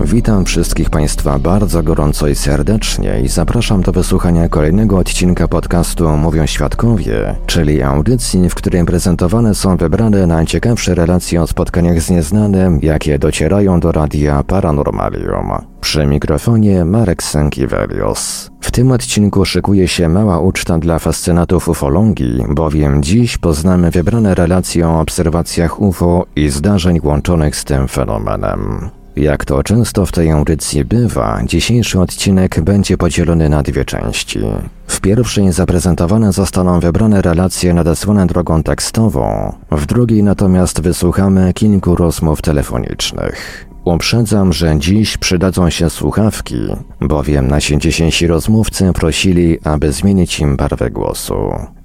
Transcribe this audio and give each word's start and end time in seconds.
Witam 0.00 0.44
wszystkich 0.44 0.90
Państwa 0.90 1.38
bardzo 1.38 1.82
gorąco 1.82 2.28
i 2.28 2.34
serdecznie 2.34 3.20
i 3.20 3.28
zapraszam 3.28 3.82
do 3.82 3.92
wysłuchania 3.92 4.48
kolejnego 4.48 4.98
odcinka 4.98 5.48
podcastu 5.48 6.08
Mówią 6.16 6.46
Świadkowie, 6.46 7.36
czyli 7.46 7.82
audycji, 7.82 8.48
w 8.48 8.54
której 8.54 8.84
prezentowane 8.84 9.54
są 9.54 9.76
wybrane 9.76 10.26
najciekawsze 10.26 10.94
relacje 10.94 11.42
o 11.42 11.46
spotkaniach 11.46 12.00
z 12.00 12.10
nieznanym, 12.10 12.78
jakie 12.82 13.18
docierają 13.18 13.80
do 13.80 13.92
Radia 13.92 14.42
Paranormalium. 14.42 15.50
Przy 15.80 16.06
mikrofonie 16.06 16.84
Marek 16.84 17.22
Sękiewelios. 17.22 18.50
W 18.60 18.70
tym 18.70 18.92
odcinku 18.92 19.44
szykuje 19.44 19.88
się 19.88 20.08
mała 20.08 20.40
uczta 20.40 20.78
dla 20.78 20.98
fascynatów 20.98 21.68
ufologii, 21.68 22.44
bowiem 22.48 23.02
dziś 23.02 23.38
poznamy 23.38 23.90
wybrane 23.90 24.34
relacje 24.34 24.88
o 24.88 25.00
obserwacjach 25.00 25.80
UFO 25.80 26.24
i 26.36 26.48
zdarzeń 26.48 27.00
łączonych 27.02 27.56
z 27.56 27.64
tym 27.64 27.88
fenomenem. 27.88 28.90
Jak 29.16 29.44
to 29.44 29.62
często 29.62 30.06
w 30.06 30.12
tej 30.12 30.30
audycji 30.30 30.84
bywa, 30.84 31.40
dzisiejszy 31.44 32.00
odcinek 32.00 32.60
będzie 32.60 32.96
podzielony 32.96 33.48
na 33.48 33.62
dwie 33.62 33.84
części. 33.84 34.40
W 34.86 35.00
pierwszej 35.00 35.52
zaprezentowane 35.52 36.32
zostaną 36.32 36.80
wybrane 36.80 37.22
relacje 37.22 37.74
nadesłane 37.74 38.26
drogą 38.26 38.62
tekstową, 38.62 39.52
w 39.70 39.86
drugiej 39.86 40.22
natomiast 40.22 40.80
wysłuchamy 40.80 41.52
kilku 41.52 41.96
rozmów 41.96 42.42
telefonicznych. 42.42 43.66
Uprzedzam, 43.86 44.52
że 44.52 44.78
dziś 44.78 45.16
przydadzą 45.16 45.70
się 45.70 45.90
słuchawki, 45.90 46.56
bowiem 47.00 47.48
nasi 47.48 47.78
dzisiejsi 47.78 48.26
rozmówcy 48.26 48.92
prosili, 48.92 49.58
aby 49.64 49.92
zmienić 49.92 50.40
im 50.40 50.56
barwę 50.56 50.90
głosu. 50.90 51.34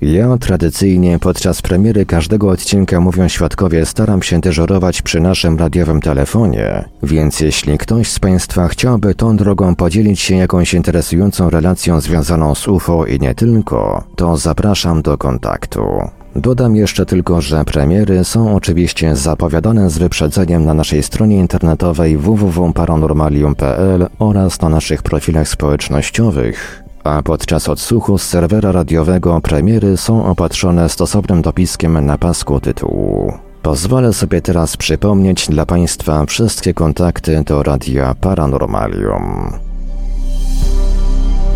Ja 0.02 0.38
tradycyjnie 0.38 1.20
podczas 1.20 1.62
premiery 1.62 2.06
każdego 2.06 2.50
odcinka 2.50 3.00
Mówią 3.00 3.28
Świadkowie 3.28 3.86
staram 3.86 4.24
się 4.24 4.40
dyżurować 4.40 5.02
przy 5.02 5.20
naszym 5.20 5.58
radiowym 5.58 6.02
telefonie, 6.02 6.86
więc 7.04 7.40
jeśli 7.40 7.78
ktoś 7.78 8.08
z 8.12 8.20
Państwa 8.20 8.68
chciałby 8.68 9.16
tą 9.16 9.38
drogą 9.38 9.76
podzielić 9.76 10.20
się 10.20 10.36
jakąś 10.36 10.74
interesującą 10.74 11.50
relacją 11.50 12.02
związaną 12.02 12.56
z 12.56 12.68
UFO 12.68 13.06
i 13.06 13.20
nie 13.20 13.36
tylko, 13.36 14.04
to 14.16 14.38
zapraszam 14.38 15.02
do 15.02 15.18
kontaktu. 15.18 15.82
Dodam 16.36 16.76
jeszcze 16.76 17.06
tylko, 17.06 17.42
że 17.42 17.66
premiery 17.66 18.24
są 18.24 18.56
oczywiście 18.56 19.16
zapowiadane 19.16 19.90
z 19.90 19.98
wyprzedzeniem 19.98 20.66
na 20.66 20.74
naszej 20.74 21.04
stronie 21.04 21.38
internetowej 21.38 22.18
www.paranormalium.pl 22.18 24.08
oraz 24.20 24.62
na 24.62 24.70
naszych 24.70 25.04
profilach 25.04 25.48
społecznościowych, 25.48 26.84
a 27.04 27.24
podczas 27.24 27.70
odsłuchu 27.70 28.18
z 28.18 28.24
serwera 28.24 28.72
radiowego 28.72 29.42
premiery 29.42 29.98
są 29.98 30.26
opatrzone 30.26 30.90
stosownym 30.90 31.42
dopiskiem 31.42 32.06
na 32.06 32.18
pasku 32.18 32.60
tytułu. 32.60 33.34
Pozwolę 33.62 34.14
sobie 34.14 34.42
teraz 34.42 34.78
przypomnieć 34.78 35.48
dla 35.48 35.66
Państwa 35.66 36.26
wszystkie 36.26 36.74
kontakty 36.74 37.44
do 37.46 37.64
Radia 37.64 38.16
Paranormalium. 38.22 39.71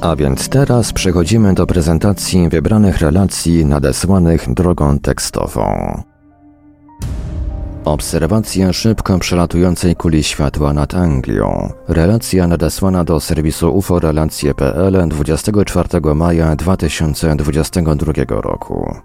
A 0.01 0.15
więc 0.15 0.49
teraz 0.49 0.93
przechodzimy 0.93 1.53
do 1.53 1.67
prezentacji 1.67 2.49
wybranych 2.49 2.97
relacji 2.97 3.65
nadesłanych 3.65 4.53
drogą 4.53 4.99
tekstową. 4.99 6.03
Obserwacja 7.85 8.73
szybko 8.73 9.19
przelatującej 9.19 9.95
kuli 9.95 10.23
światła 10.23 10.73
nad 10.73 10.93
Anglią. 10.93 11.69
Relacja 11.87 12.47
nadesłana 12.47 13.03
do 13.03 13.19
serwisu 13.19 13.77
uforelacje.pl 13.77 15.07
24 15.09 16.15
maja 16.15 16.55
2022 16.55 18.13
roku. 18.29 18.95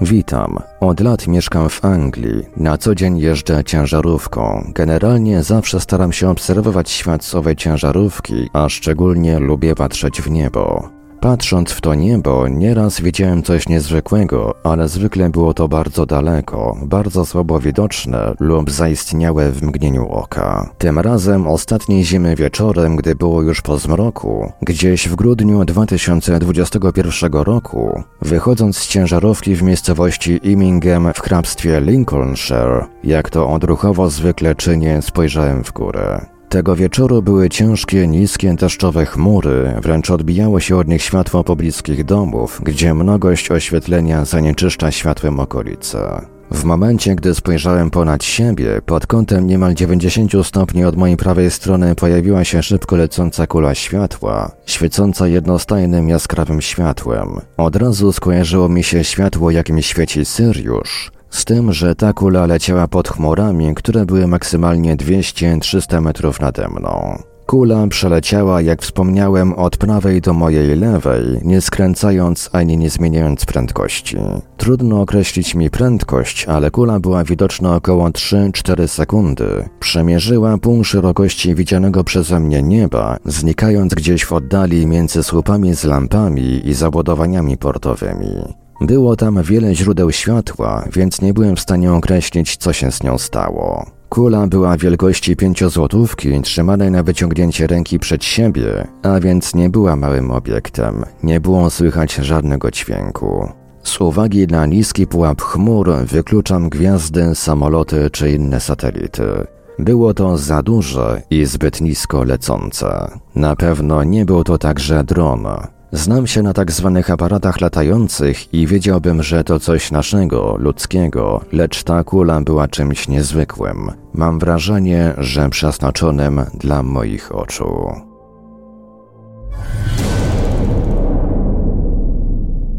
Witam. 0.00 0.58
Od 0.80 1.00
lat 1.00 1.26
mieszkam 1.26 1.68
w 1.68 1.84
Anglii. 1.84 2.46
Na 2.56 2.78
co 2.78 2.94
dzień 2.94 3.18
jeżdżę 3.18 3.64
ciężarówką. 3.64 4.72
Generalnie 4.74 5.42
zawsze 5.42 5.80
staram 5.80 6.12
się 6.12 6.30
obserwować 6.30 6.90
świat 6.90 7.32
ciężarówki, 7.56 8.50
a 8.52 8.68
szczególnie 8.68 9.38
lubię 9.38 9.74
patrzeć 9.74 10.22
w 10.22 10.30
niebo. 10.30 10.97
Patrząc 11.20 11.70
w 11.70 11.80
to 11.80 11.94
niebo, 11.94 12.48
nieraz 12.48 13.00
widziałem 13.00 13.42
coś 13.42 13.68
niezwykłego, 13.68 14.54
ale 14.64 14.88
zwykle 14.88 15.30
było 15.30 15.54
to 15.54 15.68
bardzo 15.68 16.06
daleko, 16.06 16.76
bardzo 16.82 17.26
słabo 17.26 17.60
widoczne 17.60 18.34
lub 18.40 18.70
zaistniałe 18.70 19.52
w 19.52 19.62
mgnieniu 19.62 20.08
oka. 20.08 20.70
Tym 20.78 20.98
razem 20.98 21.46
ostatniej 21.46 22.04
zimy 22.04 22.36
wieczorem, 22.36 22.96
gdy 22.96 23.14
było 23.14 23.42
już 23.42 23.60
po 23.60 23.78
zmroku, 23.78 24.52
gdzieś 24.62 25.08
w 25.08 25.16
grudniu 25.16 25.64
2021 25.64 27.32
roku, 27.32 28.02
wychodząc 28.22 28.78
z 28.78 28.86
ciężarówki 28.86 29.54
w 29.54 29.62
miejscowości 29.62 30.40
Immingham 30.42 31.12
w 31.14 31.20
hrabstwie 31.20 31.80
Lincolnshire, 31.80 32.86
jak 33.04 33.30
to 33.30 33.48
odruchowo 33.50 34.10
zwykle 34.10 34.54
czynię, 34.54 35.02
spojrzałem 35.02 35.64
w 35.64 35.72
górę. 35.72 36.37
Tego 36.48 36.76
wieczoru 36.76 37.22
były 37.22 37.48
ciężkie, 37.48 38.06
niskie, 38.06 38.54
deszczowe 38.54 39.06
chmury, 39.06 39.74
wręcz 39.82 40.10
odbijało 40.10 40.60
się 40.60 40.76
od 40.76 40.88
nich 40.88 41.02
światło 41.02 41.44
pobliskich 41.44 42.04
domów, 42.04 42.60
gdzie 42.62 42.94
mnogość 42.94 43.50
oświetlenia 43.50 44.24
zanieczyszcza 44.24 44.90
światłem 44.90 45.40
okolice. 45.40 46.26
W 46.50 46.64
momencie, 46.64 47.14
gdy 47.14 47.34
spojrzałem 47.34 47.90
ponad 47.90 48.24
siebie, 48.24 48.80
pod 48.86 49.06
kątem 49.06 49.46
niemal 49.46 49.74
90 49.74 50.32
stopni 50.46 50.84
od 50.84 50.96
mojej 50.96 51.16
prawej 51.16 51.50
strony 51.50 51.94
pojawiła 51.94 52.44
się 52.44 52.62
szybko 52.62 52.96
lecąca 52.96 53.46
kula 53.46 53.74
światła, 53.74 54.50
świecąca 54.66 55.28
jednostajnym 55.28 56.08
jaskrawym 56.08 56.60
światłem. 56.60 57.40
Od 57.56 57.76
razu 57.76 58.12
skojarzyło 58.12 58.68
mi 58.68 58.84
się 58.84 59.04
światło, 59.04 59.50
jakim 59.50 59.82
świeci 59.82 60.24
Syriusz, 60.24 61.12
z 61.30 61.44
tym, 61.44 61.72
że 61.72 61.94
ta 61.94 62.12
kula 62.12 62.46
leciała 62.46 62.88
pod 62.88 63.08
chmurami, 63.08 63.74
które 63.74 64.06
były 64.06 64.26
maksymalnie 64.26 64.96
200-300 64.96 66.02
metrów 66.02 66.40
nade 66.40 66.68
mną. 66.68 67.18
Kula 67.48 67.86
przeleciała, 67.86 68.62
jak 68.62 68.82
wspomniałem, 68.82 69.52
od 69.52 69.76
prawej 69.76 70.20
do 70.20 70.32
mojej 70.32 70.76
lewej, 70.76 71.40
nie 71.44 71.60
skręcając 71.60 72.50
ani 72.52 72.76
nie 72.78 72.90
zmieniając 72.90 73.44
prędkości. 73.44 74.16
Trudno 74.56 75.00
określić 75.00 75.54
mi 75.54 75.70
prędkość, 75.70 76.46
ale 76.46 76.70
kula 76.70 77.00
była 77.00 77.24
widoczna 77.24 77.76
około 77.76 78.08
3-4 78.08 78.88
sekundy. 78.88 79.68
Przemierzyła 79.80 80.58
pół 80.58 80.84
szerokości 80.84 81.54
widzianego 81.54 82.04
przeze 82.04 82.40
mnie 82.40 82.62
nieba, 82.62 83.16
znikając 83.24 83.94
gdzieś 83.94 84.24
w 84.24 84.32
oddali 84.32 84.86
między 84.86 85.22
słupami 85.22 85.74
z 85.74 85.84
lampami 85.84 86.68
i 86.68 86.74
zabudowaniami 86.74 87.56
portowymi. 87.56 88.67
Było 88.80 89.16
tam 89.16 89.42
wiele 89.42 89.74
źródeł 89.74 90.12
światła, 90.12 90.84
więc 90.92 91.22
nie 91.22 91.34
byłem 91.34 91.56
w 91.56 91.60
stanie 91.60 91.92
określić, 91.92 92.56
co 92.56 92.72
się 92.72 92.92
z 92.92 93.02
nią 93.02 93.18
stało. 93.18 93.86
Kula 94.08 94.46
była 94.46 94.76
wielkości 94.76 95.36
pięciozłotówki, 95.36 96.40
trzymanej 96.40 96.90
na 96.90 97.02
wyciągnięcie 97.02 97.66
ręki 97.66 97.98
przed 97.98 98.24
siebie, 98.24 98.86
a 99.02 99.20
więc 99.20 99.54
nie 99.54 99.70
była 99.70 99.96
małym 99.96 100.30
obiektem, 100.30 101.04
nie 101.22 101.40
było 101.40 101.70
słychać 101.70 102.14
żadnego 102.14 102.70
dźwięku. 102.70 103.48
Z 103.82 104.00
uwagi 104.00 104.46
na 104.46 104.66
niski 104.66 105.06
pułap 105.06 105.42
chmur 105.42 105.92
wykluczam 106.06 106.68
gwiazdy, 106.68 107.34
samoloty 107.34 108.10
czy 108.10 108.30
inne 108.30 108.60
satelity. 108.60 109.46
Było 109.78 110.14
to 110.14 110.36
za 110.36 110.62
duże 110.62 111.22
i 111.30 111.44
zbyt 111.44 111.80
nisko 111.80 112.24
lecące. 112.24 113.18
Na 113.34 113.56
pewno 113.56 114.04
nie 114.04 114.24
był 114.24 114.44
to 114.44 114.58
także 114.58 115.04
dron. 115.04 115.46
Znam 115.92 116.26
się 116.26 116.42
na 116.42 116.52
tak 116.52 116.72
zwanych 116.72 117.10
aparatach 117.10 117.60
latających 117.60 118.54
i 118.54 118.66
wiedziałbym, 118.66 119.22
że 119.22 119.44
to 119.44 119.60
coś 119.60 119.90
naszego, 119.90 120.56
ludzkiego, 120.58 121.40
lecz 121.52 121.82
ta 121.82 122.04
kula 122.04 122.40
była 122.40 122.68
czymś 122.68 123.08
niezwykłym. 123.08 123.90
Mam 124.12 124.38
wrażenie, 124.38 125.14
że 125.18 125.50
przeznaczonym 125.50 126.40
dla 126.54 126.82
moich 126.82 127.34
oczu. 127.34 127.92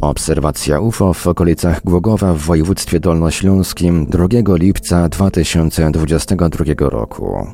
Obserwacja 0.01 0.79
UFO 0.79 1.13
w 1.13 1.27
okolicach 1.27 1.83
Głogowa 1.83 2.33
w 2.33 2.37
województwie 2.37 2.99
dolnośląskim 2.99 4.05
2 4.05 4.27
lipca 4.55 5.09
2022 5.09 6.89
roku. 6.89 7.47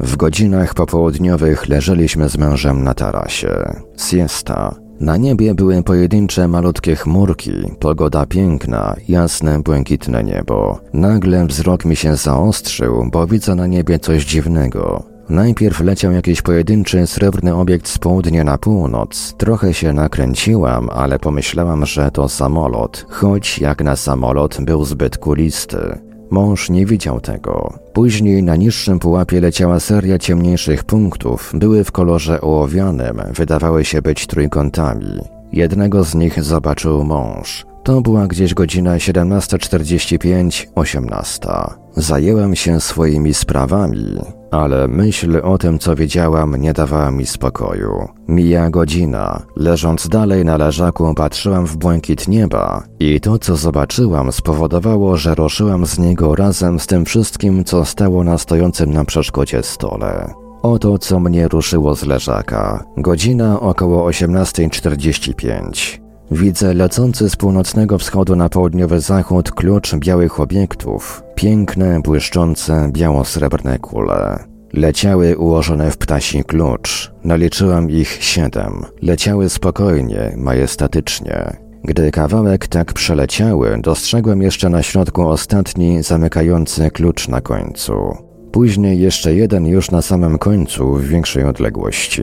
W 0.00 0.16
godzinach 0.16 0.74
popołudniowych 0.74 1.68
leżeliśmy 1.68 2.28
z 2.28 2.38
mężem 2.38 2.84
na 2.84 2.94
tarasie. 2.94 3.80
Siesta. 3.96 4.87
Na 5.00 5.16
niebie 5.16 5.54
były 5.54 5.82
pojedyncze 5.82 6.48
malutkie 6.48 6.96
chmurki, 6.96 7.52
pogoda 7.80 8.26
piękna, 8.26 8.96
jasne, 9.08 9.62
błękitne 9.62 10.24
niebo. 10.24 10.80
Nagle 10.92 11.46
wzrok 11.46 11.84
mi 11.84 11.96
się 11.96 12.16
zaostrzył, 12.16 13.08
bo 13.12 13.26
widzę 13.26 13.54
na 13.54 13.66
niebie 13.66 13.98
coś 13.98 14.24
dziwnego. 14.24 15.02
Najpierw 15.28 15.80
leciał 15.80 16.12
jakiś 16.12 16.42
pojedynczy 16.42 17.06
srebrny 17.06 17.54
obiekt 17.54 17.88
z 17.88 17.98
południa 17.98 18.44
na 18.44 18.58
północ. 18.58 19.34
Trochę 19.36 19.74
się 19.74 19.92
nakręciłam, 19.92 20.90
ale 20.90 21.18
pomyślałam, 21.18 21.86
że 21.86 22.10
to 22.10 22.28
samolot, 22.28 23.06
choć 23.08 23.58
jak 23.58 23.84
na 23.84 23.96
samolot 23.96 24.60
był 24.60 24.84
zbyt 24.84 25.18
kulisty. 25.18 26.07
Mąż 26.30 26.70
nie 26.70 26.86
widział 26.86 27.20
tego. 27.20 27.72
Później 27.92 28.42
na 28.42 28.56
niższym 28.56 28.98
pułapie 28.98 29.40
leciała 29.40 29.80
seria 29.80 30.18
ciemniejszych 30.18 30.84
punktów, 30.84 31.52
były 31.54 31.84
w 31.84 31.92
kolorze 31.92 32.40
ołowianym, 32.40 33.22
wydawały 33.34 33.84
się 33.84 34.02
być 34.02 34.26
trójkątami. 34.26 35.18
Jednego 35.52 36.04
z 36.04 36.14
nich 36.14 36.42
zobaczył 36.42 37.04
mąż. 37.04 37.66
To 37.84 38.00
była 38.00 38.26
gdzieś 38.26 38.54
godzina 38.54 38.96
17.45-18. 38.96 41.74
Zajęłem 41.96 42.56
się 42.56 42.80
swoimi 42.80 43.34
sprawami, 43.34 44.18
ale 44.50 44.88
myśl 44.88 45.40
o 45.42 45.58
tym, 45.58 45.78
co 45.78 45.96
wiedziałam, 45.96 46.56
nie 46.56 46.72
dawała 46.72 47.10
mi 47.10 47.26
spokoju. 47.26 48.08
Mija 48.28 48.70
godzina. 48.70 49.42
Leżąc 49.56 50.08
dalej 50.08 50.44
na 50.44 50.56
leżaku, 50.56 51.14
patrzyłam 51.14 51.66
w 51.66 51.76
błękit 51.76 52.28
nieba 52.28 52.82
i 53.00 53.20
to, 53.20 53.38
co 53.38 53.56
zobaczyłam, 53.56 54.32
spowodowało, 54.32 55.16
że 55.16 55.34
ruszyłam 55.34 55.86
z 55.86 55.98
niego 55.98 56.34
razem 56.34 56.80
z 56.80 56.86
tym 56.86 57.04
wszystkim, 57.04 57.64
co 57.64 57.84
stało 57.84 58.24
na 58.24 58.38
stojącym 58.38 58.92
na 58.92 59.04
przeszkodzie 59.04 59.62
stole. 59.62 60.34
Oto, 60.62 60.98
co 60.98 61.20
mnie 61.20 61.48
ruszyło 61.48 61.94
z 61.94 62.04
leżaka. 62.06 62.84
Godzina 62.96 63.60
około 63.60 64.10
18.45. 64.10 66.07
Widzę 66.30 66.74
lecący 66.74 67.30
z 67.30 67.36
północnego 67.36 67.98
wschodu 67.98 68.36
na 68.36 68.48
południowy 68.48 69.00
zachód 69.00 69.50
klucz 69.50 69.94
białych 69.96 70.40
obiektów. 70.40 71.22
Piękne, 71.34 72.00
błyszczące, 72.00 72.90
biało-srebrne 72.92 73.78
kule. 73.78 74.44
Leciały 74.72 75.38
ułożone 75.38 75.90
w 75.90 75.96
ptasi 75.96 76.44
klucz. 76.44 77.12
Naliczyłam 77.24 77.90
ich 77.90 78.08
siedem. 78.08 78.84
Leciały 79.02 79.48
spokojnie, 79.48 80.32
majestatycznie. 80.36 81.56
Gdy 81.84 82.10
kawałek 82.10 82.66
tak 82.66 82.92
przeleciały, 82.92 83.78
dostrzegłem 83.82 84.42
jeszcze 84.42 84.68
na 84.68 84.82
środku 84.82 85.28
ostatni, 85.28 86.02
zamykający 86.02 86.90
klucz 86.90 87.28
na 87.28 87.40
końcu. 87.40 88.16
Później 88.52 89.00
jeszcze 89.00 89.34
jeden 89.34 89.66
już 89.66 89.90
na 89.90 90.02
samym 90.02 90.38
końcu, 90.38 90.94
w 90.94 91.04
większej 91.04 91.44
odległości. 91.44 92.22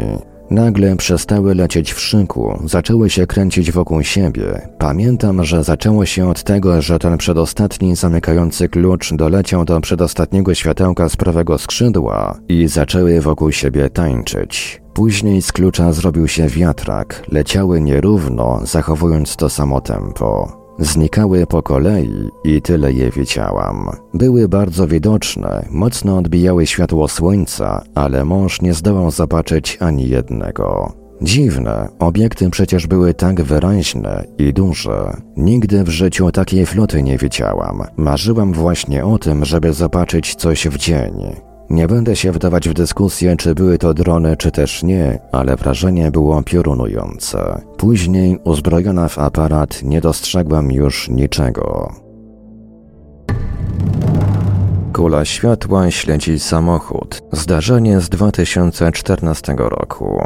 Nagle 0.49 0.95
przestały 0.95 1.55
lecieć 1.55 1.93
w 1.93 1.99
szyku, 1.99 2.59
zaczęły 2.65 3.09
się 3.09 3.27
kręcić 3.27 3.71
wokół 3.71 4.03
siebie. 4.03 4.69
Pamiętam, 4.77 5.43
że 5.43 5.63
zaczęło 5.63 6.05
się 6.05 6.29
od 6.29 6.43
tego, 6.43 6.81
że 6.81 6.99
ten 6.99 7.17
przedostatni 7.17 7.95
zamykający 7.95 8.69
klucz 8.69 9.13
doleciał 9.13 9.65
do 9.65 9.81
przedostatniego 9.81 10.55
światełka 10.55 11.09
z 11.09 11.15
prawego 11.15 11.57
skrzydła 11.57 12.39
i 12.49 12.67
zaczęły 12.67 13.21
wokół 13.21 13.51
siebie 13.51 13.89
tańczyć. 13.89 14.81
Później 14.93 15.41
z 15.41 15.51
klucza 15.51 15.91
zrobił 15.93 16.27
się 16.27 16.47
wiatrak, 16.47 17.23
leciały 17.31 17.81
nierówno, 17.81 18.59
zachowując 18.63 19.35
to 19.35 19.49
samo 19.49 19.81
tempo. 19.81 20.64
Znikały 20.79 21.47
po 21.47 21.61
kolei 21.63 22.29
i 22.43 22.61
tyle 22.61 22.93
je 22.93 23.11
widziałam. 23.11 23.89
Były 24.13 24.47
bardzo 24.49 24.87
widoczne, 24.87 25.65
mocno 25.71 26.17
odbijały 26.17 26.65
światło 26.67 27.07
słońca, 27.07 27.83
ale 27.95 28.25
mąż 28.25 28.61
nie 28.61 28.73
zdołał 28.73 29.11
zobaczyć 29.11 29.77
ani 29.81 30.09
jednego. 30.09 30.93
Dziwne, 31.21 31.89
obiekty 31.99 32.49
przecież 32.49 32.87
były 32.87 33.13
tak 33.13 33.41
wyraźne 33.41 34.25
i 34.37 34.53
duże. 34.53 35.17
Nigdy 35.37 35.83
w 35.83 35.89
życiu 35.89 36.31
takiej 36.31 36.65
floty 36.65 37.03
nie 37.03 37.17
widziałam. 37.17 37.83
Marzyłam 37.97 38.53
właśnie 38.53 39.05
o 39.05 39.17
tym, 39.17 39.45
żeby 39.45 39.73
zobaczyć 39.73 40.35
coś 40.35 40.67
w 40.67 40.77
dzień. 40.77 41.35
Nie 41.69 41.87
będę 41.87 42.15
się 42.15 42.31
wdawać 42.31 42.69
w 42.69 42.73
dyskusję, 42.73 43.35
czy 43.35 43.55
były 43.55 43.77
to 43.77 43.93
drony, 43.93 44.37
czy 44.37 44.51
też 44.51 44.83
nie, 44.83 45.19
ale 45.31 45.55
wrażenie 45.55 46.11
było 46.11 46.43
piorunujące. 46.43 47.61
Później, 47.77 48.39
uzbrojona 48.43 49.07
w 49.07 49.19
aparat, 49.19 49.83
nie 49.83 50.01
dostrzegłam 50.01 50.71
już 50.71 51.09
niczego. 51.09 51.93
Kula 54.93 55.25
światła 55.25 55.91
śledzi 55.91 56.39
samochód. 56.39 57.21
Zdarzenie 57.31 58.01
z 58.01 58.09
2014 58.09 59.55
roku. 59.57 60.19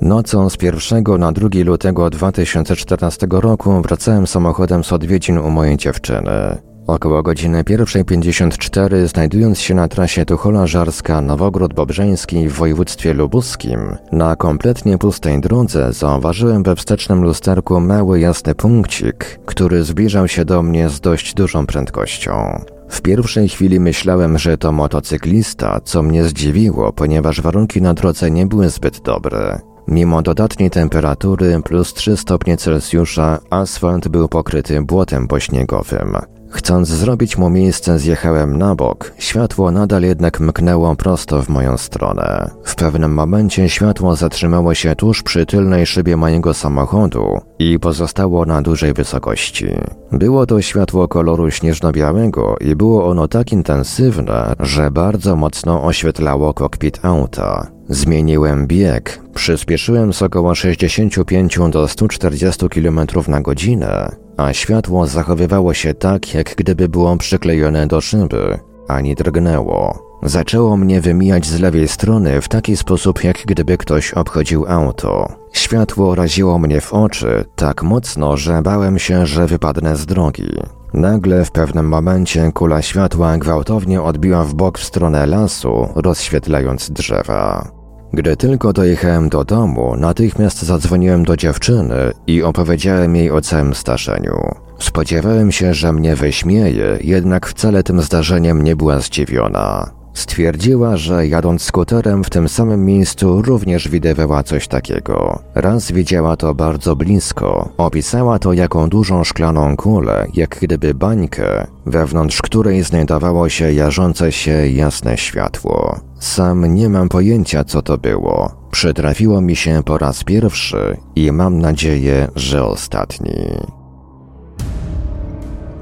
Nocą 0.00 0.50
z 0.50 0.56
1 0.62 1.18
na 1.18 1.32
2 1.32 1.48
lutego 1.64 2.10
2014 2.10 3.26
roku 3.30 3.82
wracałem 3.82 4.26
samochodem 4.26 4.84
z 4.84 4.92
odwiedzin 4.92 5.38
u 5.38 5.50
mojej 5.50 5.76
dziewczyny. 5.76 6.58
Około 6.86 7.22
godziny 7.22 7.64
1.54 7.64 9.06
znajdując 9.06 9.58
się 9.58 9.74
na 9.74 9.88
trasie 9.88 10.24
Tuchola-Żarska 10.24 11.22
Nowogród 11.22 11.74
Bobrzeński 11.74 12.48
w 12.48 12.52
województwie 12.52 13.14
lubuskim, 13.14 13.96
na 14.12 14.36
kompletnie 14.36 14.98
pustej 14.98 15.40
drodze 15.40 15.92
zauważyłem 15.92 16.62
we 16.62 16.76
wstecznym 16.76 17.22
lusterku 17.24 17.80
mały 17.80 18.20
jasny 18.20 18.54
punkcik, 18.54 19.40
który 19.46 19.84
zbliżał 19.84 20.28
się 20.28 20.44
do 20.44 20.62
mnie 20.62 20.88
z 20.88 21.00
dość 21.00 21.34
dużą 21.34 21.66
prędkością. 21.66 22.64
W 22.88 23.02
pierwszej 23.02 23.48
chwili 23.48 23.80
myślałem, 23.80 24.38
że 24.38 24.58
to 24.58 24.72
motocyklista, 24.72 25.80
co 25.84 26.02
mnie 26.02 26.24
zdziwiło, 26.24 26.92
ponieważ 26.92 27.40
warunki 27.40 27.82
na 27.82 27.94
drodze 27.94 28.30
nie 28.30 28.46
były 28.46 28.68
zbyt 28.68 29.00
dobre. 29.00 29.60
Mimo 29.88 30.22
dodatniej 30.22 30.70
temperatury 30.70 31.60
plus 31.64 31.94
3 31.94 32.16
stopnie 32.16 32.56
Celsjusza, 32.56 33.38
asfalt 33.50 34.08
był 34.08 34.28
pokryty 34.28 34.82
błotem 34.82 35.28
pośniegowym. 35.28 36.16
Chcąc 36.54 36.88
zrobić 36.88 37.38
mu 37.38 37.50
miejsce, 37.50 37.98
zjechałem 37.98 38.58
na 38.58 38.74
bok. 38.74 39.12
Światło 39.18 39.70
nadal 39.70 40.02
jednak 40.02 40.40
mknęło 40.40 40.96
prosto 40.96 41.42
w 41.42 41.48
moją 41.48 41.78
stronę. 41.78 42.50
W 42.64 42.74
pewnym 42.74 43.14
momencie 43.14 43.68
światło 43.68 44.16
zatrzymało 44.16 44.74
się 44.74 44.96
tuż 44.96 45.22
przy 45.22 45.46
tylnej 45.46 45.86
szybie 45.86 46.16
mojego 46.16 46.54
samochodu 46.54 47.40
i 47.58 47.78
pozostało 47.78 48.46
na 48.46 48.62
dużej 48.62 48.92
wysokości. 48.92 49.66
Było 50.12 50.46
to 50.46 50.62
światło 50.62 51.08
koloru 51.08 51.50
śnieżno-białego 51.50 52.56
i 52.60 52.76
było 52.76 53.06
ono 53.06 53.28
tak 53.28 53.52
intensywne, 53.52 54.54
że 54.60 54.90
bardzo 54.90 55.36
mocno 55.36 55.84
oświetlało 55.84 56.54
kokpit 56.54 57.00
auta. 57.02 57.73
Zmieniłem 57.88 58.66
bieg, 58.66 59.20
przyspieszyłem 59.34 60.12
z 60.12 60.22
około 60.22 60.54
65 60.54 61.58
do 61.70 61.88
140 61.88 62.68
km 62.68 63.00
na 63.28 63.40
godzinę, 63.40 64.16
a 64.36 64.52
światło 64.52 65.06
zachowywało 65.06 65.74
się 65.74 65.94
tak, 65.94 66.34
jak 66.34 66.54
gdyby 66.54 66.88
było 66.88 67.16
przyklejone 67.16 67.86
do 67.86 68.00
szyby, 68.00 68.58
ani 68.88 69.14
drgnęło. 69.14 70.04
Zaczęło 70.22 70.76
mnie 70.76 71.00
wymijać 71.00 71.46
z 71.46 71.60
lewej 71.60 71.88
strony 71.88 72.40
w 72.40 72.48
taki 72.48 72.76
sposób, 72.76 73.24
jak 73.24 73.36
gdyby 73.46 73.78
ktoś 73.78 74.12
obchodził 74.12 74.66
auto. 74.68 75.28
Światło 75.52 76.14
raziło 76.14 76.58
mnie 76.58 76.80
w 76.80 76.92
oczy 76.92 77.44
tak 77.56 77.82
mocno, 77.82 78.36
że 78.36 78.62
bałem 78.62 78.98
się, 78.98 79.26
że 79.26 79.46
wypadnę 79.46 79.96
z 79.96 80.06
drogi. 80.06 80.48
Nagle 80.94 81.44
w 81.44 81.50
pewnym 81.50 81.88
momencie 81.88 82.52
kula 82.52 82.82
światła 82.82 83.38
gwałtownie 83.38 84.02
odbiła 84.02 84.44
w 84.44 84.54
bok 84.54 84.78
w 84.78 84.84
stronę 84.84 85.26
lasu, 85.26 85.88
rozświetlając 85.94 86.90
drzewa. 86.90 87.73
Gdy 88.14 88.36
tylko 88.36 88.72
dojechałem 88.72 89.28
do 89.28 89.44
domu, 89.44 89.96
natychmiast 89.96 90.62
zadzwoniłem 90.62 91.24
do 91.24 91.36
dziewczyny 91.36 92.12
i 92.26 92.42
opowiedziałem 92.42 93.16
jej 93.16 93.30
o 93.30 93.40
całym 93.40 93.74
zdarzeniu. 93.74 94.54
Spodziewałem 94.78 95.52
się, 95.52 95.74
że 95.74 95.92
mnie 95.92 96.16
wyśmieje, 96.16 96.98
jednak 97.00 97.46
wcale 97.46 97.82
tym 97.82 98.00
zdarzeniem 98.00 98.64
nie 98.64 98.76
była 98.76 99.00
zdziwiona. 99.00 99.90
Stwierdziła, 100.14 100.96
że 100.96 101.26
jadąc 101.26 101.62
skuterem 101.62 102.24
w 102.24 102.30
tym 102.30 102.48
samym 102.48 102.84
miejscu 102.84 103.42
również 103.42 103.88
widywała 103.88 104.42
coś 104.42 104.68
takiego. 104.68 105.38
Raz 105.54 105.92
widziała 105.92 106.36
to 106.36 106.54
bardzo 106.54 106.96
blisko. 106.96 107.68
Opisała 107.76 108.38
to 108.38 108.52
jako 108.52 108.88
dużą 108.88 109.24
szklaną 109.24 109.76
kulę, 109.76 110.26
jak 110.34 110.58
gdyby 110.60 110.94
bańkę, 110.94 111.66
wewnątrz 111.86 112.42
której 112.42 112.82
znajdowało 112.82 113.48
się 113.48 113.72
jarzące 113.72 114.32
się 114.32 114.68
jasne 114.68 115.16
światło. 115.16 116.00
Sam 116.20 116.74
nie 116.74 116.88
mam 116.88 117.08
pojęcia, 117.08 117.64
co 117.64 117.82
to 117.82 117.98
było. 117.98 118.50
Przytrafiło 118.70 119.40
mi 119.40 119.56
się 119.56 119.82
po 119.84 119.98
raz 119.98 120.24
pierwszy 120.24 120.96
i 121.16 121.32
mam 121.32 121.58
nadzieję, 121.58 122.28
że 122.36 122.64
ostatni. 122.64 123.48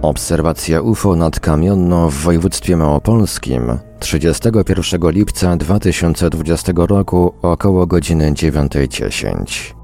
Obserwacja 0.03 0.81
UFO 0.81 1.17
nad 1.17 1.41
Kamionno 1.41 2.11
w 2.11 2.15
województwie 2.15 2.77
małopolskim 2.77 3.79
31 4.01 5.11
lipca 5.11 5.57
2020 5.57 6.73
roku 6.77 7.35
około 7.43 7.87
godziny 7.87 8.33
9.10. 8.33 9.82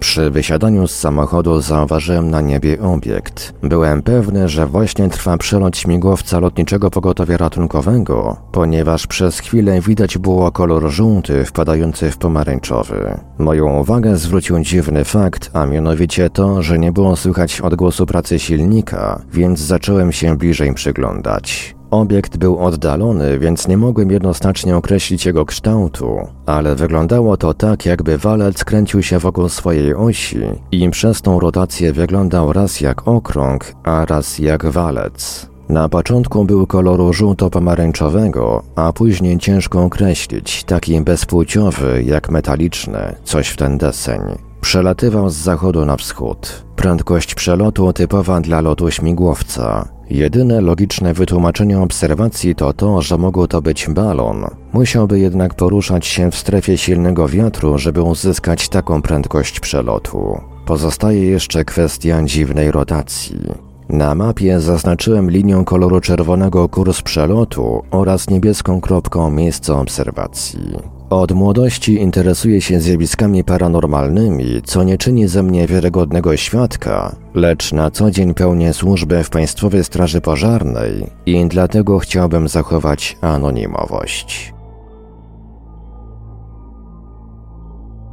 Przy 0.00 0.30
wysiadaniu 0.30 0.86
z 0.86 0.94
samochodu 0.94 1.60
zauważyłem 1.60 2.30
na 2.30 2.40
niebie 2.40 2.80
obiekt. 2.82 3.54
Byłem 3.62 4.02
pewny, 4.02 4.48
że 4.48 4.66
właśnie 4.66 5.08
trwa 5.08 5.38
przelot 5.38 5.76
śmigłowca 5.76 6.40
lotniczego 6.40 6.90
pogotowia 6.90 7.36
ratunkowego, 7.36 8.36
ponieważ 8.52 9.06
przez 9.06 9.38
chwilę 9.38 9.80
widać 9.80 10.18
było 10.18 10.52
kolor 10.52 10.90
żółty 10.90 11.44
wpadający 11.44 12.10
w 12.10 12.18
pomarańczowy. 12.18 13.20
Moją 13.38 13.78
uwagę 13.80 14.16
zwrócił 14.16 14.60
dziwny 14.60 15.04
fakt, 15.04 15.50
a 15.52 15.66
mianowicie 15.66 16.30
to, 16.30 16.62
że 16.62 16.78
nie 16.78 16.92
było 16.92 17.16
słychać 17.16 17.60
odgłosu 17.60 18.06
pracy 18.06 18.38
silnika, 18.38 19.22
więc 19.32 19.60
zacząłem 19.60 20.12
się 20.12 20.36
bliżej 20.36 20.74
przyglądać. 20.74 21.75
Obiekt 21.96 22.36
był 22.36 22.58
oddalony, 22.58 23.38
więc 23.38 23.68
nie 23.68 23.76
mogłem 23.76 24.10
jednoznacznie 24.10 24.76
określić 24.76 25.26
jego 25.26 25.46
kształtu, 25.46 26.18
ale 26.46 26.74
wyglądało 26.74 27.36
to 27.36 27.54
tak, 27.54 27.86
jakby 27.86 28.18
walec 28.18 28.64
kręcił 28.64 29.02
się 29.02 29.18
wokół 29.18 29.48
swojej 29.48 29.94
osi 29.94 30.40
i 30.72 30.90
przez 30.90 31.22
tą 31.22 31.40
rotację 31.40 31.92
wyglądał 31.92 32.52
raz 32.52 32.80
jak 32.80 33.08
okrąg, 33.08 33.74
a 33.82 34.04
raz 34.04 34.38
jak 34.38 34.66
walec. 34.66 35.50
Na 35.68 35.88
początku 35.88 36.44
był 36.44 36.66
koloru 36.66 37.12
żółto-pomarańczowego, 37.12 38.62
a 38.74 38.92
później 38.92 39.38
ciężko 39.38 39.84
określić, 39.84 40.64
taki 40.64 41.00
bezpłciowy 41.00 42.02
jak 42.06 42.30
metaliczny, 42.30 43.14
coś 43.24 43.48
w 43.48 43.56
ten 43.56 43.78
deseń. 43.78 44.20
Przelatywał 44.60 45.30
z 45.30 45.34
zachodu 45.34 45.84
na 45.86 45.96
wschód. 45.96 46.64
Prędkość 46.76 47.34
przelotu 47.34 47.92
typowa 47.92 48.40
dla 48.40 48.60
lotu 48.60 48.90
śmigłowca. 48.90 49.95
Jedyne 50.10 50.60
logiczne 50.60 51.14
wytłumaczenie 51.14 51.80
obserwacji 51.80 52.54
to 52.54 52.72
to, 52.72 53.02
że 53.02 53.18
mógł 53.18 53.46
to 53.46 53.62
być 53.62 53.88
balon. 53.88 54.46
Musiałby 54.72 55.18
jednak 55.18 55.54
poruszać 55.54 56.06
się 56.06 56.30
w 56.30 56.36
strefie 56.36 56.78
silnego 56.78 57.28
wiatru, 57.28 57.78
żeby 57.78 58.02
uzyskać 58.02 58.68
taką 58.68 59.02
prędkość 59.02 59.60
przelotu. 59.60 60.40
Pozostaje 60.66 61.24
jeszcze 61.24 61.64
kwestia 61.64 62.22
dziwnej 62.24 62.70
rotacji. 62.70 63.40
Na 63.88 64.14
mapie 64.14 64.60
zaznaczyłem 64.60 65.30
linią 65.30 65.64
koloru 65.64 66.00
czerwonego 66.00 66.68
kurs 66.68 67.02
przelotu 67.02 67.82
oraz 67.90 68.30
niebieską 68.30 68.80
kropką 68.80 69.30
miejsce 69.30 69.74
obserwacji. 69.74 70.95
Od 71.10 71.32
młodości 71.32 71.94
interesuję 71.94 72.60
się 72.60 72.80
zjawiskami 72.80 73.44
paranormalnymi, 73.44 74.62
co 74.64 74.82
nie 74.82 74.98
czyni 74.98 75.28
ze 75.28 75.42
mnie 75.42 75.66
wiarygodnego 75.66 76.36
świadka, 76.36 77.16
lecz 77.34 77.72
na 77.72 77.90
co 77.90 78.10
dzień 78.10 78.34
pełnię 78.34 78.72
służbę 78.72 79.24
w 79.24 79.30
Państwowej 79.30 79.84
Straży 79.84 80.20
Pożarnej 80.20 81.10
i 81.26 81.46
dlatego 81.48 81.98
chciałbym 81.98 82.48
zachować 82.48 83.16
anonimowość. 83.20 84.54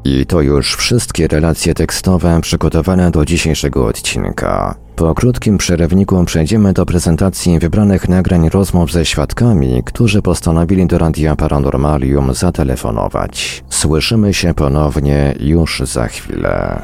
I 0.05 0.25
to 0.25 0.41
już 0.41 0.75
wszystkie 0.75 1.27
relacje 1.27 1.73
tekstowe 1.73 2.41
przygotowane 2.41 3.11
do 3.11 3.25
dzisiejszego 3.25 3.85
odcinka. 3.85 4.82
Po 5.03 5.15
krótkim 5.15 5.57
przerywniku 5.57 6.25
przejdziemy 6.25 6.73
do 6.73 6.85
prezentacji 6.85 7.59
wybranych 7.59 8.09
nagrań 8.09 8.49
rozmów 8.49 8.91
ze 8.91 9.05
świadkami, 9.05 9.83
którzy 9.85 10.21
postanowili 10.21 10.87
do 10.87 10.97
Radia 10.97 11.35
Paranormalium 11.35 12.33
zatelefonować. 12.33 13.63
Słyszymy 13.69 14.33
się 14.33 14.53
ponownie 14.53 15.33
już 15.39 15.79
za 15.79 16.07
chwilę. 16.07 16.81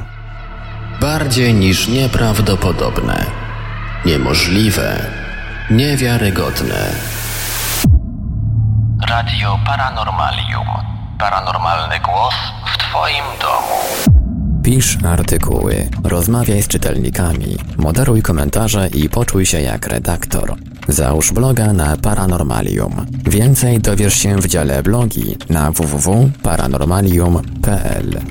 Bardziej 1.01 1.53
niż 1.53 1.87
nieprawdopodobne, 1.87 3.25
niemożliwe, 4.05 5.05
niewiarygodne. 5.71 6.91
Radio 9.09 9.59
Paranormalium. 9.65 10.67
Paranormalny 11.19 11.99
głos 11.99 12.35
w 12.73 12.77
Twoim 12.77 13.25
domu. 13.41 14.18
Pisz 14.69 14.97
artykuły, 15.03 15.89
rozmawiaj 16.03 16.63
z 16.63 16.67
czytelnikami, 16.67 17.57
moderuj 17.77 18.21
komentarze 18.21 18.87
i 18.87 19.09
poczuj 19.09 19.45
się 19.45 19.61
jak 19.61 19.87
redaktor. 19.87 20.55
Załóż 20.87 21.31
bloga 21.31 21.73
na 21.73 21.97
Paranormalium. 21.97 23.05
Więcej 23.25 23.79
dowiesz 23.79 24.13
się 24.13 24.37
w 24.37 24.47
dziale 24.47 24.83
blogi 24.83 25.37
na 25.49 25.71
www.paranormalium.pl. 25.71 28.21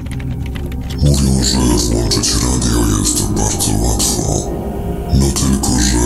Mówią, 0.99 1.45
że 1.45 1.59
włączyć 1.59 2.35
radio 2.35 2.87
jest 2.99 3.23
bardzo 3.23 3.73
łatwo. 3.73 4.51
No 5.15 5.31
tylko, 5.31 5.71
że 5.81 5.99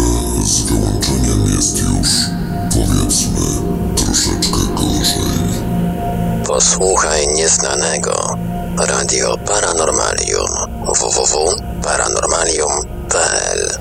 z 0.46 0.60
wyłączeniem 0.60 1.42
jest 1.56 1.78
już, 1.78 2.08
powiedzmy, 2.70 3.46
troszeczkę 3.96 4.58
gorzej. 4.76 5.71
Posłuchaj 6.52 7.28
nieznanego. 7.28 8.36
Radio 8.78 9.38
Paranormalium 9.38 10.48
www.paranormalium.pl 10.86 13.78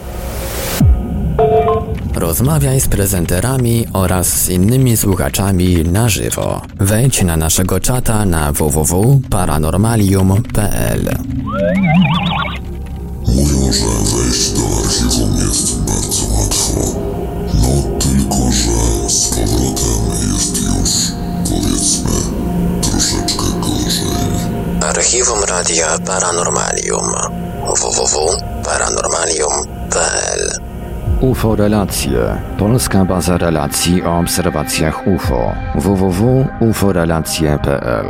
Rozmawiaj 2.15 2.81
z 2.81 2.87
prezenterami 2.87 3.87
oraz 3.93 4.27
z 4.27 4.49
innymi 4.49 4.97
słuchaczami 4.97 5.83
na 5.83 6.09
żywo. 6.09 6.61
Wejdź 6.79 7.23
na 7.23 7.37
naszego 7.37 7.79
czata 7.79 8.25
na 8.25 8.51
www.paranormalium.pl 8.51 11.15
Mówią, 13.27 13.73
że 13.73 13.85
wejść 14.15 14.49
do 14.49 14.61
archiwum 14.83 15.35
jest 15.35 15.79
bardzo 15.79 16.25
łatwo. 16.39 16.81
No 17.53 17.69
tylko, 17.99 18.51
że 18.51 18.71
archiwum 25.11 25.43
Radia 25.43 25.99
Paranormalium 26.05 27.11
www.paranormalium.pl 27.65 30.51
UFO 31.21 31.55
Relacje. 31.55 32.41
Polska 32.57 33.05
baza 33.05 33.37
relacji 33.37 34.03
o 34.03 34.19
obserwacjach 34.19 35.07
UFO. 35.07 35.53
www.uforelacje.pl 35.75 38.05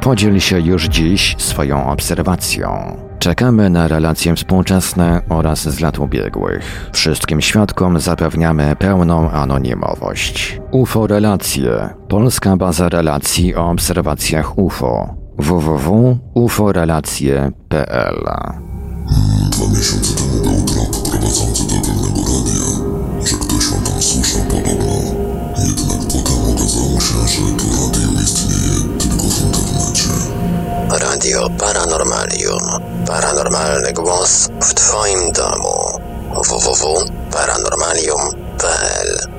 Podziel 0.00 0.40
się 0.40 0.60
już 0.60 0.84
dziś 0.84 1.36
swoją 1.38 1.90
obserwacją. 1.90 2.96
Czekamy 3.18 3.70
na 3.70 3.88
relacje 3.88 4.34
współczesne 4.34 5.22
oraz 5.28 5.68
z 5.68 5.80
lat 5.80 5.98
ubiegłych. 5.98 6.90
Wszystkim 6.92 7.40
świadkom 7.40 8.00
zapewniamy 8.00 8.76
pełną 8.76 9.30
anonimowość. 9.30 10.60
UFO 10.70 11.06
Relacje. 11.06 11.94
Polska 12.08 12.56
baza 12.56 12.88
relacji 12.88 13.54
o 13.54 13.70
obserwacjach 13.70 14.58
UFO. 14.58 15.25
www.uforelacje.pl 15.38 18.22
Dwa 19.50 19.66
miesiące 19.78 20.12
temu 20.12 20.42
był 20.42 20.62
trop 20.64 21.02
prowadzący 21.10 21.62
do 21.62 21.74
pewnego 21.74 22.20
radia, 22.20 22.66
że 23.24 23.36
ktoś 23.36 23.68
o 23.68 23.70
tam 23.90 24.02
słyszał 24.02 24.40
podobno. 24.40 24.96
Jednak 25.58 25.98
potem 26.12 26.40
okazało 26.54 27.00
się, 27.00 27.14
że 27.26 27.42
to 27.56 27.64
radio 27.64 28.20
istnieje 28.22 28.80
tylko 28.98 29.24
w 29.24 29.42
internecie. 29.42 30.08
Radio 31.04 31.40
Paranormalium. 31.58 32.62
Paranormalny 33.06 33.92
głos 33.92 34.48
w 34.60 34.74
Twoim 34.74 35.32
domu. 35.32 35.76
www.paranormalium.pl 36.48 39.35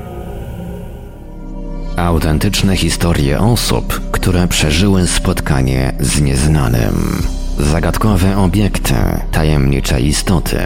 Autentyczne 1.98 2.78
historie 2.78 3.40
osób, 3.40 4.12
które 4.12 4.48
przeżyły 4.48 5.08
spotkanie 5.08 5.94
z 6.00 6.22
nieznanym. 6.22 7.24
Zagadkowe 7.60 8.38
obiekty, 8.38 8.94
tajemnicze 9.32 10.02
istoty, 10.02 10.60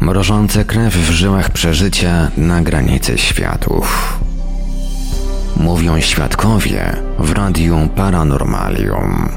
mrożące 0.00 0.64
krew 0.64 0.94
w 0.94 1.10
żyłach 1.10 1.50
przeżycia 1.50 2.30
na 2.36 2.62
granicy 2.62 3.18
światów. 3.18 4.18
Mówią 5.56 6.00
świadkowie 6.00 6.96
w 7.18 7.32
Radiu 7.32 7.88
Paranormalium. 7.96 9.28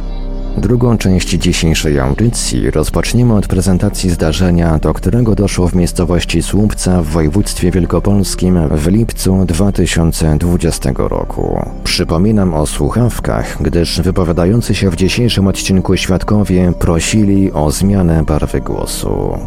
Drugą 0.58 0.98
część 0.98 1.30
dzisiejszej 1.30 2.00
audycji 2.00 2.72
rozpoczniemy 2.72 3.34
od 3.34 3.48
prezentacji 3.48 4.10
zdarzenia, 4.10 4.80
do 4.80 4.94
którego 4.94 5.36
doszło 5.36 5.68
w 5.68 5.76
miejscowości 5.76 6.42
Słupca 6.42 7.02
w 7.02 7.06
województwie 7.06 7.72
wielkopolskim 7.72 8.68
w 8.68 8.88
lipcu 8.88 9.46
2020 9.46 10.90
roku. 10.98 11.60
Przypominam 11.84 12.54
o 12.54 12.66
słuchawkach, 12.66 13.58
gdyż 13.62 14.02
wypowiadający 14.02 14.76
się 14.76 14.90
w 14.90 14.96
dzisiejszym 14.96 15.48
odcinku 15.48 15.98
świadkowie 15.98 16.72
prosili 16.80 17.52
o 17.52 17.72
zmianę 17.72 18.24
barwy 18.28 18.62
głosu. 18.62 19.38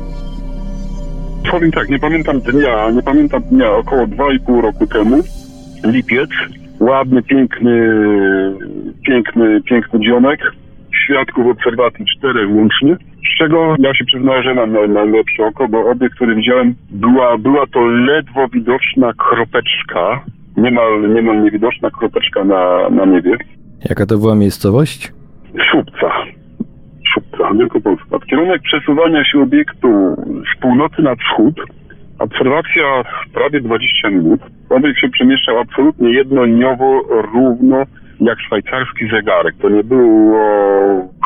Powiem 1.50 1.72
tak, 1.72 1.88
nie 1.88 1.98
pamiętam 1.98 2.40
dnia, 2.40 2.90
nie 2.90 3.02
pamiętam 3.02 3.42
dnia, 3.42 3.72
około 3.72 4.06
2,5 4.06 4.60
roku 4.60 4.86
temu, 4.86 5.22
lipiec, 5.84 6.30
ładny, 6.80 7.22
piękny, 7.22 7.92
piękny, 9.06 9.62
piękny 9.62 10.00
dzionek, 10.00 10.40
świadków 11.06 11.46
obserwacji 11.46 12.04
czterech 12.18 12.48
łącznie, 12.50 12.96
z 13.34 13.38
czego 13.38 13.76
ja 13.78 13.94
się 13.94 14.04
przyznaję, 14.04 14.42
że 14.42 14.54
mam 14.54 14.72
naj- 14.72 14.90
najlepsze 14.92 15.44
oko, 15.44 15.68
bo 15.68 15.90
obiekt, 15.90 16.14
który 16.14 16.34
widziałem, 16.34 16.74
była, 16.90 17.38
była 17.38 17.66
to 17.66 17.80
ledwo 17.86 18.48
widoczna 18.48 19.12
kropeczka, 19.18 20.20
niemal, 20.56 21.14
niemal 21.14 21.42
niewidoczna 21.42 21.90
kropeczka 21.90 22.44
na, 22.44 22.90
na 22.90 23.04
niebie, 23.04 23.36
Jaka 23.88 24.06
to 24.06 24.18
była 24.18 24.34
miejscowość? 24.34 25.12
Słupca. 25.70 26.12
Słupca, 27.14 27.54
Wielkopolska. 27.54 28.18
Kierunek 28.30 28.62
przesuwania 28.62 29.24
się 29.24 29.42
obiektu 29.42 29.88
z 30.56 30.60
północy 30.60 31.02
na 31.02 31.14
wschód. 31.16 31.54
Obserwacja 32.18 33.02
prawie 33.34 33.60
20 33.60 34.10
minut. 34.10 34.40
Obiekt 34.70 34.98
się 35.00 35.08
przemieszczał 35.08 35.58
absolutnie 35.58 36.10
jednoliniowo, 36.12 37.02
równo, 37.34 37.84
jak 38.20 38.40
szwajcarski 38.40 39.08
zegarek. 39.08 39.54
To 39.62 39.68
nie 39.68 39.84
było 39.84 40.40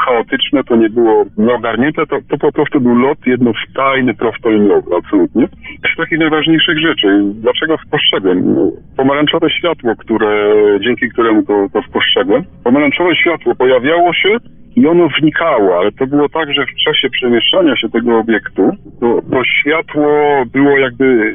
chaotyczne, 0.07 0.65
to 0.65 0.77
nie 0.77 0.91
było 0.91 1.25
nieogarnięte, 1.37 2.07
to, 2.07 2.17
to 2.29 2.39
po 2.39 2.53
prostu 2.53 2.81
był 2.81 2.95
lot 2.95 3.19
jednostajny, 3.27 4.15
prostoliniowy, 4.15 4.97
absolutnie. 4.97 5.49
Z 5.95 5.97
takich 5.97 6.19
najważniejszych 6.19 6.79
rzeczy, 6.79 7.23
dlaczego 7.35 7.77
spostrzegłem? 7.87 8.55
No, 8.55 8.71
Pomarańczowe 8.97 9.51
światło, 9.51 9.97
które, 9.97 10.55
dzięki 10.81 11.09
któremu 11.09 11.43
to, 11.43 11.67
to 11.73 11.83
spostrzegłem. 11.83 12.45
Pomarańczowe 12.65 13.17
światło 13.17 13.55
pojawiało 13.55 14.15
się 14.15 14.37
i 14.77 14.87
ono 14.87 15.09
znikało, 15.21 15.79
ale 15.79 15.93
to 15.93 16.07
było 16.07 16.29
tak, 16.29 16.53
że 16.53 16.67
w 16.67 16.85
czasie 16.85 17.11
przemieszczania 17.11 17.77
się 17.77 17.89
tego 17.89 18.19
obiektu, 18.19 18.71
to, 19.01 19.21
to 19.31 19.45
światło 19.45 20.45
było 20.53 20.79
jakby 20.79 21.35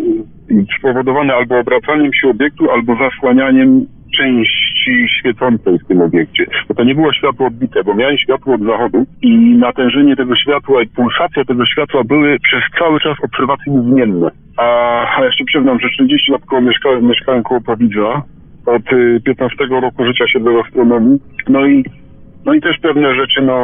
spowodowane 0.79 1.33
albo 1.33 1.59
obracaniem 1.59 2.13
się 2.13 2.29
obiektu, 2.29 2.71
albo 2.71 2.95
zasłanianiem 2.95 3.85
części 4.17 5.07
świecącej 5.19 5.79
w 5.79 5.87
tym 5.87 6.01
obiekcie. 6.01 6.45
Bo 6.67 6.73
to 6.73 6.83
nie 6.83 6.95
było 6.95 7.13
światło 7.13 7.47
odbite, 7.47 7.83
bo 7.83 7.93
miałem 7.93 8.17
światło 8.17 8.55
od 8.55 8.61
zachodu 8.61 9.05
i 9.21 9.37
natężenie 9.37 10.15
tego 10.15 10.35
światła 10.35 10.81
i 10.81 10.87
pulsacja 10.87 11.45
tego 11.45 11.65
światła 11.65 12.03
były 12.03 12.39
przez 12.39 12.61
cały 12.79 12.99
czas 12.99 13.17
obserwacji 13.23 13.71
niezmienne. 13.71 14.31
A, 14.57 14.65
a 15.17 15.25
jeszcze 15.25 15.43
przyznam, 15.45 15.79
że 15.79 15.89
40 15.89 16.31
lat 16.31 16.45
koło 16.45 16.61
mieszkałem, 16.61 17.07
mieszkałem 17.07 17.43
koło 17.43 17.61
Powidza. 17.61 18.21
Od 18.65 18.93
y, 18.93 19.21
15 19.25 19.65
roku 19.65 20.05
życia 20.05 20.25
siedzę 20.27 20.51
w 20.51 20.65
astronomii. 20.67 21.19
No 21.49 21.65
i 21.65 21.83
no 22.45 22.53
i 22.53 22.61
też 22.61 22.77
pewne 22.81 23.15
rzeczy, 23.15 23.41
no, 23.41 23.57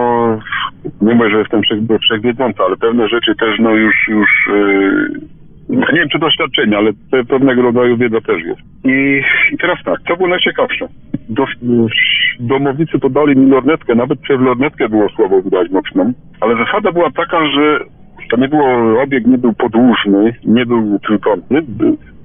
nie 1.01 1.15
mówię, 1.15 1.29
że 1.29 1.39
jestem 1.39 1.61
wszech- 1.61 1.99
wszechwiedzący, 2.01 2.63
ale 2.63 2.77
pewne 2.77 3.07
rzeczy 3.07 3.35
też, 3.35 3.59
no 3.59 3.71
już, 3.71 3.95
już, 4.07 4.29
yy, 4.47 5.40
nie 5.69 5.99
wiem 5.99 6.09
czy 6.09 6.19
doświadczenie, 6.19 6.77
ale 6.77 6.91
pe- 6.91 7.25
pewnego 7.25 7.61
rodzaju 7.61 7.97
wiedza 7.97 8.21
też 8.21 8.43
jest. 8.43 8.61
I, 8.85 9.21
i 9.53 9.57
teraz 9.57 9.77
tak, 9.85 9.99
co 10.07 10.17
było 10.17 10.29
najciekawsze? 10.29 10.87
Do, 11.29 11.45
domownicy 12.39 12.99
podali 12.99 13.35
mi 13.37 13.49
lornetkę, 13.51 13.95
nawet 13.95 14.19
przez 14.19 14.41
lornetkę 14.41 14.89
było 14.89 15.09
słowo 15.09 15.41
widać 15.41 15.69
mocną, 15.71 16.13
ale 16.41 16.55
zasada 16.65 16.91
była 16.91 17.11
taka, 17.11 17.45
że 17.45 17.79
to 18.29 18.37
nie 18.37 18.47
było, 18.47 19.01
obiekt 19.03 19.27
nie 19.27 19.37
był 19.37 19.53
podłużny, 19.53 20.33
nie 20.45 20.65
był 20.65 20.99
trójkątny, 20.99 21.61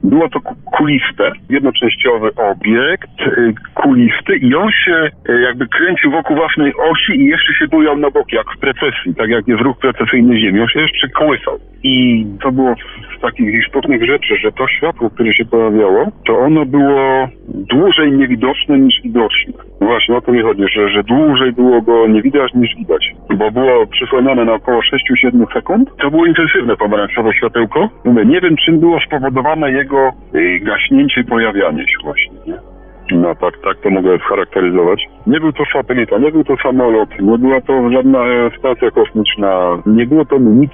było 0.06 0.28
to 0.28 0.40
ku- 0.40 0.56
kuliste, 0.64 1.32
jednoczęściowy 1.50 2.30
obiekt, 2.34 3.20
y, 3.20 3.54
kulisty 3.74 4.36
i 4.36 4.54
on 4.54 4.70
się 4.84 5.10
y, 5.28 5.40
jakby 5.40 5.66
kręcił 5.68 6.10
wokół 6.10 6.36
własnej 6.36 6.72
osi 6.90 7.12
i 7.20 7.24
jeszcze 7.24 7.54
się 7.54 7.68
bujał 7.68 7.96
na 7.98 8.10
boki, 8.10 8.36
jak 8.36 8.46
w 8.56 8.60
precesji, 8.60 9.14
tak 9.14 9.28
jak 9.30 9.48
jest 9.48 9.62
ruch 9.62 9.78
precesyjny 9.78 10.40
Ziemi. 10.40 10.60
On 10.60 10.68
się 10.68 10.80
jeszcze 10.80 11.08
kołysał. 11.08 11.58
I 11.82 12.26
to 12.42 12.52
było 12.52 12.74
z 13.18 13.20
takich 13.20 13.54
istotnych 13.66 14.04
rzeczy, 14.06 14.36
że 14.36 14.52
to 14.52 14.68
światło, 14.68 15.10
które 15.10 15.34
się 15.34 15.44
pojawiało, 15.44 16.12
to 16.26 16.38
ono 16.38 16.66
było 16.66 17.28
dłużej 17.48 18.12
niewidoczne 18.12 18.78
niż 18.78 19.02
widoczne. 19.02 19.52
Właśnie 19.80 20.16
o 20.16 20.20
to 20.20 20.32
mi 20.32 20.42
chodzi, 20.42 20.62
że, 20.74 20.88
że 20.88 21.02
dłużej 21.02 21.52
było 21.52 21.82
go 21.82 22.06
nie 22.06 22.22
widać 22.22 22.54
niż 22.54 22.76
widać, 22.76 23.12
bo 23.36 23.50
było 23.50 23.86
przysłaniane 23.86 24.44
na 24.44 24.52
około 24.52 24.80
6-7 24.80 25.52
sekund. 25.54 25.90
To 26.02 26.10
było 26.10 26.26
intensywne 26.26 26.76
pomarańczowe 26.76 27.34
światełko. 27.34 27.88
Nie 28.04 28.40
wiem 28.40 28.56
czym 28.64 28.80
było 28.80 29.00
spowodowane 29.00 29.72
jego 29.72 30.12
y, 30.34 30.60
gaśnięcie 30.60 31.20
i 31.20 31.24
pojawianie 31.24 31.82
się 31.82 32.04
właśnie, 32.04 32.32
nie? 32.46 32.75
No 33.12 33.34
tak, 33.34 33.54
tak 33.64 33.76
to 33.82 33.90
mogę 33.90 34.18
scharakteryzować. 34.18 35.08
Nie 35.26 35.40
był 35.40 35.52
to 35.52 35.64
satelita, 35.72 36.18
nie 36.18 36.32
był 36.32 36.44
to 36.44 36.56
samolot, 36.62 37.08
nie 37.20 37.38
była 37.38 37.60
to 37.60 37.90
żadna 37.90 38.18
e, 38.26 38.50
stacja 38.58 38.90
kosmiczna, 38.90 39.82
nie 39.86 40.06
było 40.06 40.24
to 40.24 40.38
nic 40.38 40.72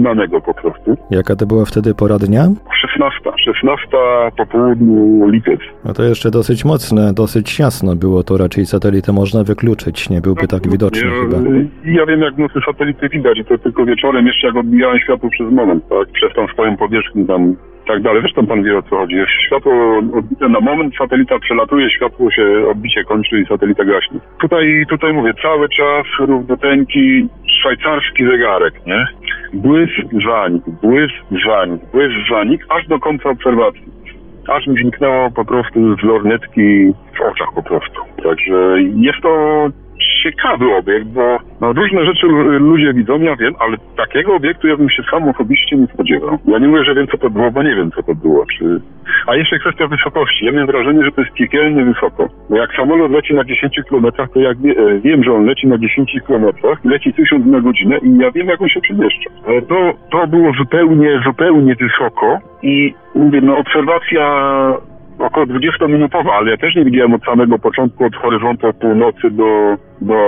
znanego 0.00 0.40
po 0.40 0.54
prostu. 0.54 0.96
Jaka 1.10 1.36
to 1.36 1.46
była 1.46 1.64
wtedy 1.64 1.94
pora 1.94 2.18
dnia? 2.18 2.42
16, 2.82 3.20
16 3.44 3.88
po 4.36 4.46
południu 4.46 5.28
lipiec. 5.28 5.60
No 5.84 5.92
to 5.94 6.02
jeszcze 6.02 6.30
dosyć 6.30 6.64
mocne, 6.64 7.12
dosyć 7.14 7.58
jasno 7.58 7.96
było 7.96 8.22
to, 8.22 8.36
raczej 8.36 8.66
satelitę 8.66 9.12
można 9.12 9.44
wykluczyć, 9.44 10.10
nie 10.10 10.20
byłby 10.20 10.46
tak 10.46 10.70
widoczny 10.70 11.08
ja, 11.08 11.22
chyba. 11.22 11.36
Ja 11.84 12.06
wiem 12.06 12.20
jak 12.20 12.38
nocy 12.38 12.58
satelity 12.66 13.08
widać 13.08 13.38
i 13.38 13.44
to 13.44 13.58
tylko 13.58 13.84
wieczorem 13.84 14.26
jeszcze 14.26 14.46
jak 14.46 14.56
odbijałem 14.56 14.98
światło 14.98 15.30
przez 15.30 15.52
moment, 15.52 15.88
tak, 15.88 16.08
przez 16.12 16.32
tą 16.34 16.46
swoją 16.46 16.76
powierzchnię 16.76 17.26
tam 17.26 17.56
tak 17.86 18.02
dalej. 18.02 18.20
Zresztą 18.20 18.46
pan 18.46 18.62
wie 18.62 18.78
o 18.78 18.82
co 18.82 18.96
chodzi. 18.96 19.16
Światło 19.46 19.72
odbite 20.18 20.48
na 20.48 20.60
moment, 20.60 20.96
satelita 20.96 21.38
przelatuje, 21.38 21.90
światło 21.90 22.30
się 22.30 22.68
odbicie 22.70 23.04
kończy 23.04 23.40
i 23.40 23.46
satelita 23.46 23.84
gaśnie. 23.84 24.20
Tutaj, 24.40 24.84
tutaj 24.88 25.12
mówię, 25.12 25.34
cały 25.42 25.68
czas 25.68 26.06
równoteńki 26.18 27.28
szwajcarski 27.60 28.26
zegarek, 28.26 28.86
nie? 28.86 29.06
Błysk, 29.52 30.06
zanik, 30.26 30.62
błysk, 30.82 31.14
zanik, 31.46 31.80
błysk, 31.92 32.16
zanik, 32.30 32.66
aż 32.68 32.86
do 32.86 32.98
końca 32.98 33.30
obserwacji. 33.30 33.96
Aż 34.48 34.66
mi 34.66 34.82
zniknęło 34.82 35.30
po 35.30 35.44
prostu 35.44 35.96
z 35.96 36.02
lornetki 36.02 36.92
w 37.18 37.20
oczach 37.20 37.48
po 37.54 37.62
prostu. 37.62 38.00
Także 38.22 38.76
jest 38.96 39.20
to 39.22 39.30
ciekawy 40.22 40.74
obiekt, 40.74 41.06
bo 41.06 41.38
no, 41.60 41.72
różne 41.72 42.04
rzeczy 42.06 42.26
lu- 42.26 42.58
ludzie 42.58 42.94
widzą, 42.94 43.20
ja 43.20 43.36
wiem, 43.36 43.54
ale 43.58 43.76
takiego 43.96 44.34
obiektu 44.34 44.68
ja 44.68 44.76
bym 44.76 44.90
się 44.90 45.02
sam 45.10 45.28
osobiście 45.28 45.76
nie 45.76 45.86
spodziewał. 45.86 46.38
Ja 46.46 46.58
nie 46.58 46.68
mówię, 46.68 46.84
że 46.84 46.94
wiem 46.94 47.06
co 47.06 47.18
to 47.18 47.30
było, 47.30 47.50
bo 47.50 47.62
nie 47.62 47.76
wiem 47.76 47.90
co 47.90 48.02
to 48.02 48.14
było. 48.14 48.44
Czy... 48.58 48.80
A 49.26 49.36
jeszcze 49.36 49.58
kwestia 49.58 49.86
wysokości. 49.86 50.46
Ja 50.46 50.52
miałem 50.52 50.66
wrażenie, 50.66 51.04
że 51.04 51.12
to 51.12 51.20
jest 51.20 51.34
piekielnie 51.34 51.84
wysoko. 51.84 52.28
Bo 52.50 52.56
jak 52.56 52.76
samolot 52.76 53.10
leci 53.10 53.34
na 53.34 53.44
10 53.44 53.80
km, 53.88 54.06
to 54.34 54.40
jak 54.40 54.58
wie, 54.58 54.70
e, 54.70 54.98
wiem, 55.00 55.24
że 55.24 55.32
on 55.32 55.44
leci 55.44 55.66
na 55.66 55.78
10 55.78 56.12
km, 56.26 56.44
leci 56.84 57.12
1000 57.12 57.46
na 57.46 57.60
godzinę 57.60 57.98
i 57.98 58.18
ja 58.18 58.30
wiem, 58.30 58.46
jak 58.46 58.62
on 58.62 58.68
się 58.68 58.80
przemieszcza. 58.80 59.30
Ale 59.46 59.62
to, 59.62 59.94
to 60.10 60.26
było 60.26 60.52
zupełnie, 60.52 61.20
zupełnie 61.24 61.74
wysoko 61.74 62.38
i 62.62 62.94
mówię, 63.14 63.40
no 63.40 63.58
obserwacja 63.58 64.26
około 65.18 65.46
20-minutowa, 65.46 66.30
ale 66.38 66.50
ja 66.50 66.56
też 66.56 66.74
nie 66.74 66.84
widziałem 66.84 67.14
od 67.14 67.24
samego 67.24 67.58
początku, 67.58 68.04
od 68.04 68.16
horyzontu 68.16 68.66
od 68.66 68.76
północy 68.76 69.30
do, 69.30 69.76
do, 70.00 70.18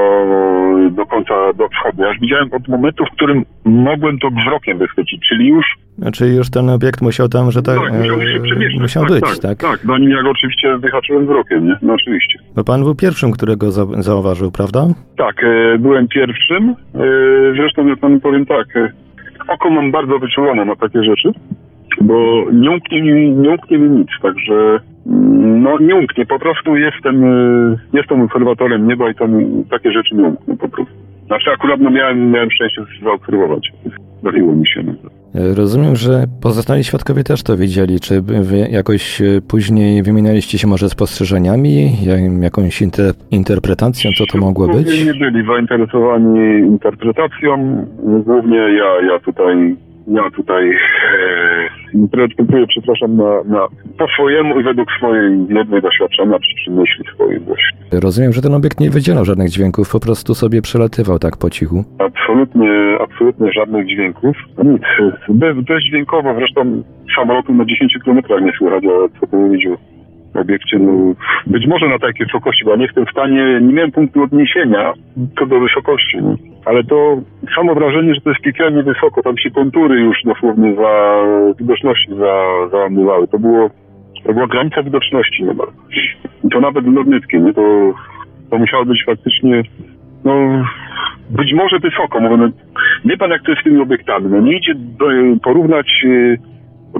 do 0.90 1.06
końca, 1.06 1.34
do 1.52 1.68
wschodu. 1.68 2.02
Ja 2.02 2.08
już 2.08 2.20
widziałem 2.20 2.48
od 2.52 2.68
momentu, 2.68 3.04
w 3.04 3.16
którym 3.16 3.44
mogłem 3.64 4.18
to 4.18 4.28
wzrokiem 4.30 4.78
wychwycić, 4.78 5.28
czyli 5.28 5.48
już 5.48 5.66
Znaczy 5.98 6.26
już 6.28 6.50
ten 6.50 6.70
obiekt 6.70 7.02
musiał 7.02 7.28
tam, 7.28 7.50
że 7.50 7.62
tak, 7.62 7.76
tak, 7.76 7.92
musiał 7.92 8.20
się 8.20 8.76
e, 8.76 8.80
musiał 8.80 9.02
tak, 9.02 9.12
być, 9.12 9.24
tak, 9.24 9.38
tak? 9.38 9.58
tak? 9.58 9.80
zanim 9.86 10.10
ja 10.10 10.22
go 10.22 10.30
oczywiście 10.30 10.78
wyhaczyłem 10.78 11.26
wzrokiem, 11.26 11.66
nie? 11.66 11.76
No 11.82 11.94
oczywiście. 11.94 12.38
Bo 12.56 12.64
pan 12.64 12.82
był 12.82 12.94
pierwszym, 12.94 13.32
którego 13.32 13.70
za, 13.70 13.86
zauważył, 13.98 14.50
prawda? 14.50 14.86
Tak, 15.16 15.44
e, 15.44 15.78
byłem 15.78 16.08
pierwszym. 16.08 16.70
E, 16.70 16.74
zresztą 17.56 17.86
ja 17.86 17.96
panu 17.96 18.20
powiem 18.20 18.46
tak, 18.46 18.76
e, 18.76 18.92
oko 19.48 19.70
mam 19.70 19.90
bardzo 19.90 20.18
wyczulone 20.18 20.64
na 20.64 20.76
takie 20.76 21.02
rzeczy, 21.02 21.32
bo 22.00 22.44
nie 22.52 22.70
umknie 22.70 23.02
mi, 23.02 23.30
nie 23.30 23.50
umknie 23.50 23.78
mi 23.78 23.90
nic, 23.90 24.08
także 24.22 24.80
mm, 25.06 25.62
no 25.62 25.78
nie 25.78 25.94
umknie, 25.94 26.26
po 26.26 26.38
prostu 26.38 26.76
jestem, 26.76 27.24
e, 27.24 27.76
jestem 27.92 28.20
obserwatorem 28.20 28.88
nieba 28.88 29.10
i 29.10 29.14
to 29.14 29.28
mi, 29.28 29.64
takie 29.70 29.92
rzeczy 29.92 30.14
nie 30.14 30.24
umkną 30.24 30.56
po 30.56 30.68
prostu. 30.68 30.94
Znaczy 31.26 31.50
akurat 31.50 31.80
no 31.80 31.90
miałem, 31.90 32.30
miałem 32.30 32.50
szczęście 32.50 32.82
zaobserwować. 33.02 33.72
Zdarzyło 34.20 34.54
mi 34.54 34.66
się. 34.66 34.82
No. 34.82 34.92
Rozumiem, 35.54 35.96
że 35.96 36.24
pozostali 36.42 36.84
świadkowie 36.84 37.24
też 37.24 37.42
to 37.42 37.56
widzieli. 37.56 38.00
Czy 38.00 38.22
wy 38.22 38.58
jakoś 38.70 39.20
e, 39.20 39.24
później 39.48 40.02
wymienialiście 40.02 40.58
się 40.58 40.66
może 40.68 40.88
spostrzeżeniami, 40.88 41.90
ja- 42.06 42.42
jakąś 42.42 42.82
inter, 42.82 43.14
interpretacją, 43.30 44.10
co 44.18 44.24
to 44.32 44.38
mogło 44.38 44.68
być? 44.68 45.06
nie 45.06 45.14
byli 45.14 45.46
zainteresowani 45.46 46.58
interpretacją. 46.58 47.86
Głównie 48.24 48.56
ja, 48.56 49.12
ja 49.12 49.18
tutaj, 49.24 49.76
ja 50.08 50.30
tutaj 50.30 50.70
e, 50.70 51.68
interpretuję, 51.94 52.66
przepraszam, 52.66 53.16
na, 53.16 53.42
na, 53.44 53.68
po 53.98 54.08
swojemu 54.08 54.60
i 54.60 54.62
według 54.62 54.88
swojej 54.98 55.46
jednej 55.48 55.82
doświadczenia, 55.82 56.38
czy, 56.38 56.64
czy 56.64 56.70
myśli 56.70 57.04
swojej 57.14 57.40
właśnie. 57.40 58.00
Rozumiem, 58.00 58.32
że 58.32 58.42
ten 58.42 58.54
obiekt 58.54 58.80
nie 58.80 58.90
wydzielał 58.90 59.24
żadnych 59.24 59.48
dźwięków, 59.48 59.92
po 59.92 60.00
prostu 60.00 60.34
sobie 60.34 60.62
przelatywał 60.62 61.18
tak 61.18 61.36
po 61.36 61.50
cichu. 61.50 61.84
Absolutnie, 61.98 62.98
absolutnie 63.00 63.52
żadnych 63.52 63.86
dźwięków. 63.86 64.36
Nic. 64.64 64.82
Bez, 65.28 65.56
bezdźwiękowo, 65.64 66.34
zresztą 66.34 66.82
samolotu 67.16 67.54
na 67.54 67.64
10 67.64 67.98
km 68.04 68.44
nie 68.44 68.52
słychać, 68.58 68.84
ale 68.84 69.08
co 69.20 69.26
powiedział 69.26 69.76
w 70.34 70.36
obiekcie, 70.36 70.78
no, 70.78 71.14
być 71.46 71.66
może 71.66 71.88
na 71.88 71.98
takiej 71.98 72.26
wysokości, 72.26 72.64
bo 72.64 72.70
ja 72.70 72.76
nie 72.76 72.84
jestem 72.84 73.06
w 73.06 73.10
stanie, 73.10 73.60
nie 73.62 73.72
miałem 73.72 73.92
punktu 73.92 74.22
odniesienia 74.22 74.92
co 75.38 75.46
do 75.46 75.60
wysokości, 75.60 76.18
no. 76.22 76.36
Ale 76.64 76.84
to 76.84 77.20
samo 77.56 77.74
wrażenie, 77.74 78.14
że 78.14 78.20
to 78.20 78.30
jest 78.30 78.42
piekielnie 78.42 78.82
wysoko, 78.82 79.22
tam 79.22 79.38
się 79.38 79.50
kontury 79.50 80.00
już 80.00 80.16
dosłownie 80.24 80.74
za 80.74 81.22
widoczności 81.58 82.14
za, 82.14 82.68
załamywały. 82.70 83.28
To 83.28 83.38
było, 83.38 83.70
to 84.24 84.32
była 84.32 84.46
granica 84.46 84.82
widoczności 84.82 85.44
niemal. 85.44 85.66
I 86.44 86.48
to 86.48 86.60
nawet 86.60 86.86
lotnickie, 86.86 87.40
nie? 87.40 87.54
To, 87.54 87.94
to 88.50 88.58
musiało 88.58 88.84
być 88.84 89.04
faktycznie 89.06 89.62
no, 90.24 90.64
być 91.30 91.52
może 91.54 91.78
wysoko. 91.78 92.20
Mówię, 92.20 92.36
no, 92.36 92.48
wie 93.04 93.16
pan, 93.16 93.30
jak 93.30 93.42
to 93.42 93.50
jest 93.50 93.60
z 93.60 93.64
tymi 93.64 93.82
obiektami. 93.82 94.26
No, 94.30 94.40
nie 94.40 94.56
idzie 94.56 94.74
do, 94.74 95.06
porównać 95.42 95.86
y, 96.04 96.38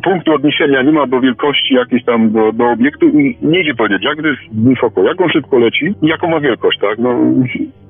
punktu 0.03 0.33
odniesienia, 0.33 0.83
nie 0.83 0.93
ma 0.93 1.07
do 1.07 1.21
wielkości 1.21 1.75
jakiejś 1.75 2.05
tam 2.05 2.31
do, 2.33 2.53
do 2.53 2.65
obiektu 2.65 3.09
i 3.09 3.39
nie 3.43 3.61
idzie 3.61 3.75
powiedzieć, 3.75 4.05
jak 4.05 4.17
to 4.23 4.27
jest 4.27 4.43
wysoko, 4.53 5.03
jak 5.03 5.21
on 5.21 5.31
szybko 5.31 5.59
leci 5.59 5.95
i 6.03 6.07
jaką 6.07 6.29
ma 6.29 6.41
wielkość, 6.41 6.79
tak? 6.81 6.99
No, 6.99 7.21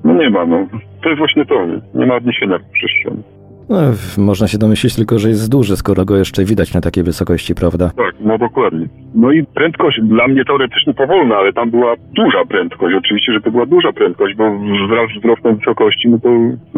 no 0.03 0.13
nie 0.13 0.29
ma, 0.29 0.45
no. 0.45 0.67
To 1.01 1.09
jest 1.09 1.17
właśnie 1.17 1.45
to, 1.45 1.65
nie, 1.93 2.05
ma 2.05 2.15
odniesienia 2.15 2.59
przestrzeni. 2.73 3.23
No, 3.69 3.75
w- 3.93 4.17
można 4.17 4.47
się 4.47 4.57
domyślić 4.57 4.95
tylko, 4.95 5.19
że 5.19 5.29
jest 5.29 5.51
duży, 5.51 5.75
skoro 5.77 6.05
go 6.05 6.17
jeszcze 6.17 6.43
widać 6.45 6.73
na 6.73 6.81
takiej 6.81 7.03
wysokości, 7.03 7.55
prawda? 7.55 7.91
Tak, 7.97 8.13
no 8.19 8.37
dokładnie. 8.37 8.87
No 9.15 9.31
i 9.31 9.45
prędkość 9.45 9.99
dla 10.03 10.27
mnie 10.27 10.45
teoretycznie 10.45 10.93
powolna, 10.93 11.35
ale 11.35 11.53
tam 11.53 11.69
była 11.71 11.95
duża 12.15 12.45
prędkość. 12.49 12.95
Oczywiście, 12.95 13.33
że 13.33 13.41
to 13.41 13.51
była 13.51 13.65
duża 13.65 13.91
prędkość, 13.93 14.35
bo 14.35 14.43
wraz 14.89 15.09
z 15.15 15.19
wzrostem 15.19 15.55
wysokości, 15.55 16.09
no 16.09 16.17
to, 16.19 16.29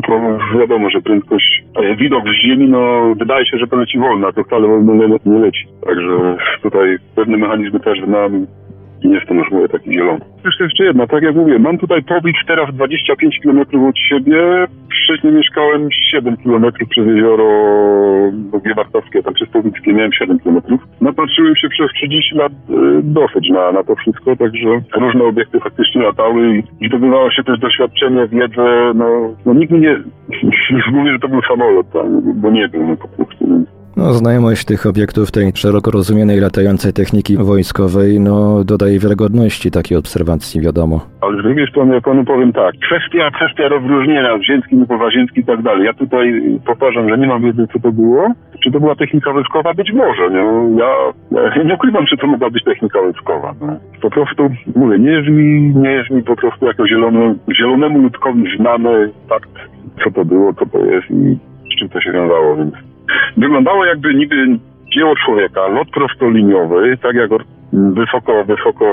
to 0.08 0.20
wiadomo, 0.60 0.90
że 0.90 1.02
prędkość, 1.02 1.64
e, 1.76 1.96
widok 1.96 2.24
z 2.24 2.48
ziemi, 2.48 2.68
no 2.68 3.14
wydaje 3.20 3.46
się, 3.46 3.58
że 3.58 3.68
to 3.68 3.76
leci 3.76 4.00
wolno, 4.00 4.28
a 4.28 4.32
to 4.34 4.44
wcale 4.44 4.68
wolno 4.68 4.94
nie, 5.26 5.40
leci. 5.40 5.66
Także 5.86 6.38
tutaj 6.64 6.98
pewne 7.16 7.38
mechanizmy 7.38 7.80
też 7.80 8.00
znam 8.06 8.48
i 9.04 9.08
nie 9.08 9.16
jestem 9.16 9.38
już 9.38 9.52
mówię 9.52 9.70
taki 9.70 9.92
zielony. 9.94 10.20
Jeszcze 10.46 10.64
jeszcze 10.64 10.84
jedna, 10.84 11.08
tak 11.08 11.24
jak 11.24 11.36
mówię, 11.36 11.60
mam 11.60 11.78
tutaj 11.78 12.04
pobić 12.04 12.38
teraz 12.48 12.76
25 12.76 13.40
km 13.44 13.60
od 13.60 13.98
siebie. 13.98 14.68
Wcześniej 15.04 15.34
mieszkałem 15.34 15.90
7 16.12 16.38
km 16.38 16.66
przez 16.90 17.08
jezioro 17.08 17.48
Bogie 18.34 18.74
Wartowskie, 18.76 19.24
tam 19.24 19.34
przez 19.34 19.50
Powickie 19.50 19.94
miałem 19.94 20.14
7 20.14 20.40
km. 20.40 20.62
Napatrzyłem 21.02 21.56
się 21.56 21.70
przez 21.70 21.92
30 21.92 22.36
lat 22.36 22.52
e, 22.52 22.74
dosyć 23.04 23.50
na, 23.50 23.72
na 23.72 23.84
to 23.84 23.96
wszystko, 23.96 24.36
także 24.36 24.82
różne 24.96 25.24
obiekty 25.24 25.60
faktycznie 25.60 26.02
latały 26.02 26.64
i, 26.82 26.88
zdobywało 26.88 27.32
się 27.32 27.44
też 27.44 27.60
doświadczenie, 27.60 28.28
wiedzę, 28.28 28.92
no, 28.96 29.36
no 29.46 29.54
nikt 29.54 29.72
nie, 29.72 29.80
nie 30.72 30.92
mówi, 30.92 31.12
że 31.12 31.20
to 31.20 31.28
był 31.28 31.42
samolot, 31.42 31.92
tam, 31.94 32.22
bo 32.42 32.52
nie 32.52 32.68
był, 32.68 32.88
no 32.88 32.98
po 32.98 33.08
prostu. 33.08 33.66
No, 33.98 34.14
znajomość 34.14 34.66
tych 34.66 34.86
obiektów, 34.86 35.32
tej 35.32 35.52
szeroko 35.56 35.92
rozumianej 35.92 36.40
latającej 36.40 36.94
techniki 36.94 37.38
wojskowej, 37.38 38.20
no, 38.20 38.64
dodaje 38.64 39.00
wiarygodności 39.00 39.72
takiej 39.72 39.98
obserwacji, 39.98 40.62
wiadomo. 40.62 41.02
Ale 41.22 41.40
z 41.40 41.44
drugiej 41.44 41.68
strony, 41.68 41.96
ja 41.96 42.02
panu 42.02 42.26
powiem 42.26 42.54
tak, 42.54 42.74
kwestia, 42.88 43.32
kwestia 43.32 43.68
rozróżnienia 43.68 44.40
ziemski 44.48 44.76
powaziemski 44.88 45.40
i 45.40 45.46
tak 45.46 45.62
dalej. 45.62 45.86
Ja 45.86 45.94
tutaj 45.94 46.26
powtarzam, 46.66 47.10
że 47.10 47.18
nie 47.18 47.28
mam 47.28 47.42
wiedzy, 47.42 47.68
co 47.74 47.80
to 47.80 47.92
było. 47.92 48.28
Czy 48.64 48.72
to 48.72 48.80
była 48.80 48.96
technika 48.96 49.34
wojskowa? 49.34 49.74
Być 49.74 49.92
może. 49.94 50.30
Nie? 50.30 50.44
Ja, 50.80 50.90
ja 51.56 51.64
nie 51.64 51.76
ukrywam, 51.76 52.06
czy 52.06 52.18
to 52.18 52.28
mogła 52.28 52.50
być 52.50 52.64
technika 52.64 53.02
wojskowa. 53.02 53.54
No. 53.62 53.78
Po 54.02 54.10
prostu, 54.10 54.50
mówię, 54.76 55.00
nie 55.00 55.12
jest 55.12 55.30
mi, 55.30 55.76
nie 55.76 55.92
jest 55.92 56.10
mi 56.10 56.24
po 56.24 56.36
prostu 56.36 56.66
jako 56.66 56.88
zielono, 56.88 57.36
zielonemu 57.58 58.00
ludkowi 58.00 58.44
znane 58.58 59.10
fakt, 59.30 59.52
co 60.04 60.12
to 60.12 60.26
było, 60.26 60.54
co 60.54 60.66
to 60.66 60.86
jest 60.86 61.12
i 61.12 61.38
z 61.76 61.80
czym 61.80 61.90
to 61.90 62.02
się 62.02 62.12
wiązało, 62.12 62.56
więc 62.56 62.74
wyglądało 63.38 63.86
jakby 63.86 64.16
niby 64.16 64.36
dzieło 64.96 65.14
człowieka, 65.26 65.68
lot 65.68 65.90
prostoliniowy, 65.90 66.98
tak 66.98 67.16
jak 67.16 67.30
wysoko, 67.74 68.44
wysoko 68.46 68.86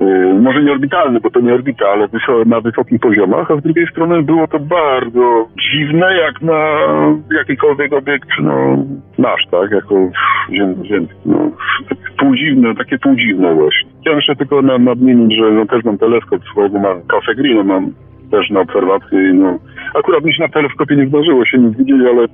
Yy, 0.00 0.34
może 0.40 0.62
nie 0.62 0.72
orbitalny, 0.72 1.20
bo 1.20 1.30
to 1.30 1.40
nie 1.40 1.54
orbita, 1.54 1.86
ale 1.88 2.08
wysoko, 2.08 2.44
na 2.46 2.60
wysokich 2.60 3.00
poziomach, 3.00 3.50
a 3.50 3.56
z 3.56 3.62
drugiej 3.62 3.86
strony 3.86 4.22
było 4.22 4.46
to 4.46 4.58
bardzo 4.60 5.48
dziwne, 5.72 6.06
jak 6.16 6.42
na 6.42 6.78
jakikolwiek 7.38 7.92
obiekt, 7.92 8.28
no, 8.42 8.84
nasz, 9.18 9.42
tak, 9.50 9.70
jako 9.70 9.94
ziem, 10.50 10.84
ziemski, 10.84 11.16
no, 11.26 11.50
półdziwne, 12.18 12.74
takie 12.74 12.98
półdziwne 12.98 13.54
właśnie. 13.54 13.90
Chciałem 14.00 14.18
jeszcze 14.18 14.36
tylko 14.36 14.62
na- 14.62 14.78
nadmienić, 14.78 15.38
że 15.38 15.50
no, 15.50 15.66
też 15.66 15.84
mam 15.84 15.98
teleskop 15.98 16.42
swojego, 16.44 16.78
mam 16.78 17.02
Cafe 17.02 17.34
Green, 17.34 17.56
no, 17.56 17.64
mam 17.64 17.92
też 18.30 18.50
na 18.50 18.60
obserwację 18.60 19.30
i 19.30 19.34
no, 19.34 19.58
akurat 19.94 20.24
mi 20.24 20.34
się 20.34 20.42
na 20.42 20.48
teleskopie 20.48 20.96
nie 20.96 21.06
zdarzyło 21.06 21.44
się 21.44 21.58
nic 21.58 21.78
widzieć, 21.78 22.00
ale 22.10 22.26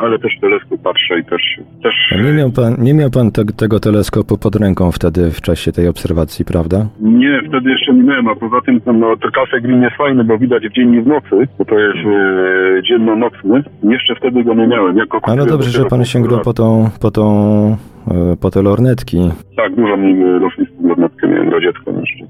ale 0.00 0.18
też 0.18 0.32
teleskop 0.40 0.80
patrzę 0.82 1.18
i 1.20 1.24
też, 1.24 1.42
też 1.82 1.94
Nie 2.24 2.32
miał 2.32 2.50
pan, 2.50 2.76
nie 2.78 2.94
miał 2.94 3.10
pan 3.10 3.30
te, 3.30 3.44
tego 3.44 3.80
teleskopu 3.80 4.38
pod 4.38 4.56
ręką 4.56 4.92
wtedy 4.92 5.30
w 5.30 5.40
czasie 5.40 5.72
tej 5.72 5.88
obserwacji, 5.88 6.44
prawda? 6.44 6.86
Nie, 7.00 7.40
wtedy 7.48 7.70
jeszcze 7.70 7.94
nie 7.94 8.02
miałem, 8.02 8.28
a 8.28 8.34
poza 8.34 8.60
tym 8.66 8.80
no, 8.86 9.16
to 9.16 9.30
kasek 9.30 9.62
green 9.62 9.82
jest 9.82 9.96
fajny, 9.96 10.24
bo 10.24 10.38
widać 10.38 10.68
w 10.68 10.72
dzień 10.72 10.94
i 10.94 11.00
w 11.00 11.06
nocy, 11.06 11.48
bo 11.58 11.64
to 11.64 11.78
jest 11.78 11.98
e, 11.98 12.82
dzienno-nocny. 12.82 13.62
Jeszcze 13.82 14.14
wtedy 14.14 14.44
go 14.44 14.54
nie 14.54 14.66
miałem. 14.66 14.96
Jako 14.96 15.20
A 15.22 15.36
no 15.36 15.46
dobrze, 15.46 15.70
że 15.70 15.84
pan 15.84 16.04
sięgnął 16.04 16.40
po 16.40 16.52
tą, 16.52 16.90
po 17.00 17.10
tą, 17.10 17.26
e, 18.10 18.36
po 18.42 18.50
te 18.50 18.62
lornetki. 18.62 19.18
Tak, 19.56 19.74
dużo 19.74 19.96
mi 19.96 20.24
rosyjską 20.24 20.88
lornetkę 20.88 21.28
miałem, 21.28 21.50
radziecką 21.50 22.00
jeszcze. 22.00 22.24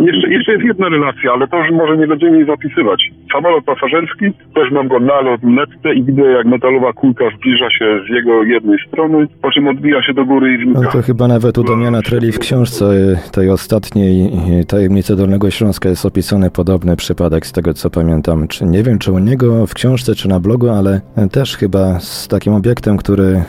Jeszcze, 0.00 0.28
jeszcze 0.32 0.52
jest 0.52 0.64
jedna 0.64 0.88
relacja, 0.88 1.32
ale 1.32 1.48
to 1.48 1.56
już 1.58 1.70
może 1.70 1.96
nie 1.96 2.06
będziemy 2.06 2.36
jej 2.36 2.46
zapisywać. 2.46 3.10
Samolot 3.32 3.64
pasażerski, 3.64 4.24
też 4.54 4.70
mam 4.72 4.88
go 4.88 5.00
na 5.00 5.20
lornetce 5.20 5.94
i 5.94 6.02
widzę 6.02 6.22
jak 6.22 6.46
metalowa 6.46 6.92
kulka 6.92 7.24
zbliża 7.38 7.70
się 7.70 8.00
z 8.06 8.14
jego 8.14 8.42
jednej 8.42 8.78
strony, 8.88 9.26
po 9.42 9.50
czym 9.50 9.68
odbija 9.68 10.02
się 10.02 10.14
do 10.14 10.24
góry 10.24 10.54
i 10.54 10.66
No 10.66 10.78
znika. 10.80 10.92
to 10.92 11.02
chyba 11.02 11.28
nawet 11.28 11.58
u 11.58 11.64
Damiana 11.64 12.02
Treli 12.02 12.32
w 12.32 12.38
książce 12.38 12.84
e, 12.86 13.30
tej 13.32 13.50
ostatniej 13.50 14.26
e, 14.60 14.64
Tajemnicy 14.64 15.16
Dolnego 15.16 15.50
Śląska 15.50 15.88
jest 15.88 16.06
opisany 16.06 16.50
podobny 16.50 16.96
przypadek 16.96 17.46
z 17.46 17.52
tego 17.52 17.74
co 17.74 17.90
pamiętam. 17.90 18.48
Czy 18.48 18.64
nie 18.64 18.82
wiem 18.82 18.98
czy 18.98 19.12
u 19.12 19.18
niego 19.18 19.66
w 19.66 19.74
książce 19.74 20.14
czy 20.14 20.28
na 20.28 20.40
blogu, 20.40 20.68
ale 20.68 21.00
e, 21.16 21.28
też 21.28 21.56
chyba 21.56 22.00
z 22.00 22.28
takim 22.28 22.52
obiektem, 22.52 22.96
który 22.96 23.42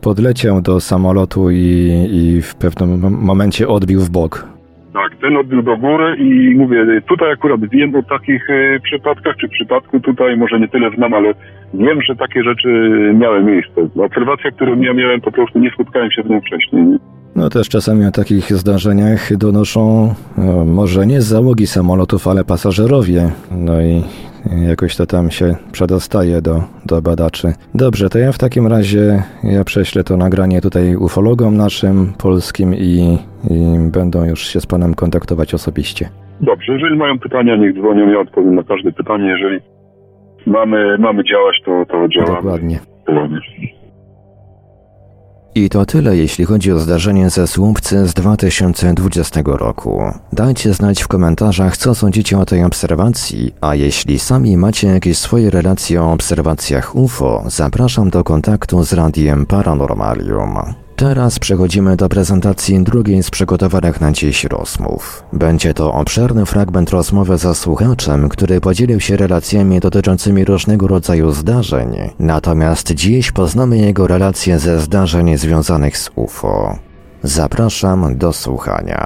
podleciał 0.00 0.60
do 0.62 0.80
samolotu 0.80 1.50
i, 1.50 1.56
i 2.12 2.42
w 2.42 2.54
pewnym 2.54 3.00
mom- 3.00 3.10
momencie 3.22 3.68
odbił 3.68 4.00
w 4.00 4.10
bok. 4.10 4.51
Ten 5.22 5.36
odbił 5.36 5.62
do 5.62 5.76
góry 5.76 6.16
i 6.16 6.54
mówię, 6.54 6.86
tutaj 7.08 7.32
akurat 7.32 7.60
wiem 7.68 7.94
o 7.94 8.02
takich 8.02 8.50
e, 8.50 8.80
przypadkach, 8.80 9.36
czy 9.36 9.48
przypadku 9.48 10.00
tutaj, 10.00 10.36
może 10.36 10.60
nie 10.60 10.68
tyle 10.68 10.90
znam, 10.96 11.14
ale 11.14 11.34
wiem, 11.74 12.02
że 12.02 12.16
takie 12.16 12.42
rzeczy 12.42 12.68
miały 13.14 13.42
miejsce. 13.44 13.88
Obserwacja, 14.04 14.50
którą 14.50 14.80
ja 14.80 14.94
miałem, 14.94 15.20
po 15.20 15.32
prostu 15.32 15.58
nie 15.58 15.70
spotkałem 15.70 16.10
się 16.10 16.22
z 16.22 16.28
nią 16.30 16.40
wcześniej. 16.40 16.84
No 17.36 17.48
też 17.50 17.68
czasami 17.68 18.06
o 18.06 18.10
takich 18.10 18.52
zdarzeniach 18.52 19.36
donoszą 19.36 20.14
no, 20.38 20.64
może 20.64 21.06
nie 21.06 21.20
załogi 21.20 21.66
samolotów, 21.66 22.28
ale 22.28 22.44
pasażerowie. 22.44 23.30
No 23.50 23.82
i 23.82 24.02
jakoś 24.68 24.96
to 24.96 25.06
tam 25.06 25.30
się 25.30 25.54
przedostaje 25.72 26.42
do, 26.42 26.62
do 26.86 27.02
badaczy. 27.02 27.52
Dobrze, 27.74 28.08
to 28.08 28.18
ja 28.18 28.32
w 28.32 28.38
takim 28.38 28.66
razie 28.66 29.22
ja 29.44 29.64
prześlę 29.64 30.04
to 30.04 30.16
nagranie 30.16 30.60
tutaj 30.60 30.96
ufologom 30.96 31.56
naszym 31.56 32.12
polskim 32.22 32.74
i, 32.74 33.18
i 33.50 33.90
będą 33.92 34.24
już 34.24 34.46
się 34.46 34.60
z 34.60 34.66
panem 34.66 34.94
kontaktować 34.94 35.54
osobiście. 35.54 36.08
Dobrze, 36.40 36.72
jeżeli 36.72 36.96
mają 36.96 37.18
pytania, 37.18 37.56
niech 37.56 37.74
dzwonią, 37.74 38.08
ja 38.08 38.20
odpowiem 38.20 38.54
na 38.54 38.62
każde 38.62 38.92
pytanie. 38.92 39.28
Jeżeli 39.28 39.60
mamy, 40.46 40.98
mamy 40.98 41.24
działać, 41.24 41.56
to, 41.64 41.84
to 41.86 42.08
działamy. 42.08 42.36
Dokładnie. 42.36 42.78
Dokładnie. 43.06 43.40
I 45.54 45.68
to 45.68 45.86
tyle, 45.86 46.16
jeśli 46.16 46.44
chodzi 46.44 46.72
o 46.72 46.78
zdarzenie 46.78 47.30
ze 47.30 47.46
Słupcy 47.46 48.06
z 48.06 48.14
2020 48.14 49.40
roku. 49.44 50.02
Dajcie 50.32 50.74
znać 50.74 51.02
w 51.02 51.08
komentarzach, 51.08 51.76
co 51.76 51.94
sądzicie 51.94 52.38
o 52.38 52.46
tej 52.46 52.64
obserwacji, 52.64 53.54
a 53.60 53.74
jeśli 53.74 54.18
sami 54.18 54.56
macie 54.56 54.88
jakieś 54.88 55.18
swoje 55.18 55.50
relacje 55.50 56.02
o 56.02 56.12
obserwacjach 56.12 56.96
UFO, 56.96 57.44
zapraszam 57.46 58.10
do 58.10 58.24
kontaktu 58.24 58.84
z 58.84 58.92
Radiem 58.92 59.46
Paranormalium. 59.46 60.81
Teraz 61.08 61.38
przechodzimy 61.38 61.96
do 61.96 62.08
prezentacji 62.08 62.84
drugiej 62.84 63.22
z 63.22 63.30
przygotowanych 63.30 64.00
na 64.00 64.12
dziś 64.12 64.44
rozmów. 64.44 65.22
Będzie 65.32 65.74
to 65.74 65.92
obszerny 65.92 66.46
fragment 66.46 66.90
rozmowy 66.90 67.36
ze 67.36 67.54
słuchaczem, 67.54 68.28
który 68.28 68.60
podzielił 68.60 69.00
się 69.00 69.16
relacjami 69.16 69.80
dotyczącymi 69.80 70.44
różnego 70.44 70.88
rodzaju 70.88 71.30
zdarzeń, 71.30 71.88
natomiast 72.20 72.94
dziś 72.94 73.32
poznamy 73.32 73.76
jego 73.78 74.06
relacje 74.06 74.58
ze 74.58 74.78
zdarzeń 74.78 75.36
związanych 75.36 75.96
z 75.96 76.10
UFO. 76.16 76.54
Zapraszam 77.22 78.18
do 78.18 78.32
słuchania. 78.32 79.02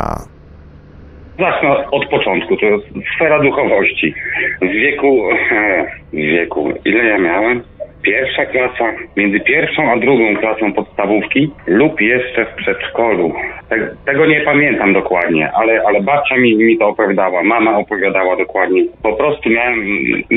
Zacznę 1.39 1.91
od 1.91 2.09
początku, 2.09 2.57
to 2.57 2.67
jest 2.67 2.87
sfera 3.15 3.43
duchowości. 3.43 4.15
W 4.63 4.73
wieku, 4.83 5.23
w 6.13 6.17
wieku, 6.17 6.73
ile 6.85 7.05
ja 7.05 7.19
miałem? 7.19 7.76
Pierwsza 8.07 8.47
klasa, 8.47 8.93
między 9.17 9.41
pierwszą 9.41 9.93
a 9.93 9.97
drugą 9.97 10.37
klasą 10.37 10.73
podstawówki 10.73 11.51
lub 11.67 12.01
jeszcze 12.01 12.45
w 12.45 12.55
przedszkolu. 12.55 13.33
Te, 13.69 13.91
tego 14.05 14.27
nie 14.27 14.41
pamiętam 14.41 14.93
dokładnie, 14.93 15.51
ale, 15.53 15.83
ale 15.87 16.03
babcia 16.03 16.37
mi, 16.37 16.57
mi 16.57 16.79
to 16.79 16.89
opowiadała, 16.89 17.43
mama 17.43 17.79
opowiadała 17.79 18.37
dokładnie. 18.37 18.85
Po 19.03 19.13
prostu 19.13 19.51
miałem, 19.51 19.87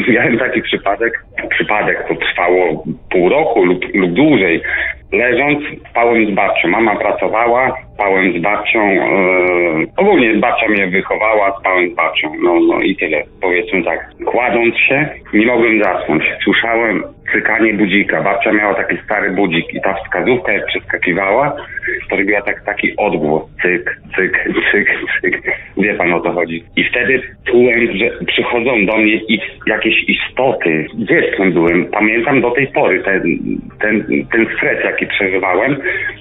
miałem 0.10 0.38
taki 0.38 0.62
przypadek, 0.62 1.26
przypadek 1.50 2.08
to 2.08 2.16
trwało 2.16 2.84
pół 3.12 3.30
roku 3.30 3.66
lub, 3.66 3.96
lub 3.96 4.14
dłużej. 4.14 4.62
Leżąc, 5.12 5.60
spałem 5.90 6.26
z 6.26 6.32
babcią. 6.32 6.68
Mama 6.68 6.96
pracowała, 6.96 7.78
spałem 7.94 8.40
z 8.40 8.42
babcią. 8.42 8.90
Yy, 8.90 9.88
ogólnie 9.98 10.34
babcia 10.34 10.68
mnie 10.68 10.88
wychowała, 10.88 11.60
spałem 11.60 11.92
z 11.92 11.96
babcią. 11.96 12.32
No, 12.44 12.60
no 12.60 12.82
i 12.82 12.96
tyle. 12.96 13.24
Powiedzmy 13.42 13.84
tak. 13.84 14.10
Kładąc 14.26 14.76
się, 14.76 15.10
nie 15.34 15.46
mogłem 15.46 15.84
zasnąć. 15.84 16.24
Słyszałem 16.44 17.04
cykanie 17.32 17.74
budzika. 17.74 18.22
Babcia 18.22 18.52
miała 18.52 18.74
taki 18.74 18.98
stary 19.06 19.32
budzik 19.32 19.74
i 19.74 19.82
ta 19.82 19.94
wskazówka 19.94 20.54
jak 20.54 20.66
przeskakiwała, 20.66 21.56
to 22.10 22.16
robiła 22.16 22.42
tak, 22.42 22.66
taki 22.66 22.96
odgłos. 22.98 23.44
Cyk, 23.62 24.02
cyk, 24.16 24.46
cyk, 24.72 24.88
cyk. 25.22 25.42
Wie 25.78 25.94
pan 25.94 26.14
o 26.14 26.20
to 26.20 26.32
chodzi. 26.32 26.64
I 26.76 26.84
wtedy 26.84 27.22
czułem, 27.48 27.98
że 27.98 28.26
przychodzą 28.26 28.86
do 28.86 28.98
mnie 28.98 29.20
jakieś 29.68 30.10
istoty. 30.10 30.86
Dzieckiem 30.96 31.52
byłem. 31.52 31.86
Pamiętam 31.86 32.42
do 32.42 32.52
tej 32.52 32.68
pory 32.68 33.04
ten, 33.04 33.22
ten, 33.80 34.26
ten 34.32 34.48
stres, 34.58 34.86
jaki 35.00 35.14
przeżywałem. 35.14 35.78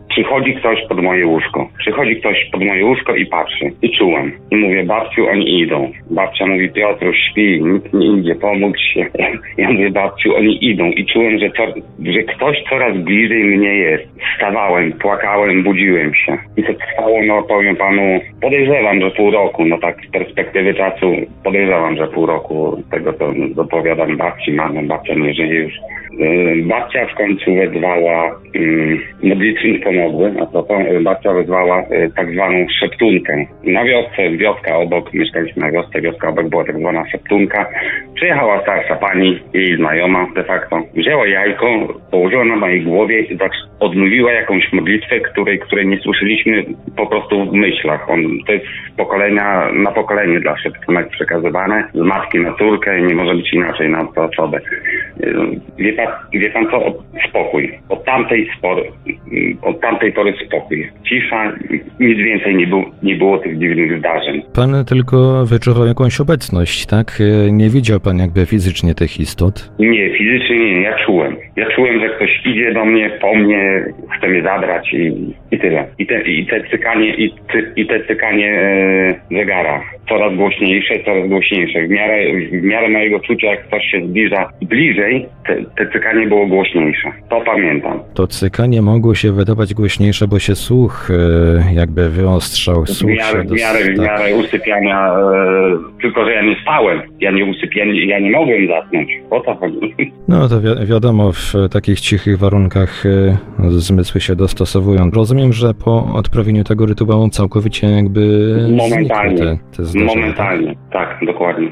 Przychodzi 0.09 0.55
ktoś 0.55 0.79
pod 0.89 1.03
moje 1.03 1.27
łóżko. 1.27 1.69
Przychodzi 1.79 2.17
ktoś 2.17 2.49
pod 2.53 2.65
moje 2.65 2.85
łóżko 2.85 3.15
i 3.15 3.27
patrzy. 3.27 3.65
I 3.83 3.91
czułem. 3.99 4.33
I 4.51 4.57
mówię, 4.57 4.85
babciu, 4.85 5.29
oni 5.29 5.61
idą. 5.61 5.93
Babcia 6.11 6.47
mówi, 6.47 6.69
Piotruś, 6.69 7.17
śpi, 7.31 7.63
nikt 7.63 7.93
nie 7.95 8.07
idzie, 8.07 8.35
pomóż 8.35 8.79
się. 8.95 9.07
Ja 9.59 9.71
mówię, 9.71 9.91
babciu, 9.91 10.37
oni 10.37 10.65
idą. 10.65 10.91
I 10.91 11.07
czułem, 11.07 11.39
że, 11.39 11.51
to, 11.51 11.67
że 12.05 12.23
ktoś 12.23 12.63
coraz 12.71 12.97
bliżej 12.99 13.45
mnie 13.45 13.75
jest. 13.77 14.05
Wstawałem, 14.35 14.93
płakałem, 14.93 15.63
budziłem 15.63 16.15
się. 16.15 16.39
I 16.57 16.63
to 16.63 16.73
trwało, 16.75 17.23
no 17.23 17.43
powiem 17.43 17.77
panu, 17.77 18.21
podejrzewam, 18.41 19.01
że 19.01 19.11
pół 19.11 19.31
roku. 19.31 19.65
No 19.65 19.79
tak 19.79 19.97
z 20.09 20.11
perspektywy 20.11 20.75
czasu 20.75 21.17
podejrzewam, 21.45 21.97
że 21.97 22.07
pół 22.07 22.27
roku 22.27 22.83
tego, 22.91 23.13
co 23.13 23.33
dopowiadam 23.55 24.17
babci, 24.17 24.53
mamą, 24.53 24.87
babcia 24.87 25.15
nie 25.15 25.35
żyje 25.35 25.55
już. 25.55 25.73
Yy, 26.19 26.63
Babcia 26.63 27.07
w 27.07 27.15
końcu 27.15 27.55
wezwała, 27.55 28.41
yy, 28.55 28.99
modlitwy 29.23 29.69
nie 29.69 29.79
pomogły, 29.79 30.35
a 30.41 30.47
to 30.47 30.63
to 30.63 30.75
babcia 31.03 31.33
wezwała 31.33 31.85
yy, 31.91 32.11
tak 32.17 32.33
zwaną 32.33 32.67
szeptunkę. 32.81 33.47
Na 33.65 33.85
wiosce, 33.85 34.31
wioska 34.31 34.77
obok, 34.77 35.13
mieszkaliśmy 35.15 35.63
na 35.63 35.71
wiosce, 35.71 36.01
wioska 36.01 36.29
obok 36.29 36.49
była 36.49 36.65
tak 36.65 36.79
zwana 36.79 37.05
szeptunka. 37.11 37.67
Przyjechała 38.15 38.63
starsza 38.63 38.95
pani, 38.95 39.41
jej 39.55 39.77
znajoma 39.77 40.27
de 40.35 40.45
facto, 40.45 40.83
wzięła 40.95 41.27
jajko, 41.27 41.67
położyła 42.11 42.45
na 42.45 42.57
mojej 42.57 42.83
głowie 42.83 43.21
i 43.21 43.39
tak 43.39 43.53
odmówiła 43.81 44.33
jakąś 44.33 44.73
modlitwę, 44.73 45.21
której, 45.21 45.59
której 45.59 45.87
nie 45.87 45.99
słyszeliśmy 45.99 46.65
po 46.97 47.07
prostu 47.07 47.51
w 47.51 47.53
myślach. 47.53 48.11
On, 48.11 48.23
to 48.47 48.53
jest 48.53 48.67
z 48.93 48.97
pokolenia 48.97 49.73
na 49.73 49.91
pokolenie 49.93 50.41
dla 50.41 50.57
szeptunek 50.57 51.09
przekazywane, 51.09 51.89
z 51.95 52.01
matki 52.01 52.39
na 52.39 52.55
córkę, 52.55 53.03
nie 53.03 53.15
może 53.15 53.35
być 53.35 53.53
inaczej 53.53 53.89
na 53.89 54.05
tę 54.05 54.23
osobę. 54.23 54.61
Wie 55.79 55.93
pan, 55.93 56.07
wie 56.33 56.51
pan 56.51 56.67
co? 56.71 56.95
Spokój. 57.29 57.73
Od 57.89 58.05
tamtej, 58.05 58.51
spor, 58.59 58.83
od 59.63 59.81
tamtej 59.81 60.13
pory 60.13 60.35
spokój. 60.47 60.89
Cisza, 61.09 61.53
nic 62.01 62.19
więcej 62.19 62.57
nie, 62.57 62.67
było, 62.67 62.85
nie 63.03 63.17
było 63.17 63.39
tych 63.39 63.59
dziwnych 63.59 63.99
zdarzeń. 63.99 64.43
Pan 64.55 64.85
tylko 64.85 65.45
wyczuwał 65.47 65.87
jakąś 65.87 66.21
obecność, 66.21 66.87
tak? 66.87 67.19
Nie 67.51 67.69
widział 67.69 68.01
pan 68.01 68.19
jakby 68.19 68.47
fizycznie 68.47 68.95
tych 68.95 69.21
istot? 69.21 69.71
Nie, 69.79 70.19
fizycznie 70.19 70.59
nie, 70.59 70.83
ja 70.83 70.99
czułem. 71.07 71.37
Ja 71.57 71.67
czułem, 71.71 72.01
że 72.01 72.09
ktoś 72.09 72.47
idzie 72.47 72.73
do 72.73 72.85
mnie, 72.85 73.11
po 73.21 73.35
mnie, 73.35 73.68
chce 74.19 74.29
mnie 74.29 74.43
zabrać 74.43 74.93
i, 74.93 75.35
i 75.51 75.59
tyle. 75.59 75.87
I 75.99 76.07
te, 76.07 76.23
i 76.23 76.47
te 76.47 76.65
cykanie, 76.71 77.15
i, 77.15 77.31
ty, 77.53 77.73
i 77.77 77.87
te 77.87 78.05
cykanie 78.05 78.51
e, 79.31 79.37
zegara. 79.39 79.81
Coraz 80.09 80.35
głośniejsze, 80.37 80.95
coraz 81.05 81.29
głośniejsze. 81.29 81.87
W 81.87 81.91
miarę, 81.91 82.17
w 82.51 82.63
miarę 82.63 82.89
mojego 82.89 83.21
czucia, 83.21 83.47
jak 83.47 83.67
ktoś 83.67 83.83
się 83.91 84.07
zbliża 84.07 84.49
bliżej, 84.63 85.27
te, 85.47 85.57
te 85.77 85.93
cykanie 85.93 86.27
było 86.27 86.47
głośniejsze. 86.47 87.09
To 87.31 87.41
pamiętam. 87.41 88.01
To 88.15 88.27
cykanie 88.27 88.83
mogło 88.83 89.15
się 89.15 89.33
wydawać 89.33 89.75
głośniejsze, 89.75 90.29
bo 90.29 90.39
się 90.39 90.55
słuch 90.55 91.09
e, 91.11 91.75
jakby 91.75 92.09
wyostrzał. 92.11 92.85
W 92.85 92.89
Słuch 92.91 93.11
miarę, 93.11 93.43
w 93.45 93.51
miarę, 93.53 93.79
w 93.85 93.97
dos- 93.97 94.07
tak. 94.07 94.19
miarę 94.21 94.35
usypiania, 94.35 95.09
e, 95.09 96.01
tylko 96.03 96.25
że 96.25 96.33
ja 96.33 96.43
nie 96.43 96.57
spałem. 96.63 97.03
Ja 97.21 97.31
nie 97.31 97.45
usypiałem, 97.45 97.95
ja 97.95 98.19
nie 98.19 98.31
mogłem 98.31 98.67
zasnąć. 98.69 99.11
O 99.31 99.41
co 99.41 99.55
chodzi? 99.55 99.95
No 100.29 100.49
to 100.49 100.61
wi- 100.61 100.87
wiadomo, 100.87 101.33
w 101.33 101.53
takich 101.73 102.01
cichych 102.01 102.39
warunkach 102.39 103.05
zmysły 103.69 104.21
się 104.21 104.37
dostosowują. 104.37 105.11
Rozumiem, 105.11 105.53
że 105.53 105.75
po 105.85 106.05
odprawieniu 106.15 106.65
tego 106.65 106.87
rytuału 106.87 107.29
całkowicie 107.29 107.87
jakby 107.87 108.21
Momentalnie. 108.77 109.39
te, 109.39 109.59
te 109.77 109.85
zdarzenia. 109.85 110.15
Momentalnie, 110.15 110.75
tak, 110.93 111.19
dokładnie. 111.27 111.69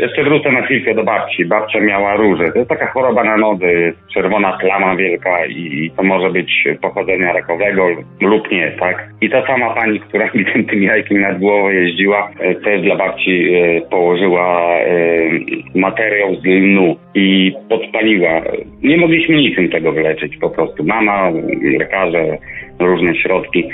Jeszcze 0.00 0.24
wrócę 0.24 0.52
na 0.52 0.62
chwilkę 0.62 0.94
do 0.94 1.04
babci. 1.04 1.44
Babcia 1.44 1.80
miała 1.80 2.16
róże. 2.16 2.52
To 2.52 2.58
jest 2.58 2.70
taka 2.70 2.86
choroba 2.86 3.24
na 3.24 3.36
nodzy, 3.36 3.94
czerwona 4.14 4.58
plama 4.58 4.96
wielka 4.96 5.46
i 5.46 5.90
to 5.96 6.02
może 6.02 6.30
być 6.30 6.64
pochodzenia 6.82 7.32
rakowego 7.32 7.86
lub 8.20 8.50
nie, 8.50 8.72
tak? 8.80 9.08
I 9.20 9.30
ta 9.30 9.46
sama 9.46 9.74
pani, 9.74 10.00
która 10.00 10.30
mi 10.34 10.44
tym, 10.52 10.64
tym 10.64 10.82
jajkiem 10.82 11.20
nad 11.20 11.38
głową 11.38 11.68
jeździła, 11.70 12.30
y, 12.50 12.54
też 12.54 12.82
dla 12.82 12.96
babci 12.96 13.30
y, 13.30 13.82
położyła 13.90 14.78
y, 14.80 15.40
materiał 15.74 16.34
z 16.34 16.44
lnu 16.44 16.96
i 17.14 17.52
podpaliła. 17.68 18.42
Nie 18.82 18.96
mogliśmy 18.96 19.36
niczym 19.36 19.68
tego 19.68 19.92
wyleczyć 19.92 20.36
po 20.36 20.50
prostu. 20.50 20.84
Mama, 20.84 21.29
lekarze, 21.78 22.38
różne 22.78 23.14
środki 23.14 23.68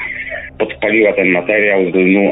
podpaliła 0.58 1.12
ten 1.12 1.28
materiał 1.28 1.80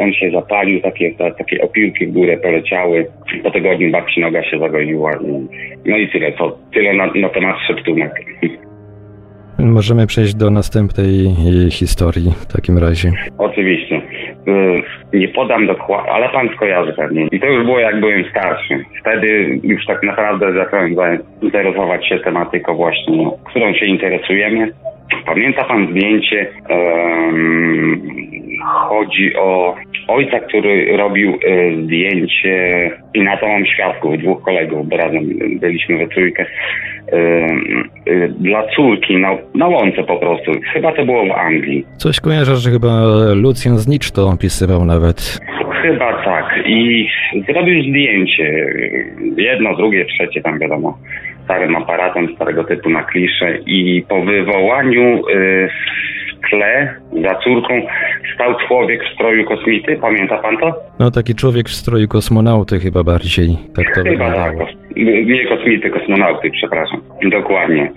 on 0.00 0.12
się 0.12 0.30
zapalił, 0.30 0.80
takie, 0.80 1.14
ta, 1.14 1.30
takie 1.30 1.62
opiłki 1.62 2.06
w 2.06 2.12
górę 2.12 2.36
poleciały. 2.36 3.06
Po 3.42 3.50
tygodniu 3.50 3.90
babci 3.90 4.20
noga 4.20 4.42
się 4.42 4.58
zagoiła. 4.58 5.10
No 5.86 5.96
i 5.96 6.08
tyle, 6.08 6.32
to 6.32 6.58
tyle 6.74 6.94
na, 6.94 7.06
na 7.06 7.28
temat 7.28 7.56
szeptunek. 7.66 8.12
Możemy 9.58 10.06
przejść 10.06 10.34
do 10.34 10.50
następnej 10.50 11.26
e, 11.26 11.70
historii 11.70 12.30
w 12.30 12.52
takim 12.52 12.78
razie. 12.78 13.12
Oczywiście. 13.38 13.96
Y, 15.12 15.18
Nie 15.18 15.28
podam 15.28 15.66
dokładnie, 15.66 16.12
ale 16.12 16.28
pan 16.28 16.48
skojarzy 16.56 16.92
pewnie. 16.92 17.26
I 17.32 17.40
to 17.40 17.46
już 17.46 17.64
było 17.64 17.78
jak 17.78 18.00
byłem 18.00 18.24
starszy. 18.30 18.84
Wtedy 19.00 19.60
już 19.62 19.86
tak 19.86 20.02
naprawdę 20.02 20.52
zacząłem 20.52 20.94
zainteresować 20.94 22.08
się 22.08 22.18
tematyką 22.18 22.74
właśnie, 22.74 23.30
którą 23.44 23.74
się 23.74 23.86
interesujemy. 23.86 24.72
Pamięta 25.26 25.64
pan 25.64 25.88
zdjęcie? 25.90 26.46
em, 26.68 28.00
chodzi 28.88 29.36
o 29.36 29.74
ojca, 30.08 30.40
który 30.40 30.96
robił 30.96 31.30
e, 31.30 31.74
zdjęcie 31.82 32.90
i 33.14 33.22
na 33.22 33.36
to 33.36 33.48
mam 33.48 33.66
świadków, 33.66 34.18
dwóch 34.18 34.42
kolegów, 34.42 34.88
bo 34.88 34.96
razem 34.96 35.22
byliśmy 35.60 35.98
we 35.98 36.06
trójkę, 36.06 36.46
e, 37.12 37.16
e, 37.16 38.28
dla 38.28 38.66
córki 38.76 39.16
na, 39.16 39.30
na 39.54 39.68
łące 39.68 40.04
po 40.04 40.16
prostu. 40.16 40.52
Chyba 40.72 40.92
to 40.92 41.04
było 41.04 41.26
w 41.26 41.30
Anglii. 41.30 41.84
Coś 41.96 42.20
kojarzę, 42.20 42.56
że 42.56 42.70
chyba 42.70 42.88
Lucjan 43.34 43.78
Znicz 43.78 44.10
to 44.10 44.28
opisywał 44.28 44.84
nawet. 44.84 45.40
Chyba 45.82 46.24
tak. 46.24 46.44
I 46.66 47.08
zrobił 47.48 47.82
zdjęcie. 47.82 48.74
Jedno, 49.36 49.76
drugie, 49.76 50.04
trzecie, 50.04 50.42
tam 50.42 50.58
wiadomo. 50.58 50.98
Starym 51.44 51.76
aparatem, 51.76 52.34
starego 52.36 52.64
typu 52.64 52.90
na 52.90 53.02
klisze. 53.02 53.58
I 53.66 54.04
po 54.08 54.22
wywołaniu 54.24 55.28
y, 55.28 55.68
w 56.46 56.50
tle 56.50 56.94
za 57.22 57.34
córką 57.34 57.82
stał 58.34 58.54
człowiek 58.68 59.04
w 59.04 59.14
stroju 59.14 59.44
kosmity. 59.44 59.96
Pamięta 60.00 60.38
pan 60.38 60.56
to? 60.58 60.74
No 60.98 61.10
taki 61.10 61.34
człowiek 61.34 61.68
w 61.68 61.72
stroju 61.74 62.08
kosmonauty 62.08 62.78
chyba 62.80 63.02
bardziej. 63.04 63.48
Tak 63.76 63.94
to 63.94 64.02
Chyba 64.02 64.04
tak. 64.04 64.10
wyglądało. 64.10 64.64
Kos- 64.66 64.76
Nie 65.26 65.46
kosmity, 65.48 65.90
kosmonauty, 65.90 66.50
przepraszam. 66.50 67.00
Dokładnie. 67.30 67.90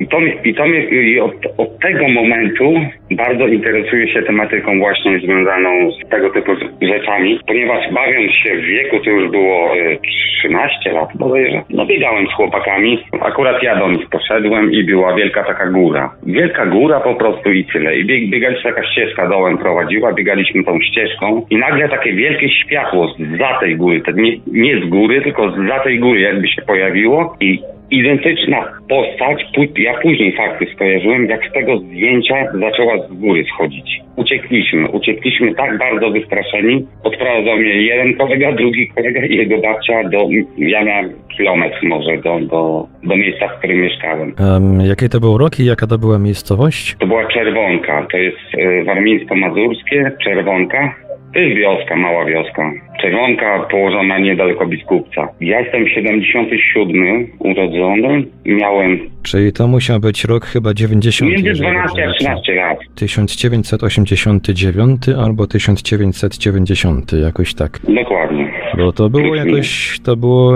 I 0.00 0.06
to, 0.06 0.18
i 0.44 0.54
to 0.54 0.66
mnie, 0.66 0.84
i 0.84 1.20
od, 1.20 1.32
od 1.56 1.78
tego 1.78 2.08
momentu 2.08 2.74
bardzo 3.10 3.46
interesuję 3.46 4.08
się 4.08 4.22
tematyką 4.22 4.78
właśnie 4.78 5.18
związaną 5.18 5.92
z 5.92 6.08
tego 6.08 6.30
typu 6.30 6.52
rzeczami, 6.82 7.40
ponieważ 7.46 7.92
bawiąc 7.92 8.32
się 8.32 8.56
w 8.56 8.64
wieku, 8.64 9.00
to 9.04 9.10
już 9.10 9.30
było 9.30 9.76
e, 9.76 9.96
13 10.38 10.92
lat 10.92 11.08
bodajże, 11.14 11.62
no 11.70 11.86
biegałem 11.86 12.26
z 12.26 12.32
chłopakami, 12.32 13.04
akurat 13.20 13.62
ja 13.62 13.76
do 13.76 13.90
nich 13.90 14.08
poszedłem 14.10 14.72
i 14.72 14.84
była 14.84 15.14
wielka 15.14 15.44
taka 15.44 15.66
góra. 15.66 16.14
Wielka 16.26 16.66
góra 16.66 17.00
po 17.00 17.14
prostu 17.14 17.52
i 17.52 17.64
tyle. 17.64 17.96
I 17.96 18.04
bieg, 18.04 18.30
biegaliśmy, 18.30 18.70
taka 18.70 18.86
ścieżka 18.86 19.28
dołem 19.28 19.58
prowadziła, 19.58 20.12
biegaliśmy 20.12 20.64
tą 20.64 20.80
ścieżką 20.80 21.46
i 21.50 21.56
nagle 21.56 21.88
takie 21.88 22.12
wielkie 22.12 22.48
światło 22.48 23.14
za 23.38 23.58
tej 23.60 23.76
góry, 23.76 24.02
nie, 24.14 24.32
nie 24.52 24.80
z 24.80 24.88
góry, 24.88 25.22
tylko 25.22 25.50
za 25.50 25.78
tej 25.78 25.98
góry 25.98 26.20
jakby 26.20 26.48
się 26.48 26.62
pojawiło 26.62 27.36
i 27.40 27.58
identyczna 27.90 28.64
postać, 28.88 29.44
ja 29.78 29.94
później 30.02 30.36
fakty 30.36 30.66
skojarzyłem, 30.74 31.26
jak 31.26 31.50
z 31.50 31.52
tego 31.52 31.78
zdjęcia 31.78 32.52
zaczęła 32.60 33.08
z 33.08 33.12
góry 33.12 33.44
schodzić. 33.54 34.00
Uciekliśmy, 34.16 34.88
uciekliśmy 34.88 35.54
tak 35.54 35.78
bardzo 35.78 36.10
wystraszeni, 36.10 36.86
odprowadzał 37.04 37.56
mnie 37.56 37.82
jeden 37.82 38.14
kolega, 38.14 38.52
drugi 38.52 38.88
kolega 38.88 39.26
i 39.26 39.36
jego 39.36 39.58
babcia 39.58 40.04
do, 40.04 40.28
ja 40.58 40.84
miałem 40.84 41.12
kilometr 41.36 41.78
może 41.82 42.16
do, 42.16 42.40
do, 42.40 42.86
do 43.02 43.16
miejsca, 43.16 43.48
w 43.48 43.58
którym 43.58 43.80
mieszkałem. 43.80 44.34
Em, 44.56 44.80
jakie 44.80 45.08
to 45.08 45.20
był 45.20 45.38
rok 45.38 45.60
i 45.60 45.64
jaka 45.64 45.86
to 45.86 45.98
była 45.98 46.18
miejscowość? 46.18 46.96
To 46.98 47.06
była 47.06 47.26
Czerwonka, 47.28 48.06
to 48.12 48.16
jest 48.16 48.54
e, 48.58 48.84
warmińsko-mazurskie, 48.84 50.10
Czerwonka. 50.24 50.94
To 51.38 51.42
jest 51.42 51.56
wioska, 51.56 51.96
mała 51.96 52.24
wioska. 52.24 52.72
Czerwonka 53.00 53.66
położona 53.70 54.18
niedaleko 54.18 54.66
Biskupca. 54.66 55.28
Ja 55.40 55.60
jestem 55.60 55.88
77 55.88 57.26
urodzony, 57.38 58.24
miałem 58.44 58.98
Czyli 59.22 59.52
to 59.52 59.68
musiał 59.68 60.00
być 60.00 60.24
rok 60.24 60.44
chyba 60.44 60.74
90. 60.74 61.30
między 61.30 61.48
jeżeli 61.48 61.70
12 61.70 62.02
a 62.02 62.06
dobrze 62.06 62.18
13 62.18 62.54
lat. 62.54 62.78
1989 62.94 65.02
albo 65.24 65.46
1990, 65.46 67.12
jakoś 67.12 67.54
tak. 67.54 67.78
Dokładnie. 67.88 68.50
Bo 68.78 68.92
to 68.92 69.08
było 69.08 69.34
jakoś, 69.34 69.98
to 70.04 70.16
było, 70.16 70.52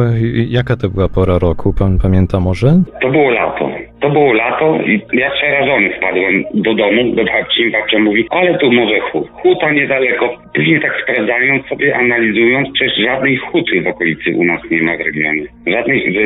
jaka 0.49 0.77
to 0.77 0.88
była 0.88 1.09
pora 1.09 1.38
roku, 1.38 1.75
pan 1.79 1.99
pamięta 1.99 2.40
może? 2.40 2.83
To 3.03 3.11
było 3.11 3.31
lato. 3.31 3.71
To 4.02 4.10
było 4.10 4.32
lato 4.32 4.78
i 4.86 5.00
ja 5.12 5.30
przerażony 5.30 5.90
wpadłem 5.96 6.44
do 6.54 6.74
domu, 6.74 7.14
do 7.14 7.24
babci. 7.24 7.70
Babcia 7.70 7.98
mówi, 7.98 8.26
ale 8.30 8.58
tu 8.58 8.72
może 8.72 9.00
hut. 9.00 9.28
Huta 9.32 9.72
niedaleko. 9.72 10.38
Później 10.54 10.80
tak 10.80 10.92
sprawdzając 11.02 11.66
sobie, 11.66 11.96
analizując, 11.96 12.68
przecież 12.74 12.96
żadnej 12.96 13.36
huty 13.36 13.82
w 13.82 13.86
okolicy 13.86 14.30
u 14.36 14.44
nas 14.44 14.60
nie 14.70 14.82
ma 14.82 14.96
w 14.96 15.00
regionie. 15.00 15.42
Żadnej, 15.66 16.16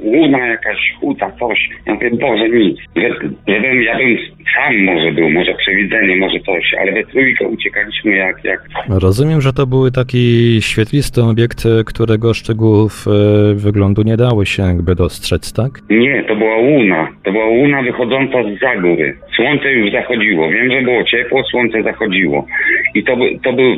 łuna 0.00 0.46
jakaś 0.46 0.94
huta, 1.00 1.32
coś. 1.40 1.68
Ja 1.86 1.94
mówię, 1.94 2.10
Boże, 2.10 2.48
nic. 2.48 2.78
Że, 2.96 3.08
żebym, 3.48 3.82
ja 3.82 3.96
bym 3.98 4.18
sam 4.54 4.84
może 4.84 5.12
był, 5.12 5.30
może 5.30 5.54
przewidzenie, 5.54 6.16
może 6.16 6.40
coś, 6.40 6.74
ale 6.80 6.92
we 6.92 7.04
trójkę 7.04 7.48
uciekaliśmy 7.48 8.16
jak, 8.16 8.44
jak 8.44 8.60
Rozumiem, 8.88 9.40
że 9.40 9.52
to 9.52 9.66
był 9.66 9.90
taki 9.90 10.56
świetlisty 10.60 11.22
obiekt, 11.22 11.64
którego 11.86 12.34
szczegółów 12.34 13.04
e, 13.06 13.54
wyglądu 13.54 14.02
nie 14.02 14.16
dało 14.16 14.44
się 14.44 14.62
jakby 14.62 14.94
dostrzec, 14.94 15.52
tak? 15.52 15.70
Nie, 15.90 16.24
to 16.24 16.36
była 16.36 16.56
łuna. 16.56 17.08
To 17.26 17.32
była 17.32 17.46
łuna 17.46 17.82
wychodząca 17.82 18.42
z 18.42 18.60
za 18.60 18.76
góry. 18.76 19.16
Słońce 19.36 19.72
już 19.72 19.92
zachodziło. 19.92 20.48
Wiem, 20.50 20.70
że 20.70 20.82
było 20.82 21.04
ciepło, 21.04 21.44
słońce 21.44 21.82
zachodziło. 21.82 22.46
I 22.94 23.04
to, 23.04 23.16
by- 23.16 23.38
to 23.44 23.52
był 23.52 23.74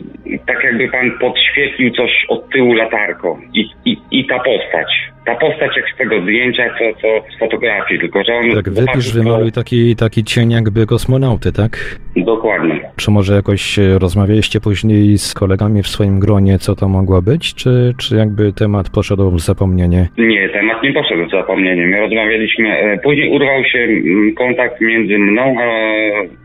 tak 0.46 0.64
jakby 0.64 0.88
pan 0.88 1.11
podświetlił 1.20 1.90
coś 1.90 2.11
od 2.28 2.50
tyłu 2.50 2.72
latarką. 2.74 3.38
I, 3.54 3.64
i, 3.84 3.96
i 4.11 4.26
ta 4.26 4.38
postać. 4.38 4.88
Ta 5.26 5.34
postać 5.34 5.76
jak 5.76 5.84
z 5.94 5.98
tego 5.98 6.22
zdjęcia, 6.22 6.64
co, 6.78 7.00
co 7.00 7.08
z 7.37 7.38
fotografii, 7.38 8.00
tylko 8.00 8.24
że 8.24 8.34
on... 8.34 8.50
Tak, 8.54 8.70
wypisz, 8.70 9.12
wymaluj 9.14 9.52
taki, 9.52 9.96
taki 9.96 10.24
cień 10.24 10.50
jakby 10.50 10.87
kosmonauty, 10.87 11.52
tak? 11.52 11.98
Dokładnie. 12.16 12.80
Czy 12.96 13.11
może 13.11 13.34
jakoś 13.34 13.78
e, 13.78 13.98
rozmawialiście 13.98 14.61
później 14.61 15.18
z 15.18 15.34
kolegami 15.34 15.82
w 15.82 15.87
swoim 15.88 16.20
gronie, 16.20 16.58
co 16.58 16.74
to 16.74 16.88
mogło 16.88 17.22
być, 17.22 17.54
czy, 17.54 17.94
czy 17.98 18.16
jakby 18.16 18.52
temat 18.52 18.90
poszedł 18.90 19.30
w 19.30 19.40
zapomnienie? 19.40 20.08
Nie, 20.18 20.48
temat 20.48 20.82
nie 20.82 20.92
poszedł 20.92 21.26
w 21.26 21.30
zapomnienie. 21.30 21.87
My 21.87 22.00
rozmawialiśmy, 22.00 22.68
e, 22.78 22.98
później 22.98 23.30
urwał 23.38 23.64
się 23.64 23.79
mm, 23.79 24.35
kontakt 24.35 24.81
między 24.81 25.18
mną 25.18 25.57
a 25.61 25.68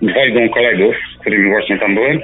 dwojgą 0.01 0.49
kolegów, 0.49 0.95
z 1.15 1.19
którymi 1.21 1.49
właśnie 1.49 1.77
tam 1.77 1.95
byłem, 1.95 2.19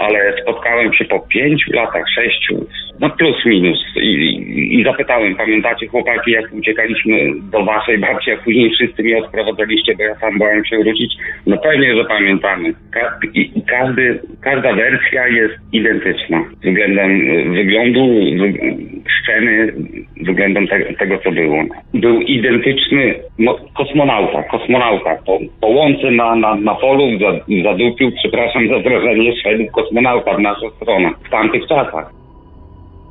ale 0.00 0.34
spotkałem 0.42 0.92
się 0.92 1.04
po 1.04 1.20
pięciu 1.20 1.72
latach, 1.72 2.04
sześciu, 2.14 2.66
no 3.00 3.10
plus 3.10 3.46
minus 3.46 3.78
i, 3.96 4.00
i, 4.00 4.80
i 4.80 4.84
zapytałem, 4.84 5.36
pamiętacie 5.36 5.86
chłopaki, 5.86 6.30
jak 6.30 6.52
uciekaliśmy 6.52 7.16
do 7.52 7.64
waszej 7.64 7.98
babci, 7.98 8.30
a 8.30 8.36
później 8.36 8.70
wszyscy 8.70 9.02
mnie 9.02 9.18
odprowadzaliście, 9.18 9.94
bo 9.96 10.02
ja 10.02 10.14
sam 10.14 10.38
bałem 10.38 10.64
się 10.64 10.78
wrócić? 10.78 11.12
No 11.46 11.56
pewnie, 11.58 11.96
że 11.96 12.04
pamiętamy. 12.04 12.72
Ka- 12.92 13.18
i, 13.34 13.50
każdy, 13.68 14.20
każda 14.42 14.72
wersja 14.74 15.28
jest 15.28 15.54
identyczna 15.72 16.44
względem 16.64 17.10
e, 17.10 17.50
wyglądu, 17.54 18.06
wy, 18.38 18.52
sceny, 19.22 19.72
względem 20.20 20.68
te, 20.68 20.94
tego, 20.94 21.18
co 21.18 21.30
było. 21.32 21.64
Był 21.94 22.20
identyczny 22.20 23.14
no, 23.38 23.58
kosmonauta, 23.76 24.42
kosmonauta. 24.42 25.16
Po, 25.26 25.38
po 25.60 25.66
łące 25.66 26.10
na, 26.10 26.36
na, 26.36 26.54
na 26.54 26.74
polu 26.74 27.18
za- 27.18 27.62
zadupił, 27.62 28.12
przepraszam 28.12 28.68
za 28.68 28.78
wrażenie, 28.78 29.32
szedł 29.42 29.66
kosmonauta 29.66 29.89
w 29.90 30.42
naszą 30.42 30.70
stronę 30.76 31.10
w 31.26 31.30
tamtych 31.30 31.66
czasach. 31.68 32.20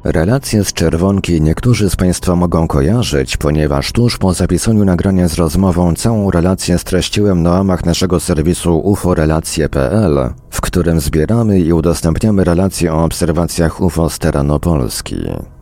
Relacje 0.04 0.64
z 0.64 0.74
Czerwonki 0.74 1.42
niektórzy 1.42 1.90
z 1.90 1.96
Państwa 1.96 2.36
mogą 2.36 2.68
kojarzyć, 2.68 3.38
ponieważ 3.38 3.92
tuż 3.92 4.18
po 4.18 4.34
zapisaniu 4.34 4.86
nagrania 4.86 5.28
z 5.28 5.40
rozmową 5.40 5.94
całą 5.94 6.32
relację 6.32 6.78
streściłem 6.78 7.44
na 7.44 7.52
łamach 7.52 7.86
naszego 7.86 8.20
serwisu 8.20 8.80
uforelacje.pl, 8.80 10.30
w 10.50 10.62
którym 10.62 11.00
zbieramy 11.00 11.60
i 11.60 11.74
udostępniamy 11.74 12.44
relacje 12.44 12.94
o 12.94 13.04
obserwacjach 13.04 13.82
UFO 13.82 14.10
z 14.10 14.20
terenu 14.20 14.60
Polski. 14.60 15.16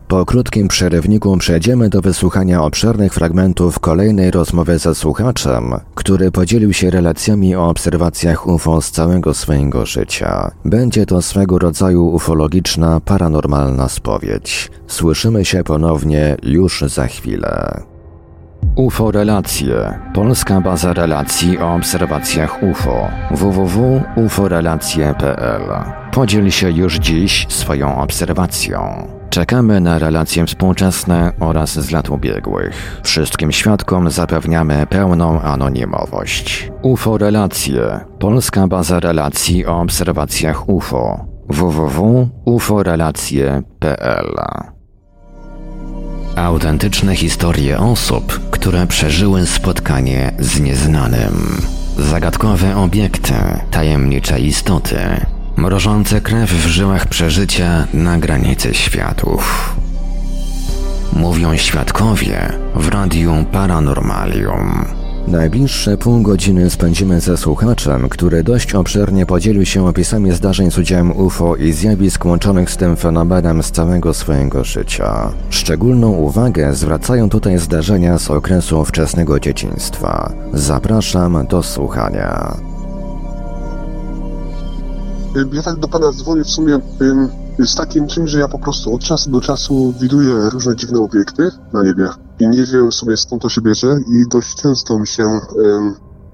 Po 0.08 0.24
krótkim 0.24 0.68
przerywniku 0.68 1.36
przejdziemy 1.36 1.88
do 1.88 2.00
wysłuchania 2.00 2.62
obszernych 2.62 3.14
fragmentów 3.14 3.78
kolejnej 3.78 4.30
rozmowy 4.30 4.78
ze 4.78 4.94
słuchaczem, 4.94 5.74
który 5.94 6.32
podzielił 6.32 6.72
się 6.72 6.90
relacjami 6.90 7.56
o 7.56 7.68
obserwacjach 7.68 8.46
UFO 8.46 8.82
z 8.82 8.90
całego 8.90 9.34
swojego 9.34 9.86
życia. 9.86 10.50
Będzie 10.64 11.06
to 11.06 11.22
swego 11.22 11.58
rodzaju 11.58 12.06
ufologiczna, 12.06 13.00
paranormalna 13.00 13.88
spowiedź. 13.88 14.70
Słyszymy 14.86 15.44
się 15.44 15.64
ponownie 15.64 16.36
już 16.42 16.84
za 16.86 17.06
chwilę. 17.06 17.82
UFO 18.76 19.10
Relacje. 19.10 19.98
Polska 20.14 20.60
baza 20.60 20.92
relacji 20.92 21.58
o 21.58 21.74
obserwacjach 21.74 22.62
UFO. 22.62 23.08
www.uforelacje.pl. 23.30 25.62
Podziel 26.12 26.50
się 26.50 26.70
już 26.70 26.94
dziś 26.94 27.46
swoją 27.48 28.00
obserwacją. 28.00 29.08
Czekamy 29.30 29.80
na 29.80 29.98
relacje 29.98 30.46
współczesne 30.46 31.32
oraz 31.40 31.72
z 31.72 31.90
lat 31.90 32.10
ubiegłych. 32.10 33.00
Wszystkim 33.04 33.52
świadkom 33.52 34.10
zapewniamy 34.10 34.86
pełną 34.86 35.40
anonimowość. 35.40 36.70
UFO 36.82 37.18
Relacje. 37.18 38.00
Polska 38.18 38.66
baza 38.66 39.00
relacji 39.00 39.66
o 39.66 39.80
obserwacjach 39.80 40.68
UFO. 40.68 41.24
www.uforelacje.pl 41.48 44.36
Autentyczne 46.36 47.16
historie 47.16 47.78
osób, 47.78 48.50
które 48.50 48.86
przeżyły 48.86 49.46
spotkanie 49.46 50.32
z 50.38 50.60
nieznanym. 50.60 51.62
Zagadkowe 51.98 52.76
obiekty, 52.76 53.34
tajemnicze 53.70 54.40
istoty, 54.40 54.98
mrożące 55.58 56.20
krew 56.20 56.50
w 56.50 56.66
żyłach 56.66 57.06
przeżycia 57.06 57.86
na 57.94 58.18
granicy 58.18 58.74
światów. 58.74 59.74
Mówią 61.12 61.56
świadkowie 61.56 62.52
w 62.74 62.88
Radiu 62.88 63.32
Paranormalium. 63.52 64.84
Najbliższe 65.26 65.96
pół 65.96 66.22
godziny 66.22 66.70
spędzimy 66.70 67.20
ze 67.20 67.36
słuchaczem, 67.36 68.08
który 68.08 68.42
dość 68.42 68.74
obszernie 68.74 69.26
podzielił 69.26 69.66
się 69.66 69.86
opisami 69.86 70.32
zdarzeń 70.32 70.70
z 70.70 70.78
udziałem 70.78 71.16
UFO 71.16 71.56
i 71.56 71.72
zjawisk 71.72 72.24
łączonych 72.24 72.70
z 72.70 72.76
tym 72.76 72.96
fenomenem 72.96 73.62
z 73.62 73.70
całego 73.70 74.14
swojego 74.14 74.64
życia. 74.64 75.32
Szczególną 75.50 76.08
uwagę 76.08 76.74
zwracają 76.74 77.28
tutaj 77.28 77.58
zdarzenia 77.58 78.18
z 78.18 78.30
okresu 78.30 78.84
wczesnego 78.84 79.40
dzieciństwa. 79.40 80.32
Zapraszam 80.52 81.46
do 81.46 81.62
słuchania. 81.62 82.67
Ja 85.52 85.62
tak 85.62 85.76
do 85.76 85.88
pana 85.88 86.12
dzwonię 86.12 86.44
w 86.44 86.50
sumie 86.50 86.80
z 87.58 87.74
takim 87.74 88.06
czymś, 88.06 88.30
że 88.30 88.38
ja 88.38 88.48
po 88.48 88.58
prostu 88.58 88.94
od 88.94 89.00
czasu 89.00 89.30
do 89.30 89.40
czasu 89.40 89.94
widuję 90.00 90.50
różne 90.50 90.76
dziwne 90.76 91.00
obiekty 91.00 91.50
na 91.72 91.82
niebie 91.82 92.08
i 92.40 92.48
nie 92.48 92.64
wiem 92.64 92.92
sobie 92.92 93.16
skąd 93.16 93.42
to 93.42 93.48
się 93.48 93.60
bierze 93.60 93.96
i 94.08 94.28
dość 94.28 94.54
często 94.54 94.98
mi 94.98 95.06
się 95.06 95.40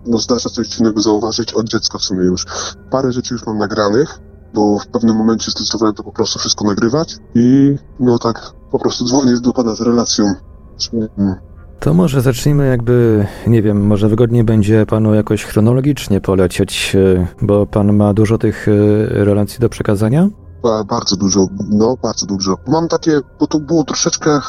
no, 0.06 0.18
zdarza 0.18 0.48
coś 0.48 0.68
dziwnego 0.68 1.00
zauważyć 1.00 1.52
od 1.52 1.68
dziecka 1.68 1.98
w 1.98 2.02
sumie 2.02 2.24
już. 2.24 2.46
Parę 2.90 3.12
rzeczy 3.12 3.34
już 3.34 3.46
mam 3.46 3.58
nagranych, 3.58 4.20
bo 4.54 4.78
w 4.78 4.86
pewnym 4.86 5.16
momencie 5.16 5.50
zdecydowałem 5.50 5.94
to 5.94 6.02
po 6.02 6.12
prostu 6.12 6.38
wszystko 6.38 6.64
nagrywać 6.64 7.16
i 7.34 7.76
no 8.00 8.18
tak 8.18 8.52
po 8.70 8.78
prostu 8.78 9.04
dzwonię 9.04 9.40
do 9.40 9.52
pana 9.52 9.74
z 9.74 9.80
relacją. 9.80 10.34
To 11.80 11.94
może 11.94 12.20
zacznijmy 12.20 12.66
jakby, 12.68 13.26
nie 13.46 13.62
wiem, 13.62 13.86
może 13.86 14.08
wygodnie 14.08 14.44
będzie 14.44 14.86
panu 14.86 15.14
jakoś 15.14 15.44
chronologicznie 15.44 16.20
polecieć, 16.20 16.96
e, 16.96 17.26
bo 17.42 17.66
pan 17.66 17.96
ma 17.96 18.14
dużo 18.14 18.38
tych 18.38 18.68
e, 18.68 19.24
relacji 19.24 19.60
do 19.60 19.68
przekazania? 19.68 20.28
Ba- 20.62 20.84
Bardzo 20.84 21.16
dużo, 21.16 21.46
no 21.70 21.96
bardzo 22.02 22.26
dużo. 22.26 22.56
Mam 22.68 22.88
takie, 22.88 23.20
bo 23.40 23.46
to 23.46 23.60
było 23.60 23.84
troszeczkę, 23.84 24.40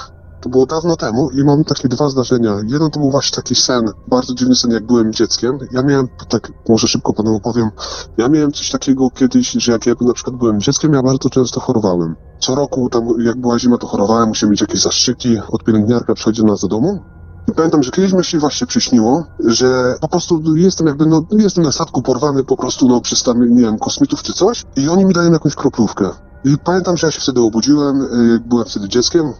to 0.41 0.49
było 0.49 0.65
dawno 0.65 0.95
temu 0.95 1.29
i 1.29 1.43
mam 1.43 1.63
takie 1.63 1.87
dwa 1.87 2.09
zdarzenia. 2.09 2.55
Jeden 2.67 2.91
to 2.91 2.99
był 2.99 3.11
właśnie 3.11 3.35
taki 3.35 3.55
sen, 3.55 3.85
bardzo 4.07 4.33
dziwny 4.33 4.55
sen, 4.55 4.71
jak 4.71 4.85
byłem 4.85 5.13
dzieckiem. 5.13 5.57
Ja 5.71 5.81
miałem, 5.83 6.07
tak 6.29 6.51
może 6.69 6.87
szybko 6.87 7.13
panu 7.13 7.35
opowiem, 7.35 7.69
ja 8.17 8.27
miałem 8.29 8.51
coś 8.51 8.69
takiego 8.71 9.09
kiedyś, 9.09 9.51
że 9.51 9.71
jak 9.71 9.85
ja 9.85 9.93
na 10.01 10.13
przykład 10.13 10.35
byłem 10.35 10.61
dzieckiem, 10.61 10.93
ja 10.93 11.03
bardzo 11.03 11.29
często 11.29 11.59
chorowałem. 11.59 12.15
Co 12.39 12.55
roku 12.55 12.89
tam, 12.89 13.03
jak 13.19 13.37
była 13.41 13.59
zima, 13.59 13.77
to 13.77 13.87
chorowałem, 13.87 14.27
musiałem 14.27 14.51
mieć 14.51 14.61
jakieś 14.61 14.81
zastrzyki, 14.81 15.37
od 15.49 15.63
pielęgniarka 15.63 16.13
przychodzi 16.13 16.41
do 16.41 16.47
nas 16.47 16.61
do 16.61 16.67
domu. 16.67 16.99
I 17.47 17.51
pamiętam, 17.51 17.83
że 17.83 17.91
kiedyś 17.91 18.13
mi 18.13 18.23
się 18.23 18.39
właśnie 18.39 18.67
przyśniło, 18.67 19.23
że 19.39 19.95
po 20.01 20.07
prostu 20.07 20.55
jestem 20.55 20.87
jakby, 20.87 21.05
no, 21.05 21.25
jestem 21.31 21.63
na 21.63 21.71
statku 21.71 22.01
porwany 22.01 22.43
po 22.43 22.57
prostu, 22.57 22.87
no, 22.87 23.01
przez 23.01 23.23
tam, 23.23 23.55
nie 23.55 23.61
wiem, 23.61 23.79
kosmitów 23.79 24.23
czy 24.23 24.33
coś 24.33 24.63
i 24.75 24.89
oni 24.89 25.05
mi 25.05 25.13
dają 25.13 25.31
jakąś 25.31 25.55
kroplówkę. 25.55 26.09
I 26.45 26.57
pamiętam, 26.57 26.97
że 26.97 27.07
ja 27.07 27.11
się 27.11 27.21
wtedy 27.21 27.41
obudziłem, 27.41 28.01
y, 28.01 28.31
jak 28.31 28.47
byłem 28.47 28.65
wtedy 28.65 28.89
dzieckiem, 28.89 29.33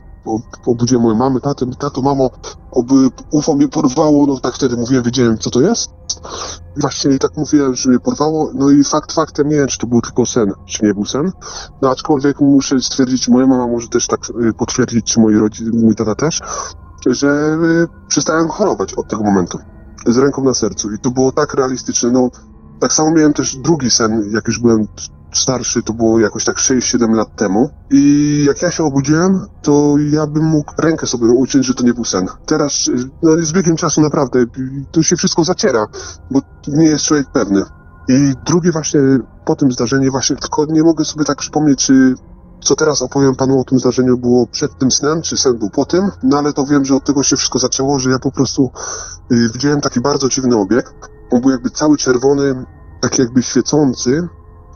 obudziłem 0.65 1.03
moją 1.03 1.15
mamę, 1.15 1.41
tatę, 1.41 1.65
tato, 1.79 2.01
mamo, 2.01 2.29
oby 2.71 3.09
UFO 3.31 3.55
mnie 3.55 3.67
porwało, 3.67 4.25
no 4.25 4.39
tak 4.39 4.55
wtedy 4.55 4.77
mówiłem, 4.77 5.03
wiedziałem 5.03 5.37
co 5.37 5.49
to 5.49 5.61
jest. 5.61 5.89
I 6.77 6.81
właśnie 6.81 7.19
tak 7.19 7.37
mówiłem, 7.37 7.75
że 7.75 7.89
mnie 7.89 7.99
porwało, 7.99 8.51
no 8.53 8.69
i 8.69 8.83
fakt 8.83 9.13
faktem 9.13 9.49
nie 9.49 9.55
wiem, 9.55 9.67
czy 9.67 9.77
to 9.77 9.87
był 9.87 10.01
tylko 10.01 10.25
sen, 10.25 10.51
czy 10.65 10.85
nie 10.85 10.93
był 10.93 11.05
sen. 11.05 11.31
No 11.81 11.89
aczkolwiek 11.89 12.41
muszę 12.41 12.81
stwierdzić, 12.81 13.27
moja 13.27 13.47
mama 13.47 13.67
może 13.67 13.87
też 13.87 14.07
tak 14.07 14.19
y, 14.49 14.53
potwierdzić, 14.53 15.05
czy 15.05 15.19
moi 15.19 15.35
rodzice, 15.35 15.71
mój 15.73 15.95
tata 15.95 16.15
też, 16.15 16.41
że 17.13 17.57
y, 17.83 18.07
przestałem 18.07 18.47
chorować 18.47 18.93
od 18.93 19.07
tego 19.07 19.23
momentu. 19.23 19.59
Z 20.07 20.17
ręką 20.17 20.43
na 20.43 20.53
sercu. 20.53 20.93
I 20.93 20.99
to 20.99 21.11
było 21.11 21.31
tak 21.31 21.53
realistyczne. 21.53 22.11
No, 22.11 22.29
tak 22.79 22.93
samo 22.93 23.11
miałem 23.11 23.33
też 23.33 23.55
drugi 23.55 23.91
sen, 23.91 24.31
jak 24.33 24.47
już 24.47 24.59
byłem 24.59 24.87
starszy, 25.33 25.83
to 25.83 25.93
było 25.93 26.19
jakoś 26.19 26.45
tak 26.45 26.55
6-7 26.55 27.15
lat 27.15 27.35
temu. 27.35 27.69
I 27.91 28.43
jak 28.47 28.61
ja 28.61 28.71
się 28.71 28.83
obudziłem, 28.83 29.45
to 29.61 29.95
ja 30.11 30.27
bym 30.27 30.43
mógł 30.43 30.73
rękę 30.77 31.07
sobie 31.07 31.27
uciąć, 31.27 31.65
że 31.65 31.73
to 31.73 31.83
nie 31.83 31.93
był 31.93 32.05
sen. 32.05 32.27
Teraz, 32.45 32.87
y, 32.87 33.09
no, 33.23 33.31
z 33.39 33.53
biegiem 33.53 33.75
czasu 33.75 34.01
naprawdę, 34.01 34.39
y, 34.39 34.47
to 34.91 35.03
się 35.03 35.15
wszystko 35.15 35.43
zaciera, 35.43 35.87
bo 36.31 36.41
nie 36.67 36.85
jest 36.85 37.05
człowiek 37.05 37.31
pewny. 37.31 37.63
I 38.07 38.33
drugie 38.45 38.71
właśnie 38.71 38.99
po 39.45 39.55
tym 39.55 39.71
zdarzeniu 39.71 40.11
właśnie, 40.11 40.35
tylko 40.35 40.65
nie 40.65 40.83
mogę 40.83 41.05
sobie 41.05 41.25
tak 41.25 41.37
przypomnieć, 41.37 41.85
czy 41.85 42.15
co 42.61 42.75
teraz 42.75 43.01
opowiem 43.01 43.35
panu 43.35 43.59
o 43.59 43.63
tym 43.63 43.79
zdarzeniu 43.79 44.17
było 44.17 44.47
przed 44.47 44.77
tym 44.77 44.91
snem, 44.91 45.21
czy 45.21 45.37
sen 45.37 45.57
był 45.57 45.69
po 45.69 45.85
tym, 45.85 46.11
no 46.23 46.37
ale 46.37 46.53
to 46.53 46.65
wiem, 46.65 46.85
że 46.85 46.95
od 46.95 47.05
tego 47.05 47.23
się 47.23 47.35
wszystko 47.35 47.59
zaczęło, 47.59 47.99
że 47.99 48.09
ja 48.09 48.19
po 48.19 48.31
prostu 48.31 48.71
y, 49.31 49.49
widziałem 49.53 49.81
taki 49.81 50.01
bardzo 50.01 50.29
dziwny 50.29 50.55
obiekt. 50.55 50.93
On 51.31 51.41
był 51.41 51.51
jakby 51.51 51.69
cały 51.69 51.97
czerwony, 51.97 52.65
taki 53.01 53.21
jakby 53.21 53.43
świecący, 53.43 54.27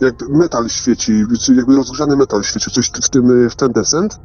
jakby 0.02 0.26
metal 0.30 0.70
świeci, 0.70 1.26
jakby 1.56 1.76
rozgrzany 1.76 2.16
metal 2.16 2.44
świecił, 2.44 2.72
coś 2.72 2.92
w 3.04 3.10
tym, 3.10 3.46
y, 3.46 3.50
w 3.50 3.56
ten 3.56 3.72
desent. 3.72 4.20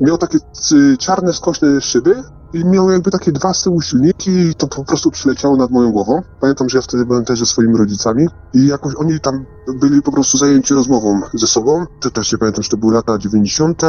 Miał 0.00 0.18
takie 0.18 0.38
y, 0.72 0.96
czarne, 0.96 1.32
skośne 1.32 1.80
szyby 1.80 2.22
i 2.52 2.64
miał 2.64 2.90
jakby 2.90 3.10
takie 3.10 3.32
dwa 3.32 3.54
z 3.54 3.62
tyłu 3.62 3.80
silniki 3.80 4.30
i 4.30 4.54
to 4.54 4.68
po 4.68 4.84
prostu 4.84 5.10
przyleciało 5.10 5.56
nad 5.56 5.70
moją 5.70 5.92
głową. 5.92 6.22
Pamiętam, 6.40 6.68
że 6.68 6.78
ja 6.78 6.82
wtedy 6.82 7.06
byłem 7.06 7.24
też 7.24 7.38
ze 7.38 7.46
swoimi 7.46 7.76
rodzicami 7.76 8.26
i 8.54 8.66
jakoś 8.66 8.94
oni 8.96 9.20
tam 9.20 9.44
byli 9.80 10.02
po 10.02 10.12
prostu 10.12 10.38
zajęci 10.38 10.74
rozmową 10.74 11.20
ze 11.34 11.46
sobą. 11.46 11.84
To 12.00 12.10
też 12.10 12.32
nie 12.32 12.38
pamiętam, 12.38 12.62
czy 12.62 12.70
to 12.70 12.76
były 12.76 12.92
lata 12.92 13.18
90 13.18 13.82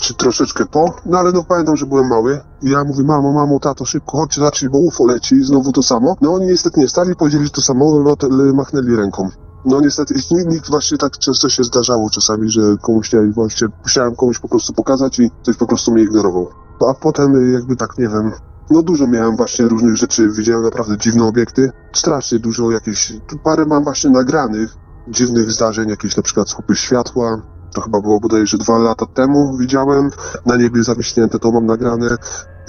czy 0.00 0.14
troszeczkę 0.14 0.66
po, 0.66 0.94
no 1.06 1.18
ale 1.18 1.32
no 1.32 1.44
pamiętam, 1.44 1.76
że 1.76 1.86
byłem 1.86 2.06
mały 2.06 2.40
i 2.62 2.70
ja 2.70 2.84
mówię, 2.84 3.04
mamo, 3.04 3.32
mamo, 3.32 3.58
tato, 3.58 3.84
szybko, 3.84 4.18
chodźcie 4.18 4.40
zacząć, 4.40 4.72
bo 4.72 4.78
UFO 4.78 5.06
leci 5.06 5.34
i 5.34 5.44
znowu 5.44 5.72
to 5.72 5.82
samo. 5.82 6.16
No 6.20 6.34
oni 6.34 6.46
niestety 6.46 6.80
nie 6.80 6.88
stali, 6.88 7.16
powiedzieli, 7.16 7.44
że 7.44 7.50
to 7.50 7.60
samolot, 7.60 8.24
ale 8.24 8.52
machnęli 8.52 8.96
ręką. 8.96 9.28
No 9.64 9.80
niestety, 9.80 10.14
nikt 10.46 10.70
właśnie 10.70 10.98
tak 10.98 11.18
często 11.18 11.48
się 11.48 11.64
zdarzało 11.64 12.10
czasami, 12.10 12.50
że 12.50 12.76
komuś 12.82 13.12
nie, 13.12 13.32
właśnie 13.32 13.68
musiałem 13.82 14.16
komuś 14.16 14.38
po 14.38 14.48
prostu 14.48 14.72
pokazać 14.72 15.18
i 15.18 15.30
ktoś 15.42 15.56
po 15.56 15.66
prostu 15.66 15.92
mnie 15.92 16.02
ignorował. 16.02 16.48
A 16.88 16.94
potem 16.94 17.36
y, 17.36 17.50
jakby 17.50 17.76
tak, 17.76 17.98
nie 17.98 18.08
wiem, 18.08 18.32
no 18.70 18.82
dużo 18.82 19.06
miałem 19.06 19.36
właśnie 19.36 19.68
różnych 19.68 19.96
rzeczy, 19.96 20.28
widziałem 20.30 20.64
naprawdę 20.64 20.98
dziwne 20.98 21.24
obiekty, 21.24 21.70
strasznie 21.92 22.38
dużo 22.38 22.70
jakieś, 22.70 23.12
parę 23.44 23.66
mam 23.66 23.84
właśnie 23.84 24.10
nagranych 24.10 24.74
dziwnych 25.08 25.50
zdarzeń, 25.50 25.88
jakieś 25.88 26.16
na 26.16 26.22
przykład 26.22 26.50
słupy 26.50 26.76
światła, 26.76 27.42
to 27.74 27.80
chyba 27.80 28.00
było 28.00 28.20
bodajże 28.20 28.58
dwa 28.58 28.78
lata 28.78 29.06
temu 29.06 29.56
widziałem, 29.58 30.10
na 30.46 30.56
niebie 30.56 30.84
zawiśnięte 30.84 31.38
to 31.38 31.52
mam 31.52 31.66
nagrane, 31.66 32.16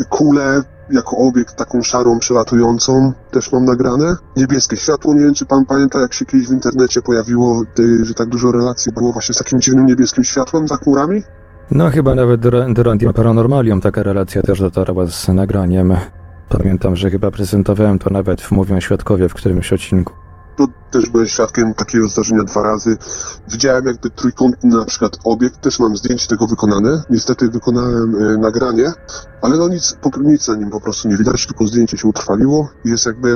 kulę 0.09 0.63
jako 0.91 1.17
obiekt 1.17 1.55
taką 1.55 1.81
szarą, 1.81 2.19
przelatującą 2.19 3.13
też 3.31 3.51
mam 3.51 3.65
nagrane, 3.65 4.15
niebieskie 4.37 4.77
światło, 4.77 5.13
nie 5.13 5.21
wiem 5.21 5.33
czy 5.33 5.45
pan 5.45 5.65
pamięta 5.65 5.99
jak 5.99 6.13
się 6.13 6.25
kiedyś 6.25 6.47
w 6.47 6.51
internecie 6.51 7.01
pojawiło, 7.01 7.63
y, 7.79 8.05
że 8.05 8.13
tak 8.13 8.29
dużo 8.29 8.51
relacji 8.51 8.91
było 8.91 9.11
właśnie 9.11 9.35
z 9.35 9.37
takim 9.37 9.61
dziwnym 9.61 9.85
niebieskim 9.85 10.23
światłem 10.23 10.67
za 10.67 10.77
chmurami, 10.77 11.23
No 11.71 11.89
chyba 11.89 12.15
nawet 12.15 12.41
do, 12.41 12.83
Radio 12.83 13.13
Paranormalium 13.13 13.81
taka 13.81 14.03
relacja 14.03 14.41
też 14.41 14.59
dotarła 14.59 15.07
z 15.07 15.27
nagraniem. 15.27 15.95
Pamiętam, 16.49 16.95
że 16.95 17.09
chyba 17.09 17.31
prezentowałem 17.31 17.99
to 17.99 18.09
nawet 18.09 18.41
w 18.41 18.51
Mówią 18.51 18.79
Świadkowie 18.79 19.29
w 19.29 19.33
którymś 19.33 19.73
odcinku. 19.73 20.13
to 20.57 20.67
też 20.91 21.09
byłem 21.09 21.27
świadkiem 21.27 21.73
takiego 21.73 22.07
zdarzenia 22.07 22.43
dwa 22.43 22.63
razy. 22.63 22.97
Widziałem 23.51 23.85
jakby 23.85 24.09
trójkątny 24.09 24.77
na 24.77 24.85
przykład 24.85 25.17
obiekt, 25.23 25.61
też 25.61 25.79
mam 25.79 25.97
zdjęcie 25.97 26.27
tego 26.27 26.47
wykonane. 26.47 27.03
Niestety 27.09 27.49
wykonałem 27.49 28.15
e, 28.15 28.37
nagranie, 28.37 28.91
ale 29.41 29.57
no 29.57 29.67
nic, 29.67 29.97
po, 30.01 30.09
nic 30.19 30.47
na 30.47 30.55
nim 30.55 30.69
po 30.69 30.81
prostu 30.81 31.07
nie 31.07 31.17
widać, 31.17 31.47
tylko 31.47 31.67
zdjęcie 31.67 31.97
się 31.97 32.07
utrwaliło. 32.07 32.69
Jest 32.85 33.05
jakby 33.05 33.35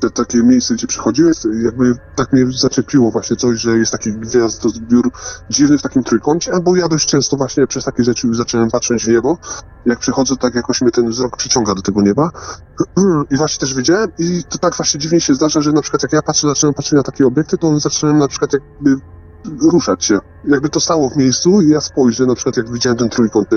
te 0.00 0.10
takie 0.10 0.42
miejsce, 0.42 0.74
gdzie 0.74 0.86
przychodziłem, 0.86 1.32
jakby 1.62 1.94
tak 2.16 2.32
mnie 2.32 2.46
zaczepiło 2.52 3.10
właśnie 3.10 3.36
coś, 3.36 3.60
że 3.60 3.78
jest 3.78 3.92
taki 3.92 4.12
gwiazdozbiór 4.12 5.10
dziwny 5.50 5.78
w 5.78 5.82
takim 5.82 6.04
trójkącie, 6.04 6.52
albo 6.52 6.76
ja 6.76 6.88
dość 6.88 7.08
często 7.08 7.36
właśnie 7.36 7.66
przez 7.66 7.84
takie 7.84 8.04
rzeczy 8.04 8.26
już 8.26 8.36
zacząłem 8.36 8.70
patrzeć 8.70 9.04
w 9.04 9.08
niebo. 9.08 9.38
Jak 9.86 9.98
przychodzę, 9.98 10.36
tak 10.36 10.54
jakoś 10.54 10.80
mnie 10.80 10.90
ten 10.90 11.10
wzrok 11.10 11.36
przyciąga 11.36 11.74
do 11.74 11.82
tego 11.82 12.02
nieba. 12.02 12.30
I 13.30 13.36
właśnie 13.36 13.60
też 13.60 13.74
wiedziałem 13.74 14.10
i 14.18 14.42
to 14.48 14.58
tak 14.58 14.76
właśnie 14.76 15.00
dziwnie 15.00 15.20
się 15.20 15.34
zdarza, 15.34 15.60
że 15.60 15.72
na 15.72 15.82
przykład 15.82 16.02
jak 16.02 16.12
ja 16.12 16.22
patrzę, 16.22 16.48
zaczynam 16.48 16.74
patrzeć 16.74 16.92
na 16.92 17.02
takie 17.02 17.26
obiekty, 17.26 17.58
to 17.58 17.80
zaczynam 17.80 18.18
na 18.18 18.28
przykład 18.28 18.52
jakby 18.52 18.96
ruszać 19.72 20.04
się. 20.04 20.18
Jakby 20.44 20.68
to 20.68 20.80
stało 20.80 21.10
w 21.10 21.16
miejscu 21.16 21.60
i 21.60 21.68
ja 21.68 21.80
spojrzę, 21.80 22.26
na 22.26 22.34
przykład 22.34 22.56
jak 22.56 22.72
widziałem 22.72 22.98
ten 22.98 23.08
trójkąt, 23.08 23.48
te 23.48 23.56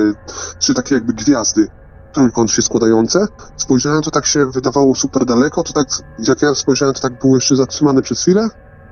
trzy 0.60 0.74
takie 0.74 0.96
jakby 0.96 1.14
gwiazdy, 1.14 1.68
trójkąt 2.14 2.52
się 2.52 2.62
składające, 2.62 3.28
spojrzałem, 3.58 4.02
to 4.02 4.12
tak 4.12 4.26
się 4.26 4.46
wydawało 4.46 4.96
super 4.96 5.26
daleko, 5.26 5.64
to 5.64 5.74
tak, 5.74 5.88
jak 6.28 6.42
ja 6.42 6.56
spojrzałem, 6.56 6.96
to 6.96 7.02
tak 7.02 7.20
było 7.20 7.36
jeszcze 7.36 7.56
zatrzymane 7.56 8.02
przez 8.02 8.22
chwilę, 8.22 8.50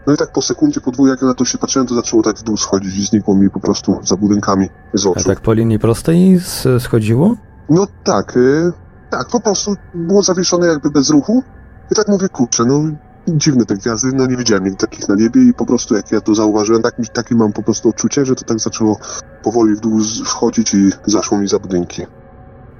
no 0.07 0.13
i 0.13 0.17
tak 0.17 0.31
po 0.31 0.41
sekundzie, 0.41 0.81
po 0.81 0.91
dwóch, 0.91 1.07
jak 1.07 1.21
ja 1.21 1.27
na 1.27 1.33
to 1.33 1.45
się 1.45 1.57
patrzyłem, 1.57 1.87
to 1.87 1.95
zaczęło 1.95 2.23
tak 2.23 2.37
w 2.37 2.43
dół 2.43 2.57
schodzić 2.57 2.97
i 2.97 3.05
znikło 3.05 3.35
mi 3.35 3.49
po 3.49 3.59
prostu 3.59 3.99
za 4.03 4.15
budynkami 4.17 4.69
z 4.93 5.05
A 5.05 5.09
oczu. 5.09 5.23
tak 5.23 5.41
po 5.41 5.53
linii 5.53 5.79
prostej 5.79 6.39
schodziło? 6.79 7.35
No 7.69 7.87
tak, 8.03 8.37
y, 8.37 8.71
tak, 9.09 9.27
po 9.27 9.39
prostu 9.39 9.75
było 9.93 10.21
zawieszone 10.21 10.67
jakby 10.67 10.89
bez 10.91 11.09
ruchu 11.09 11.43
i 11.91 11.95
tak 11.95 12.07
mówię, 12.07 12.29
kurczę, 12.29 12.65
no 12.65 12.81
dziwne 13.27 13.65
te 13.65 13.75
gwiazdy, 13.75 14.11
no 14.13 14.25
nie 14.25 14.37
widziałem 14.37 14.63
nigdy 14.63 14.77
takich 14.77 15.09
na 15.09 15.15
niebie 15.15 15.41
i 15.41 15.53
po 15.53 15.65
prostu 15.65 15.95
jak 15.95 16.11
ja 16.11 16.21
to 16.21 16.35
zauważyłem, 16.35 16.81
tak, 16.81 16.95
takie 17.13 17.35
mam 17.35 17.53
po 17.53 17.63
prostu 17.63 17.89
odczucie, 17.89 18.25
że 18.25 18.35
to 18.35 18.45
tak 18.45 18.59
zaczęło 18.59 18.97
powoli 19.43 19.75
w 19.75 19.79
dół 19.79 19.99
wchodzić 20.25 20.73
i 20.73 20.89
zaszło 21.05 21.37
mi 21.37 21.47
za 21.47 21.59
budynki. 21.59 22.05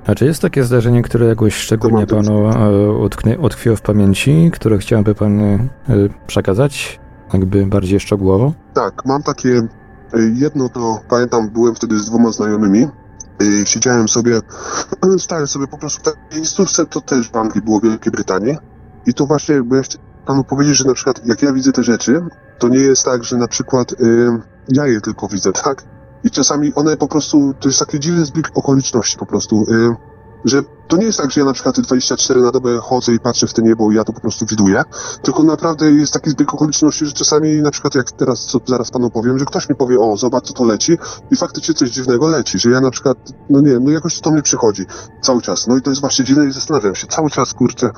A 0.07 0.15
czy 0.15 0.25
jest 0.25 0.41
takie 0.41 0.63
zdarzenie, 0.63 1.01
które 1.01 1.25
jakoś 1.27 1.55
szczególnie 1.55 2.07
panu 2.07 2.49
e, 2.49 2.91
utknie, 2.91 3.39
utkwiło 3.39 3.75
w 3.75 3.81
pamięci, 3.81 4.51
które 4.53 4.77
chciałby 4.77 5.15
pan 5.15 5.41
e, 5.41 5.69
przekazać? 6.27 6.99
Jakby 7.33 7.65
bardziej 7.65 7.99
szczegółowo? 7.99 8.53
Tak, 8.73 9.05
mam 9.05 9.23
takie 9.23 9.49
y, 9.49 9.67
jedno 10.35 10.69
to 10.69 10.99
pamiętam, 11.09 11.49
byłem 11.49 11.75
wtedy 11.75 11.99
z 11.99 12.05
dwoma 12.05 12.31
znajomymi. 12.31 12.87
y, 13.41 13.65
Siedziałem 13.65 14.07
sobie, 14.07 14.39
stałem 15.17 15.47
sobie 15.47 15.67
po 15.67 15.77
prostu 15.77 15.99
w 15.99 16.03
takiej 16.03 16.37
miejscówce, 16.39 16.85
to 16.85 17.01
też 17.01 17.31
w 17.31 17.35
Anglii 17.35 17.61
było 17.61 17.79
w 17.79 17.83
Wielkiej 17.83 18.11
Brytanii. 18.11 18.57
I 19.05 19.13
to 19.13 19.25
właśnie, 19.25 19.63
bo 19.63 19.75
ja 19.75 19.81
panu 20.25 20.43
powiedzieć, 20.43 20.77
że 20.77 20.85
na 20.85 20.93
przykład 20.93 21.25
jak 21.25 21.41
ja 21.41 21.53
widzę 21.53 21.71
te 21.71 21.83
rzeczy, 21.83 22.21
to 22.59 22.69
nie 22.69 22.79
jest 22.79 23.05
tak, 23.05 23.23
że 23.23 23.37
na 23.37 23.47
przykład 23.47 23.95
ja 24.67 24.87
je 24.87 25.01
tylko 25.01 25.27
widzę, 25.27 25.51
tak? 25.51 25.83
I 26.23 26.31
czasami 26.31 26.73
one 26.73 26.97
po 26.97 27.07
prostu, 27.07 27.53
to 27.59 27.69
jest 27.69 27.79
taki 27.79 27.99
dziwny 27.99 28.25
zbieg 28.25 28.51
okoliczności 28.55 29.17
po 29.17 29.25
prostu, 29.25 29.65
y, 29.69 29.95
że 30.45 30.63
to 30.87 30.97
nie 30.97 31.05
jest 31.05 31.17
tak, 31.17 31.31
że 31.31 31.41
ja 31.41 31.45
na 31.45 31.53
przykład 31.53 31.79
24 31.79 32.41
na 32.41 32.51
dobę 32.51 32.77
chodzę 32.77 33.13
i 33.13 33.19
patrzę 33.19 33.47
w 33.47 33.53
to 33.53 33.61
niebo 33.61 33.91
i 33.91 33.95
ja 33.95 34.03
to 34.03 34.13
po 34.13 34.21
prostu 34.21 34.45
widuję, 34.45 34.83
tylko 35.21 35.43
naprawdę 35.43 35.91
jest 35.91 36.13
taki 36.13 36.29
zbieg 36.29 36.53
okoliczności, 36.53 37.05
że 37.05 37.11
czasami 37.11 37.61
na 37.61 37.71
przykład 37.71 37.95
jak 37.95 38.11
teraz, 38.11 38.45
co 38.45 38.59
zaraz 38.65 38.91
panu 38.91 39.09
powiem, 39.09 39.39
że 39.39 39.45
ktoś 39.45 39.69
mi 39.69 39.75
powie, 39.75 39.99
o, 39.99 40.17
zobacz 40.17 40.47
co 40.47 40.53
to 40.53 40.65
leci 40.65 40.97
i 41.31 41.35
faktycznie 41.35 41.73
coś 41.73 41.89
dziwnego 41.89 42.27
leci, 42.27 42.59
że 42.59 42.69
ja 42.69 42.81
na 42.81 42.91
przykład, 42.91 43.17
no 43.49 43.61
nie 43.61 43.71
wiem, 43.71 43.83
no 43.83 43.91
jakoś 43.91 44.19
to 44.19 44.31
mnie 44.31 44.41
przychodzi 44.41 44.85
cały 45.21 45.41
czas, 45.41 45.67
no 45.67 45.77
i 45.77 45.81
to 45.81 45.89
jest 45.89 46.01
właśnie 46.01 46.25
dziwne 46.25 46.45
i 46.45 46.51
zastanawiam 46.51 46.95
się 46.95 47.07
cały 47.07 47.29
czas, 47.29 47.53
kurczę, 47.53 47.89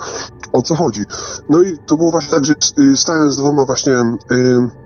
o 0.53 0.61
co 0.61 0.75
chodzi. 0.75 1.01
No 1.49 1.61
i 1.61 1.77
to 1.77 1.97
było 1.97 2.11
właśnie 2.11 2.31
tak, 2.31 2.45
że 2.45 2.53
y, 2.79 2.97
stałem 2.97 3.31
z 3.31 3.37
dwoma 3.37 3.65
właśnie 3.65 3.93
y, 3.93 4.15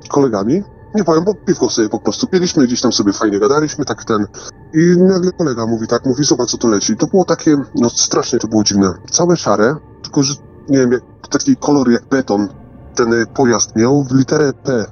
kolegami, 0.09 0.63
nie 0.97 1.03
powiem, 1.03 1.23
bo 1.23 1.33
piwko 1.33 1.69
sobie 1.69 1.89
po 1.89 1.99
prostu 1.99 2.27
piliśmy, 2.27 2.67
gdzieś 2.67 2.81
tam 2.81 2.91
sobie 2.91 3.13
fajnie 3.13 3.39
gadaliśmy, 3.39 3.85
tak 3.85 4.05
ten. 4.05 4.25
I 4.73 4.97
nagle 4.97 5.31
kolega 5.31 5.65
mówi 5.65 5.87
tak, 5.87 6.05
mówi, 6.05 6.23
zobacz 6.23 6.49
co 6.49 6.57
to 6.57 6.67
leci. 6.67 6.97
To 6.97 7.07
było 7.07 7.25
takie, 7.25 7.57
no 7.75 7.89
strasznie 7.89 8.39
to 8.39 8.47
było 8.47 8.63
dziwne. 8.63 8.93
Całe 9.11 9.37
szare, 9.37 9.75
tylko 10.03 10.23
że, 10.23 10.33
nie 10.69 10.77
wiem, 10.77 10.91
jak, 10.91 11.01
taki 11.29 11.55
kolor 11.55 11.91
jak 11.91 12.09
beton 12.09 12.47
ten 12.95 13.13
y, 13.13 13.25
pojazd 13.25 13.75
miał 13.75 14.03
w 14.03 14.11
literę 14.11 14.53
P. 14.53 14.85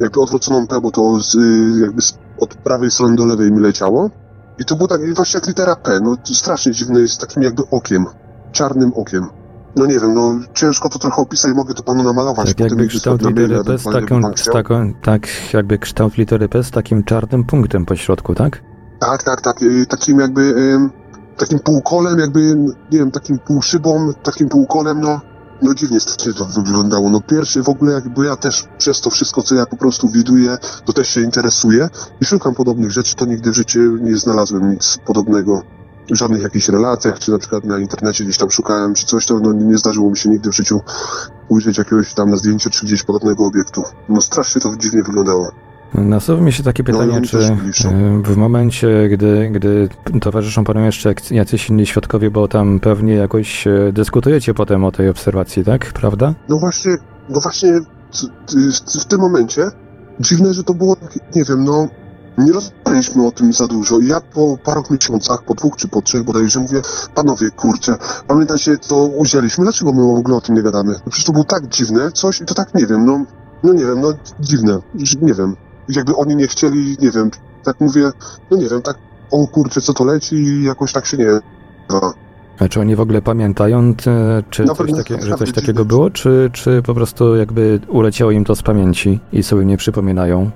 Jakby 0.00 0.20
odwróconą 0.20 0.66
P, 0.66 0.80
bo 0.80 0.90
to 0.90 1.20
z, 1.20 1.34
y, 1.34 1.80
jakby 1.80 2.02
z, 2.02 2.18
od 2.38 2.54
prawej 2.54 2.90
strony 2.90 3.16
do 3.16 3.24
lewej 3.24 3.52
mi 3.52 3.60
leciało. 3.60 4.10
I 4.58 4.64
to 4.64 4.76
było 4.76 4.88
tak, 4.88 5.14
właśnie 5.14 5.38
jak 5.38 5.46
litera 5.46 5.76
P, 5.76 6.00
no 6.00 6.16
strasznie 6.24 6.72
dziwne, 6.72 7.00
jest 7.00 7.20
takim 7.20 7.42
jakby 7.42 7.62
okiem, 7.70 8.06
czarnym 8.52 8.92
okiem. 8.94 9.41
No 9.76 9.86
nie 9.86 10.00
wiem, 10.00 10.14
no 10.14 10.38
ciężko 10.54 10.88
to 10.88 10.98
trochę 10.98 11.22
opisać, 11.22 11.54
mogę 11.54 11.74
to 11.74 11.82
panu 11.82 12.02
namalować. 12.02 12.48
Tak 12.48 12.60
jakby 12.60 12.86
kształt 12.86 13.22
litery 13.22 13.64
P 13.64 13.78
z 13.78 13.84
taką, 13.84 14.20
z 14.36 14.44
taką, 14.44 14.92
tak 15.02 15.26
jakby 15.52 15.78
kształt 15.78 16.16
litery 16.16 16.48
P 16.48 16.64
z 16.64 16.70
takim 16.70 17.04
czarnym 17.04 17.44
punktem 17.44 17.86
po 17.86 17.96
środku, 17.96 18.34
tak? 18.34 18.62
Tak, 19.00 19.22
tak, 19.22 19.40
tak, 19.40 19.62
y, 19.62 19.86
takim 19.86 20.20
jakby, 20.20 20.54
takim 21.36 21.58
półkolem, 21.58 22.18
jakby, 22.18 22.40
nie 22.92 22.98
wiem, 22.98 23.10
takim 23.10 23.38
półszybą, 23.38 24.12
takim 24.22 24.48
półkolem, 24.48 25.00
no, 25.00 25.20
no 25.62 25.74
dziwnie 25.74 26.00
strasznie 26.00 26.32
to 26.32 26.44
wyglądało. 26.44 27.10
No 27.10 27.20
pierwszy 27.20 27.62
w 27.62 27.68
ogóle 27.68 27.92
jakby 27.92 28.26
ja 28.26 28.36
też 28.36 28.64
przez 28.78 29.00
to 29.00 29.10
wszystko, 29.10 29.42
co 29.42 29.54
ja 29.54 29.66
po 29.66 29.76
prostu 29.76 30.08
widuję, 30.08 30.58
to 30.84 30.92
też 30.92 31.08
się 31.08 31.20
interesuję 31.20 31.88
i 32.20 32.24
szukam 32.24 32.54
podobnych 32.54 32.90
rzeczy, 32.90 33.16
to 33.16 33.24
nigdy 33.26 33.50
w 33.50 33.54
życiu 33.54 33.96
nie 33.96 34.16
znalazłem 34.16 34.70
nic 34.70 34.98
podobnego 35.06 35.62
żadnych 36.16 36.42
jakichś 36.42 36.68
relacjach, 36.68 37.18
czy 37.18 37.30
na 37.30 37.38
przykład 37.38 37.64
na 37.64 37.78
internecie 37.78 38.24
gdzieś 38.24 38.38
tam 38.38 38.50
szukałem, 38.50 38.94
czy 38.94 39.06
coś, 39.06 39.26
to 39.26 39.40
no, 39.40 39.52
nie 39.52 39.78
zdarzyło 39.78 40.10
mi 40.10 40.16
się 40.16 40.28
nigdy 40.28 40.50
w 40.50 40.56
życiu 40.56 40.80
ujrzeć 41.48 41.78
jakiegoś 41.78 42.14
tam 42.14 42.30
na 42.30 42.36
zdjęciu, 42.36 42.70
czy 42.70 42.86
gdzieś 42.86 43.02
podobnego 43.02 43.46
obiektu. 43.46 43.82
No 44.08 44.20
strasznie 44.20 44.60
to 44.60 44.76
dziwnie 44.78 45.02
wyglądało. 45.02 45.52
Nasuwa 45.94 46.42
mi 46.42 46.52
się 46.52 46.62
takie 46.62 46.84
pytanie, 46.84 47.20
no, 47.20 47.26
czy 47.26 47.38
e, 47.38 48.22
w 48.24 48.36
momencie, 48.36 49.08
gdy, 49.08 49.50
gdy 49.52 49.88
towarzyszą 50.20 50.64
panu 50.64 50.80
jeszcze 50.80 51.14
jacyś 51.30 51.68
inni 51.68 51.86
świadkowie, 51.86 52.30
bo 52.30 52.48
tam 52.48 52.80
pewnie 52.80 53.14
jakoś 53.14 53.66
e, 53.66 53.92
dyskutujecie 53.92 54.54
potem 54.54 54.84
o 54.84 54.92
tej 54.92 55.08
obserwacji, 55.08 55.64
tak? 55.64 55.92
Prawda? 55.92 56.34
No 56.48 56.58
właśnie, 56.58 56.96
no 57.28 57.40
właśnie 57.40 57.80
w 59.00 59.04
tym 59.04 59.20
momencie 59.20 59.70
dziwne, 60.20 60.54
że 60.54 60.64
to 60.64 60.74
było, 60.74 60.96
nie 61.34 61.44
wiem, 61.44 61.64
no 61.64 61.88
nie 62.38 62.52
rozmawialiśmy 62.52 63.26
o 63.26 63.30
tym 63.30 63.52
za 63.52 63.66
dużo. 63.66 63.98
I 63.98 64.06
ja 64.06 64.20
po 64.20 64.58
paru 64.64 64.82
miesiącach, 64.90 65.42
po 65.42 65.54
dwóch 65.54 65.76
czy 65.76 65.88
po 65.88 66.02
trzech 66.02 66.24
bodajże 66.24 66.60
mówię, 66.60 66.82
panowie, 67.14 67.50
kurczę, 67.50 67.96
pamiętacie, 68.26 68.78
to 68.78 68.96
uzięliśmy, 69.06 69.64
dlaczego 69.64 69.92
my 69.92 70.02
w 70.02 70.18
ogóle 70.18 70.36
o 70.36 70.40
tym 70.40 70.54
nie 70.54 70.62
gadamy? 70.62 70.92
No 70.92 71.10
przecież 71.10 71.24
to 71.24 71.32
było 71.32 71.44
tak 71.44 71.68
dziwne, 71.68 72.12
coś 72.12 72.40
i 72.40 72.44
to 72.44 72.54
tak 72.54 72.74
nie 72.74 72.86
wiem, 72.86 73.06
no, 73.06 73.24
no 73.62 73.72
nie 73.72 73.84
wiem, 73.84 74.00
no 74.00 74.12
dziwne, 74.40 74.78
nie 75.22 75.34
wiem. 75.34 75.56
Jakby 75.88 76.16
oni 76.16 76.36
nie 76.36 76.46
chcieli, 76.46 76.96
nie 77.00 77.10
wiem, 77.10 77.30
tak 77.64 77.80
mówię, 77.80 78.10
no 78.50 78.56
nie 78.56 78.68
wiem, 78.68 78.82
tak, 78.82 78.98
o 79.30 79.46
kurczę, 79.46 79.80
co 79.80 79.94
to 79.94 80.04
leci 80.04 80.36
i 80.36 80.64
jakoś 80.64 80.92
tak 80.92 81.06
się 81.06 81.16
nie... 81.16 81.40
No. 81.90 82.14
A 82.58 82.68
czy 82.68 82.80
oni 82.80 82.96
w 82.96 83.00
ogóle 83.00 83.22
pamiętają, 83.22 83.94
czy 84.50 84.64
coś, 84.76 84.92
takie, 84.92 85.22
że 85.22 85.36
coś 85.36 85.52
takiego 85.52 85.84
było, 85.84 86.10
czy, 86.10 86.50
czy 86.52 86.82
po 86.82 86.94
prostu 86.94 87.36
jakby 87.36 87.80
uleciało 87.88 88.30
im 88.30 88.44
to 88.44 88.56
z 88.56 88.62
pamięci 88.62 89.20
i 89.32 89.42
sobie 89.42 89.64
nie 89.64 89.76
przypominają? 89.76 90.50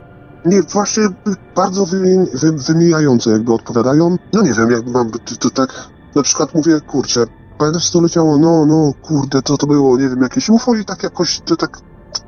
Nie, 0.47 0.63
właśnie 0.63 1.09
bardzo 1.57 1.87
wymi 1.87 2.27
wy 2.35 2.53
wymijająco 2.53 3.31
jakby 3.31 3.53
odpowiadają. 3.53 4.17
No 4.33 4.43
nie 4.43 4.53
wiem, 4.53 4.71
jak 4.71 4.87
mam 4.87 5.11
to, 5.41 5.51
tak, 5.51 5.89
na 6.15 6.23
przykład 6.23 6.55
mówię, 6.55 6.81
kurczę, 6.81 7.25
pamiętasz 7.59 7.91
co 7.91 8.01
leciało, 8.01 8.39
no, 8.39 8.67
no, 8.67 8.93
kurde, 9.03 9.43
co 9.43 9.57
to 9.57 9.67
było, 9.67 9.99
nie 9.99 10.09
wiem, 10.09 10.23
jakieś 10.23 10.49
UFO 10.49 10.75
i 10.75 10.85
tak 10.85 11.03
jakoś, 11.03 11.41
to 11.41 11.57
tak 11.57 11.79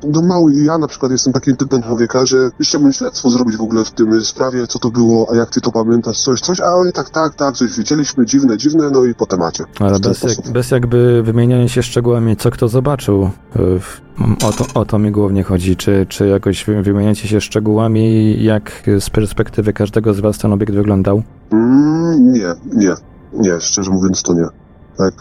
no 0.03 0.23
mały, 0.23 0.55
ja 0.55 0.79
na 0.79 0.89
przykład 0.89 1.13
jestem 1.13 1.33
takim 1.33 1.57
typem 1.57 1.83
człowieka, 1.83 2.27
że 2.27 2.51
chciałbym 2.61 2.93
śledztwo 2.93 3.31
zrobić 3.31 3.57
w 3.57 3.61
ogóle 3.61 3.85
w 3.85 3.91
tym 3.91 4.25
sprawie, 4.25 4.67
co 4.67 4.79
to 4.79 4.91
było, 4.91 5.27
a 5.33 5.37
jak 5.37 5.51
ty 5.51 5.61
to 5.61 5.73
pamiętasz, 5.73 6.21
coś, 6.21 6.41
coś, 6.41 6.61
a 6.61 6.75
oni 6.75 6.93
tak, 6.93 7.11
tak, 7.11 7.35
tak, 7.35 7.55
coś 7.55 7.77
widzieliśmy, 7.77 8.27
dziwne, 8.27 8.57
dziwne, 8.57 8.91
no 8.91 9.05
i 9.05 9.15
po 9.15 9.27
temacie. 9.27 9.65
Ale 9.81 10.01
bez, 10.01 10.23
jak, 10.23 10.53
bez 10.53 10.71
jakby 10.71 11.23
wymieniania 11.23 11.69
się 11.69 11.83
szczegółami, 11.83 12.37
co 12.37 12.51
kto 12.51 12.69
zobaczył, 12.69 13.31
o 14.45 14.53
to, 14.53 14.81
o 14.81 14.85
to 14.85 14.99
mi 14.99 15.11
głównie 15.11 15.43
chodzi, 15.43 15.77
czy, 15.77 16.07
czy 16.09 16.27
jakoś 16.27 16.65
wymieniacie 16.65 17.29
się 17.29 17.41
szczegółami, 17.41 18.37
jak 18.45 18.83
z 19.01 19.11
perspektywy 19.11 19.73
każdego 19.73 20.15
z 20.15 20.21
was 20.21 20.39
ten 20.39 20.53
obiekt 20.53 20.73
wyglądał? 20.73 21.23
Mm, 21.53 22.33
nie, 22.33 22.55
nie, 22.75 22.95
nie, 23.33 23.61
szczerze 23.61 23.91
mówiąc 23.91 24.23
to 24.23 24.35
nie. 24.35 24.47
Tak, 24.99 25.15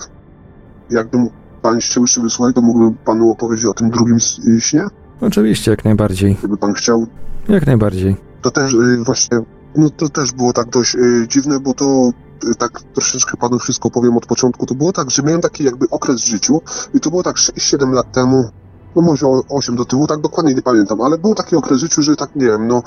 jakbym 0.89 1.29
pan 1.67 1.79
chciał 1.79 2.03
jeszcze 2.03 2.21
wysłuchać, 2.21 2.55
to 2.55 2.61
mógłbym 2.61 2.93
panu 2.93 3.31
opowiedzieć 3.31 3.65
o 3.65 3.73
tym 3.73 3.89
drugim 3.89 4.19
śnie? 4.59 4.87
Oczywiście, 5.21 5.71
jak 5.71 5.85
najbardziej. 5.85 6.35
Gdyby 6.35 6.57
pan 6.57 6.73
chciał. 6.73 7.07
Jak 7.49 7.67
najbardziej. 7.67 8.15
To 8.41 8.51
też 8.51 8.73
y, 8.73 9.03
właśnie, 9.03 9.39
no 9.75 9.89
to 9.89 10.09
też 10.09 10.31
było 10.31 10.53
tak 10.53 10.69
dość 10.69 10.95
y, 10.95 11.25
dziwne, 11.27 11.59
bo 11.59 11.73
to 11.73 12.11
y, 12.51 12.55
tak 12.55 12.81
troszeczkę 12.81 13.37
panu 13.37 13.59
wszystko 13.59 13.89
powiem 13.89 14.17
od 14.17 14.25
początku. 14.25 14.65
To 14.65 14.75
było 14.75 14.93
tak, 14.93 15.11
że 15.11 15.23
miałem 15.23 15.41
taki 15.41 15.63
jakby 15.63 15.89
okres 15.89 16.21
w 16.21 16.27
życiu 16.27 16.61
i 16.93 16.99
to 16.99 17.09
było 17.09 17.23
tak 17.23 17.35
6-7 17.35 17.91
lat 17.91 18.11
temu, 18.11 18.49
no 18.95 19.01
może 19.01 19.27
8 19.49 19.75
do 19.75 19.85
tyłu, 19.85 20.07
tak 20.07 20.21
dokładnie 20.21 20.53
nie 20.53 20.61
pamiętam, 20.61 21.01
ale 21.01 21.17
był 21.17 21.35
taki 21.35 21.55
okres 21.55 21.77
w 21.77 21.81
życiu, 21.81 22.01
że 22.01 22.15
tak, 22.15 22.35
nie 22.35 22.45
wiem, 22.45 22.67
no 22.67 22.83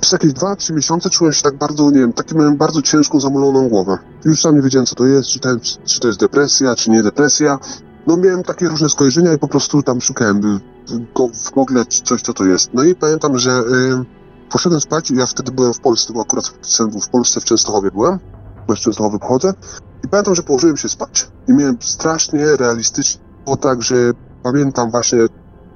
przez 0.00 0.12
jakieś 0.12 0.32
2-3 0.32 0.74
miesiące 0.74 1.10
czułem 1.10 1.32
się 1.32 1.42
tak 1.42 1.56
bardzo, 1.56 1.90
nie 1.90 2.00
wiem, 2.00 2.12
taki 2.12 2.36
miałem 2.36 2.56
bardzo 2.56 2.82
ciężką, 2.82 3.20
zamuloną 3.20 3.68
głowę. 3.68 3.98
Już 4.24 4.40
sam 4.40 4.56
nie 4.56 4.62
wiedziałem, 4.62 4.86
co 4.86 4.94
to 4.94 5.06
jest, 5.06 5.28
czy, 5.28 5.40
ten, 5.40 5.60
czy 5.84 6.00
to 6.00 6.06
jest 6.06 6.20
depresja, 6.20 6.74
czy 6.74 6.90
nie 6.90 7.02
depresja. 7.02 7.58
No 8.08 8.16
miałem 8.16 8.42
takie 8.42 8.68
różne 8.68 8.88
skojarzenia 8.88 9.32
i 9.32 9.38
po 9.38 9.48
prostu 9.48 9.82
tam 9.82 10.00
szukałem 10.00 10.60
w 11.34 11.50
Google 11.50 11.78
coś, 12.04 12.22
co 12.22 12.34
to 12.34 12.44
jest. 12.44 12.70
No 12.74 12.84
i 12.84 12.94
pamiętam, 12.94 13.38
że 13.38 13.50
y, 13.50 14.50
poszedłem 14.50 14.80
spać 14.80 15.10
ja 15.10 15.26
wtedy 15.26 15.52
byłem 15.52 15.74
w 15.74 15.80
Polsce, 15.80 16.12
bo 16.12 16.20
akurat 16.20 16.46
w 17.02 17.08
Polsce, 17.08 17.40
w 17.40 17.44
Częstochowie 17.44 17.90
byłem, 17.90 18.18
bo 18.68 18.76
z 18.76 18.80
Częstochowy 18.80 19.18
pochodzę. 19.18 19.54
I 20.04 20.08
pamiętam, 20.08 20.34
że 20.34 20.42
położyłem 20.42 20.76
się 20.76 20.88
spać 20.88 21.28
i 21.48 21.52
miałem 21.52 21.76
strasznie 21.80 22.56
realistycznie, 22.56 23.20
było 23.44 23.56
tak, 23.56 23.82
że 23.82 23.96
pamiętam 24.42 24.90
właśnie 24.90 25.18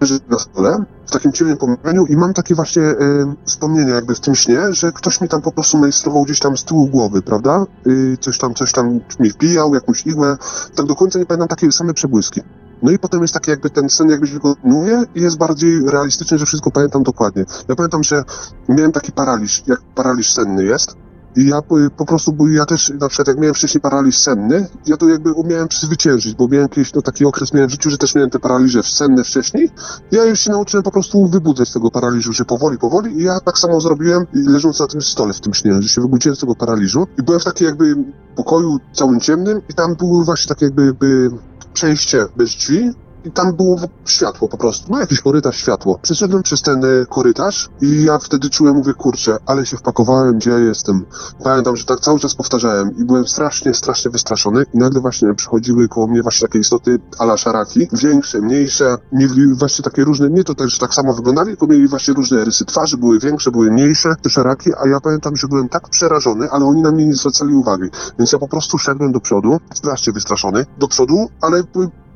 leży 0.03 0.21
na 0.29 0.39
stole 0.39 0.85
w 1.07 1.11
takim 1.11 1.33
ciemnym 1.33 1.57
pomieszczeniu 1.57 2.07
i 2.07 2.17
mam 2.17 2.35
takie 2.35 2.55
właśnie 2.55 2.83
y, 2.83 2.97
wspomnienie 3.45 3.91
jakby 3.91 4.15
w 4.15 4.21
tym 4.21 4.35
śnie, 4.35 4.61
że 4.71 4.93
ktoś 4.93 5.21
mi 5.21 5.29
tam 5.29 5.43
po 5.43 5.53
prostu 5.53 5.79
majstrował 5.79 6.25
gdzieś 6.25 6.41
tam 6.41 6.57
z 6.57 6.65
tyłu 6.65 6.89
głowy, 6.89 7.23
prawda? 7.23 7.67
Y, 7.87 8.17
coś 8.21 8.39
tam, 8.39 8.55
coś 8.55 8.73
tam 8.73 9.01
mi 9.21 9.31
wbijał, 9.31 9.75
jakąś 9.75 10.07
igłę. 10.07 10.37
Tak 10.75 10.87
do 10.87 10.95
końca 10.95 11.19
nie 11.19 11.27
pamiętam 11.27 11.49
takie 11.49 11.73
same 11.73 11.95
przebłyski. 11.95 12.41
No 12.83 12.91
i 12.91 12.99
potem 12.99 13.23
jest 13.23 13.35
taki 13.35 13.51
jakby 13.51 13.71
ten 13.71 13.91
sen 13.91 14.11
jakby 14.11 14.27
się 14.27 14.35
wykonuje 14.35 15.03
i 15.15 15.21
jest 15.21 15.39
bardziej 15.39 15.83
realistyczny, 15.87 16.39
że 16.39 16.47
wszystko 16.47 16.71
pamiętam 16.71 17.03
dokładnie. 17.03 17.45
Ja 17.69 17.77
pamiętam, 17.77 18.03
że 18.03 18.25
miałem 18.69 18.93
taki 18.93 19.13
paraliż, 19.13 19.63
jak 19.67 19.81
paraliż 19.95 20.33
senny 20.33 20.65
jest, 20.65 20.97
i 21.37 21.47
ja 21.47 21.63
po, 21.97 22.05
prostu, 22.05 22.33
bo 22.33 22.49
ja 22.49 22.67
też, 22.67 22.93
na 23.01 23.09
przykład 23.09 23.29
jak 23.29 23.39
miałem 23.39 23.55
wcześniej 23.55 23.81
paraliż 23.81 24.17
senny, 24.17 24.67
ja 24.87 24.97
to 24.97 25.09
jakby 25.09 25.33
umiałem 25.33 25.69
przezwyciężyć, 25.69 26.35
bo 26.35 26.49
miałem 26.49 26.69
kiedyś 26.69 26.95
no, 26.95 27.03
taki 27.03 27.25
okres 27.25 27.53
miałem 27.53 27.69
w 27.69 27.73
życiu, 27.73 27.91
że 27.91 27.99
też 27.99 28.15
miałem 28.15 28.31
te 28.31 28.39
paraliże 28.39 28.83
senne 28.83 29.25
wcześniej. 29.25 29.71
Ja 30.11 30.25
już 30.25 30.41
się 30.41 30.51
nauczyłem 30.51 30.83
po 30.83 30.91
prostu 30.91 31.29
wybudzać 31.29 31.69
z 31.69 31.73
tego 31.73 31.91
paraliżu, 31.91 32.33
że 32.33 32.45
powoli, 32.45 32.79
powoli. 32.79 33.21
I 33.21 33.23
ja 33.23 33.41
tak 33.41 33.59
samo 33.59 33.81
zrobiłem 33.81 34.27
leżąc 34.33 34.81
na 34.81 34.87
tym 34.87 35.03
stole 35.03 35.33
w 35.33 35.41
tym 35.41 35.55
śnie, 35.55 35.83
że 35.83 35.89
się 35.89 36.01
wybudziłem 36.01 36.37
z 36.37 36.41
tego 36.41 36.55
paraliżu. 36.55 37.07
I 37.19 37.23
byłem 37.23 37.41
w 37.41 37.45
takim 37.45 37.67
jakby 37.67 37.97
pokoju 38.37 38.79
całym 38.93 39.21
ciemnym 39.21 39.61
i 39.69 39.75
tam 39.75 39.95
były 39.95 40.25
właśnie 40.25 40.49
takie 40.49 40.65
jakby, 40.65 40.87
jakby 40.87 41.31
przejście 41.73 42.27
bez 42.37 42.51
drzwi 42.51 42.93
i 43.25 43.31
tam 43.31 43.57
było 43.57 43.77
światło 44.05 44.49
po 44.49 44.57
prostu, 44.57 44.93
no 44.93 45.01
jakiś 45.01 45.21
korytarz 45.21 45.57
światło. 45.57 45.99
Przeszedłem 46.03 46.43
przez 46.43 46.63
ten 46.63 46.85
e, 46.85 47.07
korytarz 47.07 47.69
i 47.81 48.05
ja 48.05 48.19
wtedy 48.19 48.51
czułem, 48.51 48.75
mówię, 48.77 48.95
kurczę, 48.95 49.37
ale 49.47 49.67
się 49.67 49.77
wpakowałem, 49.77 50.39
gdzie 50.39 50.51
ja 50.51 50.59
jestem. 50.59 51.05
Pamiętam, 51.45 51.77
że 51.77 51.85
tak 51.85 52.01
cały 52.01 52.21
czas 52.21 52.35
powtarzałem 52.35 52.97
i 52.97 53.05
byłem 53.05 53.27
strasznie, 53.27 53.75
strasznie 53.75 54.11
wystraszony. 54.11 54.65
I 54.75 54.79
nagle 54.79 55.01
właśnie 55.01 55.35
przychodziły 55.35 55.89
koło 55.89 56.07
mnie 56.07 56.23
właśnie 56.23 56.49
takie 56.49 56.59
istoty 56.59 56.99
ala 57.19 57.37
szaraki, 57.37 57.89
większe, 57.93 58.41
mniejsze, 58.41 58.97
mieli 59.13 59.55
właśnie 59.55 59.85
takie 59.85 60.05
różne, 60.05 60.31
nie 60.31 60.45
to 60.45 60.55
tak, 60.55 60.69
że 60.69 60.79
tak 60.79 60.95
samo 60.95 61.15
wyglądali, 61.15 61.49
tylko 61.49 61.67
mieli 61.67 61.89
właśnie 61.89 62.15
różne 62.15 62.45
rysy 62.45 62.65
twarzy, 62.65 62.97
były 62.97 63.19
większe, 63.19 63.51
były 63.51 63.71
mniejsze, 63.71 64.15
szaraki, 64.29 64.71
a 64.85 64.89
ja 64.89 65.01
pamiętam, 65.01 65.37
że 65.37 65.49
byłem 65.49 65.69
tak 65.69 65.89
przerażony, 65.89 66.51
ale 66.51 66.65
oni 66.65 66.83
na 66.83 66.91
mnie 66.91 67.07
nie 67.07 67.15
zwracali 67.15 67.55
uwagi, 67.55 67.89
więc 68.19 68.33
ja 68.33 68.39
po 68.39 68.49
prostu 68.49 68.79
szedłem 68.79 69.13
do 69.13 69.21
przodu, 69.21 69.59
strasznie 69.75 70.13
wystraszony, 70.13 70.67
do 70.79 70.89
przodu, 70.89 71.31
ale 71.41 71.63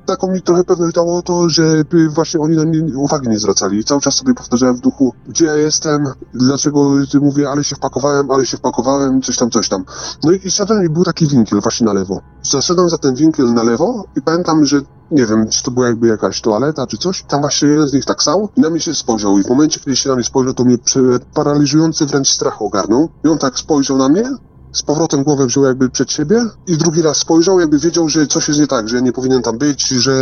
taką 0.06 0.32
mi 0.32 0.42
trochę 0.42 0.64
pewność 0.64 0.94
dało 0.94 1.22
to, 1.22 1.48
że 1.48 1.84
by 1.90 2.08
właśnie 2.08 2.40
oni 2.40 2.56
na 2.56 2.64
mnie 2.64 2.98
uwagi 2.98 3.28
nie 3.28 3.38
zwracali. 3.38 3.84
Cały 3.84 4.00
czas 4.00 4.14
sobie 4.14 4.34
powtarzałem 4.34 4.76
w 4.76 4.80
duchu, 4.80 5.12
gdzie 5.28 5.44
ja 5.44 5.54
jestem, 5.54 6.04
dlaczego 6.34 6.90
mówię, 7.20 7.50
ale 7.50 7.64
się 7.64 7.76
wpakowałem, 7.76 8.30
ale 8.30 8.46
się 8.46 8.56
wpakowałem, 8.56 9.22
coś 9.22 9.36
tam, 9.36 9.50
coś 9.50 9.68
tam. 9.68 9.84
No 10.24 10.32
i, 10.32 10.40
i 10.84 10.88
był 10.90 11.04
taki 11.04 11.26
winkiel 11.26 11.60
właśnie 11.60 11.86
na 11.86 11.92
lewo. 11.92 12.20
Zaszedłem 12.42 12.88
za 12.88 12.98
ten 12.98 13.14
winkiel 13.14 13.54
na 13.54 13.62
lewo 13.62 14.04
i 14.16 14.22
pamiętam, 14.22 14.64
że 14.64 14.80
nie 15.10 15.26
wiem, 15.26 15.48
czy 15.48 15.62
to 15.62 15.70
była 15.70 15.86
jakby 15.86 16.06
jakaś 16.06 16.40
toaleta 16.40 16.86
czy 16.86 16.98
coś. 16.98 17.22
Tam 17.22 17.40
właśnie 17.40 17.68
jeden 17.68 17.88
z 17.88 17.92
nich 17.92 18.04
tak 18.04 18.22
stał 18.22 18.48
i 18.56 18.60
na 18.60 18.70
mnie 18.70 18.80
się 18.80 18.94
spojrzał. 18.94 19.38
I 19.38 19.42
w 19.42 19.48
momencie, 19.48 19.80
kiedy 19.80 19.96
się 19.96 20.08
na 20.08 20.14
mnie 20.14 20.24
spojrzał, 20.24 20.54
to 20.54 20.64
mnie 20.64 20.76
paraliżujący 21.34 22.06
wręcz 22.06 22.28
strach 22.28 22.62
ogarnął. 22.62 23.08
I 23.24 23.28
on 23.28 23.38
tak 23.38 23.58
spojrzał 23.58 23.96
na 23.96 24.08
mnie, 24.08 24.30
z 24.76 24.82
powrotem 24.82 25.22
głowę 25.22 25.46
wziął 25.46 25.64
jakby 25.64 25.90
przed 25.90 26.12
siebie 26.12 26.44
i 26.66 26.76
drugi 26.76 27.02
raz 27.02 27.16
spojrzał, 27.16 27.60
jakby 27.60 27.78
wiedział, 27.78 28.08
że 28.08 28.26
coś 28.26 28.48
jest 28.48 28.60
nie 28.60 28.66
tak, 28.66 28.88
że 28.88 28.96
ja 28.96 29.02
nie 29.02 29.12
powinien 29.12 29.42
tam 29.42 29.58
być, 29.58 29.88
że 29.88 30.12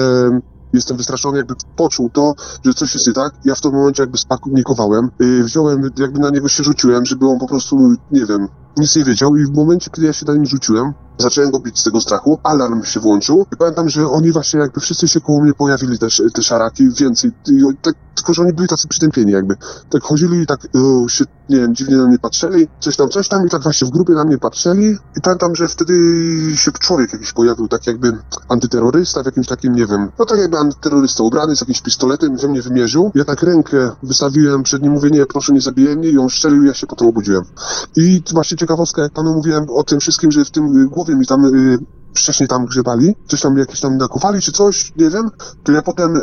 jestem 0.72 0.96
wystraszony, 0.96 1.38
jakby 1.38 1.54
poczuł 1.76 2.10
to, 2.10 2.34
że 2.64 2.74
coś 2.74 2.94
jest 2.94 3.06
nie 3.06 3.12
tak. 3.12 3.34
Ja 3.44 3.54
w 3.54 3.60
tym 3.60 3.72
momencie 3.72 4.02
jakby 4.02 4.18
spanikowałem, 4.18 5.10
yy, 5.18 5.44
wziąłem, 5.44 5.90
jakby 5.98 6.18
na 6.18 6.30
niego 6.30 6.48
się 6.48 6.64
rzuciłem, 6.64 7.06
żeby 7.06 7.28
on 7.28 7.38
po 7.38 7.46
prostu, 7.46 7.94
nie 8.10 8.26
wiem, 8.26 8.48
nic 8.76 8.96
nie 8.96 9.04
wiedział 9.04 9.36
i 9.36 9.46
w 9.46 9.54
momencie, 9.54 9.90
kiedy 9.90 10.06
ja 10.06 10.12
się 10.12 10.26
na 10.26 10.34
nim 10.34 10.46
rzuciłem, 10.46 10.92
zacząłem 11.18 11.50
go 11.50 11.60
bić 11.60 11.78
z 11.78 11.84
tego 11.84 12.00
strachu, 12.00 12.38
alarm 12.42 12.84
się 12.84 13.00
włączył 13.00 13.46
i 13.52 13.56
pamiętam, 13.56 13.88
że 13.88 14.08
oni 14.08 14.32
właśnie 14.32 14.60
jakby 14.60 14.80
wszyscy 14.80 15.08
się 15.08 15.20
koło 15.20 15.40
mnie 15.40 15.54
pojawili 15.54 15.98
też 15.98 16.22
te 16.34 16.42
szaraki, 16.42 16.90
więcej, 16.90 17.32
tak, 17.82 17.94
tylko 18.14 18.34
że 18.34 18.42
oni 18.42 18.52
byli 18.52 18.68
tacy 18.68 18.88
przytępieni 18.88 19.32
jakby. 19.32 19.56
Tak 19.90 20.02
chodzili 20.02 20.42
i 20.42 20.46
tak 20.46 20.60
się, 21.08 21.24
nie 21.48 21.56
wiem, 21.56 21.74
dziwnie 21.74 21.96
na 21.96 22.06
mnie 22.06 22.18
patrzyli, 22.18 22.68
coś 22.80 22.96
tam, 22.96 23.08
coś 23.08 23.28
tam 23.28 23.46
i 23.46 23.50
tak 23.50 23.62
właśnie 23.62 23.88
w 23.88 23.90
grupie 23.90 24.12
na 24.12 24.24
mnie 24.24 24.38
patrzyli 24.38 24.96
i 25.16 25.20
pamiętam, 25.22 25.54
że 25.54 25.68
wtedy 25.68 25.94
się 26.54 26.72
człowiek 26.72 27.12
jakiś 27.12 27.32
pojawił, 27.32 27.68
tak 27.68 27.86
jakby 27.86 28.18
antyterrorysta 28.48 29.22
w 29.22 29.26
jakimś 29.26 29.46
takim, 29.46 29.74
nie 29.74 29.86
wiem, 29.86 30.10
no 30.18 30.24
tak 30.24 30.38
jakby 30.38 30.58
antyterrorysta 30.58 31.22
ubrany 31.22 31.56
z 31.56 31.60
jakimś 31.60 31.80
pistoletem 31.80 32.36
we 32.36 32.48
mnie 32.48 32.62
wymierzył. 32.62 33.10
Ja 33.14 33.24
tak 33.24 33.42
rękę 33.42 33.90
wystawiłem 34.02 34.62
przed 34.62 34.82
nim, 34.82 34.92
mówię, 34.92 35.10
nie, 35.10 35.26
proszę 35.26 35.52
nie 35.52 35.60
zabijaj 35.60 35.96
mnie 35.96 36.08
i 36.08 36.18
on 36.18 36.28
ja 36.64 36.74
się 36.74 36.86
potem 36.86 37.08
obudziłem. 37.08 37.44
I 37.96 38.22
właśnie 38.32 38.56
ciekawostka, 38.64 39.02
jak 39.02 39.12
panu 39.12 39.34
mówiłem 39.34 39.66
o 39.70 39.84
tym 39.84 40.00
wszystkim, 40.00 40.32
że 40.32 40.44
w 40.44 40.50
tym 40.50 40.82
y, 40.82 40.86
głowie 40.86 41.16
mi 41.16 41.26
tam 41.26 41.44
y, 41.44 41.78
wcześniej 42.14 42.48
tam 42.48 42.66
grzebali, 42.66 43.14
coś 43.26 43.40
tam 43.40 43.58
jakieś 43.58 43.80
tam 43.80 43.96
nakowali 43.96 44.40
czy 44.40 44.52
coś, 44.52 44.92
nie 44.96 45.10
wiem, 45.10 45.30
to 45.64 45.72
ja 45.72 45.82
potem 45.82 46.16
y, 46.16 46.20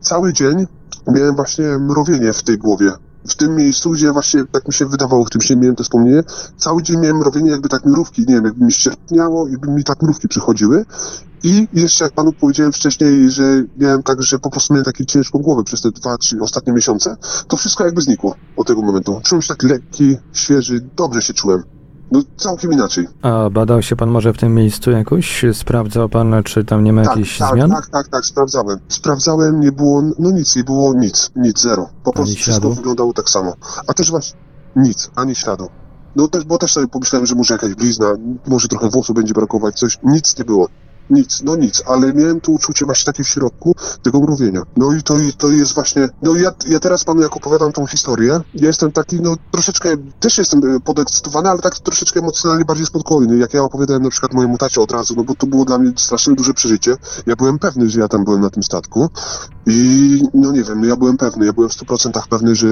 cały 0.00 0.32
dzień 0.32 0.66
miałem 1.06 1.36
właśnie 1.36 1.64
mrowienie 1.64 2.32
w 2.32 2.42
tej 2.42 2.58
głowie. 2.58 2.92
W 3.28 3.34
tym 3.34 3.56
miejscu, 3.56 3.90
gdzie 3.90 4.12
właśnie 4.12 4.44
tak 4.52 4.68
mi 4.68 4.74
się 4.74 4.86
wydawało, 4.86 5.24
w 5.24 5.30
tym 5.30 5.40
się 5.40 5.56
miałem 5.56 5.76
to 5.76 5.82
wspomnienie, 5.82 6.22
cały 6.56 6.82
dzień 6.82 7.00
miałem 7.00 7.16
mrowienie 7.16 7.50
jakby 7.50 7.68
tak 7.68 7.84
mrówki, 7.84 8.22
nie 8.28 8.34
wiem, 8.34 8.44
jakby 8.44 8.64
mi 8.64 8.72
ścierpniało, 8.72 9.48
jakby 9.48 9.70
mi 9.70 9.84
tak 9.84 10.02
mrówki 10.02 10.28
przychodziły. 10.28 10.84
I 11.42 11.68
jeszcze 11.72 12.04
jak 12.04 12.12
panu 12.12 12.32
powiedziałem 12.32 12.72
wcześniej, 12.72 13.30
że 13.30 13.64
miałem 13.76 14.02
tak, 14.02 14.22
że 14.22 14.38
po 14.38 14.50
prostu 14.50 14.74
miałem 14.74 14.84
taką 14.84 15.04
ciężką 15.04 15.38
głowę 15.38 15.64
przez 15.64 15.80
te 15.80 15.90
dwa, 15.90 16.18
trzy 16.18 16.40
ostatnie 16.40 16.72
miesiące, 16.72 17.16
to 17.48 17.56
wszystko 17.56 17.84
jakby 17.84 18.02
znikło 18.02 18.34
od 18.56 18.66
tego 18.66 18.82
momentu. 18.82 19.20
Czułem 19.24 19.42
się 19.42 19.48
tak 19.48 19.62
lekki, 19.62 20.16
świeży, 20.32 20.80
dobrze 20.96 21.22
się 21.22 21.34
czułem. 21.34 21.62
No 22.12 22.22
całkiem 22.36 22.72
inaczej. 22.72 23.08
A 23.22 23.50
badał 23.50 23.82
się 23.82 23.96
pan 23.96 24.10
może 24.10 24.32
w 24.32 24.38
tym 24.38 24.54
miejscu 24.54 24.90
jakoś? 24.90 25.44
Sprawdzał 25.52 26.08
pan, 26.08 26.42
czy 26.44 26.64
tam 26.64 26.84
nie 26.84 26.92
ma 26.92 27.02
Tak, 27.04 27.16
jakichś 27.16 27.38
tak, 27.38 27.52
zmian? 27.54 27.70
tak, 27.70 27.88
tak, 27.88 28.08
tak, 28.08 28.24
sprawdzałem. 28.26 28.78
Sprawdzałem, 28.88 29.60
nie 29.60 29.72
było, 29.72 30.02
no 30.18 30.30
nic, 30.30 30.56
nie 30.56 30.64
było 30.64 30.94
nic, 30.94 31.30
nic, 31.36 31.60
zero. 31.60 31.88
Po 32.04 32.12
prostu 32.12 32.34
wszystko 32.34 32.70
wyglądało 32.70 33.12
tak 33.12 33.30
samo. 33.30 33.54
A 33.86 33.94
też 33.94 34.10
właśnie 34.10 34.40
nic, 34.76 35.10
ani 35.16 35.34
śladu. 35.34 35.68
No 36.16 36.28
też, 36.28 36.44
bo 36.44 36.58
też 36.58 36.72
sobie 36.72 36.88
pomyślałem, 36.88 37.26
że 37.26 37.34
może 37.34 37.54
jakaś 37.54 37.74
blizna, 37.74 38.06
może 38.46 38.68
trochę 38.68 38.88
włosu 38.88 39.14
będzie 39.14 39.34
brakować, 39.34 39.78
coś. 39.78 39.98
Nic 40.04 40.38
nie 40.38 40.44
było. 40.44 40.68
Nic, 41.10 41.42
no 41.42 41.56
nic, 41.56 41.82
ale 41.86 42.12
miałem 42.12 42.40
to 42.40 42.52
uczucie 42.52 42.84
właśnie 42.84 43.04
takie 43.04 43.24
w 43.24 43.28
środku 43.28 43.74
tego 44.02 44.20
mrowienia. 44.20 44.62
No 44.76 44.92
i 44.92 45.02
to, 45.02 45.18
i 45.18 45.32
to 45.32 45.50
jest 45.50 45.74
właśnie, 45.74 46.08
no 46.22 46.36
ja, 46.36 46.52
ja 46.68 46.80
teraz 46.80 47.04
panu 47.04 47.22
jak 47.22 47.36
opowiadam 47.36 47.72
tą 47.72 47.86
historię, 47.86 48.40
ja 48.54 48.66
jestem 48.66 48.92
taki, 48.92 49.20
no 49.20 49.36
troszeczkę, 49.50 49.96
też 50.20 50.38
jestem 50.38 50.76
e, 50.76 50.80
podekscytowany, 50.80 51.48
ale 51.48 51.60
tak 51.60 51.78
troszeczkę 51.78 52.20
emocjonalnie 52.20 52.64
bardziej 52.64 52.86
spokojny. 52.86 53.38
Jak 53.38 53.54
ja 53.54 53.62
opowiadałem 53.62 54.02
na 54.02 54.10
przykład 54.10 54.34
mojemu 54.34 54.58
tacie 54.58 54.80
od 54.80 54.92
razu, 54.92 55.14
no 55.16 55.24
bo 55.24 55.34
to 55.34 55.46
było 55.46 55.64
dla 55.64 55.78
mnie 55.78 55.92
strasznie 55.96 56.34
duże 56.34 56.54
przeżycie. 56.54 56.96
Ja 57.26 57.36
byłem 57.36 57.58
pewny, 57.58 57.90
że 57.90 58.00
ja 58.00 58.08
tam 58.08 58.24
byłem 58.24 58.40
na 58.40 58.50
tym 58.50 58.62
statku 58.62 59.08
i 59.66 60.22
no 60.34 60.52
nie 60.52 60.64
wiem, 60.64 60.84
ja 60.84 60.96
byłem 60.96 61.16
pewny, 61.16 61.46
ja 61.46 61.52
byłem 61.52 61.70
w 61.70 61.72
100% 61.72 62.28
pewny, 62.28 62.54
że, 62.54 62.68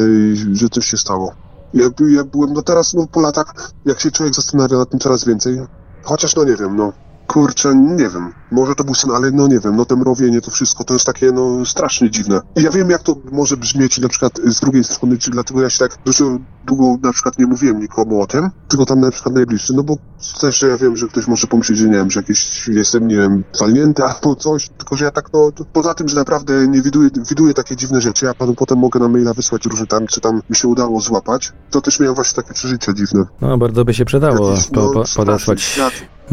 że 0.52 0.68
coś 0.68 0.86
się 0.86 0.96
stało. 0.96 1.34
Ja, 1.74 1.84
ja 2.08 2.24
byłem, 2.24 2.52
no 2.52 2.62
teraz, 2.62 2.94
no 2.94 3.06
po 3.06 3.20
latach, 3.20 3.72
jak 3.84 4.00
się 4.00 4.10
człowiek 4.10 4.34
zastanawia 4.34 4.78
nad 4.78 4.90
tym 4.90 5.00
coraz 5.00 5.24
więcej, 5.24 5.60
chociaż 6.02 6.36
no 6.36 6.44
nie 6.44 6.56
wiem, 6.56 6.76
no 6.76 6.92
kurczę, 7.32 7.74
nie 7.74 8.08
wiem, 8.08 8.32
może 8.50 8.74
to 8.74 8.84
był 8.84 8.94
sen, 8.94 9.10
ale 9.10 9.30
no 9.30 9.48
nie 9.48 9.60
wiem, 9.60 9.76
no 9.76 9.84
te 9.84 9.96
mrowienie, 9.96 10.40
to 10.40 10.50
wszystko, 10.50 10.84
to 10.84 10.94
jest 10.94 11.06
takie, 11.06 11.32
no 11.32 11.66
strasznie 11.66 12.10
dziwne. 12.10 12.40
I 12.56 12.62
ja 12.62 12.70
wiem, 12.70 12.90
jak 12.90 13.02
to 13.02 13.16
może 13.32 13.56
brzmieć 13.56 13.98
na 13.98 14.08
przykład 14.08 14.32
z 14.44 14.60
drugiej 14.60 14.84
strony, 14.84 15.18
czy 15.18 15.30
dlatego 15.30 15.62
ja 15.62 15.70
się 15.70 15.78
tak 15.78 15.98
dużo 16.04 16.38
długo 16.66 16.98
na 17.02 17.12
przykład 17.12 17.38
nie 17.38 17.46
mówiłem 17.46 17.80
nikomu 17.80 18.22
o 18.22 18.26
tym, 18.26 18.50
tylko 18.68 18.86
tam 18.86 19.00
na 19.00 19.10
przykład 19.10 19.34
najbliższy, 19.34 19.74
no 19.74 19.82
bo 19.82 19.96
też 20.40 20.62
ja 20.62 20.76
wiem, 20.76 20.96
że 20.96 21.08
ktoś 21.08 21.26
może 21.26 21.46
pomyśleć, 21.46 21.78
że 21.78 21.86
nie 21.86 21.96
wiem, 21.96 22.10
że 22.10 22.20
jakiś 22.20 22.68
jestem, 22.68 23.08
nie 23.08 23.16
wiem, 23.16 23.44
walnięty 23.60 24.04
albo 24.04 24.36
coś, 24.36 24.68
tylko 24.68 24.96
że 24.96 25.04
ja 25.04 25.10
tak, 25.10 25.32
no, 25.32 25.52
to 25.52 25.64
poza 25.64 25.94
tym, 25.94 26.08
że 26.08 26.16
naprawdę 26.16 26.68
nie 26.68 26.82
widuję, 26.82 27.10
widuję 27.28 27.54
takie 27.54 27.76
dziwne 27.76 28.00
rzeczy, 28.00 28.24
ja 28.26 28.34
panu 28.34 28.54
potem 28.54 28.78
mogę 28.78 29.00
na 29.00 29.08
maila 29.08 29.34
wysłać 29.34 29.66
różne 29.66 29.86
tam, 29.86 30.06
co 30.06 30.20
tam 30.20 30.42
mi 30.50 30.56
się 30.56 30.68
udało 30.68 31.00
złapać, 31.00 31.52
to 31.70 31.80
też 31.80 32.00
miałem 32.00 32.14
właśnie 32.14 32.42
takie 32.42 32.54
przeżycia 32.54 32.92
dziwne. 32.92 33.24
No, 33.40 33.58
bardzo 33.58 33.84
by 33.84 33.94
się 33.94 34.04
przydało 34.04 34.50
Jakiś, 34.50 34.66
po, 34.66 34.80
no, 34.80 34.90
po, 34.90 35.04
podesłać. 35.16 35.80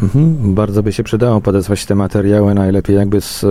Mhm, 0.02 0.54
bardzo 0.56 0.84
by 0.84 0.94
się 0.94 1.04
przydało 1.04 1.42
podesłać 1.42 1.86
te 1.86 1.96
materiały, 1.96 2.54
najlepiej 2.54 2.96
jakby 2.96 3.22
z, 3.22 3.46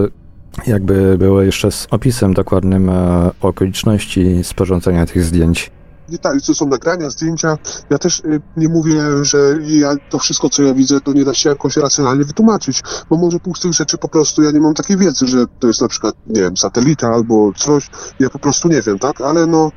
jakby 0.66 1.18
były 1.18 1.46
jeszcze 1.46 1.70
z 1.70 1.86
opisem 1.90 2.34
dokładnym 2.34 2.90
e, 2.90 3.30
okoliczności 3.40 4.44
sporządzenia 4.44 5.06
tych 5.06 5.24
zdjęć. 5.24 5.70
Nie 6.08 6.18
tak, 6.18 6.42
to 6.46 6.54
są 6.54 6.66
nagrania, 6.66 7.10
zdjęcia. 7.10 7.58
Ja 7.90 7.98
też 7.98 8.20
y, 8.20 8.40
nie 8.56 8.68
mówię, 8.68 9.02
że 9.22 9.38
ja 9.66 9.94
to 10.10 10.18
wszystko, 10.18 10.50
co 10.50 10.62
ja 10.62 10.74
widzę, 10.74 11.00
to 11.00 11.12
nie 11.12 11.24
da 11.24 11.34
się 11.34 11.48
jakoś 11.48 11.76
racjonalnie 11.76 12.24
wytłumaczyć, 12.24 12.82
bo 13.10 13.16
może 13.16 13.40
pół 13.40 13.54
z 13.54 13.60
tych 13.60 13.72
rzeczy 13.72 13.98
po 13.98 14.08
prostu 14.08 14.42
ja 14.42 14.50
nie 14.50 14.60
mam 14.60 14.74
takiej 14.74 14.96
wiedzy, 14.96 15.26
że 15.26 15.44
to 15.60 15.66
jest 15.66 15.80
na 15.80 15.88
przykład, 15.88 16.14
nie 16.26 16.40
wiem, 16.40 16.56
satelita 16.56 17.08
albo 17.08 17.52
coś. 17.56 17.90
Ja 18.20 18.30
po 18.30 18.38
prostu 18.38 18.68
nie 18.68 18.82
wiem, 18.82 18.98
tak? 18.98 19.20
Ale 19.20 19.46
no, 19.46 19.70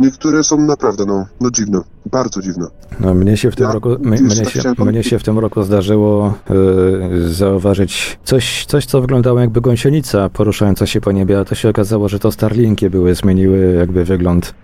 niektóre 0.00 0.44
są 0.44 0.60
naprawdę, 0.60 1.04
no, 1.06 1.26
no 1.40 1.50
dziwne. 1.50 1.80
Bardzo 2.06 2.42
dziwne. 2.42 2.66
No, 3.00 3.14
mnie 3.14 3.36
się 3.36 3.50
w 3.50 3.56
tym 3.56 3.66
Ja 3.66 3.72
roku, 3.72 3.90
jeszcze 3.90 4.10
mnie, 4.10 4.44
tak 4.44 4.48
się, 4.48 4.84
mnie 4.84 5.04
się 5.04 5.18
w 5.18 5.22
tym 5.22 5.38
roku 5.38 5.62
zdarzyło 5.62 6.34
e, 6.50 7.28
zauważyć 7.28 8.18
coś, 8.24 8.64
coś, 8.66 8.86
co 8.86 9.00
wyglądało 9.00 9.40
jakby 9.40 9.60
gąsienica 9.60 10.28
poruszająca 10.28 10.86
się 10.86 11.00
po 11.00 11.12
niebie, 11.12 11.40
a 11.40 11.44
to 11.44 11.54
się 11.54 11.68
okazało, 11.68 12.08
że 12.08 12.18
to 12.18 12.32
Starlinki 12.32 12.90
były, 12.90 13.14
zmieniły 13.14 13.76
jakby 13.78 14.04
wygląd. 14.04 14.54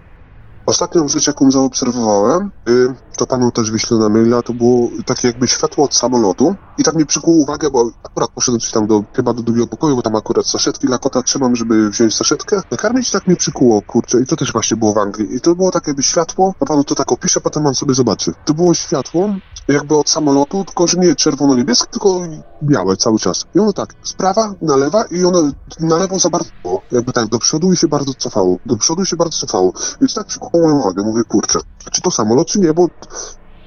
Ostatnią 0.67 1.09
rzecz, 1.09 1.27
jaką 1.27 1.51
zaobserwowałem, 1.51 2.51
y, 2.69 2.95
to 3.17 3.27
panu 3.27 3.51
też 3.51 3.71
wyślę 3.71 3.99
na 3.99 4.09
maila, 4.09 4.43
to 4.43 4.53
było 4.53 4.89
takie 5.07 5.29
jakby 5.29 5.49
światło 5.49 5.85
od 5.85 5.95
samolotu 5.95 6.55
i 6.79 6.83
tak 6.85 6.95
mi 6.95 7.07
przykuło 7.07 7.37
uwagę, 7.37 7.71
bo 7.71 7.91
akurat 8.05 8.31
poszedłem 8.31 8.61
coś 8.61 8.71
tam 8.71 8.87
do, 8.87 9.05
chyba 9.17 9.33
do 9.33 9.43
drugiego 9.43 9.67
pokoju, 9.67 9.97
bo 9.97 10.03
tam 10.03 10.17
akurat 10.17 10.47
saszetki 10.47 10.87
dla 10.87 10.99
kota 10.99 11.23
trzymam, 11.23 11.57
żeby 11.57 11.91
wziąć 11.91 12.15
saszetkę. 12.15 12.63
Nakarmić 12.71 13.11
tak 13.11 13.27
mnie 13.27 13.37
przykuło, 13.37 13.83
kurczę, 13.83 14.21
i 14.21 14.27
to 14.27 14.37
też 14.37 14.53
właśnie 14.53 14.77
było 14.77 14.93
w 14.93 14.99
Anglii. 14.99 15.37
I 15.37 15.41
to 15.41 15.55
było 15.55 15.71
takie 15.71 15.91
jakby 15.91 16.03
światło, 16.03 16.55
a 16.61 16.67
panu 16.67 16.85
to 16.85 16.95
tak 16.95 17.13
opiszę, 17.13 17.41
potem 17.41 17.63
pan 17.63 17.75
sobie 17.75 17.95
zobaczy. 17.95 18.33
To 18.45 18.55
było 18.55 18.75
światło 18.75 19.35
jakby 19.69 19.97
od 19.97 20.09
samolotu, 20.09 20.65
tylko 20.65 20.87
że 20.87 20.99
nie 20.99 21.15
czerwono-niebieskie, 21.15 21.87
tylko 21.91 22.21
białe 22.63 22.97
cały 22.97 23.19
czas. 23.19 23.45
I 23.55 23.59
ono 23.59 23.73
tak, 23.73 23.95
z 24.03 24.13
prawa 24.13 24.55
na 24.63 24.77
lewa 24.77 25.05
i 25.05 25.25
ono 25.25 25.43
na 25.81 25.97
lewo 25.97 26.19
za 26.19 26.31
bardzo, 26.31 26.51
jakby 26.93 27.13
tak 27.13 27.27
do 27.27 27.39
przodu 27.39 27.73
i 27.73 27.77
się 27.77 27.89
bardzo 27.89 28.15
cofało. 28.15 28.57
Do 28.67 28.77
przodu 28.77 29.03
i 29.03 29.07
się 29.07 29.17
bardzo 29.17 29.47
cofało. 29.47 29.73
Więc 30.01 30.15
tak 30.15 30.27
przykuło 30.27 30.63
moją 30.63 30.81
uwagę. 30.81 31.03
Mówię, 31.03 31.23
kurczę, 31.29 31.59
czy 31.93 32.03
to 32.03 32.11
samolot, 32.11 32.49
czy 32.49 32.61
nie, 32.61 32.75
bo 32.75 32.87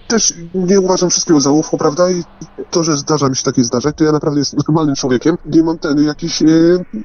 też 0.07 0.33
nie 0.53 0.79
uważam 0.79 1.09
wszystkiego 1.09 1.41
za 1.41 1.49
łówko, 1.49 1.77
prawda? 1.77 2.11
I 2.11 2.23
to, 2.71 2.83
że 2.83 2.97
zdarza 2.97 3.29
mi 3.29 3.35
się 3.35 3.43
takie 3.43 3.63
zdarzać, 3.63 3.95
to 3.97 4.03
ja 4.03 4.11
naprawdę 4.11 4.39
jestem 4.39 4.59
normalnym 4.67 4.95
człowiekiem. 4.95 5.37
Nie 5.45 5.63
mam 5.63 5.77
ten 5.77 6.03
jakiś, 6.03 6.41
e, 6.41 6.45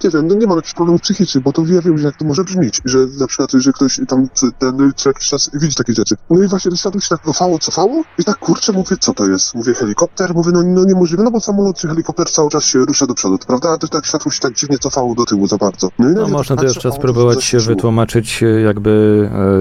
nie 0.05 0.11
wiem, 0.11 0.27
no 0.27 0.35
nie 0.35 0.47
mam 0.47 0.57
jakichś 0.57 0.75
problemów 0.75 1.01
psychicznych, 1.01 1.45
bo 1.45 1.53
to 1.53 1.63
ja 1.67 1.83
wiem, 1.83 1.99
że 1.99 2.07
jak 2.07 2.17
to 2.17 2.25
może 2.25 2.45
brzmieć, 2.45 2.81
że 2.85 2.99
na 3.21 3.27
przykład, 3.27 3.51
że 3.53 3.73
ktoś 3.73 4.01
tam 4.09 4.29
ten 4.59 4.93
co 4.97 5.11
jakiś 5.11 5.29
czas 5.29 5.51
widzi 5.55 5.75
takie 5.75 5.93
rzeczy. 5.93 6.17
No 6.31 6.43
i 6.43 6.49
właśnie 6.49 6.71
to 6.71 6.77
światło 6.77 7.01
się 7.01 7.09
tak 7.09 7.25
cofało, 7.25 7.59
cofało 7.59 8.03
i 8.19 8.25
tak 8.25 8.39
kurczę, 8.39 8.73
mówię, 8.73 8.97
co 9.01 9.15
to 9.15 9.27
jest? 9.27 9.55
Mówię 9.55 9.75
helikopter, 9.75 10.35
mówię, 10.35 10.51
no, 10.53 10.63
no 10.63 10.85
niemożliwe, 10.85 11.23
no 11.23 11.31
bo 11.31 11.41
samolot 11.41 11.77
czy 11.77 11.89
helikopter 11.89 12.31
cały 12.31 12.51
czas 12.51 12.65
się 12.65 12.79
rusza 12.79 13.07
do 13.07 13.15
przodu, 13.15 13.39
prawda? 13.47 13.71
A 13.71 13.79
to 13.79 13.89
tak 13.89 14.07
światło 14.07 14.31
się 14.31 14.41
tak 14.41 14.55
dziwnie 14.55 14.79
cofało 14.79 15.15
do 15.15 15.25
tyłu 15.25 15.47
za 15.47 15.57
bardzo. 15.57 15.89
No, 15.99 16.11
i 16.11 16.15
No, 16.15 16.29
można 16.29 16.57
tak 16.57 16.63
to 16.63 16.69
jeszcze 16.69 16.93
spróbować 16.93 17.45
się 17.45 17.59
wytłumaczyć 17.59 18.43
e, 18.43 18.47
jakby 18.47 18.91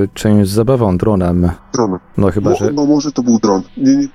e, 0.03 0.07
czymś 0.13 0.47
z 0.47 0.51
zabawą, 0.51 0.97
dronem. 0.97 1.51
Dron. 1.73 1.99
No 2.17 2.31
chyba, 2.31 2.55
że... 2.55 2.71
no 2.71 2.85
może 2.85 3.11
to 3.11 3.23
dron. 3.37 3.61
Nie, 3.77 3.95
nie, 3.95 4.07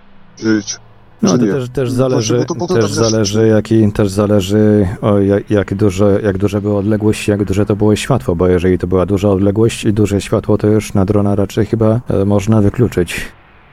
wiedzieć. 0.44 0.78
No 1.22 1.38
to 1.38 1.44
nie. 1.44 1.52
też, 1.52 1.68
też 1.68 1.90
zależy, 1.90 2.36
właśnie, 2.36 2.56
bo 2.58 2.66
to- 2.66 2.74
też 2.74 2.84
tak 2.84 3.10
zależy 3.10 3.48
jaki, 3.48 3.92
też 3.92 4.10
zależy 4.10 4.88
o 5.00 5.18
jak, 5.18 5.50
jak, 5.50 5.74
duże, 5.74 6.20
jak 6.22 6.38
duże 6.38 6.60
były 6.60 6.76
odległości, 6.76 7.30
jak 7.30 7.44
duże 7.44 7.66
to 7.66 7.76
było 7.76 7.96
światło, 7.96 8.36
bo 8.36 8.46
jeżeli 8.46 8.78
to 8.78 8.86
była 8.86 9.06
duża 9.06 9.28
odległość 9.28 9.84
i 9.84 9.92
duże 9.92 10.20
światło, 10.20 10.58
to 10.58 10.66
już 10.66 10.94
na 10.94 11.04
drona 11.04 11.34
raczej 11.34 11.66
chyba 11.66 12.00
e, 12.10 12.24
można 12.24 12.60
wykluczyć. 12.60 13.20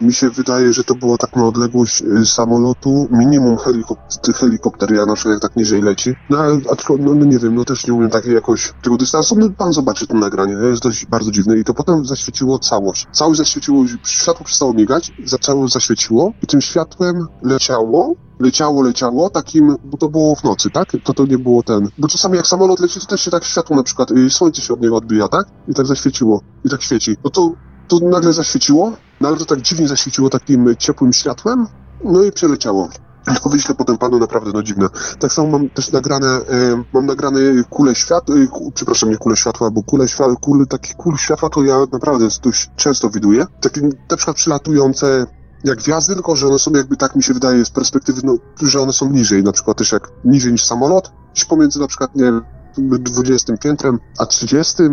Mi 0.01 0.13
się 0.13 0.29
wydaje, 0.29 0.73
że 0.73 0.83
to 0.83 0.95
było 0.95 1.17
tak 1.17 1.35
na 1.35 1.45
odległość 1.45 2.01
y, 2.01 2.25
samolotu, 2.25 3.07
minimum 3.11 3.57
helikopter, 3.57 4.35
helikopter 4.35 4.91
ja 4.91 5.05
na 5.05 5.15
przykład 5.15 5.33
jak 5.33 5.41
tak 5.41 5.55
niżej 5.55 5.81
leci. 5.81 6.15
No 6.29 6.37
ale 6.37 6.59
no, 6.99 7.13
no 7.15 7.25
nie 7.25 7.39
wiem, 7.39 7.55
no 7.55 7.65
też 7.65 7.87
nie 7.87 7.93
umiem 7.93 8.09
takiej 8.09 8.33
jakoś 8.33 8.73
tego 8.83 8.97
dystansu. 8.97 9.35
No 9.39 9.49
pan 9.57 9.73
zobaczy 9.73 10.07
to 10.07 10.13
nagranie, 10.13 10.53
to 10.53 10.63
jest 10.63 10.83
dość 10.83 11.05
bardzo 11.05 11.31
dziwne 11.31 11.57
i 11.57 11.63
to 11.63 11.73
potem 11.73 12.05
zaświeciło 12.05 12.59
całość. 12.59 13.07
Całość 13.11 13.37
zaświeciło, 13.37 13.85
światło 14.03 14.45
przestało 14.45 14.73
migać, 14.73 15.11
zaczęło 15.25 15.67
zaświeciło 15.67 16.33
i 16.43 16.47
tym 16.47 16.61
światłem 16.61 17.27
leciało 17.43 18.15
leciało, 18.41 18.81
leciało, 18.83 19.29
takim, 19.29 19.77
bo 19.83 19.97
to 19.97 20.09
było 20.09 20.35
w 20.35 20.43
nocy, 20.43 20.69
tak? 20.69 20.91
To 21.03 21.13
to 21.13 21.25
nie 21.25 21.37
było 21.37 21.63
ten. 21.63 21.89
Bo 21.97 22.07
czasami 22.07 22.37
jak 22.37 22.47
samolot 22.47 22.79
leci, 22.79 22.99
to 22.99 23.05
też 23.05 23.21
się 23.21 23.31
tak 23.31 23.43
światło 23.43 23.75
na 23.75 23.83
przykład, 23.83 24.11
y, 24.11 24.29
słońce 24.29 24.61
się 24.61 24.73
od 24.73 24.81
niego 24.81 24.95
odbija, 24.95 25.27
tak? 25.27 25.47
I 25.67 25.73
tak 25.73 25.85
zaświeciło. 25.85 26.41
I 26.65 26.69
tak 26.69 26.81
świeci. 26.81 27.17
No 27.23 27.29
to, 27.29 27.51
to 27.87 27.99
nagle 27.99 28.33
zaświeciło, 28.33 28.91
no 29.21 29.27
ale 29.27 29.37
to 29.37 29.45
tak 29.45 29.61
dziwnie 29.61 29.87
zaświeciło 29.87 30.29
takim 30.29 30.75
ciepłym 30.75 31.13
światłem, 31.13 31.67
no 32.03 32.23
i 32.23 32.31
przeleciało. 32.31 32.89
To 33.43 33.49
wyślę 33.49 33.75
potem 33.75 33.97
panu 33.97 34.19
naprawdę 34.19 34.51
no 34.53 34.63
dziwne. 34.63 34.87
Tak 35.19 35.33
samo 35.33 35.47
mam 35.47 35.69
też 35.69 35.91
nagrane, 35.91 36.27
e, 36.27 36.83
mam 36.93 37.05
nagrane 37.05 37.39
kule 37.69 37.95
światła, 37.95 38.35
e, 38.35 38.47
przepraszam, 38.73 39.09
nie 39.09 39.17
kule 39.17 39.35
światła, 39.35 39.71
bo 39.71 39.83
kule 39.83 40.07
światła, 40.07 40.35
kule, 40.35 40.65
takie 40.65 40.93
kul 40.93 41.17
światła 41.17 41.49
to 41.49 41.63
ja 41.63 41.77
naprawdę 41.93 42.27
dość 42.43 42.69
często 42.75 43.09
widuję. 43.09 43.45
Takie 43.61 43.81
na 44.09 44.17
przykład 44.17 44.37
przylatujące 44.37 45.25
jak 45.63 45.77
gwiazdy, 45.77 46.13
tylko 46.13 46.35
że 46.35 46.47
one 46.47 46.59
są 46.59 46.71
jakby 46.71 46.97
tak 46.97 47.15
mi 47.15 47.23
się 47.23 47.33
wydaje 47.33 47.65
z 47.65 47.69
perspektywy, 47.69 48.21
no, 48.23 48.35
że 48.61 48.81
one 48.81 48.93
są 48.93 49.09
niżej, 49.09 49.43
na 49.43 49.51
przykład 49.51 49.77
też 49.77 49.91
jak 49.91 50.11
niżej 50.25 50.51
niż 50.51 50.65
samolot, 50.65 51.11
gdzieś 51.33 51.45
pomiędzy 51.45 51.79
na 51.79 51.87
przykład, 51.87 52.15
nie 52.15 52.23
wiem, 52.23 52.41
20 52.77 53.57
piętrem 53.57 53.99
a 54.17 54.25
30, 54.25 54.83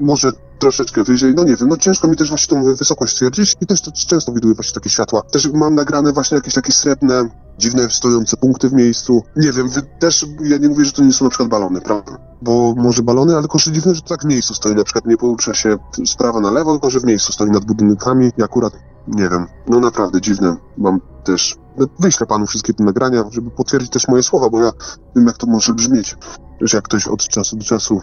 może 0.00 0.32
troszeczkę 0.58 1.04
wyżej, 1.04 1.34
no 1.34 1.44
nie 1.44 1.56
wiem, 1.56 1.68
no 1.68 1.76
ciężko 1.76 2.08
mi 2.08 2.16
też 2.16 2.28
właśnie 2.28 2.56
tą 2.56 2.74
wysokość 2.74 3.12
stwierdzić 3.12 3.56
i 3.60 3.66
też 3.66 3.80
to 3.80 3.92
często 3.92 4.32
widuję 4.32 4.54
właśnie 4.54 4.74
takie 4.74 4.90
światła. 4.90 5.22
Też 5.22 5.52
mam 5.52 5.74
nagrane 5.74 6.12
właśnie 6.12 6.34
jakieś 6.34 6.54
takie 6.54 6.72
srebrne, 6.72 7.28
dziwne 7.58 7.90
stojące 7.90 8.36
punkty 8.36 8.68
w 8.68 8.72
miejscu. 8.72 9.22
Nie 9.36 9.52
wiem, 9.52 9.68
też 9.98 10.26
ja 10.40 10.58
nie 10.58 10.68
mówię, 10.68 10.84
że 10.84 10.92
to 10.92 11.04
nie 11.04 11.12
są 11.12 11.24
na 11.24 11.30
przykład 11.30 11.48
balony, 11.48 11.80
prawda? 11.80 12.18
Bo 12.42 12.74
może 12.76 13.02
balony, 13.02 13.36
ale 13.36 13.46
że 13.54 13.72
dziwne, 13.72 13.94
że 13.94 14.02
to 14.02 14.08
tak 14.08 14.22
w 14.22 14.26
miejscu 14.26 14.54
stoi, 14.54 14.74
na 14.74 14.84
przykład 14.84 15.06
nie 15.06 15.16
porusza 15.16 15.54
się 15.54 15.76
z 16.06 16.14
prawa 16.14 16.40
na 16.40 16.50
lewo, 16.50 16.72
tylko 16.72 16.90
że 16.90 17.00
w 17.00 17.04
miejscu 17.04 17.32
stoi 17.32 17.50
nad 17.50 17.64
budynkami 17.64 18.30
i 18.38 18.42
akurat, 18.42 18.72
nie 19.08 19.28
wiem, 19.28 19.46
no 19.68 19.80
naprawdę 19.80 20.20
dziwne. 20.20 20.56
Mam 20.78 21.00
też, 21.24 21.56
no, 21.78 21.86
wyślę 21.98 22.26
panu 22.26 22.46
wszystkie 22.46 22.74
te 22.74 22.84
nagrania, 22.84 23.24
żeby 23.30 23.50
potwierdzić 23.50 23.90
też 23.90 24.08
moje 24.08 24.22
słowa, 24.22 24.50
bo 24.50 24.62
ja 24.62 24.72
wiem, 25.16 25.26
jak 25.26 25.38
to 25.38 25.46
może 25.46 25.74
brzmieć 25.74 26.16
że 26.60 26.76
jak 26.76 26.84
ktoś 26.84 27.08
od 27.08 27.28
czasu 27.28 27.56
do 27.56 27.64
czasu 27.64 28.00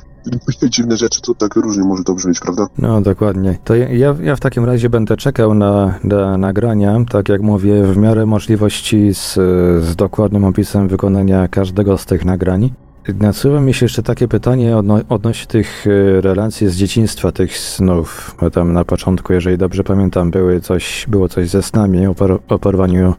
dziwne 0.70 0.98
rzeczy, 0.98 1.22
to 1.22 1.36
tak 1.36 1.56
różnie 1.56 1.84
może 1.84 2.04
to 2.04 2.14
brzmieć, 2.14 2.40
prawda? 2.40 2.68
No, 2.78 3.02
dokładnie. 3.02 3.58
To 3.64 3.76
ja, 3.76 4.16
ja 4.22 4.36
w 4.36 4.40
takim 4.40 4.66
razie 4.66 4.90
będę 4.90 5.18
czekał 5.18 5.54
na, 5.54 6.00
na 6.04 6.38
nagrania, 6.38 6.98
tak 7.10 7.30
jak 7.30 7.42
mówię, 7.42 7.84
w 7.84 7.98
miarę 7.98 8.26
możliwości 8.26 9.14
z, 9.14 9.34
z 9.84 9.96
dokładnym 9.96 10.46
opisem 10.46 10.88
wykonania 10.88 11.48
każdego 11.48 11.98
z 11.98 12.06
tych 12.06 12.26
nagrań. 12.26 12.74
Nasuwa 13.14 13.62
mi 13.62 13.74
się 13.74 13.86
jeszcze 13.86 14.04
takie 14.04 14.28
pytanie 14.28 14.78
odno 14.78 15.00
odnośnie 15.10 15.48
tych 15.48 15.88
e, 15.88 16.22
relacji 16.22 16.70
z 16.70 16.76
dzieciństwa, 16.76 17.32
tych 17.32 17.58
snów. 17.58 18.36
Bo 18.42 18.52
tam 18.52 18.74
na 18.74 18.86
początku, 18.86 19.34
jeżeli 19.34 19.58
dobrze 19.58 19.84
pamiętam, 19.84 20.32
były 20.32 20.62
coś, 20.62 21.06
było 21.10 21.30
coś 21.30 21.50
ze 21.50 21.64
snami 21.64 22.08
o, 22.08 22.16
por 22.16 22.42
o 22.48 22.60
porwaniu 22.60 23.10
e, 23.10 23.14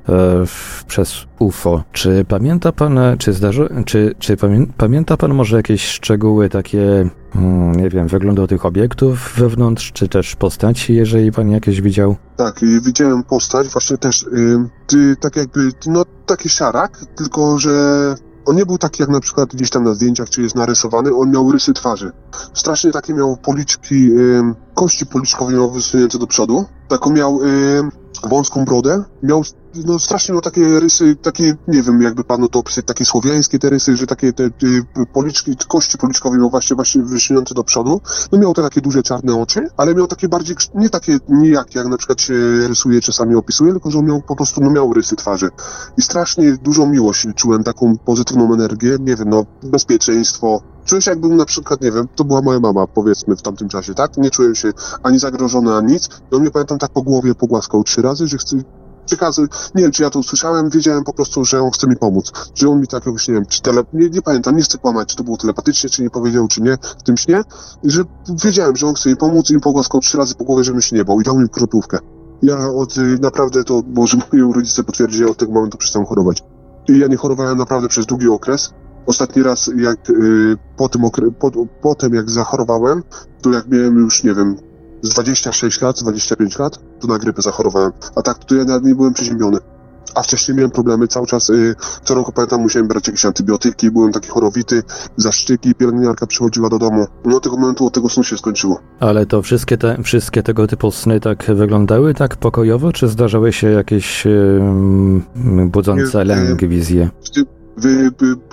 w, 0.46 0.84
przez 0.86 1.26
UFO. 1.38 1.84
Czy 1.92 2.24
pamięta 2.28 2.72
pan, 2.72 2.98
czy 3.18 3.32
zdarzy, 3.32 3.68
czy, 3.84 4.14
czy 4.18 4.36
pamię 4.36 4.66
pamięta 4.76 5.16
pan 5.16 5.34
może 5.34 5.56
jakieś 5.56 5.84
szczegóły 5.84 6.48
takie, 6.48 7.10
hmm, 7.32 7.72
nie 7.72 7.90
wiem, 7.90 8.08
wyglądu 8.08 8.46
tych 8.46 8.66
obiektów 8.66 9.34
wewnątrz, 9.36 9.92
czy 9.92 10.08
też 10.08 10.36
postaci, 10.36 10.94
jeżeli 10.94 11.32
pan 11.32 11.50
jakieś 11.50 11.80
widział? 11.80 12.16
Tak, 12.36 12.60
widziałem 12.82 13.22
postać, 13.22 13.68
właśnie 13.68 13.98
też, 13.98 14.22
y, 14.92 15.16
tak 15.20 15.36
jakby, 15.36 15.60
no 15.86 16.04
taki 16.26 16.48
szarak, 16.48 16.98
tylko 17.16 17.58
że 17.58 18.14
on 18.46 18.56
nie 18.56 18.66
był 18.66 18.78
taki 18.78 19.02
jak 19.02 19.10
na 19.10 19.20
przykład 19.20 19.48
gdzieś 19.54 19.70
tam 19.70 19.84
na 19.84 19.94
zdjęciach, 19.94 20.30
czy 20.30 20.42
jest 20.42 20.54
narysowany, 20.54 21.14
on 21.14 21.30
miał 21.30 21.52
rysy 21.52 21.72
twarzy. 21.72 22.12
Strasznie 22.54 22.92
takie 22.92 23.14
miał 23.14 23.36
policzki, 23.36 24.10
kości 24.74 25.06
policzkowe 25.06 25.52
miał 25.52 25.70
wysunięte 25.70 26.18
do 26.18 26.26
przodu. 26.26 26.64
Taką 26.88 27.10
miał 27.10 27.40
wąską 28.24 28.64
brodę, 28.64 29.04
miał 29.22 29.42
no 29.84 29.98
strasznie 29.98 30.34
no 30.34 30.40
takie 30.40 30.80
rysy, 30.80 31.16
takie, 31.16 31.56
nie 31.68 31.82
wiem 31.82 32.02
jakby 32.02 32.24
panu 32.24 32.48
to 32.48 32.58
opisać, 32.58 32.84
takie 32.84 33.04
słowiańskie 33.04 33.58
te 33.58 33.70
rysy, 33.70 33.96
że 33.96 34.06
takie 34.06 34.32
te, 34.32 34.50
te 34.50 34.66
policzki, 35.12 35.56
kości 35.68 35.98
policzkowe 35.98 36.38
miał 36.38 36.50
właśnie, 36.50 36.76
właśnie 36.76 37.02
wysunięte 37.02 37.54
do 37.54 37.64
przodu. 37.64 38.00
No 38.32 38.38
miał 38.38 38.54
te 38.54 38.62
takie 38.62 38.80
duże 38.80 39.02
czarne 39.02 39.40
oczy, 39.40 39.68
ale 39.76 39.94
miał 39.94 40.06
takie 40.06 40.28
bardziej, 40.28 40.56
nie 40.74 40.90
takie 40.90 41.18
nijakie, 41.28 41.78
jak 41.78 41.88
na 41.88 41.96
przykład 41.96 42.20
się 42.20 42.34
rysuje, 42.68 43.00
czasami 43.00 43.34
opisuje, 43.34 43.72
tylko 43.72 43.90
że 43.90 43.98
on 43.98 44.06
miał 44.06 44.22
po 44.22 44.36
prostu, 44.36 44.60
no 44.60 44.70
miał 44.70 44.92
rysy 44.92 45.16
twarzy. 45.16 45.50
I 45.98 46.02
strasznie 46.02 46.56
dużą 46.62 46.86
miłość 46.86 47.26
czułem, 47.34 47.64
taką 47.64 47.98
pozytywną 47.98 48.54
energię, 48.54 48.96
nie 49.00 49.16
wiem, 49.16 49.28
no 49.28 49.46
bezpieczeństwo, 49.62 50.75
Czułem 50.86 51.02
się 51.02 51.10
jakbym 51.10 51.36
na 51.36 51.44
przykład, 51.44 51.80
nie 51.80 51.92
wiem, 51.92 52.08
to 52.14 52.24
była 52.24 52.42
moja 52.42 52.60
mama, 52.60 52.86
powiedzmy, 52.86 53.36
w 53.36 53.42
tamtym 53.42 53.68
czasie, 53.68 53.94
tak? 53.94 54.16
Nie 54.16 54.30
czułem 54.30 54.54
się 54.54 54.72
ani 55.02 55.18
zagrożony, 55.18 55.74
ani 55.74 55.92
nic. 55.92 56.08
On 56.30 56.40
mnie, 56.40 56.50
pamiętam, 56.50 56.78
tak 56.78 56.90
po 56.90 57.02
głowie 57.02 57.34
pogłaskał 57.34 57.84
trzy 57.84 58.02
razy, 58.02 58.28
że 58.28 58.38
chce, 58.38 58.56
przekazy, 59.06 59.48
nie 59.74 59.82
wiem, 59.82 59.92
czy 59.92 60.02
ja 60.02 60.10
to 60.10 60.18
usłyszałem, 60.18 60.70
wiedziałem 60.70 61.04
po 61.04 61.12
prostu, 61.12 61.44
że 61.44 61.62
on 61.62 61.70
chce 61.70 61.86
mi 61.86 61.96
pomóc. 61.96 62.32
Że 62.54 62.68
on 62.68 62.80
mi 62.80 62.86
tak 62.86 63.06
jakoś, 63.06 63.28
nie 63.28 63.34
wiem, 63.34 63.46
czy 63.46 63.62
tele, 63.62 63.82
nie, 63.92 64.10
nie 64.10 64.22
pamiętam, 64.22 64.56
nie 64.56 64.62
chcę 64.62 64.78
kłamać, 64.78 65.08
czy 65.08 65.16
to 65.16 65.24
było 65.24 65.36
telepatycznie, 65.36 65.90
czy 65.90 66.02
nie 66.02 66.10
powiedział, 66.10 66.48
czy 66.48 66.62
nie, 66.62 66.78
w 66.98 67.02
tym 67.02 67.16
śnie, 67.16 67.42
że 67.84 68.02
wiedziałem, 68.44 68.76
że 68.76 68.86
on 68.86 68.94
chce 68.94 69.08
mi 69.08 69.16
pomóc 69.16 69.50
i 69.50 69.54
mi 69.54 69.60
pogłaskał 69.60 70.00
trzy 70.00 70.18
razy 70.18 70.34
po 70.34 70.44
głowie, 70.44 70.64
żebym 70.64 70.82
się 70.82 70.96
nie 70.96 71.04
bał 71.04 71.20
i 71.20 71.24
dał 71.24 71.38
mi 71.38 71.48
krotówkę. 71.48 71.98
Ja 72.42 72.68
od, 72.68 72.96
y, 72.96 73.18
naprawdę 73.20 73.64
to, 73.64 73.82
może 73.86 74.16
moi 74.16 74.52
rodzice 74.52 74.84
potwierdzili, 74.84 75.24
ja 75.24 75.30
od 75.30 75.36
tego 75.36 75.52
momentu 75.52 75.78
przestałem 75.78 76.06
chorować. 76.06 76.42
I 76.88 76.98
ja 76.98 77.06
nie 77.06 77.16
chorowałem 77.16 77.58
naprawdę 77.58 77.88
przez 77.88 78.06
długi 78.06 78.28
okres. 78.28 78.72
Ostatni 79.06 79.42
raz, 79.42 79.70
jak 79.76 80.10
y, 80.10 80.56
po 80.76 80.88
tym 80.88 81.04
okre, 81.04 81.30
po, 81.30 81.50
potem 81.82 82.14
jak 82.14 82.30
zachorowałem, 82.30 83.02
to 83.42 83.50
jak 83.50 83.68
miałem 83.68 83.98
już, 83.98 84.24
nie 84.24 84.34
wiem, 84.34 84.56
z 85.02 85.08
26 85.08 85.80
lat, 85.80 85.98
25 86.00 86.58
lat, 86.58 86.78
to 87.00 87.06
na 87.08 87.18
grypę 87.18 87.42
zachorowałem. 87.42 87.92
A 88.16 88.22
tak, 88.22 88.44
to 88.44 88.54
ja 88.54 88.64
nawet 88.64 88.84
nie 88.84 88.94
byłem 88.94 89.14
przeziębiony. 89.14 89.58
A 90.14 90.22
wcześniej 90.22 90.56
miałem 90.56 90.70
problemy, 90.70 91.08
cały 91.08 91.26
czas, 91.26 91.48
yy, 91.48 91.74
co 92.04 92.14
roku 92.14 92.32
pamiętam, 92.32 92.60
musiałem 92.60 92.88
brać 92.88 93.06
jakieś 93.06 93.26
antybiotyki, 93.26 93.90
byłem 93.90 94.12
taki 94.12 94.28
chorowity, 94.28 94.82
zaszczyki, 95.16 95.74
pielęgniarka 95.74 96.26
przychodziła 96.26 96.68
do 96.68 96.78
domu. 96.78 97.06
No 97.24 97.36
od 97.36 97.42
tego 97.42 97.56
momentu, 97.56 97.86
od 97.86 97.94
tego 97.94 98.08
snu 98.08 98.24
się 98.24 98.36
skończyło. 98.36 98.80
Ale 99.00 99.26
to 99.26 99.42
wszystkie, 99.42 99.78
te, 99.78 100.02
wszystkie 100.02 100.42
tego 100.42 100.66
typu 100.66 100.90
sny 100.90 101.20
tak 101.20 101.44
wyglądały 101.54 102.14
tak 102.14 102.36
pokojowo, 102.36 102.92
czy 102.92 103.08
zdarzały 103.08 103.52
się 103.52 103.70
jakieś 103.70 104.24
yy, 104.24 105.66
budzące 105.66 106.18
nie, 106.18 106.24
lęk, 106.24 106.60
wizje? 106.60 107.10
Wy, 107.36 107.44
wy, 107.44 107.55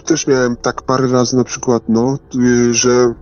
też 0.05 0.27
miałem 0.27 0.55
tak 0.55 0.81
parę 0.81 1.07
razy 1.07 1.37
na 1.37 1.43
przykład, 1.43 1.83
no, 1.89 2.17
yy, 2.33 2.73
że 2.73 3.13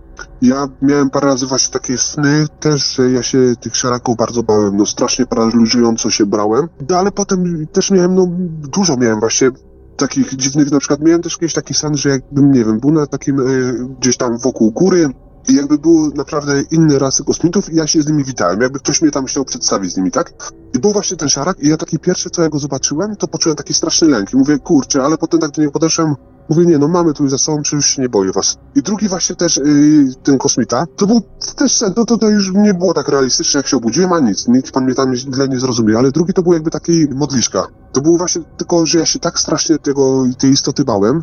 ja 0.42 0.68
miałem 0.82 1.10
parę 1.10 1.26
razy 1.26 1.46
właśnie 1.46 1.72
takie 1.72 1.98
sny 1.98 2.46
też, 2.60 2.94
że 2.94 3.10
ja 3.10 3.22
się 3.22 3.38
tych 3.60 3.76
szaraków 3.76 4.16
bardzo 4.16 4.42
bałem, 4.42 4.76
no 4.76 4.86
strasznie 4.86 5.26
paraliżująco 5.26 6.10
się 6.10 6.26
brałem, 6.26 6.68
no, 6.88 6.96
ale 6.96 7.12
potem 7.12 7.66
też 7.66 7.90
miałem, 7.90 8.14
no 8.14 8.26
dużo 8.72 8.96
miałem 8.96 9.20
właśnie 9.20 9.50
takich 9.96 10.36
dziwnych, 10.36 10.70
na 10.70 10.78
przykład 10.78 11.00
miałem 11.00 11.22
też 11.22 11.32
jakiś 11.32 11.54
taki 11.54 11.74
sen, 11.74 11.96
że 11.96 12.08
jakbym, 12.08 12.52
nie 12.52 12.64
wiem, 12.64 12.80
był 12.80 12.90
na 12.90 13.06
takim 13.06 13.40
y, 13.40 13.88
gdzieś 14.00 14.16
tam 14.16 14.38
wokół 14.38 14.72
góry, 14.72 15.08
i 15.48 15.54
jakby 15.54 15.78
były 15.78 16.10
naprawdę 16.14 16.62
inne 16.70 16.98
rasy 16.98 17.24
kosmitów 17.24 17.72
i 17.72 17.76
ja 17.76 17.86
się 17.86 18.02
z 18.02 18.06
nimi 18.06 18.24
witałem, 18.24 18.60
jakby 18.60 18.78
ktoś 18.78 19.02
mnie 19.02 19.10
tam 19.10 19.26
chciał 19.26 19.44
przedstawić 19.44 19.92
z 19.92 19.96
nimi, 19.96 20.10
tak? 20.10 20.32
I 20.74 20.78
był 20.78 20.92
właśnie 20.92 21.16
ten 21.16 21.28
szarak 21.28 21.60
i 21.60 21.68
ja 21.68 21.76
taki 21.76 21.98
pierwszy, 21.98 22.30
co 22.30 22.42
ja 22.42 22.48
go 22.48 22.58
zobaczyłem, 22.58 23.16
to 23.16 23.28
poczułem 23.28 23.56
taki 23.56 23.74
straszny 23.74 24.08
lęk 24.08 24.32
i 24.32 24.36
mówię, 24.36 24.58
kurczę, 24.58 25.02
ale 25.02 25.18
potem 25.18 25.40
tak 25.40 25.50
do 25.50 25.62
niego 25.62 25.72
podeszłem, 25.72 26.14
mówię, 26.48 26.66
nie 26.66 26.78
no, 26.78 26.88
mamy 26.88 27.14
tu 27.14 27.28
za 27.28 27.38
sobą, 27.38 27.62
czy 27.62 27.76
już 27.76 27.86
się 27.86 28.02
nie 28.02 28.08
boję 28.08 28.32
was. 28.32 28.56
I 28.74 28.82
drugi 28.82 29.08
właśnie 29.08 29.36
też, 29.36 29.56
yy, 29.56 30.14
ten 30.22 30.38
kosmita, 30.38 30.84
to 30.96 31.06
był 31.06 31.20
też 31.56 31.84
no 31.96 32.04
to, 32.04 32.18
to 32.18 32.28
już 32.30 32.52
nie 32.54 32.74
było 32.74 32.94
tak 32.94 33.08
realistyczne, 33.08 33.58
jak 33.58 33.66
się 33.66 33.76
obudziłem, 33.76 34.12
a 34.12 34.20
nic, 34.20 34.48
nikt 34.48 34.72
pan 34.72 34.84
mnie 34.84 34.94
tam 34.94 35.14
źle 35.14 35.48
nie 35.48 35.60
zrozumie, 35.60 35.98
ale 35.98 36.10
drugi 36.10 36.32
to 36.32 36.42
był 36.42 36.52
jakby 36.52 36.70
taki 36.70 37.06
modliszka. 37.14 37.66
To 37.92 38.00
było 38.00 38.18
właśnie 38.18 38.42
tylko, 38.56 38.86
że 38.86 38.98
ja 38.98 39.06
się 39.06 39.18
tak 39.18 39.38
strasznie 39.38 39.78
tego, 39.78 40.24
tej 40.38 40.50
istoty 40.50 40.84
bałem, 40.84 41.22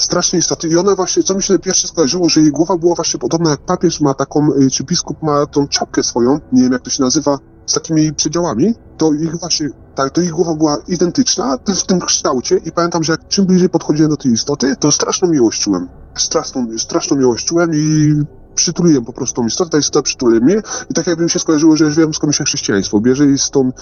strasznie 0.00 0.38
istoty. 0.38 0.68
I 0.68 0.76
one 0.76 0.94
właśnie, 0.94 1.22
co 1.22 1.34
mi 1.34 1.42
się 1.42 1.58
pierwsze 1.58 1.88
skojarzyło, 1.88 2.28
że 2.28 2.40
jej 2.40 2.50
głowa 2.50 2.76
była 2.76 2.94
właśnie 2.94 3.20
podobna 3.20 3.50
jak 3.50 3.60
papież 3.60 4.00
ma 4.00 4.14
taką, 4.14 4.52
y, 4.52 4.70
czy 4.70 4.84
biskup 4.84 5.22
ma 5.22 5.46
tą 5.46 5.68
czapkę 5.68 6.02
swoją, 6.02 6.40
nie 6.52 6.62
wiem 6.62 6.72
jak 6.72 6.82
to 6.82 6.90
się 6.90 7.02
nazywa, 7.02 7.38
z 7.66 7.74
takimi 7.74 8.12
przedziałami, 8.12 8.74
to 8.96 9.12
ich 9.12 9.36
właśnie, 9.36 9.68
tak, 9.94 10.10
to 10.10 10.20
ich 10.20 10.30
głowa 10.30 10.54
była 10.54 10.78
identyczna 10.88 11.58
w 11.66 11.82
tym 11.82 12.00
kształcie 12.00 12.56
i 12.56 12.72
pamiętam, 12.72 13.04
że 13.04 13.12
jak 13.12 13.28
czym 13.28 13.46
bliżej 13.46 13.68
podchodziłem 13.68 14.10
do 14.10 14.16
tej 14.16 14.32
istoty, 14.32 14.76
to 14.76 14.92
straszną 14.92 15.28
miłość 15.28 15.60
czułem. 15.60 15.88
Straszną, 16.14 16.78
straszną 16.78 17.16
miłość 17.16 17.46
czułem 17.46 17.70
i 17.74 18.12
przytuliłem 18.54 19.04
po 19.04 19.12
prostu 19.12 19.40
tą 19.40 19.46
istotę, 19.46 19.70
ta 19.70 19.78
istota 19.78 20.02
przytuli 20.02 20.40
mnie 20.40 20.62
i 20.90 20.94
tak 20.94 21.06
jakby 21.06 21.24
mi 21.24 21.30
się 21.30 21.38
skojarzyło, 21.38 21.76
że 21.76 21.84
już 21.84 21.96
wiem 21.96 22.14
skąd 22.14 22.28
mi 22.28 22.34
się 22.34 22.44
chrześcijaństwo 22.44 23.00
bierze 23.00 23.26
i 23.26 23.38
z 23.38 23.50
tą 23.50 23.72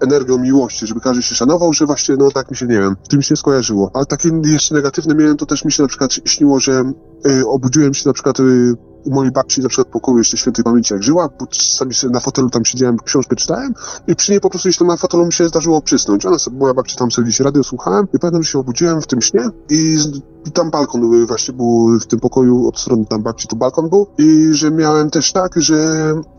energią 0.00 0.38
miłości, 0.38 0.86
żeby 0.86 1.00
każdy 1.00 1.22
się 1.22 1.34
szanował, 1.34 1.72
że 1.72 1.86
właśnie, 1.86 2.16
no 2.16 2.30
tak 2.30 2.50
mi 2.50 2.56
się, 2.56 2.66
nie 2.66 2.78
wiem, 2.78 2.96
tym 3.08 3.22
się 3.22 3.36
skojarzyło. 3.36 3.90
Ale 3.94 4.06
takie 4.06 4.30
jeszcze 4.44 4.74
negatywne 4.74 5.14
miałem, 5.14 5.36
to 5.36 5.46
też 5.46 5.64
mi 5.64 5.72
się 5.72 5.82
na 5.82 5.88
przykład 5.88 6.12
śniło, 6.12 6.60
że 6.60 6.92
obudziłem 7.46 7.94
się 7.94 8.08
na 8.08 8.12
przykład 8.12 8.40
y, 8.40 8.74
u 9.04 9.10
mojej 9.10 9.32
babci 9.32 9.60
na 9.60 9.68
przykład 9.68 9.88
pokoju 9.88 10.18
jeszcze 10.18 10.36
świętej 10.36 10.64
pamięci 10.64 10.94
jak 10.94 11.02
żyła, 11.02 11.28
sobie 11.50 12.12
na 12.12 12.20
fotelu 12.20 12.50
tam 12.50 12.64
siedziałem, 12.64 12.96
książkę 12.98 13.36
czytałem 13.36 13.74
i 14.06 14.16
przy 14.16 14.32
niej 14.32 14.40
po 14.40 14.50
prostu 14.50 14.68
gdzieś 14.68 14.78
tam 14.78 14.88
na 14.88 14.96
fotelu 14.96 15.26
mi 15.26 15.32
się 15.32 15.48
zdarzyło 15.48 15.82
przysnąć. 15.82 16.26
Ona 16.26 16.38
sobie, 16.38 16.58
moja 16.58 16.74
babcia 16.74 16.96
tam 16.96 17.10
sobie 17.10 17.24
gdzieś 17.28 17.40
radio 17.40 17.64
słuchałem 17.64 18.08
i 18.14 18.18
pamiętam, 18.18 18.42
że 18.42 18.50
się 18.50 18.58
obudziłem 18.58 19.00
w 19.00 19.06
tym 19.06 19.20
śnie 19.20 19.50
i, 19.70 19.98
tam 20.54 20.70
balkon 20.70 21.26
właśnie 21.26 21.54
był 21.54 21.98
w 22.00 22.06
tym 22.06 22.20
pokoju 22.20 22.68
od 22.68 22.78
strony 22.78 23.06
tam 23.06 23.22
babci, 23.22 23.48
to 23.48 23.56
balkon 23.56 23.88
był 23.88 24.06
i 24.18 24.48
że 24.52 24.70
miałem 24.70 25.10
też 25.10 25.32
tak, 25.32 25.54
że 25.56 25.76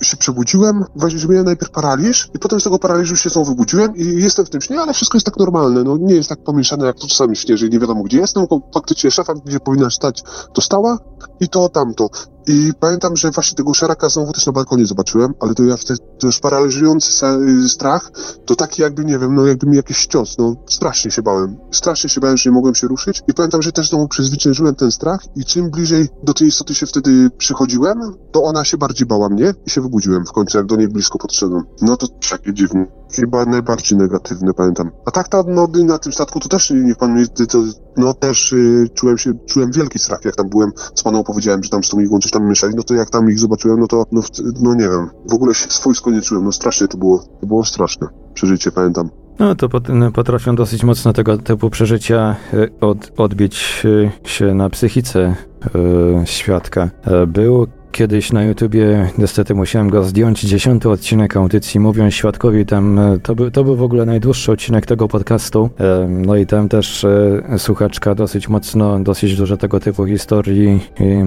się 0.01 0.17
przebudziłem, 0.17 0.85
właśnie, 0.95 1.19
że 1.19 1.27
miałem 1.27 1.45
najpierw 1.45 1.71
paraliż 1.71 2.29
i 2.35 2.39
potem 2.39 2.59
z 2.59 2.63
tego 2.63 2.79
paraliżu 2.79 3.15
się 3.15 3.29
znowu 3.29 3.49
wybudziłem 3.49 3.95
i 3.95 4.05
jestem 4.05 4.45
w 4.45 4.49
tym 4.49 4.61
śnie, 4.61 4.81
ale 4.81 4.93
wszystko 4.93 5.15
jest 5.15 5.25
tak 5.25 5.37
normalne, 5.37 5.83
no 5.83 5.97
nie 5.97 6.15
jest 6.15 6.29
tak 6.29 6.43
pomieszane 6.43 6.85
jak 6.85 6.95
to 6.95 7.07
czasami 7.07 7.35
w 7.35 7.39
śnie, 7.39 7.57
że 7.57 7.69
nie 7.69 7.79
wiadomo 7.79 8.03
gdzie 8.03 8.17
jestem, 8.17 8.47
tylko 8.47 8.67
faktycznie 8.73 9.11
szafa, 9.11 9.33
gdzie 9.33 9.59
powinna 9.59 9.89
stać, 9.89 10.23
to 10.53 10.61
stała 10.71 10.97
i 11.39 11.49
to 11.49 11.69
tamto. 11.69 12.09
I 12.47 12.71
pamiętam, 12.79 13.17
że 13.17 13.31
właśnie 13.31 13.55
tego 13.55 13.73
szaraka 13.73 14.09
znowu 14.09 14.31
też 14.31 14.45
na 14.45 14.51
balkonie 14.51 14.85
zobaczyłem, 14.85 15.33
ale 15.39 15.53
to 15.53 15.63
ja 15.63 15.77
wtedy, 15.77 15.99
to 16.19 16.27
już 16.27 16.39
paraliżujący 16.39 17.25
y, 17.25 17.69
strach, 17.69 18.11
to 18.45 18.55
taki 18.55 18.81
jakby, 18.81 19.05
nie 19.05 19.19
wiem, 19.19 19.35
no 19.35 19.47
jakby 19.47 19.67
mi 19.67 19.77
jakiś 19.77 20.05
cios, 20.05 20.37
no 20.37 20.55
strasznie 20.67 21.11
się 21.11 21.21
bałem. 21.21 21.57
Strasznie 21.71 22.09
się 22.09 22.21
bałem, 22.21 22.37
że 22.37 22.49
nie 22.49 22.53
mogłem 22.53 22.75
się 22.75 22.87
ruszyć 22.87 23.21
i 23.27 23.33
pamiętam, 23.33 23.61
że 23.61 23.71
też 23.71 23.89
znowu 23.89 24.07
przezwyciężyłem 24.07 24.75
ten 24.75 24.91
strach 24.91 25.19
i 25.35 25.45
czym 25.45 25.69
bliżej 25.69 26.09
do 26.23 26.33
tej 26.33 26.47
istoty 26.47 26.75
się 26.75 26.85
wtedy 26.85 27.29
przychodziłem, 27.37 27.99
to 28.31 28.43
ona 28.43 28.65
się 28.65 28.77
bardziej 28.77 29.07
bała 29.07 29.29
mnie 29.29 29.53
i 29.65 29.69
się 29.69 29.81
wybudziłem 29.81 30.25
w 30.25 30.31
końcu, 30.31 30.57
jak 30.57 30.67
do 30.67 30.75
niej 30.75 30.87
blisko 30.87 31.17
podszedłem. 31.17 31.63
No 31.81 31.97
to 31.97 32.07
takie 32.29 32.53
dziwne. 32.53 33.00
Chyba 33.15 33.45
najbardziej 33.45 33.97
negatywne, 33.97 34.53
pamiętam. 34.53 34.91
A 35.05 35.11
tak 35.11 35.27
to, 35.27 35.43
no, 35.47 35.67
na 35.85 35.97
tym 35.97 36.13
statku 36.13 36.39
to 36.39 36.49
też, 36.49 36.69
niech 36.69 36.97
pan 36.97 37.19
mi, 37.19 37.27
to, 37.27 37.63
no 37.97 38.13
też 38.13 38.53
y, 38.53 38.89
czułem 38.93 39.17
się, 39.17 39.33
czułem 39.45 39.71
wielki 39.71 39.99
strach, 39.99 40.25
jak 40.25 40.35
tam 40.35 40.49
byłem, 40.49 40.71
z 40.95 41.03
paną 41.03 41.23
powiedziałem, 41.23 41.63
że 41.63 41.69
tam 41.69 41.83
z 41.83 41.89
tą 41.89 41.99
igłą 41.99 42.19
coś 42.19 42.31
tam 42.31 42.49
mieszali, 42.49 42.73
no 42.75 42.83
to 42.83 42.93
jak 42.93 43.09
tam 43.09 43.29
ich 43.29 43.39
zobaczyłem, 43.39 43.79
no 43.79 43.87
to, 43.87 44.05
no, 44.11 44.21
no 44.61 44.73
nie 44.73 44.89
wiem, 44.89 45.09
w 45.29 45.33
ogóle 45.33 45.53
się 45.53 45.69
swojsko 45.69 46.11
nie 46.11 46.21
czułem, 46.21 46.43
no 46.43 46.51
strasznie 46.51 46.87
to 46.87 46.97
było, 46.97 47.23
to 47.41 47.47
było 47.47 47.65
straszne 47.65 48.07
przeżycie, 48.33 48.71
pamiętam. 48.71 49.09
No 49.39 49.55
to 49.55 49.69
no, 49.89 50.11
potrafią 50.11 50.55
dosyć 50.55 50.83
mocno 50.83 51.13
tego 51.13 51.37
typu 51.37 51.69
przeżycia 51.69 52.35
e, 52.53 52.67
od, 52.81 53.11
odbić 53.17 53.83
e, 54.23 54.29
się 54.29 54.53
na 54.53 54.69
psychice 54.69 55.35
e, 55.75 56.25
świadka. 56.25 56.89
E, 57.03 57.27
Był 57.27 57.67
kiedyś 57.91 58.31
na 58.31 58.43
YouTubie, 58.43 59.09
niestety 59.17 59.55
musiałem 59.55 59.89
go 59.89 60.03
zdjąć, 60.03 60.41
dziesiąty 60.41 60.89
odcinek 60.89 61.37
audycji 61.37 61.79
Mówią 61.79 62.09
Świadkowi, 62.09 62.65
tam 62.65 62.99
e, 62.99 63.19
to 63.19 63.35
był, 63.35 63.51
to 63.51 63.63
był 63.63 63.75
w 63.75 63.83
ogóle 63.83 64.05
najdłuższy 64.05 64.51
odcinek 64.51 64.85
tego 64.85 65.07
podcastu, 65.07 65.69
E, 65.79 66.07
no 66.07 66.35
i 66.35 66.45
tam 66.45 66.69
też 66.69 67.03
e, 67.03 67.59
słuchaczka 67.59 68.15
dosyć 68.15 68.49
mocno, 68.49 68.99
dosyć 68.99 69.35
dużo 69.37 69.57
tego 69.57 69.79
typu 69.79 70.05
historii 70.05 70.79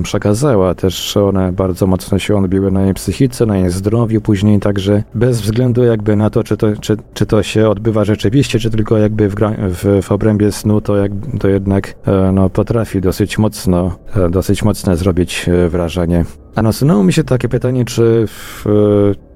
przekazała, 0.02 0.74
też 0.74 1.16
one 1.16 1.52
bardzo 1.52 1.86
mocno 1.86 2.18
się 2.18 2.36
odbiły 2.36 2.70
na 2.70 2.82
jej 2.82 2.94
psychice, 2.94 3.46
na 3.46 3.56
jej 3.56 3.70
zdrowiu 3.70 4.20
później, 4.20 4.60
także 4.60 5.02
bez 5.14 5.40
względu 5.40 5.84
jakby 5.84 6.16
na 6.16 6.30
to, 6.30 6.44
czy 6.44 6.56
to, 6.56 6.66
czy, 6.80 6.96
czy 7.14 7.26
to 7.26 7.42
się 7.42 7.68
odbywa 7.68 8.04
rzeczywiście, 8.04 8.58
czy 8.58 8.70
tylko 8.70 8.98
jakby 8.98 9.28
w, 9.28 9.34
w, 9.34 10.02
w 10.02 10.12
obrębie 10.12 10.52
snu, 10.52 10.80
to, 10.80 10.96
jak, 10.96 11.12
to 11.40 11.48
jednak 11.48 11.94
no, 12.32 12.50
potrafi 12.50 13.00
dosyć 13.00 13.38
mocno, 13.38 13.96
dosyć 14.30 14.62
mocne 14.62 14.96
zrobić 14.96 15.46
wrażenie. 15.68 16.24
A 16.54 16.62
nasunęło 16.62 17.04
mi 17.04 17.12
się 17.12 17.24
takie 17.24 17.48
pytanie, 17.48 17.84
czy, 17.84 18.26
w, 18.26 18.66
e, 18.66 18.70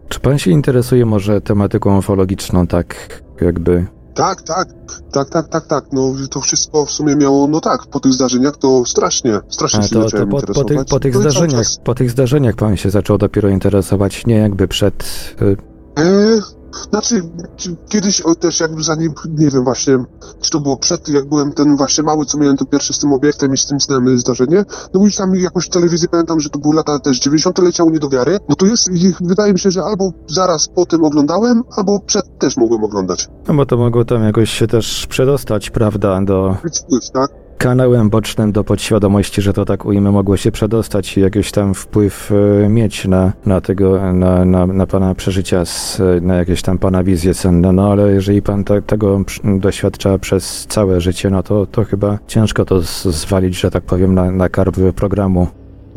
czy 0.08 0.20
pan 0.20 0.38
się 0.38 0.50
interesuje 0.50 1.06
może 1.06 1.40
tematyką 1.40 1.98
ufologiczną, 1.98 2.66
tak 2.66 3.22
jakby 3.40 3.86
Tak, 4.14 4.42
tak, 4.42 4.68
tak, 5.12 5.28
tak, 5.30 5.48
tak, 5.48 5.66
tak, 5.66 5.84
no 5.92 6.14
to 6.30 6.40
wszystko 6.40 6.86
w 6.86 6.90
sumie 6.90 7.16
miało, 7.16 7.46
no 7.46 7.60
tak, 7.60 7.86
po 7.86 8.00
tych 8.00 8.12
zdarzeniach 8.12 8.56
to 8.56 8.84
strasznie, 8.84 9.40
strasznie 9.48 9.80
A 9.80 9.82
się 9.82 9.88
to, 9.88 9.94
to 10.02 10.02
zacząłem 10.08 10.28
po, 10.28 10.36
po, 10.36 10.42
tych, 10.42 10.52
interesować. 10.52 10.88
po 10.90 11.00
tych 11.00 11.14
No 11.14 11.20
zdarzeniach, 11.20 11.66
po 11.84 11.94
tych 11.94 12.10
zdarzeniach 12.10 12.54
pan 12.54 12.76
się 12.76 12.90
zaczął 12.90 13.18
dopiero 13.18 13.48
interesować, 13.48 14.26
nie 14.26 14.34
jakby 14.36 14.68
przed. 14.68 15.04
y, 15.42 15.56
E, 15.98 16.40
znaczy, 16.90 17.22
kiedyś 17.88 18.22
też 18.40 18.60
jakby 18.60 18.82
zanim, 18.82 19.12
nie 19.38 19.50
wiem 19.50 19.64
właśnie, 19.64 20.04
czy 20.40 20.50
to 20.50 20.60
było 20.60 20.76
przed, 20.76 21.08
jak 21.08 21.28
byłem 21.28 21.52
ten 21.52 21.76
właśnie 21.76 22.04
mały, 22.04 22.24
co 22.24 22.38
miałem 22.38 22.56
to 22.56 22.64
pierwsze 22.64 22.92
z 22.92 22.98
tym 22.98 23.12
obiektem 23.12 23.54
i 23.54 23.56
z 23.56 23.66
tym 23.66 23.80
snem 23.80 24.18
zdarzenie, 24.18 24.64
no 24.94 25.04
już 25.04 25.16
tam 25.16 25.34
jakąś 25.34 25.66
w 25.66 25.68
telewizji 25.68 26.08
pamiętam, 26.08 26.40
że 26.40 26.50
to 26.50 26.58
były 26.58 26.74
lata 26.74 26.98
też 26.98 27.18
90. 27.20 27.58
leciało 27.58 27.90
nie 27.90 27.98
do 27.98 28.08
wiary, 28.08 28.38
no 28.48 28.56
to 28.56 28.66
jest, 28.66 28.88
i 28.92 29.12
wydaje 29.20 29.52
mi 29.52 29.58
się, 29.58 29.70
że 29.70 29.84
albo 29.84 30.12
zaraz 30.26 30.68
po 30.68 30.86
tym 30.86 31.04
oglądałem, 31.04 31.62
albo 31.76 32.00
przed 32.00 32.38
też 32.38 32.56
mogłem 32.56 32.84
oglądać. 32.84 33.28
No 33.48 33.54
bo 33.54 33.66
to 33.66 33.76
mogło 33.76 34.04
tam 34.04 34.22
jakoś 34.22 34.50
się 34.50 34.66
też 34.66 35.06
przedostać, 35.06 35.70
prawda, 35.70 36.20
do 36.20 36.56
wpływ, 36.74 37.10
tak? 37.10 37.47
Kanałem 37.58 38.10
bocznym 38.10 38.52
do 38.52 38.64
podświadomości, 38.64 39.42
że 39.42 39.52
to 39.52 39.64
tak 39.64 39.84
ujmę, 39.84 40.10
mogło 40.10 40.36
się 40.36 40.52
przedostać 40.52 41.16
i 41.16 41.20
jakiś 41.20 41.50
tam 41.50 41.74
wpływ 41.74 42.32
e, 42.64 42.68
mieć 42.68 43.04
na, 43.04 43.32
na 43.46 43.60
tego, 43.60 44.12
na, 44.12 44.44
na, 44.44 44.66
na 44.66 44.86
pana 44.86 45.14
przeżycia, 45.14 45.64
z, 45.64 46.00
e, 46.00 46.20
na 46.20 46.34
jakieś 46.34 46.62
tam 46.62 46.78
pana 46.78 47.04
wizje 47.04 47.34
senne, 47.34 47.72
no 47.72 47.92
ale 47.92 48.12
jeżeli 48.12 48.42
pan 48.42 48.64
te, 48.64 48.82
tego 48.82 49.22
doświadcza 49.44 50.18
przez 50.18 50.66
całe 50.66 51.00
życie, 51.00 51.30
no 51.30 51.42
to, 51.42 51.66
to 51.66 51.84
chyba 51.84 52.18
ciężko 52.26 52.64
to 52.64 52.80
zwalić, 52.80 53.60
że 53.60 53.70
tak 53.70 53.82
powiem, 53.82 54.14
na, 54.14 54.30
na 54.30 54.48
karb 54.48 54.76
programu. 54.96 55.46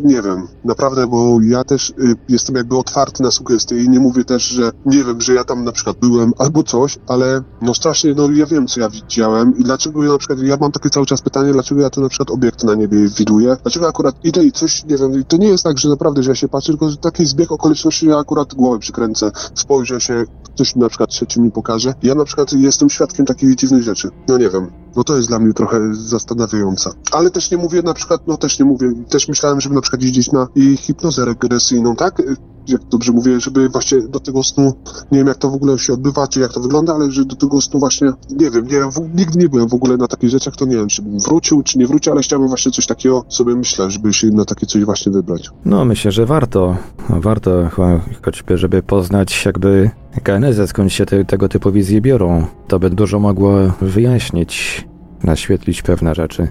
Nie 0.03 0.21
wiem, 0.21 0.47
naprawdę, 0.65 1.07
bo 1.07 1.41
ja 1.41 1.63
też 1.63 1.89
y, 1.89 2.15
jestem 2.29 2.55
jakby 2.55 2.77
otwarty 2.77 3.23
na 3.23 3.31
sugestie 3.31 3.83
i 3.83 3.89
nie 3.89 3.99
mówię 3.99 4.23
też, 4.23 4.43
że 4.43 4.71
nie 4.85 5.03
wiem, 5.03 5.21
że 5.21 5.33
ja 5.33 5.43
tam 5.43 5.63
na 5.63 5.71
przykład 5.71 5.97
byłem 5.97 6.33
albo 6.37 6.63
coś, 6.63 6.97
ale 7.07 7.41
no 7.61 7.73
strasznie, 7.73 8.13
no 8.13 8.31
ja 8.31 8.45
wiem, 8.45 8.67
co 8.67 8.79
ja 8.79 8.89
widziałem 8.89 9.57
i 9.57 9.63
dlaczego 9.63 10.03
ja 10.03 10.11
na 10.11 10.17
przykład, 10.17 10.39
ja 10.39 10.57
mam 10.61 10.71
takie 10.71 10.89
cały 10.89 11.05
czas 11.05 11.21
pytanie, 11.21 11.53
dlaczego 11.53 11.81
ja 11.81 11.89
to 11.89 12.01
na 12.01 12.09
przykład 12.09 12.31
obiekty 12.31 12.65
na 12.65 12.75
niebie 12.75 13.07
widuję, 13.17 13.57
dlaczego 13.63 13.87
akurat 13.87 14.15
idę 14.25 14.43
i 14.43 14.51
coś, 14.51 14.85
nie 14.85 14.97
wiem, 14.97 15.23
to 15.23 15.37
nie 15.37 15.47
jest 15.47 15.63
tak, 15.63 15.77
że 15.77 15.89
naprawdę, 15.89 16.23
że 16.23 16.31
ja 16.31 16.35
się 16.35 16.47
patrzę, 16.47 16.71
tylko 16.71 16.95
taki 17.01 17.25
zbieg 17.25 17.51
okoliczności, 17.51 18.07
ja 18.07 18.17
akurat 18.17 18.53
głowę 18.53 18.79
przykręcę, 18.79 19.31
spojrzę 19.55 20.01
się, 20.01 20.25
ktoś 20.43 20.75
na 20.75 20.89
przykład 20.89 21.09
trzeci 21.09 21.41
mi 21.41 21.51
pokaże. 21.51 21.93
Ja 22.03 22.15
na 22.15 22.25
przykład 22.25 22.53
jestem 22.53 22.89
świadkiem 22.89 23.25
takich 23.25 23.55
dziwnych 23.55 23.83
rzeczy. 23.83 24.09
No 24.27 24.37
nie 24.37 24.49
wiem. 24.49 24.71
No 24.95 25.03
to 25.03 25.15
jest 25.17 25.27
dla 25.27 25.39
mnie 25.39 25.53
trochę 25.53 25.79
zastanawiające. 25.93 26.91
Ale 27.11 27.31
też 27.31 27.51
nie 27.51 27.57
mówię 27.57 27.81
na 27.81 27.93
przykład, 27.93 28.27
no 28.27 28.37
też 28.37 28.59
nie 28.59 28.65
mówię, 28.65 28.93
też 29.09 29.27
myślałem, 29.27 29.61
żeby 29.61 29.75
na 29.75 29.81
przykład 29.81 30.01
jeździć 30.01 30.31
na 30.31 30.47
i 30.55 30.77
hipnozę 30.77 31.25
regresyjną, 31.25 31.95
tak? 31.95 32.21
Jak 32.67 32.81
dobrze 32.83 33.11
mówię, 33.11 33.39
żeby 33.39 33.69
właśnie 33.69 34.01
do 34.01 34.19
tego 34.19 34.43
snu, 34.43 34.73
nie 35.11 35.17
wiem 35.17 35.27
jak 35.27 35.37
to 35.37 35.49
w 35.51 35.53
ogóle 35.53 35.79
się 35.79 35.93
odbywa, 35.93 36.27
czy 36.27 36.39
jak 36.39 36.53
to 36.53 36.59
wygląda, 36.59 36.93
ale 36.95 37.11
że 37.11 37.25
do 37.25 37.35
tego 37.35 37.61
snu 37.61 37.79
właśnie, 37.79 38.11
nie 38.31 38.51
wiem, 38.51 38.65
nie 38.65 38.71
wiem, 38.71 38.89
nigdy 39.15 39.39
nie 39.39 39.49
byłem 39.49 39.67
w 39.69 39.73
ogóle 39.73 39.97
na 39.97 40.07
takich 40.07 40.29
rzeczach, 40.29 40.55
to 40.55 40.65
nie 40.65 40.75
wiem, 40.75 40.87
czy 40.87 41.01
bym 41.01 41.19
wrócił, 41.19 41.63
czy 41.63 41.77
nie 41.77 41.87
wrócił, 41.87 42.13
ale 42.13 42.21
chciałbym 42.21 42.47
właśnie 42.47 42.71
coś 42.71 42.85
takiego 42.87 43.25
sobie 43.29 43.55
myślę, 43.55 43.91
żeby 43.91 44.13
się 44.13 44.27
na 44.27 44.45
takie 44.45 44.65
coś 44.65 44.85
właśnie 44.85 45.11
wybrać. 45.11 45.49
No, 45.65 45.85
myślę, 45.85 46.11
że 46.11 46.25
warto, 46.25 46.77
warto 47.09 47.51
cho- 47.51 47.99
choćby, 48.25 48.57
żeby 48.57 48.83
poznać 48.83 49.45
jakby 49.45 49.89
genezę, 50.23 50.67
skąd 50.67 50.91
się 50.93 51.05
te, 51.05 51.25
tego 51.25 51.49
typu 51.49 51.71
wizje 51.71 52.01
biorą. 52.01 52.45
To 52.67 52.79
by 52.79 52.89
dużo 52.89 53.19
mogło 53.19 53.51
wyjaśnić, 53.81 54.85
naświetlić 55.23 55.81
pewne 55.81 56.15
rzeczy. 56.15 56.47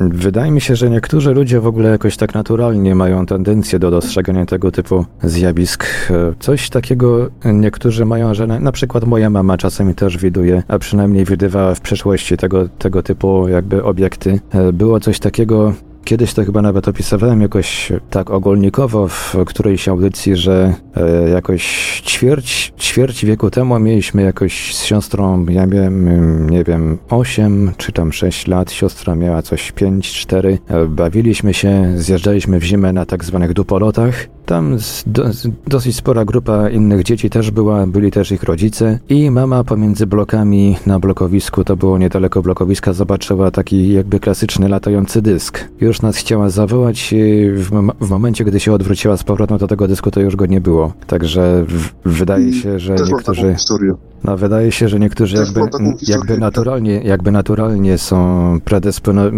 Wydaje 0.00 0.50
mi 0.50 0.60
się, 0.60 0.76
że 0.76 0.90
niektórzy 0.90 1.34
ludzie 1.34 1.60
w 1.60 1.66
ogóle 1.66 1.88
jakoś 1.90 2.16
tak 2.16 2.34
naturalnie 2.34 2.94
mają 2.94 3.26
tendencję 3.26 3.78
do 3.78 3.90
dostrzegania 3.90 4.46
tego 4.46 4.70
typu 4.70 5.04
zjawisk. 5.22 5.86
E, 6.10 6.34
Coś 6.40 6.70
takiego 6.70 7.30
niektórzy 7.44 8.04
mają, 8.04 8.34
że 8.34 8.46
na, 8.46 8.60
na 8.60 8.72
przykład 8.72 9.04
moja 9.04 9.30
mama 9.30 9.56
czasami 9.56 9.94
też 9.94 10.18
widuje, 10.18 10.62
a 10.68 10.78
przynajmniej 10.78 11.24
widywała 11.24 11.74
w 11.74 11.80
przeszłości 11.80 12.36
tego, 12.36 12.68
tego 12.68 13.02
typu 13.02 13.48
jakby 13.48 13.84
obiekty. 13.84 14.40
E, 14.50 14.72
Było 14.72 15.00
coś 15.00 15.18
takiego, 15.18 15.74
Kiedyś 16.04 16.34
to 16.34 16.44
chyba 16.44 16.62
nawet 16.62 16.88
opisywałem 16.88 17.40
jakoś 17.40 17.92
tak 18.10 18.30
ogólnikowo 18.30 19.08
w 19.08 19.36
którejś 19.46 19.88
audycji, 19.88 20.36
że 20.36 20.74
e, 20.96 21.28
jakoś 21.28 21.62
ćwierć, 22.06 22.72
ćwierć 22.78 23.24
wieku 23.24 23.50
temu 23.50 23.78
mieliśmy 23.78 24.22
jakoś 24.22 24.74
z 24.74 24.84
siostrą, 24.84 25.46
ja 25.48 25.66
miałem, 25.66 26.50
nie 26.50 26.64
wiem, 26.64 26.98
8 27.10 27.72
czy 27.76 27.92
tam 27.92 28.12
6 28.12 28.46
lat, 28.46 28.72
siostra 28.72 29.14
miała 29.14 29.42
coś 29.42 29.72
5, 29.72 30.12
4. 30.12 30.58
E, 30.68 30.86
bawiliśmy 30.86 31.54
się, 31.54 31.92
zjeżdżaliśmy 31.96 32.58
w 32.58 32.64
zimę 32.64 32.92
na 32.92 33.06
tak 33.06 33.24
zwanych 33.24 33.52
dupolotach. 33.52 34.37
Tam 34.48 34.80
z, 34.80 35.04
do, 35.06 35.32
z, 35.32 35.48
dosyć 35.66 35.96
spora 35.96 36.24
grupa 36.24 36.70
innych 36.70 37.02
dzieci 37.02 37.30
też 37.30 37.50
była, 37.50 37.86
byli 37.86 38.10
też 38.10 38.32
ich 38.32 38.42
rodzice 38.42 38.98
i 39.08 39.30
mama 39.30 39.64
pomiędzy 39.64 40.06
blokami 40.06 40.76
na 40.86 40.98
blokowisku, 40.98 41.64
to 41.64 41.76
było 41.76 41.98
niedaleko 41.98 42.42
blokowiska, 42.42 42.92
zobaczyła 42.92 43.50
taki 43.50 43.92
jakby 43.92 44.20
klasyczny 44.20 44.68
latający 44.68 45.22
dysk. 45.22 45.64
Już 45.80 46.02
nas 46.02 46.16
chciała 46.16 46.50
zawołać 46.50 47.12
i 47.12 47.50
w, 47.50 47.70
mom- 47.70 47.92
w 48.00 48.10
momencie, 48.10 48.44
gdy 48.44 48.60
się 48.60 48.72
odwróciła 48.72 49.16
z 49.16 49.24
powrotem 49.24 49.58
do 49.58 49.66
tego 49.66 49.88
dysku, 49.88 50.10
to 50.10 50.20
już 50.20 50.36
go 50.36 50.46
nie 50.46 50.60
było. 50.60 50.92
Także 51.06 51.64
wydaje 52.04 52.52
się, 52.52 52.78
że 52.78 52.94
Też 52.94 53.10
niektórzy... 53.10 53.56
No, 54.24 54.36
wydaje 54.36 54.72
się, 54.72 54.88
że 54.88 54.98
niektórzy 54.98 55.36
jakby, 55.36 55.60
jakby, 56.08 56.38
naturalnie, 56.38 57.00
jakby 57.00 57.30
naturalnie 57.30 57.98
są 57.98 58.58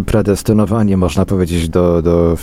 predestynowani, 0.07 0.97
można 0.97 1.27
powiedzieć, 1.27 1.69
do, 1.69 2.03
do 2.03 2.37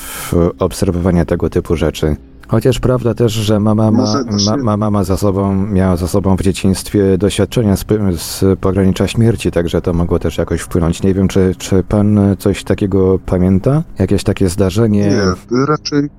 obserwowania 0.59 1.26
tego 1.26 1.49
typu 1.49 1.76
rzeczy. 1.76 2.15
Chociaż 2.47 2.79
prawda 2.79 3.13
też, 3.13 3.33
że 3.33 3.59
mama 3.59 3.91
ma, 3.91 4.23
ma, 4.45 4.57
mama 4.57 4.91
ma 4.91 5.03
za 5.03 5.17
sobą, 5.17 5.55
miała 5.55 5.97
za 5.97 6.07
sobą 6.07 6.35
w 6.35 6.41
dzieciństwie 6.41 7.17
doświadczenia 7.17 7.77
z, 7.77 7.85
z 8.17 8.59
pogranicza 8.59 9.07
śmierci, 9.07 9.51
także 9.51 9.81
to 9.81 9.93
mogło 9.93 10.19
też 10.19 10.37
jakoś 10.37 10.61
wpłynąć. 10.61 11.03
Nie 11.03 11.13
wiem, 11.13 11.27
czy, 11.27 11.55
czy 11.57 11.83
pan 11.83 12.19
coś 12.39 12.63
takiego 12.63 13.19
pamięta? 13.25 13.83
Jakieś 13.99 14.23
takie 14.23 14.49
zdarzenie? 14.49 15.09
Nie, 15.09 15.65
raczej 15.65 16.09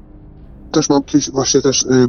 też 0.70 0.88
mam 0.88 0.98
jakieś 0.98 1.30
właśnie 1.30 1.62
też, 1.62 1.82
y, 1.82 2.08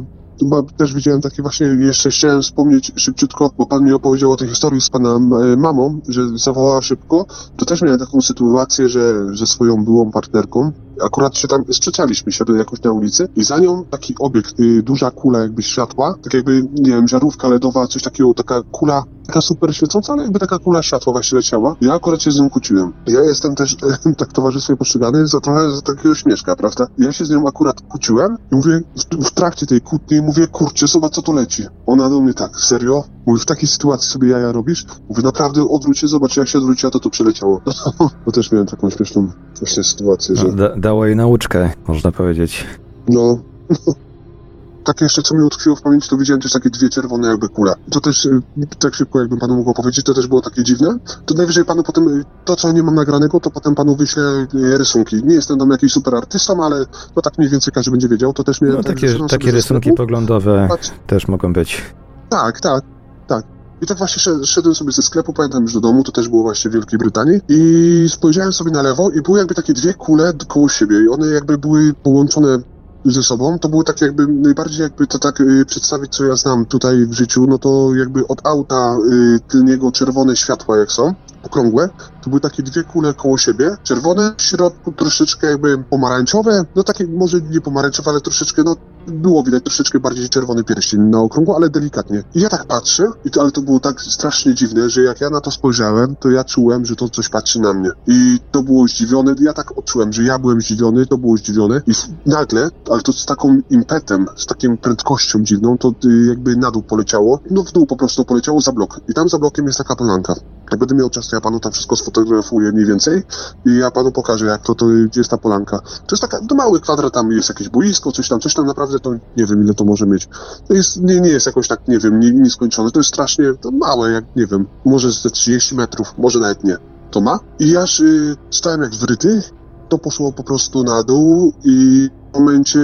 też 0.76 0.94
widziałem 0.94 1.20
takie 1.20 1.42
właśnie, 1.42 1.66
jeszcze 1.66 2.10
chciałem 2.10 2.42
wspomnieć 2.42 2.92
szybciutko, 2.96 3.50
bo 3.58 3.66
pan 3.66 3.84
mi 3.84 3.92
opowiedział 3.92 4.32
o 4.32 4.36
tej 4.36 4.48
historii 4.48 4.80
z 4.80 4.90
pana 4.90 5.16
y, 5.52 5.56
mamą, 5.56 6.00
że 6.08 6.38
zawołała 6.38 6.82
szybko, 6.82 7.26
to 7.56 7.64
też 7.64 7.82
miałem 7.82 7.98
taką 7.98 8.20
sytuację, 8.20 8.88
że 8.88 9.26
ze 9.36 9.46
swoją 9.46 9.84
byłą 9.84 10.10
partnerką, 10.10 10.72
akurat 11.04 11.36
się 11.36 11.48
tam 11.48 11.64
sprzeczaliśmy 11.72 12.32
się 12.32 12.44
jakoś 12.58 12.82
na 12.82 12.92
ulicy 12.92 13.28
i 13.36 13.44
za 13.44 13.58
nią 13.58 13.84
taki 13.84 14.14
obiekt, 14.18 14.60
y, 14.60 14.82
duża 14.82 15.10
kula 15.10 15.38
jakby 15.38 15.62
światła, 15.62 16.14
tak 16.22 16.34
jakby, 16.34 16.62
nie 16.72 16.90
wiem, 16.90 17.08
żarówka 17.08 17.48
LEDowa, 17.48 17.86
coś 17.86 18.02
takiego, 18.02 18.34
taka 18.34 18.62
kula, 18.62 19.04
taka 19.26 19.40
super 19.40 19.76
świecąca, 19.76 20.12
ale 20.12 20.22
jakby 20.22 20.38
taka 20.38 20.58
kula 20.58 20.82
światła 20.82 21.12
właśnie 21.12 21.36
leciała. 21.36 21.76
Ja 21.80 21.94
akurat 21.94 22.22
się 22.22 22.30
z 22.30 22.40
nią 22.40 22.50
kłóciłem. 22.50 22.92
Ja 23.06 23.20
jestem 23.20 23.54
też 23.54 23.76
tak 24.18 24.30
w 24.30 24.32
towarzystwie 24.32 24.76
postrzegany 24.76 25.26
za 25.26 25.40
trochę 25.40 25.70
za 25.70 25.82
takiego 25.82 26.14
śmieszka, 26.14 26.56
prawda? 26.56 26.86
Ja 26.98 27.12
się 27.12 27.24
z 27.24 27.30
nią 27.30 27.48
akurat 27.48 27.80
kłóciłem 27.80 28.36
i 28.52 28.54
mówię, 28.54 28.80
w, 28.96 29.26
w 29.26 29.30
trakcie 29.30 29.66
tej 29.66 29.80
kłótni 29.80 30.22
mówię, 30.22 30.46
kurczę, 30.46 30.86
zobacz 30.86 31.12
co 31.12 31.22
tu 31.22 31.32
leci. 31.32 31.62
Ona 31.86 32.10
do 32.10 32.20
mnie 32.20 32.34
tak, 32.34 32.56
serio? 32.56 33.04
Mówi, 33.26 33.40
w 33.40 33.46
takiej 33.46 33.68
sytuacji 33.68 34.10
sobie 34.10 34.28
jaja 34.28 34.52
robisz? 34.52 34.86
Mówię, 35.08 35.22
naprawdę 35.22 35.68
odwróć 35.68 35.98
się, 35.98 36.08
zobacz, 36.08 36.36
jak 36.36 36.48
się 36.48 36.58
odwróciła, 36.58 36.90
to 36.90 37.00
to 37.00 37.10
przeleciało. 37.10 37.60
To 38.24 38.32
też 38.32 38.52
miałem 38.52 38.66
taką 38.66 38.90
śmieszną 38.90 39.30
właśnie 39.58 39.84
sytuację, 39.84 40.36
że... 40.36 40.52
Da, 40.52 40.76
dało 40.90 41.06
jej 41.06 41.16
nauczkę, 41.16 41.70
można 41.88 42.12
powiedzieć. 42.12 42.66
No. 43.08 43.38
Takie 44.84 45.04
jeszcze, 45.04 45.22
co 45.22 45.34
mi 45.34 45.42
utkwiło 45.42 45.76
w 45.76 45.82
pamięci, 45.82 46.08
to 46.10 46.16
widziałem 46.16 46.40
też 46.40 46.52
takie 46.52 46.70
dwie 46.70 46.88
czerwone 46.88 47.28
jakby 47.28 47.48
kule. 47.48 47.74
To 47.90 48.00
też, 48.00 48.24
y, 48.26 48.40
tak 48.78 48.94
szybko 48.94 49.20
jakbym 49.20 49.38
panu 49.38 49.56
mógł 49.56 49.74
powiedzieć, 49.74 50.04
to 50.04 50.14
też 50.14 50.26
było 50.26 50.40
takie 50.40 50.62
dziwne. 50.64 50.98
To 51.26 51.34
najwyżej 51.34 51.64
panu 51.64 51.82
potem, 51.82 52.08
y, 52.08 52.24
to 52.44 52.56
co 52.56 52.72
nie 52.72 52.82
mam 52.82 52.94
nagranego, 52.94 53.40
to 53.40 53.50
potem 53.50 53.74
panu 53.74 53.96
wyślę 53.96 54.22
y, 54.54 54.78
rysunki. 54.78 55.24
Nie 55.24 55.34
jestem 55.34 55.58
tam 55.58 55.70
jakiś 55.70 55.92
super 55.92 56.14
artystą, 56.14 56.64
ale 56.64 56.86
to 57.14 57.22
tak 57.22 57.38
mniej 57.38 57.50
więcej 57.50 57.72
każdy 57.72 57.90
będzie 57.90 58.08
wiedział. 58.08 58.32
To 58.32 58.44
też 58.44 58.60
miałem 58.60 58.76
No, 58.76 58.82
tak, 58.82 58.94
takie, 58.94 59.14
takie 59.28 59.50
rysunki 59.50 59.92
poglądowe 59.92 60.68
też 61.06 61.28
mogą 61.28 61.52
być. 61.52 61.82
tak, 62.28 62.60
tak, 62.60 62.84
tak. 63.26 63.44
I 63.82 63.86
tak 63.86 63.98
właśnie 63.98 64.20
szed- 64.20 64.44
szedłem 64.46 64.74
sobie 64.74 64.92
ze 64.92 65.02
sklepu, 65.02 65.32
pamiętam 65.32 65.62
już 65.62 65.72
do 65.72 65.80
domu, 65.80 66.02
to 66.04 66.12
też 66.12 66.28
było 66.28 66.42
właśnie 66.42 66.70
w 66.70 66.74
Wielkiej 66.74 66.98
Brytanii 66.98 67.40
i 67.48 68.06
spojrzałem 68.08 68.52
sobie 68.52 68.70
na 68.70 68.82
lewo 68.82 69.10
i 69.10 69.22
były 69.22 69.38
jakby 69.38 69.54
takie 69.54 69.72
dwie 69.72 69.94
kule 69.94 70.32
koło 70.48 70.68
siebie 70.68 70.96
i 71.00 71.08
one 71.08 71.26
jakby 71.26 71.58
były 71.58 71.94
połączone 72.02 72.58
ze 73.04 73.22
sobą, 73.22 73.58
to 73.58 73.68
były 73.68 73.84
takie 73.84 74.04
jakby, 74.04 74.26
najbardziej 74.26 74.82
jakby 74.82 75.06
to 75.06 75.18
tak 75.18 75.40
y, 75.40 75.64
przedstawić, 75.64 76.16
co 76.16 76.24
ja 76.24 76.36
znam 76.36 76.66
tutaj 76.66 77.06
w 77.06 77.12
życiu, 77.12 77.46
no 77.48 77.58
to 77.58 77.90
jakby 77.94 78.26
od 78.26 78.46
auta 78.46 78.96
y, 79.12 79.40
tylniego 79.48 79.92
czerwone 79.92 80.36
światła 80.36 80.78
jak 80.78 80.92
są, 80.92 81.14
okrągłe, 81.42 81.88
to 82.22 82.30
były 82.30 82.40
takie 82.40 82.62
dwie 82.62 82.84
kule 82.84 83.14
koło 83.14 83.38
siebie, 83.38 83.76
czerwone, 83.82 84.34
w 84.36 84.42
środku 84.42 84.92
troszeczkę 84.92 85.46
jakby 85.46 85.78
pomarańczowe, 85.78 86.64
no 86.76 86.82
takie 86.82 87.06
może 87.06 87.40
nie 87.40 87.60
pomarańczowe, 87.60 88.10
ale 88.10 88.20
troszeczkę, 88.20 88.62
no 88.64 88.76
było 89.06 89.42
widać 89.42 89.64
troszeczkę 89.64 90.00
bardziej 90.00 90.28
czerwony 90.28 90.64
pierścień 90.64 91.00
na 91.00 91.20
okrągło, 91.20 91.56
ale 91.56 91.70
delikatnie. 91.70 92.22
I 92.34 92.40
ja 92.40 92.48
tak 92.48 92.64
patrzę, 92.64 93.06
i 93.24 93.30
to, 93.30 93.40
ale 93.40 93.50
to 93.50 93.62
było 93.62 93.80
tak 93.80 94.00
strasznie 94.00 94.54
dziwne, 94.54 94.90
że 94.90 95.02
jak 95.02 95.20
ja 95.20 95.30
na 95.30 95.40
to 95.40 95.50
spojrzałem, 95.50 96.16
to 96.16 96.30
ja 96.30 96.44
czułem, 96.44 96.86
że 96.86 96.96
to 96.96 97.08
coś 97.08 97.28
patrzy 97.28 97.60
na 97.60 97.72
mnie. 97.72 97.90
I 98.06 98.38
to 98.50 98.62
było 98.62 98.88
zdziwione, 98.88 99.34
ja 99.40 99.52
tak 99.52 99.78
odczułem, 99.78 100.12
że 100.12 100.22
ja 100.22 100.38
byłem 100.38 100.60
zdziwiony, 100.60 101.06
to 101.06 101.18
było 101.18 101.36
zdziwione 101.36 101.82
i 101.86 101.92
nagle, 102.26 102.70
ale 102.90 103.02
to 103.02 103.12
z 103.12 103.26
taką 103.26 103.60
impetem, 103.70 104.26
z 104.36 104.46
taką 104.46 104.76
prędkością 104.76 105.42
dziwną, 105.42 105.78
to 105.78 105.88
y, 106.04 106.26
jakby 106.28 106.56
na 106.56 106.70
dół 106.70 106.82
poleciało, 106.82 107.40
no 107.50 107.62
w 107.62 107.72
dół 107.72 107.86
po 107.86 107.96
prostu 107.96 108.24
poleciało 108.24 108.60
za 108.60 108.72
blok. 108.72 109.00
I 109.08 109.14
tam 109.14 109.28
za 109.28 109.38
blokiem 109.38 109.66
jest 109.66 109.78
taka 109.78 109.96
polanka. 109.96 110.34
Jak 110.70 110.80
będę 110.80 110.94
miał 110.94 111.10
czas, 111.10 111.28
to 111.28 111.36
ja 111.36 111.40
panu 111.40 111.60
tam 111.60 111.72
wszystko 111.72 111.96
sfotografuję 111.96 112.72
mniej 112.72 112.86
więcej 112.86 113.22
i 113.66 113.76
ja 113.76 113.90
panu 113.90 114.12
pokażę, 114.12 114.46
jak 114.46 114.62
to, 114.62 114.74
to 114.74 114.86
gdzie 114.86 115.20
jest 115.20 115.30
ta 115.30 115.38
polanka. 115.38 115.78
To 115.78 116.14
jest 116.16 116.22
taka, 116.22 116.46
to 116.46 116.54
mały 116.54 116.80
kwadrat, 116.80 117.14
tam 117.14 117.32
jest 117.32 117.48
jakieś 117.48 117.68
boisko, 117.68 118.12
coś 118.12 118.28
tam, 118.28 118.40
coś 118.40 118.54
tam 118.54 118.66
naprawdę 118.66 119.00
to 119.00 119.12
nie 119.36 119.46
wiem, 119.46 119.62
ile 119.64 119.74
to 119.74 119.84
może 119.84 120.06
mieć. 120.06 120.28
To 120.68 120.74
jest, 120.74 121.02
nie, 121.02 121.20
nie 121.20 121.28
jest 121.30 121.46
jakoś 121.46 121.68
tak, 121.68 121.88
nie 121.88 121.98
wiem, 121.98 122.20
nie, 122.20 122.32
nieskończone. 122.32 122.90
To 122.90 123.00
jest 123.00 123.08
strasznie 123.08 123.54
to 123.60 123.70
małe, 123.70 124.10
jak 124.10 124.24
nie 124.36 124.46
wiem, 124.46 124.66
może 124.84 125.12
ze 125.12 125.30
30 125.30 125.74
metrów, 125.74 126.14
może 126.18 126.38
nawet 126.38 126.64
nie. 126.64 126.76
To 127.10 127.20
ma. 127.20 127.40
I 127.58 127.70
ja 127.70 127.84
y, 128.00 128.36
stałem 128.50 128.82
jak 128.82 128.94
wryty, 128.94 129.42
to 129.88 129.98
poszło 129.98 130.32
po 130.32 130.44
prostu 130.44 130.84
na 130.84 131.02
dół 131.02 131.52
i 131.64 132.08
momencie, 132.34 132.80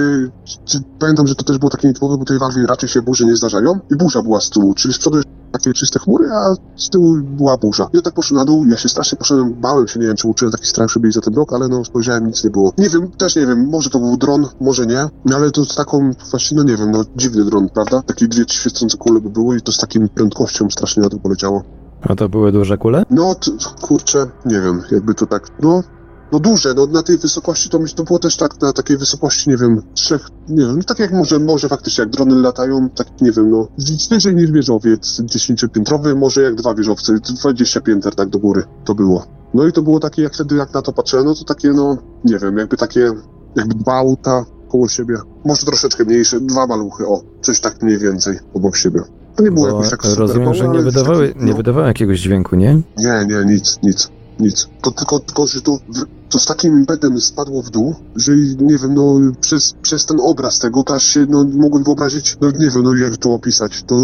pamiętam, 0.99 1.27
że 1.27 1.35
to 1.35 1.43
też 1.43 1.57
było 1.57 1.69
takie 1.69 1.87
nietypowe, 1.87 2.17
bo 2.17 2.25
tej 2.25 2.39
walki 2.39 2.59
raczej 2.67 2.89
się 2.89 3.01
burze 3.01 3.25
nie 3.25 3.35
zdarzają 3.35 3.79
i 3.91 3.95
burza 3.95 4.21
była 4.23 4.41
z 4.41 4.49
tyłu, 4.49 4.73
czyli 4.73 4.93
z 4.93 4.97
przodu 4.97 5.17
takie 5.51 5.73
czyste 5.73 5.99
chmury, 5.99 6.29
a 6.31 6.55
z 6.75 6.89
tyłu 6.89 7.17
była 7.23 7.57
burza. 7.57 7.87
Ja 7.93 8.01
tak 8.01 8.13
poszedłem 8.13 8.41
na 8.41 8.45
dół, 8.45 8.65
ja 8.65 8.77
się 8.77 8.89
strasznie 8.89 9.17
poszedłem, 9.17 9.53
bałem 9.53 9.87
się, 9.87 9.99
nie 9.99 10.07
wiem, 10.07 10.15
czy 10.15 10.27
uczyłem 10.27 10.51
taki 10.51 10.65
strach, 10.65 10.89
żeby 10.89 11.07
iść 11.07 11.15
za 11.15 11.21
ten 11.21 11.33
blok, 11.33 11.53
ale 11.53 11.67
no 11.67 11.85
spojrzałem, 11.85 12.27
nic 12.27 12.43
nie 12.43 12.49
było. 12.49 12.73
Nie 12.77 12.89
wiem, 12.89 13.11
też 13.11 13.35
nie 13.35 13.47
wiem, 13.47 13.69
może 13.69 13.89
to 13.89 13.99
był 13.99 14.17
dron, 14.17 14.47
może 14.61 14.85
nie, 14.85 15.09
no 15.25 15.35
ale 15.35 15.51
to 15.51 15.65
z 15.65 15.75
taką 15.75 16.11
właśnie, 16.31 16.57
no 16.57 16.63
nie 16.63 16.77
wiem, 16.77 16.91
no 16.91 17.03
dziwny 17.15 17.45
dron, 17.45 17.69
prawda? 17.69 18.01
Takie 18.01 18.27
dwie 18.27 18.43
świecące 18.49 18.97
kule 18.97 19.21
by 19.21 19.29
były 19.29 19.57
i 19.57 19.61
to 19.61 19.71
z 19.71 19.77
taką 19.77 20.07
prędkością 20.09 20.69
strasznie 20.69 21.03
na 21.03 21.09
to 21.09 21.17
poleciało. 21.17 21.63
A 22.01 22.15
to 22.15 22.29
były 22.29 22.51
duże 22.51 22.77
kule? 22.77 23.03
No, 23.09 23.35
t- 23.35 23.51
kurczę, 23.81 24.27
nie 24.45 24.61
wiem, 24.61 24.81
jakby 24.91 25.13
to 25.13 25.25
tak, 25.25 25.47
no, 25.61 25.83
no 26.31 26.39
duże, 26.39 26.73
no 26.73 26.85
na 26.85 27.03
tej 27.03 27.17
wysokości 27.17 27.69
to, 27.69 27.79
to 27.95 28.03
było 28.03 28.19
też 28.19 28.37
tak, 28.37 28.61
na 28.61 28.73
takiej 28.73 28.97
wysokości, 28.97 29.49
nie 29.49 29.57
wiem, 29.57 29.81
trzech, 29.93 30.29
nie 30.49 30.65
wiem, 30.65 30.77
no 30.77 30.83
tak 30.83 30.99
jak 30.99 31.11
może, 31.11 31.39
może 31.39 31.69
faktycznie, 31.69 32.01
jak 32.01 32.09
drony 32.09 32.35
latają, 32.35 32.89
tak, 32.89 33.21
nie 33.21 33.31
wiem, 33.31 33.51
no, 33.51 33.67
wyżej 34.11 34.35
niż 34.35 34.51
wieżowiec 34.51 35.21
dziesięciopiętrowy, 35.21 36.15
może 36.15 36.41
jak 36.41 36.55
dwa 36.55 36.75
wieżowce, 36.75 37.13
20 37.41 37.81
pięter 37.81 38.15
tak 38.15 38.29
do 38.29 38.39
góry 38.39 38.63
to 38.85 38.95
było. 38.95 39.25
No 39.53 39.67
i 39.67 39.71
to 39.71 39.81
było 39.81 39.99
takie, 39.99 40.21
jak 40.21 40.33
wtedy, 40.33 40.55
jak 40.55 40.73
na 40.73 40.81
to 40.81 40.93
patrzyłem, 40.93 41.25
no 41.25 41.35
to 41.35 41.43
takie, 41.43 41.73
no, 41.73 41.97
nie 42.25 42.39
wiem, 42.39 42.57
jakby 42.57 42.77
takie, 42.77 43.11
jakby 43.55 43.75
dwa 43.75 43.93
auta 43.93 44.45
koło 44.71 44.87
siebie, 44.87 45.15
może 45.45 45.65
troszeczkę 45.65 46.05
mniejsze, 46.05 46.39
dwa 46.39 46.67
maluchy, 46.67 47.07
o, 47.07 47.21
coś 47.41 47.59
tak 47.59 47.81
mniej 47.81 47.97
więcej 47.97 48.39
obok 48.53 48.75
siebie. 48.77 49.01
To 49.35 49.43
nie 49.43 49.51
było 49.51 49.67
Bo 49.67 49.75
jakoś 49.75 49.89
tak 49.89 50.03
super 50.03 50.19
rozumiem, 50.19 50.43
mało, 50.43 50.53
że 50.53 50.67
nie 50.67 50.81
wydawały, 50.81 51.27
taki, 51.27 51.39
nie 51.45 51.51
no. 51.51 51.57
wydawały 51.57 51.87
jakiegoś 51.87 52.19
dźwięku, 52.19 52.55
nie? 52.55 52.81
Nie, 52.97 53.25
nie, 53.29 53.45
nic, 53.53 53.79
nic, 53.83 54.09
nic. 54.39 54.69
To 54.81 54.91
tylko, 54.91 55.19
tylko 55.19 55.47
że 55.47 55.59
w- 55.59 56.16
to 56.29 56.39
z 56.39 56.45
takim 56.45 56.79
impetem 56.79 57.21
spadło 57.21 57.61
w 57.63 57.69
dół, 57.69 57.95
że 58.15 58.31
nie 58.59 58.77
wiem, 58.77 58.93
no 58.93 59.19
przez, 59.41 59.73
przez 59.81 60.05
ten 60.05 60.17
obraz 60.19 60.59
tego, 60.59 60.83
to 60.83 60.95
aż 60.95 61.03
się, 61.03 61.25
no 61.29 61.45
mogłem 61.53 61.83
wyobrazić, 61.83 62.37
no 62.41 62.51
nie 62.51 62.69
wiem, 62.69 62.83
no 62.83 62.95
jak 62.95 63.17
to 63.17 63.33
opisać, 63.33 63.83
to 63.83 63.95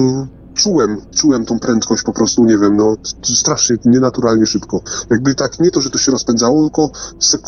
czułem, 0.53 0.97
czułem 1.15 1.45
tą 1.45 1.59
prędkość 1.59 2.03
po 2.03 2.13
prostu, 2.13 2.45
nie 2.45 2.57
wiem, 2.57 2.77
no 2.77 2.95
strasznie, 3.23 3.77
nienaturalnie 3.85 4.45
szybko. 4.45 4.81
Jakby 5.09 5.35
tak, 5.35 5.59
nie 5.59 5.71
to, 5.71 5.81
że 5.81 5.89
to 5.89 5.97
się 5.97 6.11
rozpędzało, 6.11 6.61
tylko 6.61 6.91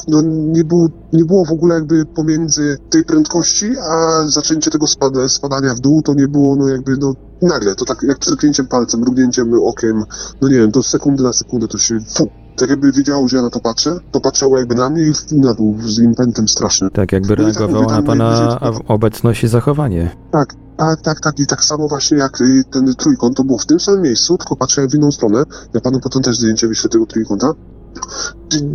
no, 0.07 0.21
nie, 0.25 0.63
było, 0.63 0.89
nie 1.13 1.25
było 1.25 1.45
w 1.45 1.51
ogóle 1.51 1.75
jakby 1.75 2.05
pomiędzy 2.05 2.77
tej 2.89 3.03
prędkości, 3.03 3.77
a 3.77 4.23
zaczęcie 4.27 4.71
tego 4.71 4.87
spada, 4.87 5.29
spadania 5.29 5.75
w 5.75 5.79
dół, 5.79 6.01
to 6.01 6.13
nie 6.13 6.27
było, 6.27 6.55
no 6.55 6.67
jakby, 6.67 6.97
no 6.97 7.15
nagle, 7.41 7.75
to 7.75 7.85
tak 7.85 8.03
jak 8.03 8.19
przerknięciem 8.19 8.67
palcem, 8.67 8.99
mrugnięciem 8.99 9.53
okiem, 9.63 10.03
no 10.41 10.47
nie 10.47 10.55
wiem, 10.55 10.71
to 10.71 10.83
sekundy 10.83 11.23
na 11.23 11.33
sekundę 11.33 11.67
to 11.67 11.77
się, 11.77 11.99
fu, 11.99 12.29
tak 12.55 12.69
jakby 12.69 12.91
wiedziało, 12.91 13.27
że 13.27 13.37
ja 13.37 13.43
na 13.43 13.49
to 13.49 13.59
patrzę, 13.59 13.99
to 14.11 14.21
patrzało 14.21 14.57
jakby 14.57 14.75
na 14.75 14.89
mnie 14.89 15.11
i 15.31 15.35
na 15.35 15.53
dół 15.53 15.77
z 15.85 15.99
impetem 15.99 16.47
strasznym. 16.47 16.89
Tak 16.89 17.11
jakby 17.11 17.35
No 17.37 17.49
i 17.49 17.53
tak 17.53 17.59
reagowało 17.59 17.91
na 17.91 18.01
pana 18.01 18.59
obecność 18.87 19.43
i 19.43 19.47
zachowanie. 19.47 20.15
Tak, 20.31 20.53
tak, 20.77 21.01
tak, 21.01 21.19
tak. 21.19 21.39
I 21.39 21.47
tak 21.47 21.63
samo 21.63 21.87
właśnie 21.87 22.17
jak 22.17 22.41
y, 22.41 22.63
ten 22.71 22.95
trójkąt, 22.95 23.37
to 23.37 23.43
było 23.43 23.57
w 23.57 23.65
tym 23.65 23.79
samym 23.79 24.01
miejscu, 24.01 24.37
tylko 24.37 24.55
patrzyłem 24.55 24.89
w 24.89 24.93
inną 24.93 25.11
stronę. 25.11 25.43
Ja 25.73 25.81
panu 25.81 25.99
potem 25.99 26.21
też 26.21 26.37
zdjęcie 26.37 26.67
wyślę 26.67 26.89
tego 26.89 27.05
trójkąta. 27.05 27.53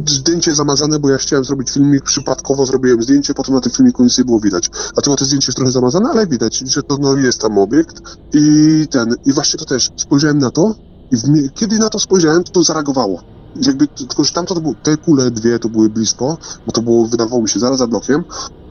Zdjęcie 0.07 0.55
zamazane, 0.55 0.99
bo 0.99 1.11
ja 1.11 1.19
chciałem 1.19 1.45
zrobić 1.45 1.71
filmik, 1.71 2.03
przypadkowo 2.03 2.67
zrobiłem 2.67 3.03
zdjęcie, 3.03 3.35
potem 3.35 3.55
na 3.55 3.61
tym 3.61 3.73
filmiku 3.73 4.05
nic 4.05 4.19
nie 4.19 4.25
było 4.25 4.41
widać. 4.41 4.71
Dlatego 4.95 5.17
to 5.17 5.25
zdjęcie 5.25 5.47
jest 5.49 5.57
trochę 5.57 5.73
zamazane, 5.73 6.11
ale 6.11 6.27
widać, 6.27 6.59
że 6.59 6.83
to 6.83 6.99
no, 7.01 7.17
jest 7.17 7.41
tam 7.41 7.59
obiekt. 7.59 8.03
I 8.33 8.87
ten, 8.91 9.15
i 9.27 9.33
właśnie 9.33 9.59
to 9.59 9.65
też 9.65 9.91
spojrzałem 9.97 10.39
na 10.39 10.51
to 10.51 10.75
i 11.11 11.17
w, 11.17 11.53
kiedy 11.55 11.79
na 11.79 11.89
to 11.89 11.99
spojrzałem, 11.99 12.45
to 12.45 12.53
to 12.53 12.63
zareagowało. 12.63 13.40
Jakby, 13.57 13.87
tylko 13.89 14.25
że 14.25 14.33
tamto 14.33 14.55
to 14.55 14.61
było, 14.61 14.75
te 14.83 14.97
kule 14.97 15.31
dwie 15.31 15.59
to 15.59 15.69
były 15.69 15.89
blisko, 15.89 16.39
bo 16.67 16.73
to 16.73 16.83
było, 16.83 17.07
wydawało 17.07 17.43
mi 17.43 17.49
się, 17.49 17.61
zaraz 17.61 17.79
za 17.79 17.87
blokiem. 17.87 18.25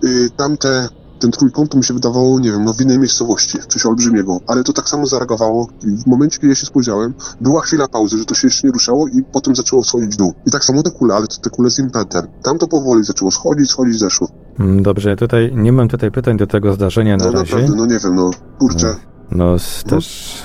Y, 0.03 0.30
tamte 0.38 0.89
ten 1.19 1.32
trójkąt 1.32 1.71
to 1.71 1.77
mi 1.77 1.84
się 1.84 1.93
wydawało, 1.93 2.39
nie 2.39 2.51
wiem, 2.51 2.63
no 2.65 2.73
w 2.73 2.82
innej 2.82 2.99
miejscowości, 2.99 3.57
coś 3.67 3.86
olbrzymiego, 3.86 4.39
ale 4.47 4.63
to 4.63 4.73
tak 4.73 4.89
samo 4.89 5.05
zareagowało. 5.05 5.67
I 5.84 6.03
w 6.03 6.07
momencie, 6.07 6.38
kiedy 6.39 6.47
ja 6.49 6.55
się 6.55 6.65
spojrzałem, 6.65 7.13
była 7.41 7.61
chwila 7.61 7.88
pauzy, 7.88 8.17
że 8.17 8.25
to 8.25 8.36
się 8.36 8.47
jeszcze 8.47 8.67
nie 8.67 8.73
ruszało 8.73 9.07
i 9.07 9.23
potem 9.32 9.55
zaczęło 9.55 9.84
schodzić 9.84 10.13
w 10.13 10.17
dół. 10.17 10.34
I 10.47 10.51
tak 10.51 10.63
samo 10.63 10.84
te 10.84 10.91
kule, 10.91 11.15
ale 11.15 11.27
to 11.27 11.36
te 11.41 11.49
kule 11.49 11.69
z 11.69 11.80
impetem. 11.80 12.27
Tam 12.43 12.57
to 12.57 12.67
powoli 12.67 13.03
zaczęło 13.03 13.32
schodzić, 13.32 13.69
schodzić, 13.69 13.99
zeszło. 13.99 14.27
Mm, 14.59 14.84
Dobrze, 14.84 15.15
tutaj 15.15 15.51
nie 15.55 15.71
mam 15.71 15.88
tutaj 15.89 16.11
pytań 16.11 16.38
do 16.38 16.47
tego 16.47 16.73
zdarzenia 16.73 17.17
na 17.17 17.25
No 17.25 17.32
razie. 17.32 17.55
naprawdę, 17.55 17.75
no 17.77 17.86
nie 17.86 17.99
wiem, 17.99 18.15
no 18.15 18.32
kurczę. 18.59 18.95
No 19.32 19.55
też 19.89 20.36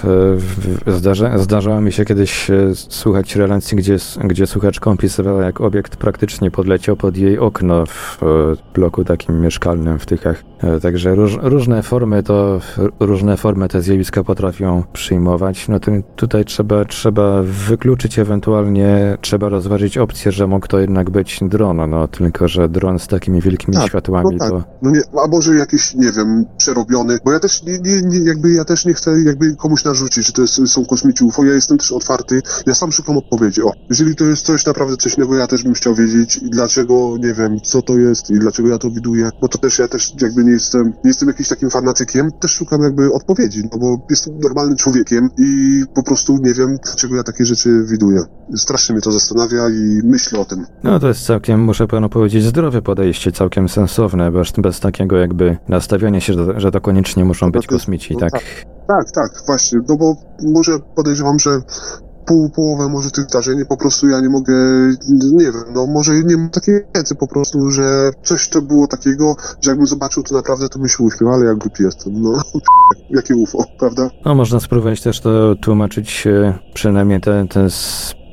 e, 0.86 0.92
zdarza, 0.92 1.38
zdarzało 1.38 1.80
mi 1.80 1.92
się 1.92 2.04
kiedyś 2.04 2.50
e, 2.50 2.74
słuchać 2.74 3.36
relacji, 3.36 3.76
gdzie, 3.76 3.96
gdzie 4.24 4.46
słuchaczka 4.46 4.90
opisywała, 4.90 5.44
jak 5.44 5.60
obiekt 5.60 5.96
praktycznie 5.96 6.50
podleciał 6.50 6.96
pod 6.96 7.16
jej 7.16 7.38
okno 7.38 7.86
w 7.86 8.22
e, 8.22 8.26
bloku 8.74 9.04
takim 9.04 9.40
mieszkalnym 9.40 9.98
w 9.98 10.06
Tychach. 10.06 10.44
E, 10.62 10.80
Także 10.80 11.14
róż, 11.14 11.38
różne 11.42 11.82
formy 11.82 12.22
to, 12.22 12.60
różne 13.00 13.36
formy 13.36 13.68
te 13.68 13.82
zjawiska 13.82 14.24
potrafią 14.24 14.82
przyjmować. 14.92 15.68
No 15.68 15.80
tutaj 16.16 16.44
trzeba, 16.44 16.84
trzeba 16.84 17.42
wykluczyć 17.42 18.18
ewentualnie, 18.18 19.18
trzeba 19.20 19.48
rozważyć 19.48 19.98
opcję, 19.98 20.32
że 20.32 20.46
mógł 20.46 20.66
to 20.66 20.78
jednak 20.78 21.10
być 21.10 21.40
dron, 21.42 21.90
no 21.90 22.08
tylko, 22.08 22.48
że 22.48 22.68
dron 22.68 22.98
z 22.98 23.08
takimi 23.08 23.40
wielkimi 23.40 23.76
Tak, 23.76 23.86
światłami 23.86 24.28
no 24.32 24.38
tak. 24.38 24.50
to... 24.50 24.64
No 24.82 24.90
nie, 24.90 25.00
a 25.24 25.28
może 25.28 25.54
jakiś, 25.54 25.94
nie 25.94 26.12
wiem, 26.12 26.44
przerobiony, 26.56 27.18
bo 27.24 27.32
ja 27.32 27.40
też 27.40 27.62
nie, 27.62 27.78
nie, 27.78 28.02
nie, 28.02 28.18
jakby 28.18 28.52
ja 28.52 28.64
też 28.64 28.73
nie 28.84 28.94
chcę 28.94 29.22
jakby 29.22 29.56
komuś 29.56 29.84
narzucić, 29.84 30.26
że 30.26 30.32
to 30.32 30.42
jest, 30.42 30.68
są 30.68 30.86
kosmici 30.86 31.24
UFO, 31.24 31.44
ja 31.44 31.52
jestem 31.54 31.78
też 31.78 31.92
otwarty, 31.92 32.42
ja 32.66 32.74
sam 32.74 32.92
szukam 32.92 33.16
odpowiedzi, 33.16 33.62
o, 33.62 33.72
jeżeli 33.90 34.16
to 34.16 34.24
jest 34.24 34.46
coś 34.46 34.66
naprawdę 34.66 34.96
coś 34.96 35.14
innego, 35.14 35.36
ja 35.36 35.46
też 35.46 35.62
bym 35.62 35.74
chciał 35.74 35.94
wiedzieć 35.94 36.40
dlaczego, 36.42 37.16
nie 37.18 37.34
wiem, 37.34 37.60
co 37.60 37.82
to 37.82 37.98
jest 37.98 38.30
i 38.30 38.38
dlaczego 38.38 38.68
ja 38.68 38.78
to 38.78 38.90
widuję, 38.90 39.30
bo 39.40 39.48
to 39.48 39.58
też 39.58 39.78
ja 39.78 39.88
też 39.88 40.12
jakby 40.20 40.44
nie 40.44 40.52
jestem, 40.52 40.86
nie 40.86 41.10
jestem 41.10 41.28
jakimś 41.28 41.48
takim 41.48 41.70
fanatykiem, 41.70 42.30
też 42.40 42.50
szukam 42.52 42.82
jakby 42.82 43.12
odpowiedzi, 43.12 43.62
no 43.72 43.78
bo 43.78 44.06
jestem 44.10 44.38
normalnym 44.38 44.76
człowiekiem 44.76 45.28
i 45.38 45.82
po 45.94 46.02
prostu 46.02 46.38
nie 46.42 46.54
wiem, 46.54 46.78
dlaczego 46.84 47.16
ja 47.16 47.22
takie 47.22 47.44
rzeczy 47.44 47.84
widuję. 47.90 48.20
Strasznie 48.56 48.92
mnie 48.92 49.02
to 49.02 49.12
zastanawia 49.12 49.68
i 49.68 50.00
myślę 50.04 50.38
o 50.38 50.44
tym. 50.44 50.66
No 50.84 51.00
to 51.00 51.08
jest 51.08 51.26
całkiem, 51.26 51.60
muszę 51.60 51.86
panu 51.86 52.08
powiedzieć, 52.08 52.44
zdrowe 52.44 52.82
podejście, 52.82 53.32
całkiem 53.32 53.68
sensowne, 53.68 54.30
bez, 54.32 54.50
bez 54.50 54.80
takiego 54.80 55.16
jakby 55.16 55.56
nastawiania 55.68 56.20
się, 56.20 56.34
że, 56.56 56.70
to 56.70 56.80
koniecznie 56.80 57.24
muszą 57.24 57.52
być 57.52 57.66
to 57.66 57.74
jest- 57.74 57.84
kosmici, 57.84 58.14
no 58.14 58.20
tak? 58.20 58.32
Tak, 58.32 58.42
tak, 59.14 59.30
właśnie, 59.46 59.80
no 59.88 59.96
bo 59.96 60.16
może 60.42 60.78
podejrzewam, 60.94 61.38
że 61.38 61.60
pół, 62.26 62.50
połowę 62.50 62.88
może 62.88 63.10
tych 63.10 63.24
zdarzeń 63.24 63.64
po 63.68 63.76
prostu 63.76 64.08
ja 64.08 64.20
nie 64.20 64.28
mogę, 64.28 64.54
nie 65.32 65.44
wiem, 65.44 65.64
no 65.74 65.86
może 65.86 66.12
nie 66.24 66.36
mam 66.36 66.50
takiej 66.50 66.80
wiedzy 66.94 67.14
po 67.14 67.26
prostu, 67.26 67.70
że 67.70 68.10
coś 68.22 68.48
to 68.48 68.62
było 68.62 68.86
takiego, 68.86 69.36
że 69.60 69.70
jakbym 69.70 69.86
zobaczył 69.86 70.22
to 70.22 70.34
naprawdę, 70.34 70.68
to 70.68 70.78
bym 70.78 70.88
się 70.88 71.04
uśmiał, 71.04 71.32
ale 71.32 71.44
jak 71.44 71.58
głupi 71.58 71.82
jestem, 71.82 72.22
no 72.22 72.42
jakie 73.10 73.36
UFO, 73.36 73.64
prawda? 73.78 74.10
No 74.24 74.34
można 74.34 74.60
spróbować 74.60 75.02
też 75.02 75.20
to 75.20 75.54
tłumaczyć, 75.54 76.26
e, 76.26 76.58
przynajmniej 76.74 77.20
te, 77.20 77.46
te 77.48 77.68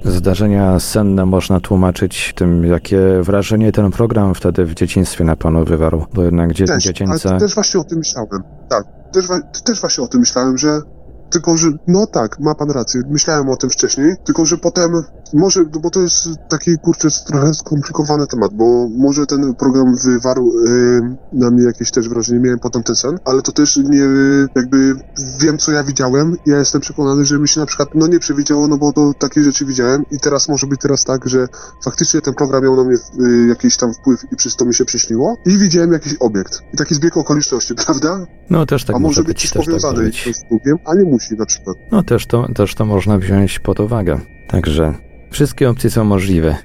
zdarzenia 0.06 0.80
senne 0.80 1.26
można 1.26 1.60
tłumaczyć 1.60 2.34
tym, 2.36 2.64
jakie 2.66 3.00
wrażenie 3.22 3.72
ten 3.72 3.92
program 3.92 4.36
wtedy 4.36 4.66
w 4.66 4.74
dzieciństwie 4.74 5.24
na 5.24 5.36
panu 5.36 5.66
wywarł, 5.66 6.06
bo 6.14 6.24
jednak 6.24 6.54
dzie, 6.54 6.66
Też, 6.66 6.84
dziecięce... 6.84 7.30
ale 7.30 7.40
też 7.40 7.56
właśnie 7.56 7.80
o 7.80 7.84
tym 7.84 7.98
myślałem, 7.98 8.44
tak, 8.70 9.01
też, 9.12 9.28
też 9.64 9.82
właśnie 9.82 10.04
o 10.04 10.08
tym 10.08 10.20
myślałem, 10.20 10.58
że 10.58 10.82
tylko, 11.30 11.58
że, 11.58 11.68
no 11.88 12.08
tak, 12.08 12.40
ma 12.40 12.56
pan 12.56 12.72
rację, 12.72 13.02
myślałem 13.10 13.50
o 13.50 13.58
tym 13.58 13.70
wcześniej, 13.70 14.16
tylko, 14.24 14.46
że 14.46 14.58
potem, 14.58 14.92
może, 15.34 15.66
bo 15.66 15.90
to 15.90 16.02
jest 16.02 16.30
taki, 16.50 16.78
kurczę, 16.78 17.08
trochę 17.28 17.54
skomplikowany 17.54 18.28
temat, 18.28 18.54
bo 18.54 18.90
może 18.98 19.26
ten 19.26 19.56
program 19.56 19.96
wywarł 20.04 20.52
y, 20.68 21.02
na 21.34 21.52
mnie 21.52 21.64
jakieś 21.64 21.92
też 21.92 22.10
wrażenie, 22.10 22.40
miałem 22.40 22.60
potem 22.60 22.84
ten 22.84 22.96
sen, 22.96 23.20
ale 23.26 23.42
to 23.42 23.52
też 23.52 23.78
nie, 23.78 24.08
jakby, 24.56 24.96
wiem, 25.40 25.58
co 25.58 25.72
ja 25.72 25.84
widziałem, 25.84 26.36
ja 26.46 26.58
jestem 26.58 26.82
przekonany, 26.82 27.26
że 27.26 27.40
mi 27.40 27.48
się 27.48 27.60
na 27.60 27.66
przykład, 27.66 27.90
no 27.96 28.08
nie 28.08 28.20
przewidziało, 28.20 28.68
no 28.68 28.78
bo 28.78 28.94
to 28.94 29.14
takie 29.20 29.44
rzeczy 29.44 29.66
widziałem 29.66 30.06
i 30.12 30.20
teraz 30.20 30.50
może 30.50 30.68
być 30.68 30.82
teraz 30.82 31.04
tak, 31.04 31.30
że 31.30 31.48
faktycznie 31.84 32.22
ten 32.22 32.34
program 32.34 32.64
miał 32.64 32.76
na 32.76 32.84
mnie 32.84 32.98
y, 33.26 33.48
jakiś 33.48 33.78
tam 33.78 33.94
wpływ 33.94 34.20
i 34.32 34.36
przez 34.36 34.56
to 34.56 34.66
mi 34.66 34.74
się 34.74 34.86
przyśniło 34.86 35.38
i 35.46 35.58
widziałem 35.58 35.94
jakiś 35.94 36.16
obiekt. 36.20 36.62
I 36.74 36.78
taki 36.78 36.96
zbieg 36.96 37.18
okoliczności, 37.18 37.76
prawda? 37.86 38.26
No 38.50 38.66
też 38.66 38.86
tak 38.86 38.96
a 38.96 39.00
może 39.00 39.24
być 39.24 39.32
być, 39.34 39.42
też 39.42 39.52
tak 39.52 39.66
powiązane 39.66 40.04
być. 40.04 40.36
z 40.36 40.44
drugim, 40.50 40.78
a 40.86 40.96
nie 40.96 41.04
musi 41.04 41.36
na 41.36 41.46
przykład. 41.46 41.78
No 41.92 42.04
też 42.04 42.26
to, 42.26 42.54
też 42.54 42.76
to 42.76 42.86
można 42.86 43.18
wziąć 43.18 43.60
pod 43.60 43.80
uwagę. 43.80 44.20
Także 44.48 44.94
wszystkie 45.32 45.70
opcje 45.70 45.90
są 45.90 46.04
możliwe. 46.04 46.56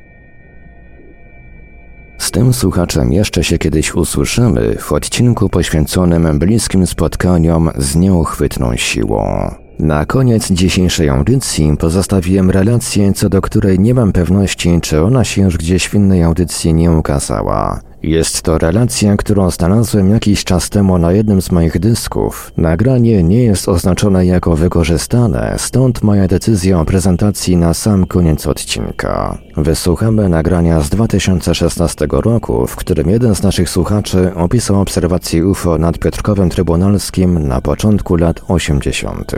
Z 2.19 2.31
tym 2.31 2.53
słuchaczem 2.53 3.13
jeszcze 3.13 3.45
się 3.45 3.59
kiedyś 3.59 3.95
usłyszymy 3.95 4.77
w 4.79 4.93
odcinku 4.93 5.49
poświęconym 5.49 6.39
bliskim 6.39 6.87
spotkaniom 6.87 7.71
z 7.77 7.97
nieuchwytną 7.97 8.77
siłą. 8.77 9.55
Na 9.79 10.07
koniec 10.07 10.51
dzisiejszej 10.51 11.09
audycji 11.09 11.77
pozostawiłem 11.79 12.51
relację, 12.51 13.13
co 13.13 13.29
do 13.29 13.41
której 13.41 13.81
nie 13.81 13.95
mam 13.95 14.13
pewności, 14.13 14.79
czy 14.83 15.03
ona 15.03 15.25
się 15.25 15.43
już 15.43 15.59
gdzieś 15.59 15.89
w 15.89 15.95
innej 15.95 16.23
audycji 16.23 16.75
nie 16.75 16.93
ukazała. 16.93 17.81
Jest 18.07 18.43
to 18.43 18.59
relacja, 18.59 19.17
którą 19.17 19.51
znalazłem 19.51 20.11
jakiś 20.11 20.45
czas 20.45 20.71
temu 20.71 20.99
na 20.99 21.13
jednym 21.13 21.43
z 21.43 21.51
moich 21.51 21.79
dysków. 21.79 22.53
Nagranie 22.57 23.23
nie 23.23 23.45
jest 23.45 23.69
oznaczone 23.69 24.27
jako 24.27 24.57
wykorzystane, 24.57 25.55
stąd 25.59 26.03
moja 26.03 26.29
decyzja 26.29 26.81
o 26.81 26.85
prezentacji 26.85 27.57
na 27.57 27.75
sam 27.75 28.07
koniec 28.07 28.47
odcinka. 28.47 29.39
Wysłuchamy 29.57 30.29
nagrania 30.29 30.81
z 30.81 30.91
2016 30.91 32.07
roku, 32.11 32.67
w 32.67 32.77
którym 32.77 33.11
jeden 33.11 33.35
z 33.35 33.43
naszych 33.43 33.71
słuchaczy 33.71 34.35
opisał 34.35 34.81
obserwacje 34.81 35.47
UFO 35.47 35.79
nad 35.79 35.99
Piotrkowem 35.99 36.51
Trybunalskim 36.51 37.49
na 37.49 37.61
początku 37.61 38.17
lat 38.17 38.41
80. 38.49 39.33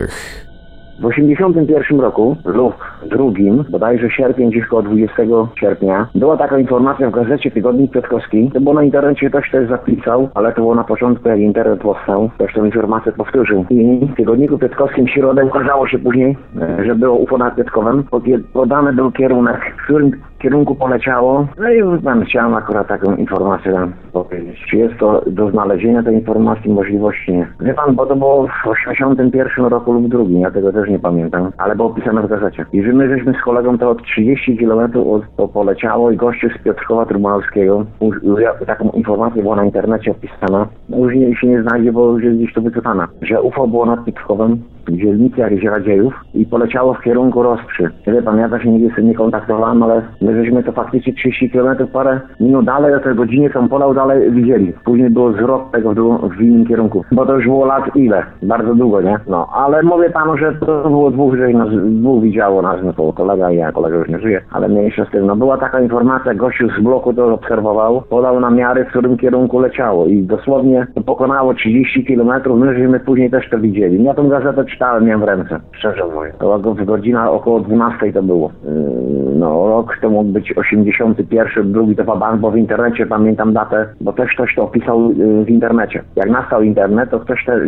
W 0.99 1.01
1981 1.01 2.01
roku 2.01 2.37
lub 2.45 2.75
drugim, 3.07 3.65
bodajże 3.71 4.11
sierpień, 4.11 4.51
gdzieś 4.51 4.67
koło 4.67 4.83
20 4.83 5.23
sierpnia, 5.61 6.07
była 6.15 6.37
taka 6.37 6.59
informacja 6.59 7.11
w 7.11 7.15
gazecie 7.15 7.51
Tygodnik 7.51 7.93
Piotrkowski. 7.93 8.51
To 8.55 8.61
było 8.61 8.75
na 8.75 8.85
internecie, 8.85 9.31
ktoś 9.31 9.51
też 9.51 9.69
zapisał, 9.69 10.29
ale 10.35 10.53
to 10.53 10.61
było 10.61 10.75
na 10.75 10.85
początku, 10.85 11.29
jak 11.29 11.39
internet 11.39 11.81
powstał. 11.81 12.31
Ktoś 12.35 12.55
tę 12.55 12.61
informację 12.61 13.13
powtórzył. 13.13 13.65
I 13.71 14.07
w 14.13 14.17
Tygodniku 14.17 14.59
Piotrkowskim 14.59 15.07
w 15.07 15.11
środę 15.11 15.45
ukazało 15.45 15.89
się 15.89 15.99
później, 15.99 16.37
e, 16.61 16.85
że 16.85 16.95
było 16.95 17.17
UFO 17.17 17.39
nad 17.39 17.57
Piotrkowem. 17.57 18.05
Podany 18.53 18.93
był 18.93 19.13
kierunek, 19.13 19.75
w 19.79 19.85
którym 19.85 20.11
kierunku 20.39 20.75
poleciało. 20.75 21.47
No 21.59 21.71
i 21.71 22.03
pan 22.03 22.25
chciałem 22.25 22.55
akurat 22.55 22.87
taką 22.89 23.17
informację 23.17 23.73
nam 23.73 23.93
powiedzieć. 24.13 24.65
Czy 24.71 24.77
jest 24.77 24.99
to 24.99 25.23
do 25.27 25.51
znalezienia 25.51 26.03
tej 26.03 26.15
informacji 26.15 26.71
możliwości? 26.73 27.33
Nie. 27.33 27.47
Wie 27.61 27.75
pan, 27.75 27.95
bo 27.95 28.07
to 28.07 28.17
było 28.17 28.47
w 28.65 28.69
81 28.69 29.65
roku 29.67 29.93
lub 29.93 30.09
drugim, 30.09 30.41
ja 30.41 30.51
tego 30.51 30.73
też 30.73 30.89
nie 30.89 30.99
pamiętam, 30.99 31.51
ale 31.59 31.77
było 31.77 31.89
opisane 31.89 32.23
w 32.23 32.29
gazecie. 32.29 32.65
I 32.73 32.83
że 32.83 32.93
my 32.93 33.09
żeśmy 33.09 33.33
z 33.35 33.45
kolegą 33.45 33.79
to 33.79 33.91
od 33.91 34.03
30 34.03 34.59
km 34.59 34.91
od, 35.11 35.23
to 35.37 35.49
poleciało 35.49 36.11
i 36.11 36.17
gościu 36.17 36.49
z 36.51 36.63
Piotrkowa 36.63 37.07
Trybunalskiego, 37.07 37.85
u- 38.01 38.39
ja- 38.39 38.55
taką 38.67 38.91
informację 38.91 39.43
była 39.43 39.57
na 39.57 39.65
internecie 39.65 40.11
opisana, 40.11 40.67
już 40.89 41.15
nie, 41.15 41.37
się 41.37 41.47
nie 41.47 41.63
znajdzie, 41.63 41.93
bo 41.93 42.13
już 42.13 42.23
jest 42.25 42.37
gdzieś 42.37 42.55
to 42.55 42.61
wycofana, 42.61 43.09
że 43.23 43.43
UFO 43.43 43.67
było 43.69 43.87
nad 43.87 44.05
Piotrkowem 44.05 44.59
w 44.87 44.93
dzielnicy 44.97 45.41
jakichś 45.41 45.65
Radziejów 45.65 46.15
i 46.35 46.47
poleciało 46.47 46.95
w 46.95 47.03
kierunku 47.03 47.43
Rozprzy. 47.43 47.91
Wie 48.07 48.23
pan, 48.23 48.39
ja 48.39 48.49
też 48.49 48.65
nigdy 48.65 48.93
z 48.93 48.97
tym 48.97 49.07
nie 49.07 49.15
kontaktowałem, 49.15 49.83
ale 49.83 50.03
my 50.29 50.45
żeśmy 50.45 50.63
to 50.63 50.73
faktycznie 50.73 51.13
30 51.13 51.51
km 51.51 51.87
parę 51.93 52.21
minut 52.41 52.65
dalej, 52.67 52.95
o 52.95 53.01
tej 53.01 53.15
godzinie 53.15 53.51
tam 53.51 53.69
polał 53.69 53.95
dalej 53.95 54.31
widzieli. 54.33 54.73
Później 54.85 55.11
było 55.11 55.33
zwrot 55.33 55.71
tego 55.71 55.91
w, 55.91 55.95
drugą- 55.95 56.29
w 56.37 56.41
innym 56.41 56.67
kierunku. 56.67 57.05
Bo 57.13 57.27
to 57.27 57.35
już 57.37 57.45
było 57.45 57.65
lat 57.67 57.97
ile? 57.97 58.23
Bardzo 58.43 58.75
długo, 58.75 59.01
nie? 59.01 59.19
No, 59.29 59.49
ale 59.55 59.83
mówię 59.83 60.11
panu, 60.11 60.37
że 60.37 60.53
to 60.67 60.83
było 60.89 61.11
dwóch, 61.11 61.35
że 61.37 61.49
nas, 61.49 61.69
dwóch 61.85 62.23
widziało 62.23 62.63
nas, 62.63 62.77
no 62.85 62.93
to 62.93 63.13
kolega 63.13 63.51
i 63.51 63.57
ja, 63.57 63.73
kolega 63.73 63.97
już 63.97 64.09
nie 64.09 64.19
żyje, 64.19 64.41
ale 64.53 64.69
mniejsza 64.69 65.05
z 65.05 65.11
tym. 65.11 65.27
No 65.27 65.37
była 65.37 65.57
taka 65.59 65.81
informacja, 65.81 66.35
gościu 66.35 66.69
z 66.69 66.83
bloku 66.83 67.13
to 67.15 67.35
obserwował, 67.35 68.03
podał 68.11 68.41
namiary, 68.41 68.85
w 68.85 68.89
którym 68.89 69.17
kierunku 69.17 69.59
leciało 69.61 70.07
i 70.07 70.23
dosłownie 70.23 70.87
to 70.95 71.01
pokonało 71.01 71.55
30 71.55 72.05
km, 72.05 72.59
my 72.59 72.75
żeśmy 72.75 73.01
później 73.01 73.31
też 73.31 73.51
to 73.51 73.59
widzieli. 73.59 74.05
Ja 74.05 74.15
tą 74.15 74.29
gazetę 74.29 74.65
czytałem, 74.65 75.05
miałem 75.05 75.21
w 75.21 75.25
ręce, 75.25 75.61
szczerze 75.73 76.05
mówiąc. 76.15 76.37
To 76.39 76.59
go- 76.59 76.75
godzina 76.75 77.31
około 77.31 77.61
12 77.61 78.13
to 78.13 78.23
było. 78.23 78.51
Yy, 78.65 79.29
No, 79.39 79.69
rok 79.69 79.97
to 80.03 80.11
mógł 80.19 80.33
być 80.33 80.53
81, 80.57 81.73
drugi 81.73 81.97
to 81.97 82.17
bank, 82.17 82.41
bo 82.41 82.51
w 82.51 82.57
internecie 82.57 83.07
pamiętam 83.07 83.53
datę, 83.53 83.87
bo 84.01 84.13
też 84.13 84.33
ktoś 84.35 84.55
to 84.55 84.63
opisał 84.63 85.13
yy, 85.13 85.45
w 85.45 85.51
internecie. 85.51 86.03
Jak 86.17 86.31
nastał 86.31 86.63
internet, 86.63 87.11
to 87.11 87.21
ktoś 87.21 87.45
te, 87.45 87.61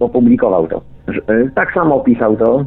opublikował 0.00 0.66
to. 0.66 0.80
Yy, 1.28 1.50
Tak 1.54 1.74
samo 1.74 1.94
opisał 1.94 2.36
to, 2.36 2.64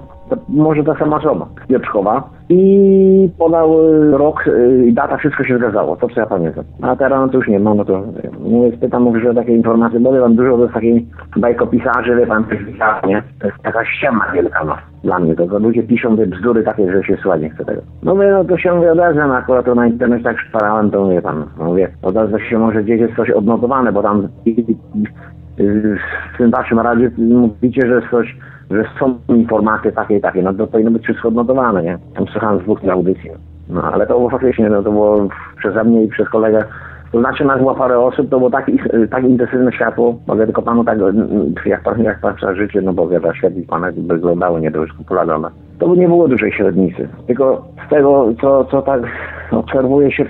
może 0.50 0.84
ta 0.84 0.96
sama 0.96 1.18
osoba 1.18 1.48
Piotrkowa 1.68 2.30
i 2.50 3.30
podał 3.38 3.94
y, 3.94 4.18
rok 4.18 4.48
y, 4.48 4.86
i 4.88 4.94
data, 4.94 5.18
wszystko 5.18 5.44
się 5.44 5.58
zgadzało, 5.58 5.96
to 5.96 6.08
co 6.10 6.20
ja 6.20 6.26
pamiętam. 6.26 6.64
A 6.82 6.96
teraz 6.96 7.20
no 7.20 7.30
to 7.30 7.38
już 7.38 7.48
nie 7.48 7.60
ma, 7.60 7.74
no 7.74 7.86
to 7.86 8.04
mówię, 8.40 8.78
spytam, 8.78 9.04
mówię, 9.04 9.20
że 9.20 9.34
takie 9.34 9.56
informacje, 9.56 10.00
bo 10.00 10.14
wie 10.14 10.36
dużo 10.36 10.58
jest 10.58 10.74
takiej 10.74 11.08
bajkopisarzy, 11.38 12.16
wie 12.16 12.28
pan, 12.28 12.44
nie? 13.08 13.24
To 13.40 13.48
jest 13.48 13.60
taka 13.64 13.86
ściema 13.86 14.32
wielka, 14.34 14.64
no, 14.64 14.76
dla 15.04 15.20
mnie, 15.20 15.36
to, 15.36 15.48
to 15.48 15.60
ludzie 15.60 15.84
piszą 15.84 16.18
te 16.18 16.28
bzdury 16.28 16.64
takie, 16.64 16.92
że 16.92 17.04
się 17.04 17.18
słuchać 17.18 17.42
nie 17.42 17.50
chce 17.50 17.66
tego. 17.66 17.82
No 18.04 18.16
mówię, 18.16 18.32
no 18.32 18.46
to 18.46 18.58
się 18.58 18.76
mówię, 18.76 18.94
no 19.16 19.36
akurat 19.36 19.66
to 19.66 19.76
na 19.76 19.88
internecie 19.88 20.24
tak 20.24 20.40
szparałem, 20.40 20.92
to 20.92 21.04
mówię 21.04 21.22
pan, 21.22 21.46
no 21.60 21.66
mówię, 21.66 21.90
odezwę 22.02 22.40
się 22.40 22.60
może 22.60 22.84
gdzieś 22.84 23.00
jest 23.00 23.16
coś 23.16 23.30
odnotowane, 23.30 23.92
bo 23.92 24.04
tam 24.04 24.28
w 25.58 26.38
tym 26.38 26.52
waszym 26.52 26.80
razie 26.80 27.12
mówicie, 27.18 27.88
że 27.88 28.02
coś, 28.12 28.38
że 28.72 28.84
są 29.00 29.20
informacje 29.28 29.92
takie 29.92 30.18
i 30.18 30.22
takie, 30.22 30.42
no 30.42 30.54
to 30.54 30.68
powinno 30.68 30.92
być 30.92 31.04
wszystko 31.04 31.28
odnotowane, 31.28 31.84
nie? 31.84 31.98
Tam 32.16 32.28
słuchałem 32.28 32.60
z 32.60 32.64
dwóch 32.64 32.80
audycji. 32.92 33.30
No 33.70 33.82
ale 33.84 34.08
to 34.08 34.14
było 34.14 34.30
faktycznie, 34.30 34.70
no 34.70 34.84
to 34.84 34.92
było 34.92 35.28
przeze 35.58 35.84
mnie 35.84 36.04
i 36.04 36.08
przez 36.08 36.30
kolegę, 36.30 36.64
To 37.12 37.20
znaczy 37.20 37.46
nas 37.46 37.60
było 37.60 37.76
parę 37.76 38.00
osób, 38.00 38.30
to 38.30 38.38
było 38.38 38.50
tak, 38.50 38.72
tak 39.12 39.24
intensywne 39.24 39.72
światło, 39.72 40.16
mogę 40.28 40.46
tylko 40.46 40.62
panu 40.62 40.84
tak, 40.84 41.00
jak 41.66 41.84
pan, 41.84 42.04
jak 42.04 42.20
pan 42.20 42.36
życie, 42.56 42.82
no 42.82 42.94
bo 42.94 43.08
wiadomo, 43.08 43.34
świetlik 43.34 43.70
pana 43.70 43.88
wyglądało 44.08 44.60
nie 44.60 44.72
dość 44.72 44.94
popularne. 44.94 45.50
To 45.80 45.96
nie 45.96 46.08
było 46.08 46.28
dużej 46.28 46.52
średnicy. 46.52 47.08
Tylko 47.28 47.66
z 47.88 47.90
tego, 47.90 48.30
co, 48.42 48.66
co 48.66 48.82
tak 48.82 49.02
obserwuje 49.52 50.12
się 50.12 50.26
w, 50.26 50.30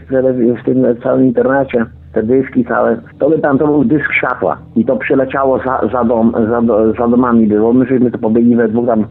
w 0.62 0.66
tym 0.66 0.86
całym 1.04 1.26
internecie, 1.26 1.86
te 2.14 2.24
dyski 2.24 2.66
całe, 2.66 2.98
to 3.20 3.30
by 3.30 3.40
tam 3.40 3.58
to 3.58 3.68
był 3.68 3.84
dysk 3.84 4.14
światła 4.14 4.58
i 4.76 4.86
to 4.86 4.96
przyleciało 4.96 5.60
za, 5.60 5.82
za, 5.94 6.04
dom, 6.04 6.34
za, 6.50 6.62
za 7.00 7.08
domami 7.08 7.48
było. 7.48 7.74
My 7.74 7.86
żeśmy 7.86 8.12
to 8.12 8.18
pobiegli 8.18 8.56
we 8.56 8.68
dwóch 8.68 8.88
tam 8.88 9.06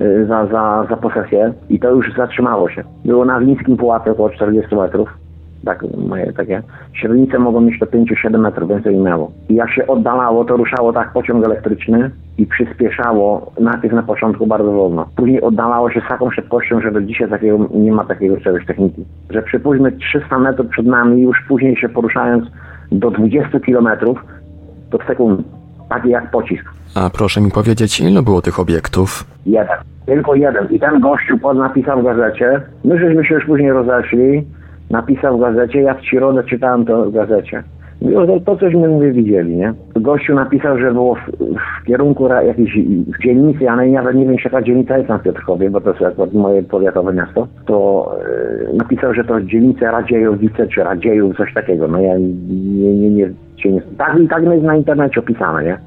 y, 0.00 0.26
za, 0.26 0.46
za, 0.46 0.86
za 0.90 0.96
posesję 0.96 1.52
i 1.68 1.80
to 1.80 1.90
już 1.90 2.14
zatrzymało 2.16 2.68
się. 2.68 2.84
Było 3.04 3.24
na 3.24 3.40
Wińskim 3.40 3.76
Pułapie 3.76 4.10
około 4.10 4.30
40 4.30 4.76
metrów 4.76 5.21
tak, 5.64 5.84
moje 6.08 6.32
takie 6.32 6.62
średnice 6.92 7.38
mogą 7.38 7.60
mieć 7.60 7.78
do 7.78 7.86
5-7 7.86 8.38
metrów, 8.38 8.68
więcej 8.68 8.96
miało. 8.96 9.32
I 9.48 9.54
jak 9.54 9.70
się 9.70 9.86
oddalało, 9.86 10.44
to 10.44 10.56
ruszało 10.56 10.92
tak 10.92 11.12
pociąg 11.12 11.44
elektryczny 11.44 12.10
i 12.38 12.46
przyspieszało 12.46 13.52
najpierw 13.60 13.94
na 13.94 14.02
początku 14.02 14.46
bardzo 14.46 14.72
wolno. 14.72 15.06
Później 15.16 15.42
oddalało 15.42 15.90
się 15.90 16.00
z 16.00 16.08
taką 16.08 16.30
szybkością, 16.30 16.80
że 16.80 16.92
do 16.92 17.00
dzisiaj 17.00 17.28
takiego, 17.30 17.68
nie 17.74 17.92
ma 17.92 18.04
takiego 18.04 18.40
czegoś 18.40 18.66
techniki. 18.66 19.04
Że 19.30 19.42
przypuśćmy 19.42 19.92
300 19.92 20.38
metrów 20.38 20.68
przed 20.68 20.86
nami, 20.86 21.22
już 21.22 21.36
później 21.48 21.76
się 21.76 21.88
poruszając 21.88 22.44
do 22.92 23.10
20 23.10 23.60
kilometrów, 23.60 24.18
to 24.90 24.98
w 24.98 25.04
sekund, 25.04 25.40
taki 25.88 26.08
jak 26.08 26.30
pocisk. 26.30 26.64
A 26.94 27.10
proszę 27.10 27.40
mi 27.40 27.50
powiedzieć, 27.50 28.00
ile 28.00 28.22
było 28.22 28.42
tych 28.42 28.60
obiektów? 28.60 29.24
Jeden. 29.46 29.76
Tylko 30.06 30.34
jeden. 30.34 30.68
I 30.70 30.80
ten 30.80 31.00
gościu 31.00 31.54
napisał 31.54 32.00
w 32.00 32.04
gazecie. 32.04 32.60
My 32.84 32.98
żeśmy 32.98 33.24
się 33.24 33.34
już 33.34 33.46
później 33.46 33.72
rozeszli 33.72 34.44
napisał 34.90 35.38
w 35.38 35.40
gazecie, 35.40 35.80
ja 35.80 35.94
w 35.94 36.04
środę 36.04 36.44
czytałem 36.44 36.84
to 36.84 37.04
w 37.04 37.12
gazecie. 37.12 37.62
To, 38.10 38.40
to 38.40 38.56
coś 38.56 38.74
my 38.74 39.12
widzieli, 39.12 39.56
nie? 39.56 39.74
Gościu 39.94 40.34
napisał, 40.34 40.78
że 40.78 40.92
było 40.92 41.14
w, 41.14 41.18
w 41.82 41.86
kierunku 41.86 42.28
jakiejś 42.28 42.78
dzielnicy, 43.24 43.70
ale 43.70 43.86
nawet 43.86 44.16
nie 44.16 44.24
wiem, 44.24 44.36
jaka 44.44 44.62
dzielnica 44.62 44.98
jest 44.98 45.08
na 45.08 45.18
Piotrkowie, 45.18 45.70
bo 45.70 45.80
to 45.80 45.90
jest 45.90 46.02
akurat 46.02 46.32
moje 46.32 46.62
powiatowe 46.62 47.12
miasto, 47.12 47.48
to 47.66 48.10
e, 48.70 48.76
napisał, 48.76 49.14
że 49.14 49.24
to 49.24 49.40
dzielnica 49.40 49.90
Radziejowice, 49.90 50.68
czy 50.68 50.84
Radzieju, 50.84 51.34
coś 51.34 51.54
takiego. 51.54 51.88
No 51.88 52.00
ja 52.00 52.18
nie, 52.18 52.94
nie, 52.94 53.10
nie, 53.10 53.30
się 53.56 53.72
nie 53.72 53.82
tak, 53.98 54.16
tak 54.30 54.44
jest 54.44 54.64
na 54.64 54.76
internecie 54.76 55.20
opisane, 55.20 55.64
nie? 55.64 55.78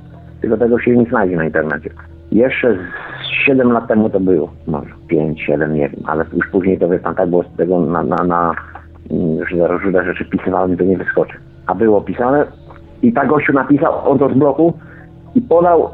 Tylko 0.42 0.58
tego 0.58 0.80
się 0.80 0.98
nie 0.98 1.06
znajdzie 1.06 1.36
na 1.36 1.46
internecie. 1.46 1.90
Jeszcze 2.32 2.74
z 2.74 3.46
7 3.46 3.72
lat 3.72 3.88
temu 3.88 4.10
to 4.10 4.20
było, 4.20 4.52
może 4.68 4.90
5, 5.08 5.42
7, 5.42 5.74
nie 5.74 5.90
wiem, 5.90 6.02
ale 6.06 6.26
już 6.34 6.48
później 6.52 6.78
to 6.78 6.90
wie 6.90 7.00
pan, 7.00 7.16
tak 7.16 7.30
było 7.30 7.44
z 7.44 7.58
tego 7.58 7.80
na, 7.80 8.04
na, 8.04 8.16
na 8.16 8.56
że 9.50 9.68
różne 9.68 10.06
rzeczy 10.06 10.26
pisywałem, 10.26 10.78
to 10.78 10.84
nie 10.84 10.98
wyskoczy. 10.98 11.34
A 11.68 11.76
było 11.76 12.02
pisane 12.02 12.46
i 13.02 13.14
tak 13.14 13.28
gościu 13.28 13.54
napisał 13.54 14.12
od 14.12 14.32
z 14.32 14.38
bloku 14.38 14.74
i 15.36 15.42
podał 15.42 15.90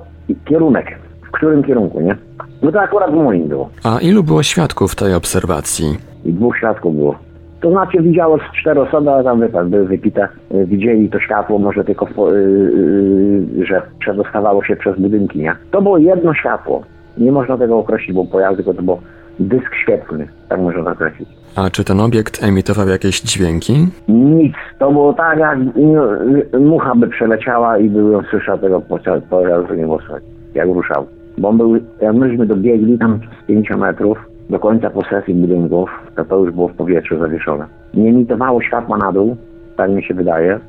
kierunek, 0.46 1.00
w 1.28 1.32
którym 1.32 1.64
kierunku, 1.64 2.02
nie? 2.02 2.16
No 2.62 2.72
to 2.72 2.82
akurat 2.82 3.12
w 3.12 3.16
moim 3.16 3.48
było. 3.48 3.70
A 3.84 4.00
ilu 4.00 4.24
było 4.24 4.44
świadków 4.44 4.96
tej 4.96 5.14
obserwacji? 5.14 5.98
I 6.26 6.34
dwóch 6.34 6.58
świadków 6.58 6.96
było. 6.96 7.16
To 7.62 7.72
znaczy 7.72 8.02
widziało 8.02 8.38
z 8.38 8.62
cztery 8.62 8.82
osoby, 8.82 9.12
ale 9.12 9.24
tam 9.24 9.40
wypadł, 9.40 9.70
były 9.70 9.86
wypite. 9.86 10.28
Y, 10.52 10.66
widzieli 10.66 11.10
to 11.10 11.20
światło, 11.20 11.60
może 11.60 11.84
tylko, 11.84 12.08
yy, 12.32 13.52
yy, 13.58 13.66
że 13.66 13.82
przedostawało 14.00 14.64
się 14.64 14.76
przez 14.76 15.00
budynki, 15.00 15.40
nie? 15.40 15.56
To 15.72 15.82
było 15.82 15.98
jedno 15.98 16.34
światło. 16.34 16.84
Nie 17.18 17.32
można 17.32 17.58
tego 17.58 17.78
określić, 17.78 18.16
bo 18.16 18.26
pojazd, 18.26 18.56
tylko 18.56 18.74
to 18.74 18.82
był 18.82 18.98
dysk 19.40 19.76
świetlny, 19.84 20.28
tak 20.50 20.60
można 20.60 20.92
określić. 20.92 21.30
A 21.56 21.70
czy 21.70 21.84
ten 21.84 22.00
obiekt 22.00 22.44
emitował 22.44 22.88
jakieś 22.88 23.22
dźwięki? 23.22 23.88
Nic. 24.08 24.54
To 24.80 24.92
było 24.92 25.14
tak, 25.14 25.40
jak 25.40 25.58
mucha 26.60 26.96
by 26.96 27.08
przeleciała 27.08 27.78
i 27.78 27.90
by 27.90 28.00
ją 28.00 28.22
słyszał 28.30 28.58
tego 28.58 28.82
pojazdu 29.30 29.74
nie 29.74 29.88
jak 30.54 30.68
ruszał. 30.68 31.06
Bo 31.38 31.50
on 31.50 31.58
był, 31.58 31.78
jak 32.02 32.16
myśmy 32.16 32.46
dobiegli 32.46 32.98
tam 32.98 33.20
z 33.44 33.48
5 33.48 33.70
metrów 33.70 34.18
do 34.50 34.60
końca 34.60 34.90
posesji 34.90 35.34
budynków, 35.34 35.90
to 36.16 36.26
to 36.26 36.38
już 36.38 36.52
było 36.52 36.68
w 36.68 36.74
powietrzu 36.74 37.20
zawieszone. 37.20 37.66
Nie 37.94 38.10
emitowało 38.10 38.62
światła 38.62 38.98
na 38.98 39.12
dół, 39.12 39.36
tak 39.76 39.92
mi 39.92 40.04
się 40.04 40.14
wydaje, 40.14 40.60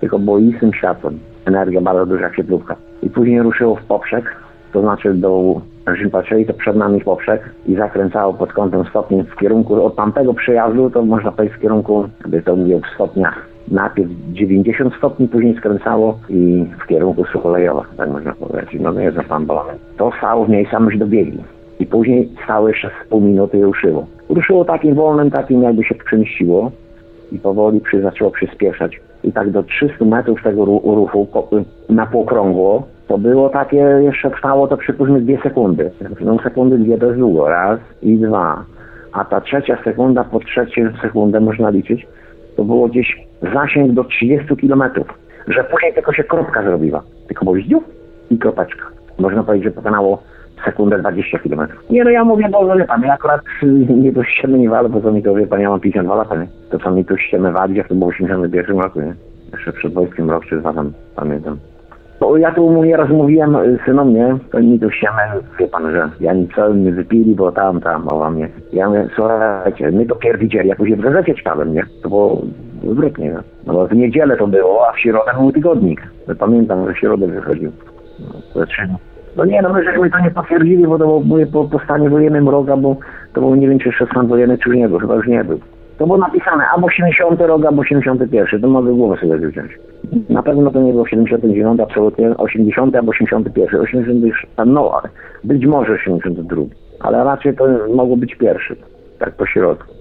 tylko 0.00 0.18
było 0.18 0.38
istym 0.38 0.72
światłem. 0.72 1.18
Energia 1.44 1.80
bardzo 1.80 2.06
duża 2.06 2.22
jak 2.22 2.32
świetlówka. 2.32 2.76
I 3.02 3.10
później 3.10 3.42
ruszyło 3.42 3.76
w 3.76 3.84
poprzek, 3.84 4.36
to 4.74 4.80
znaczy 4.80 5.14
do 5.14 5.60
Żeśmy 5.86 6.10
patrzyli, 6.10 6.46
to 6.46 6.54
przed 6.54 6.76
nami 6.76 7.00
poprzek 7.00 7.50
i 7.66 7.74
zakręcało 7.74 8.32
pod 8.32 8.52
kątem 8.52 8.84
stopni 8.84 9.22
w 9.22 9.36
kierunku 9.36 9.84
od 9.84 9.96
tamtego 9.96 10.34
przejazdu, 10.34 10.90
to 10.90 11.02
można 11.02 11.32
powiedzieć 11.32 11.56
w 11.56 11.60
kierunku, 11.60 12.08
gdy 12.24 12.42
to 12.42 12.56
mówię 12.56 12.80
w 12.80 12.94
stopniach, 12.94 13.46
najpierw 13.68 14.10
90 14.32 14.94
stopni, 14.94 15.28
później 15.28 15.56
skręcało 15.56 16.18
i 16.28 16.66
w 16.84 16.86
kierunku 16.86 17.24
sucholejowa, 17.24 17.84
tak 17.96 18.10
można 18.10 18.32
powiedzieć. 18.32 18.80
No 18.80 18.92
nie 18.92 19.04
jest 19.04 19.18
pan 19.18 19.46
balony. 19.46 19.72
To 19.96 20.12
stało 20.18 20.44
w 20.44 20.48
miejscu, 20.48 20.80
myśmy 20.80 21.00
dobiegli. 21.00 21.38
I 21.80 21.86
później 21.86 22.28
stało 22.44 22.68
jeszcze 22.68 22.90
z 23.04 23.08
pół 23.08 23.20
minuty 23.20 23.58
i 23.58 23.62
ruszyło. 23.62 24.06
Ruszyło 24.28 24.64
takim 24.64 24.94
wolnym, 24.94 25.30
takim 25.30 25.62
jakby 25.62 25.84
się 25.84 25.94
przemieściło 25.94 26.70
i 27.32 27.38
powoli 27.38 27.80
przy, 27.80 28.02
zaczęło 28.02 28.30
przyspieszać. 28.30 29.00
I 29.24 29.32
tak 29.32 29.50
do 29.50 29.62
300 29.62 30.04
metrów 30.04 30.42
tego 30.42 30.64
ruchu 30.64 31.26
na 31.88 32.06
półkrągło 32.06 32.93
to 33.08 33.18
było 33.18 33.48
takie, 33.48 33.76
jeszcze 33.76 34.30
trwało 34.30 34.68
to 34.68 34.76
przypuśćmy 34.76 35.20
dwie 35.20 35.38
sekundy. 35.42 35.90
No 36.20 36.38
sekundy 36.42 36.78
dwie 36.78 36.98
to 36.98 37.06
jest 37.06 37.18
długo, 37.18 37.48
raz 37.48 37.80
i 38.02 38.18
dwa. 38.18 38.64
A 39.12 39.24
ta 39.24 39.40
trzecia 39.40 39.78
sekunda, 39.84 40.24
po 40.24 40.40
trzeciej 40.40 40.84
sekundę 41.02 41.40
można 41.40 41.70
liczyć, 41.70 42.06
to 42.56 42.64
było 42.64 42.88
gdzieś 42.88 43.26
zasięg 43.54 43.92
do 43.92 44.04
30 44.04 44.56
kilometrów. 44.56 45.06
Że 45.48 45.64
później 45.64 45.94
tylko 45.94 46.12
się 46.12 46.24
kropka 46.24 46.62
zrobiła. 46.62 47.02
Tylko 47.26 47.44
było 47.44 47.56
zdziób 47.56 47.84
i 48.30 48.38
kropeczka. 48.38 48.84
Można 49.18 49.42
powiedzieć, 49.42 49.64
że 49.64 49.70
pokonało 49.70 50.22
sekundę 50.64 50.98
20 50.98 51.38
kilometrów. 51.38 51.90
Nie 51.90 52.04
no 52.04 52.10
ja 52.10 52.24
mówię, 52.24 52.48
bo 52.52 52.76
wie 52.76 52.84
pan, 52.84 53.02
ja 53.02 53.12
akurat 53.12 53.40
nie 54.02 54.12
dość 54.12 54.38
ściemy 54.38 54.68
bo 54.88 55.00
to 55.00 55.12
mi 55.12 55.22
to 55.22 55.34
wie 55.34 55.46
pan, 55.46 55.60
ja 55.60 55.70
mam 55.70 55.80
52 55.80 56.14
lata, 56.14 56.36
nie? 56.36 56.46
To 56.70 56.78
co 56.78 56.90
mi 56.90 57.04
tu 57.04 57.16
ściemy 57.16 57.52
wali, 57.52 57.74
jak 57.74 57.88
to 57.88 57.94
było 57.94 58.10
w 58.10 58.14
81 58.14 58.78
roku, 58.78 59.00
nie? 59.00 59.14
Jeszcze 59.52 59.72
przed 59.72 59.92
wojskiem 59.92 60.30
rok 60.30 60.46
czy 60.46 60.56
dwa 60.56 60.72
tam, 60.72 60.92
pamiętam. 61.16 61.58
Ja 62.36 62.52
tu 62.52 62.84
nieraz 62.84 63.10
mówiłem 63.10 63.56
y, 63.56 63.78
synom, 63.84 64.14
nie? 64.14 64.36
To 64.50 64.60
mi 64.60 64.80
tu 64.80 64.90
ściemy, 64.90 65.22
wie 65.58 65.68
pan, 65.68 65.90
że 65.90 66.10
ja 66.20 66.32
nic 66.32 66.50
nie 66.74 66.92
wypili, 66.92 67.34
bo 67.34 67.52
tam, 67.52 67.80
tam, 67.80 68.04
mowa 68.10 68.30
mnie. 68.30 68.48
Ja 68.72 68.88
mówię, 68.88 69.08
słuchajcie, 69.14 69.90
my 69.90 70.06
to 70.06 70.16
pier 70.16 70.38
widzieli, 70.38 70.68
jak 70.68 70.78
później 70.78 70.96
w 70.96 71.00
gazecie 71.00 71.34
czytałem, 71.34 71.74
nie? 71.74 71.82
To 72.02 72.08
było 72.08 72.42
wybrytnie, 72.84 73.32
no. 73.32 73.40
no 73.66 73.72
bo 73.72 73.86
w 73.86 73.92
niedzielę 73.92 74.36
to 74.36 74.46
było, 74.46 74.88
a 74.88 74.92
w 74.92 74.98
środę 74.98 75.32
był 75.38 75.52
tygodnik. 75.52 76.02
Pamiętam, 76.38 76.86
że 76.86 76.94
w 76.94 76.98
środę 76.98 77.26
wychodził. 77.26 77.72
No, 78.56 78.64
no 79.36 79.44
nie, 79.44 79.62
no 79.62 79.72
my 79.72 79.84
żeśmy 79.84 80.10
to 80.10 80.18
nie 80.18 80.30
potwierdzili, 80.30 80.86
bo 80.86 80.98
to 80.98 81.20
było 81.20 81.46
po, 81.52 81.64
po 81.64 81.84
stanie 81.84 82.10
wojennym 82.10 82.48
roga, 82.48 82.76
bo 82.76 82.96
to 83.32 83.40
był 83.40 83.54
nie 83.54 83.68
wiem 83.68 83.78
czy 83.78 83.88
jeszcze 83.88 84.06
stan 84.06 84.26
wojenny, 84.26 84.58
czy 84.58 84.68
już 84.68 84.78
nie 84.78 84.88
był, 84.88 84.98
chyba 84.98 85.14
już 85.14 85.26
nie 85.26 85.44
był. 85.44 85.60
To 85.98 86.06
było 86.06 86.18
napisane 86.18 86.64
albo 86.74 86.90
70 86.90 87.40
rok, 87.40 87.64
albo 87.66 87.84
71. 87.84 88.60
To 88.60 88.68
mogę 88.68 88.92
głowę 88.92 89.16
sobie 89.16 89.48
wziąć. 89.48 89.78
Na 90.28 90.42
pewno 90.42 90.70
to 90.70 90.82
nie 90.82 90.92
było 90.92 91.06
79, 91.06 91.80
absolutnie 91.80 92.36
80 92.36 92.96
albo 92.96 93.10
81. 93.10 93.80
80 93.80 94.24
już, 94.24 94.46
no, 94.66 95.02
być 95.44 95.66
może 95.66 95.92
82. 95.92 96.62
Ale 97.00 97.24
raczej 97.24 97.56
to 97.56 97.64
mogło 97.94 98.16
być 98.16 98.34
pierwszy. 98.34 98.76
Tak 99.18 99.34
po 99.34 99.46
środku. 99.46 99.94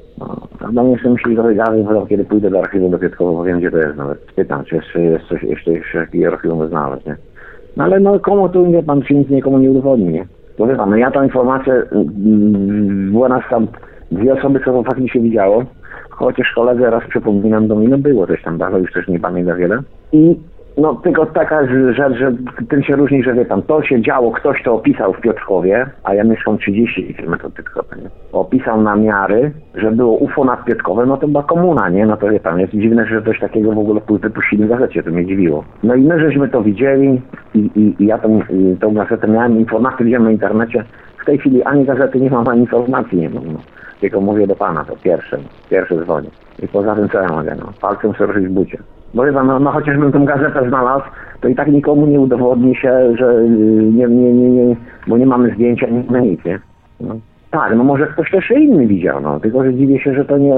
No, 0.72 0.84
nie 0.84 0.98
chcę 0.98 1.10
myśleć 1.10 1.36
trochę 1.36 1.56
dalej, 1.56 1.86
kiedy 2.10 2.26
pójdę 2.26 2.50
do 2.50 2.60
archiwum 2.60 2.92
do 2.92 3.00
Piotrkowa, 3.00 3.32
bo 3.32 3.44
wiem 3.44 3.60
gdzie 3.60 3.72
to 3.72 3.78
jest 3.78 3.98
nawet. 3.98 4.20
Pytam, 4.36 4.64
czy 4.66 4.76
jeszcze 4.76 5.02
jest 5.02 5.26
coś, 5.26 5.44
jeszcze, 5.44 5.72
jeszcze 5.72 5.98
jakiś 5.98 6.26
archiwum 6.26 6.68
znaleźć, 6.68 7.06
nie? 7.06 7.16
No 7.78 7.84
ale 7.84 8.00
no 8.00 8.20
komu 8.20 8.50
tu, 8.50 8.72
wie 8.72 8.84
pan, 8.84 9.04
się 9.04 9.16
nic 9.16 9.30
nikomu 9.30 9.58
nie 9.58 9.72
udowodni, 9.72 10.06
nie? 10.06 10.26
Bo 10.58 10.68
wie 10.68 10.76
pan, 10.76 10.90
no 10.90 10.98
ja 10.98 11.12
tę 11.12 11.24
informację, 11.24 11.74
mm, 11.92 13.12
była 13.12 13.30
nas 13.30 13.44
tam 13.50 13.68
dwie 14.12 14.34
osoby, 14.34 14.60
co 14.60 14.72
to 14.72 14.84
faktycznie 14.84 15.22
widziało, 15.22 15.64
chociaż 16.24 16.52
koledze 16.56 16.90
raz 16.90 17.04
przypominam 17.10 17.68
do 17.68 17.76
no 17.76 17.98
było 17.98 18.28
coś 18.28 18.44
tam 18.44 18.58
dalej, 18.58 18.82
już 18.82 18.94
też 18.94 19.08
nie 19.08 19.20
pamiętam 19.20 19.58
wiele. 19.58 19.80
I 20.12 20.36
no 20.78 20.96
tylko 20.96 21.26
taka 21.26 21.68
rzecz, 21.94 22.18
że 22.18 22.34
tym 22.70 22.84
się 22.84 22.96
różni, 22.96 23.24
że 23.24 23.34
wie 23.34 23.46
pan, 23.46 23.62
to 23.62 23.84
się 23.84 24.02
działo, 24.02 24.32
ktoś 24.32 24.64
to 24.64 24.74
opisał 24.74 25.14
w 25.14 25.22
Piotrkowie, 25.22 25.86
a 26.04 26.14
ja 26.14 26.24
mieszkam 26.24 26.58
30 26.58 27.14
km 27.14 27.34
od 27.34 27.54
Piotrkowa, 27.54 27.96
nie? 27.96 28.10
Opisał 28.32 28.82
na 28.82 28.96
miary, 28.96 29.52
że 29.76 29.92
było 29.92 30.18
UFO 30.18 30.44
nad 30.44 30.66
Piotrkowem, 30.66 31.10
no 31.10 31.18
to 31.18 31.28
była 31.28 31.44
komuna, 31.44 31.90
nie? 31.90 32.06
No 32.06 32.18
to 32.18 32.30
wie 32.30 32.40
pan, 32.40 32.60
jest 32.60 32.74
dziwne, 32.74 33.06
że 33.06 33.22
coś 33.22 33.40
takiego 33.40 33.72
w 33.72 33.80
ogóle 33.80 34.02
wypuścili 34.10 34.66
w 34.66 34.70
gazecie, 34.70 35.04
to 35.04 35.12
mnie 35.12 35.26
dziwiło. 35.26 35.64
No 35.84 35.96
i 35.96 36.02
my 36.02 36.20
żeśmy 36.20 36.50
to 36.50 36.62
widzieli 36.62 37.22
i, 37.54 37.60
i, 37.60 38.04
i 38.04 38.06
ja 38.06 38.18
tą, 38.18 38.40
tą 38.82 38.94
gazetę 38.94 39.28
miałem, 39.28 39.60
informacje 39.60 40.06
widziałem 40.06 40.26
na 40.26 40.32
internecie. 40.32 40.84
W 41.24 41.26
tej 41.26 41.38
chwili 41.38 41.64
ani 41.64 41.86
gazety 41.86 42.20
nie 42.20 42.30
mam, 42.30 42.48
ani 42.48 42.62
informacji 42.62 43.20
nie 43.20 43.30
mam. 43.30 43.44
No 43.54 43.60
tylko 44.04 44.22
mówię 44.22 44.48
do 44.48 44.56
pana, 44.56 44.86
to 44.86 44.96
pierwsze, 45.04 45.38
pierwsze 45.70 45.96
dzwonię. 46.04 46.30
I 46.64 46.68
poza 46.68 46.96
tym 46.96 47.10
co 47.10 47.22
ja 47.22 47.28
mogę, 47.28 47.56
no, 47.60 47.70
palcem 47.82 48.14
sobie 48.14 48.34
w 48.34 48.50
bucie. 48.50 48.78
Bo 49.14 49.24
chyba, 49.24 49.44
no, 49.44 49.60
no 49.60 49.72
chociażbym 49.72 50.12
tą 50.12 50.26
gazetę 50.26 50.70
znalazł, 50.70 51.06
to 51.42 51.48
i 51.48 51.56
tak 51.56 51.68
nikomu 51.68 52.08
nie 52.08 52.20
udowodni 52.20 52.76
się, 52.76 53.16
że 53.18 53.26
y, 53.26 53.48
nie, 53.94 54.08
nie, 54.08 54.34
nie, 54.34 54.50
nie 54.50 54.76
bo 55.08 55.18
nie 55.18 55.26
mamy 55.26 55.54
zdjęcia, 55.56 55.88
nic 55.88 56.10
na 56.10 56.20
nic, 56.20 56.46
nie? 56.46 56.60
No. 57.00 57.16
Tak, 57.52 57.76
no 57.76 57.84
może 57.84 58.08
ktoś 58.08 58.32
też 58.32 58.52
inny 58.52 58.88
widział, 58.88 59.22
no, 59.22 59.40
tylko 59.40 59.64
że 59.64 59.74
dziwię 59.74 60.00
się, 60.00 60.14
że 60.14 60.26
to 60.26 60.38
nie, 60.38 60.56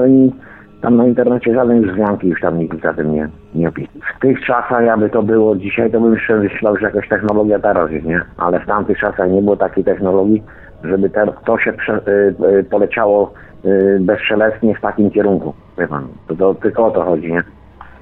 Tam 0.80 0.96
na 0.96 1.06
internecie 1.06 1.50
już 1.50 1.92
wzmianki 1.92 2.28
już 2.28 2.40
tam 2.40 2.58
nikt 2.58 2.82
za 2.82 2.92
tym 2.92 3.14
nie, 3.14 3.28
nie 3.54 3.68
opisał. 3.68 3.94
W 4.16 4.20
tych 4.20 4.40
czasach, 4.40 4.84
jakby 4.84 5.10
to 5.10 5.22
było 5.22 5.56
dzisiaj, 5.56 5.90
to 5.90 6.00
bym 6.00 6.14
jeszcze 6.14 6.36
myślał, 6.36 6.76
że 6.76 6.86
jakaś 6.86 7.08
technologia 7.08 7.58
teraz 7.58 7.90
jest, 7.90 8.06
nie? 8.06 8.20
Ale 8.36 8.60
w 8.60 8.66
tamtych 8.66 8.98
czasach 8.98 9.30
nie 9.30 9.42
było 9.42 9.56
takiej 9.56 9.84
technologii, 9.84 10.42
żeby 10.84 11.10
te, 11.10 11.26
to 11.44 11.58
się 11.58 11.72
prze, 11.72 11.96
y, 11.96 12.34
y, 12.58 12.64
poleciało 12.64 13.32
y, 13.64 13.98
bezszelestnie 14.00 14.74
w 14.74 14.80
takim 14.80 15.10
kierunku. 15.10 15.54
Wie 15.78 15.88
pan, 15.88 16.08
to, 16.28 16.34
to 16.34 16.54
tylko 16.54 16.86
o 16.86 16.90
to 16.90 17.02
chodzi, 17.02 17.32
nie? 17.32 17.42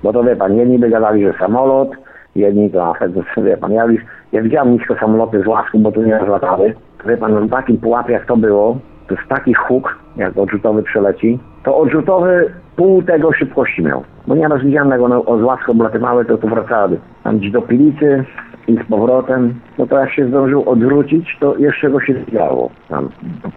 Bo 0.03 0.13
to 0.13 0.25
wie 0.25 0.37
pan, 0.37 0.57
jedni 0.57 0.79
by 0.79 0.91
gadali, 0.91 1.25
że 1.25 1.33
samolot, 1.39 1.91
jedni 2.37 2.71
to, 2.71 2.95
wie 3.45 3.57
pan, 3.57 3.73
ja, 3.73 3.85
już, 3.85 4.03
ja 4.33 4.43
widziałem 4.43 4.73
nisko 4.73 4.95
samoloty 4.95 5.43
z 5.43 5.47
łasku, 5.47 5.79
bo 5.79 5.93
tu 5.93 6.03
nie 6.03 6.19
rozlatały. 6.19 6.75
Wie 7.07 7.17
pan, 7.17 7.47
w 7.47 7.51
takim 7.51 7.79
pułapie 7.79 8.13
jak 8.13 8.27
to 8.27 8.37
było, 8.37 8.79
to 9.09 9.15
jest 9.15 9.29
taki 9.29 9.55
huk, 9.55 9.99
jak 10.17 10.39
odrzutowy 10.39 10.83
przeleci, 10.83 11.39
to 11.65 11.77
odrzutowy 11.77 12.53
pół 12.77 13.03
tego 13.03 13.33
szybkości 13.33 13.83
miał. 13.83 14.05
Bo 14.27 14.35
nieraz 14.35 14.63
widziałem, 14.63 14.91
jak 14.91 15.01
one 15.01 15.21
z 15.41 15.43
łasku 15.43 15.73
oblatywały, 15.73 16.25
to 16.25 16.39
tu 16.39 16.49
wracały. 16.49 16.99
Tam 17.25 17.39
gdzieś 17.39 17.51
do 17.51 17.63
Pilicy 17.63 18.25
i 18.69 18.77
z 18.77 18.89
powrotem, 18.91 19.55
no 19.79 19.87
to 19.87 19.99
jak 19.99 20.13
się 20.13 20.29
zdążył 20.29 20.71
odwrócić, 20.71 21.37
to 21.41 21.57
jeszcze 21.57 21.91
go 21.91 22.01
się 22.01 22.15
zwiało 22.29 22.71
tam 22.89 23.09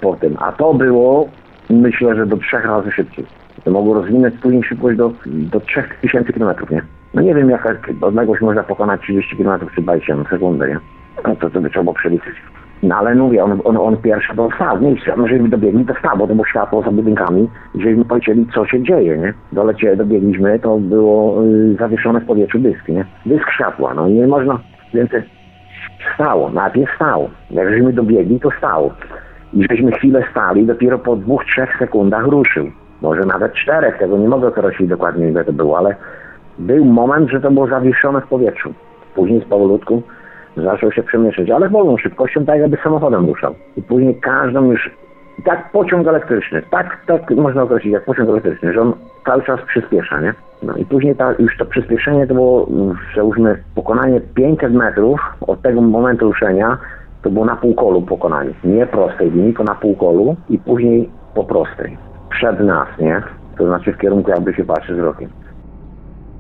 po 0.02 0.16
tym. 0.16 0.36
A 0.40 0.52
to 0.52 0.74
było, 0.74 1.30
myślę, 1.70 2.16
że 2.16 2.26
do 2.26 2.38
trzech 2.38 2.66
razy 2.66 2.92
szybciej. 2.92 3.26
To 3.64 3.72
mogło 3.72 3.94
rozwinąć 3.94 4.36
później 4.42 4.64
szybkość 4.64 4.98
do, 4.98 5.12
do 5.26 5.60
3000 5.60 6.34
km, 6.34 6.56
nie? 6.70 6.82
No 7.14 7.22
nie 7.22 7.36
wiem, 7.36 7.50
jaka 7.50 7.76
odległość 8.02 8.42
można 8.42 8.64
pokonać 8.64 9.02
30 9.02 9.38
km 9.38 9.60
czy 9.76 9.82
20 9.82 10.16
na 10.16 10.24
sekundę, 10.24 10.68
nie? 10.68 10.80
No 11.28 11.36
to, 11.36 11.50
to 11.50 11.62
by 11.62 11.70
trzeba 11.70 11.84
było 11.84 11.94
przeliczyć. 11.94 12.36
No 12.84 12.96
ale 12.96 13.16
mówię, 13.16 13.44
on, 13.44 13.62
on, 13.64 13.78
on 13.78 13.98
pierwszy 13.98 14.36
to 14.36 14.50
stał 14.56 14.82
miejscu. 14.82 15.12
No, 15.18 15.28
żeśmy 15.28 15.50
dobiegli, 15.50 15.86
to 15.86 15.94
stał, 16.00 16.18
bo 16.18 16.28
to 16.28 16.34
było 16.34 16.46
światło 16.46 16.82
za 16.82 16.92
budynkami. 16.92 17.50
I 17.76 17.82
żeśmy 17.82 18.06
powiedzieli, 18.06 18.48
co 18.54 18.66
się 18.66 18.84
dzieje, 18.84 19.18
nie? 19.18 19.34
Dolecie, 19.52 19.96
dobiegliśmy, 19.96 20.60
to 20.60 20.78
było 20.78 21.44
y, 21.46 21.76
zawieszone 21.80 22.20
w 22.20 22.26
powietrzu 22.26 22.60
dysk, 22.60 22.88
nie? 22.88 23.06
Dysk 23.26 23.52
światła, 23.52 23.94
no 23.94 24.08
i 24.08 24.14
nie 24.14 24.28
można 24.28 24.60
więcej... 24.94 25.24
Stało, 26.16 26.50
najpierw 26.50 26.96
stało. 26.96 27.30
Jak 27.52 27.70
żeśmy 27.70 27.94
dobiegli, 27.94 28.40
to 28.40 28.50
stało. 28.58 28.94
I 29.54 29.64
żeśmy 29.70 29.92
chwilę 29.92 30.24
stali, 30.32 30.66
dopiero 30.66 31.00
po 31.00 31.16
dwóch, 31.16 31.46
trzech 31.46 31.78
sekundach 31.80 32.26
ruszył. 32.26 32.72
Może 33.02 33.22
nawet 33.22 33.54
czterech, 33.54 33.98
tego 33.98 34.18
nie 34.18 34.28
mogę 34.28 34.48
określić 34.48 34.90
dokładnie 34.90 35.28
ile 35.28 35.46
to 35.46 35.54
było, 35.54 35.78
ale 35.78 35.96
był 36.60 36.86
moment, 36.86 37.30
że 37.30 37.42
to 37.42 37.52
było 37.52 37.68
zawieszone 37.68 38.22
w 38.22 38.28
powietrzu. 38.28 38.74
Później 39.16 39.42
z 39.42 39.46
powolutku 39.46 40.04
zaczął 40.64 40.92
się 40.92 41.04
przemieszczać, 41.04 41.50
ale 41.50 41.70
wolną 41.70 41.98
szybkością, 41.98 42.46
tak 42.46 42.60
jakby 42.60 42.78
samochodem 42.84 43.26
ruszał. 43.26 43.56
I 43.78 43.82
później 43.82 44.16
każdą 44.16 44.72
już, 44.72 44.92
tak 45.46 45.72
pociąg 45.72 46.08
elektryczny, 46.08 46.62
tak, 46.72 46.98
tak 47.06 47.32
można 47.32 47.64
określić, 47.64 47.94
jak 47.94 48.06
pociąg 48.06 48.30
elektryczny, 48.30 48.74
że 48.74 48.82
on 48.82 48.94
cały 49.26 49.44
czas 49.44 49.60
przyspiesza, 49.68 50.22
nie? 50.22 50.34
No 50.64 50.76
i 50.76 50.86
później 50.86 51.16
ta, 51.16 51.34
już 51.40 51.58
to 51.58 51.66
przyspieszenie 51.66 52.28
to 52.28 52.34
było, 52.34 52.68
załóżmy, 53.16 53.64
pokonanie 53.76 54.22
500 54.22 54.74
metrów 54.74 55.20
od 55.48 55.62
tego 55.62 55.82
momentu 55.82 56.26
ruszenia, 56.26 56.78
to 57.22 57.30
było 57.30 57.46
na 57.46 57.56
półkolu 57.56 58.02
pokonanie. 58.02 58.52
Nie 58.64 58.86
prostej 58.86 59.32
linii, 59.32 59.54
tylko 59.54 59.64
na 59.64 59.76
półkolu 59.76 60.36
i 60.50 60.60
później 60.60 61.10
po 61.36 61.44
prostej. 61.44 61.98
Przed 62.30 62.60
nas, 62.60 62.88
nie? 63.00 63.22
To 63.58 63.66
znaczy 63.66 63.94
w 63.94 63.98
kierunku 63.98 64.32
jakby 64.32 64.54
się 64.54 64.66
patrzy 64.66 64.96
wzrokiem. 64.96 65.30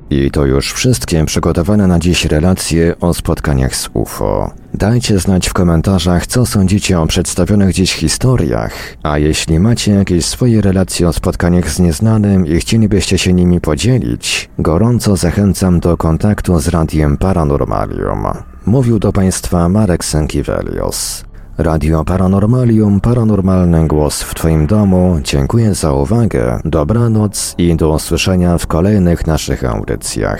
I 0.09 0.31
to 0.31 0.45
już 0.45 0.73
wszystkie 0.73 1.25
przygotowane 1.25 1.87
na 1.87 1.99
dziś 1.99 2.25
relacje 2.25 2.95
o 2.99 3.13
spotkaniach 3.13 3.75
z 3.75 3.89
UFO. 3.93 4.51
Dajcie 4.73 5.19
znać 5.19 5.49
w 5.49 5.53
komentarzach, 5.53 6.27
co 6.27 6.45
sądzicie 6.45 6.99
o 6.99 7.07
przedstawionych 7.07 7.73
dziś 7.73 7.93
historiach, 7.93 8.73
a 9.03 9.17
jeśli 9.17 9.59
macie 9.59 9.91
jakieś 9.91 10.25
swoje 10.25 10.61
relacje 10.61 11.07
o 11.07 11.13
spotkaniach 11.13 11.69
z 11.69 11.79
nieznanym 11.79 12.47
i 12.47 12.59
chcielibyście 12.59 13.17
się 13.17 13.33
nimi 13.33 13.61
podzielić, 13.61 14.49
gorąco 14.59 15.15
zachęcam 15.15 15.79
do 15.79 15.97
kontaktu 15.97 16.59
z 16.59 16.67
Radiem 16.67 17.17
Paranormalium. 17.17 18.25
Mówił 18.65 18.99
do 18.99 19.13
Państwa 19.13 19.69
Marek 19.69 20.05
Sękiewelios. 20.05 21.26
Radio 21.57 22.03
Paranormalium, 22.03 22.99
paranormalny 22.99 23.87
głos 23.87 24.23
w 24.23 24.35
Twoim 24.35 24.67
domu. 24.67 25.19
Dziękuję 25.23 25.73
za 25.73 25.93
uwagę, 25.93 26.59
dobranoc 26.65 27.55
i 27.57 27.75
do 27.75 27.89
usłyszenia 27.89 28.57
w 28.57 28.67
kolejnych 28.67 29.27
naszych 29.27 29.65
audycjach. 29.65 30.39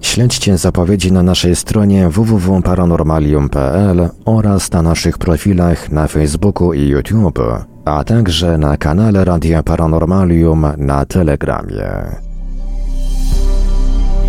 Śledźcie 0.00 0.58
zapowiedzi 0.58 1.12
na 1.12 1.22
naszej 1.22 1.56
stronie 1.56 2.08
www.paranormalium.pl 2.08 4.08
oraz 4.24 4.72
na 4.72 4.82
naszych 4.82 5.18
profilach 5.18 5.92
na 5.92 6.06
Facebooku 6.06 6.72
i 6.72 6.88
YouTube, 6.88 7.38
a 7.84 8.04
także 8.04 8.58
na 8.58 8.76
kanale 8.76 9.24
Radia 9.24 9.62
Paranormalium 9.62 10.66
na 10.76 11.04
Telegramie. 11.04 12.25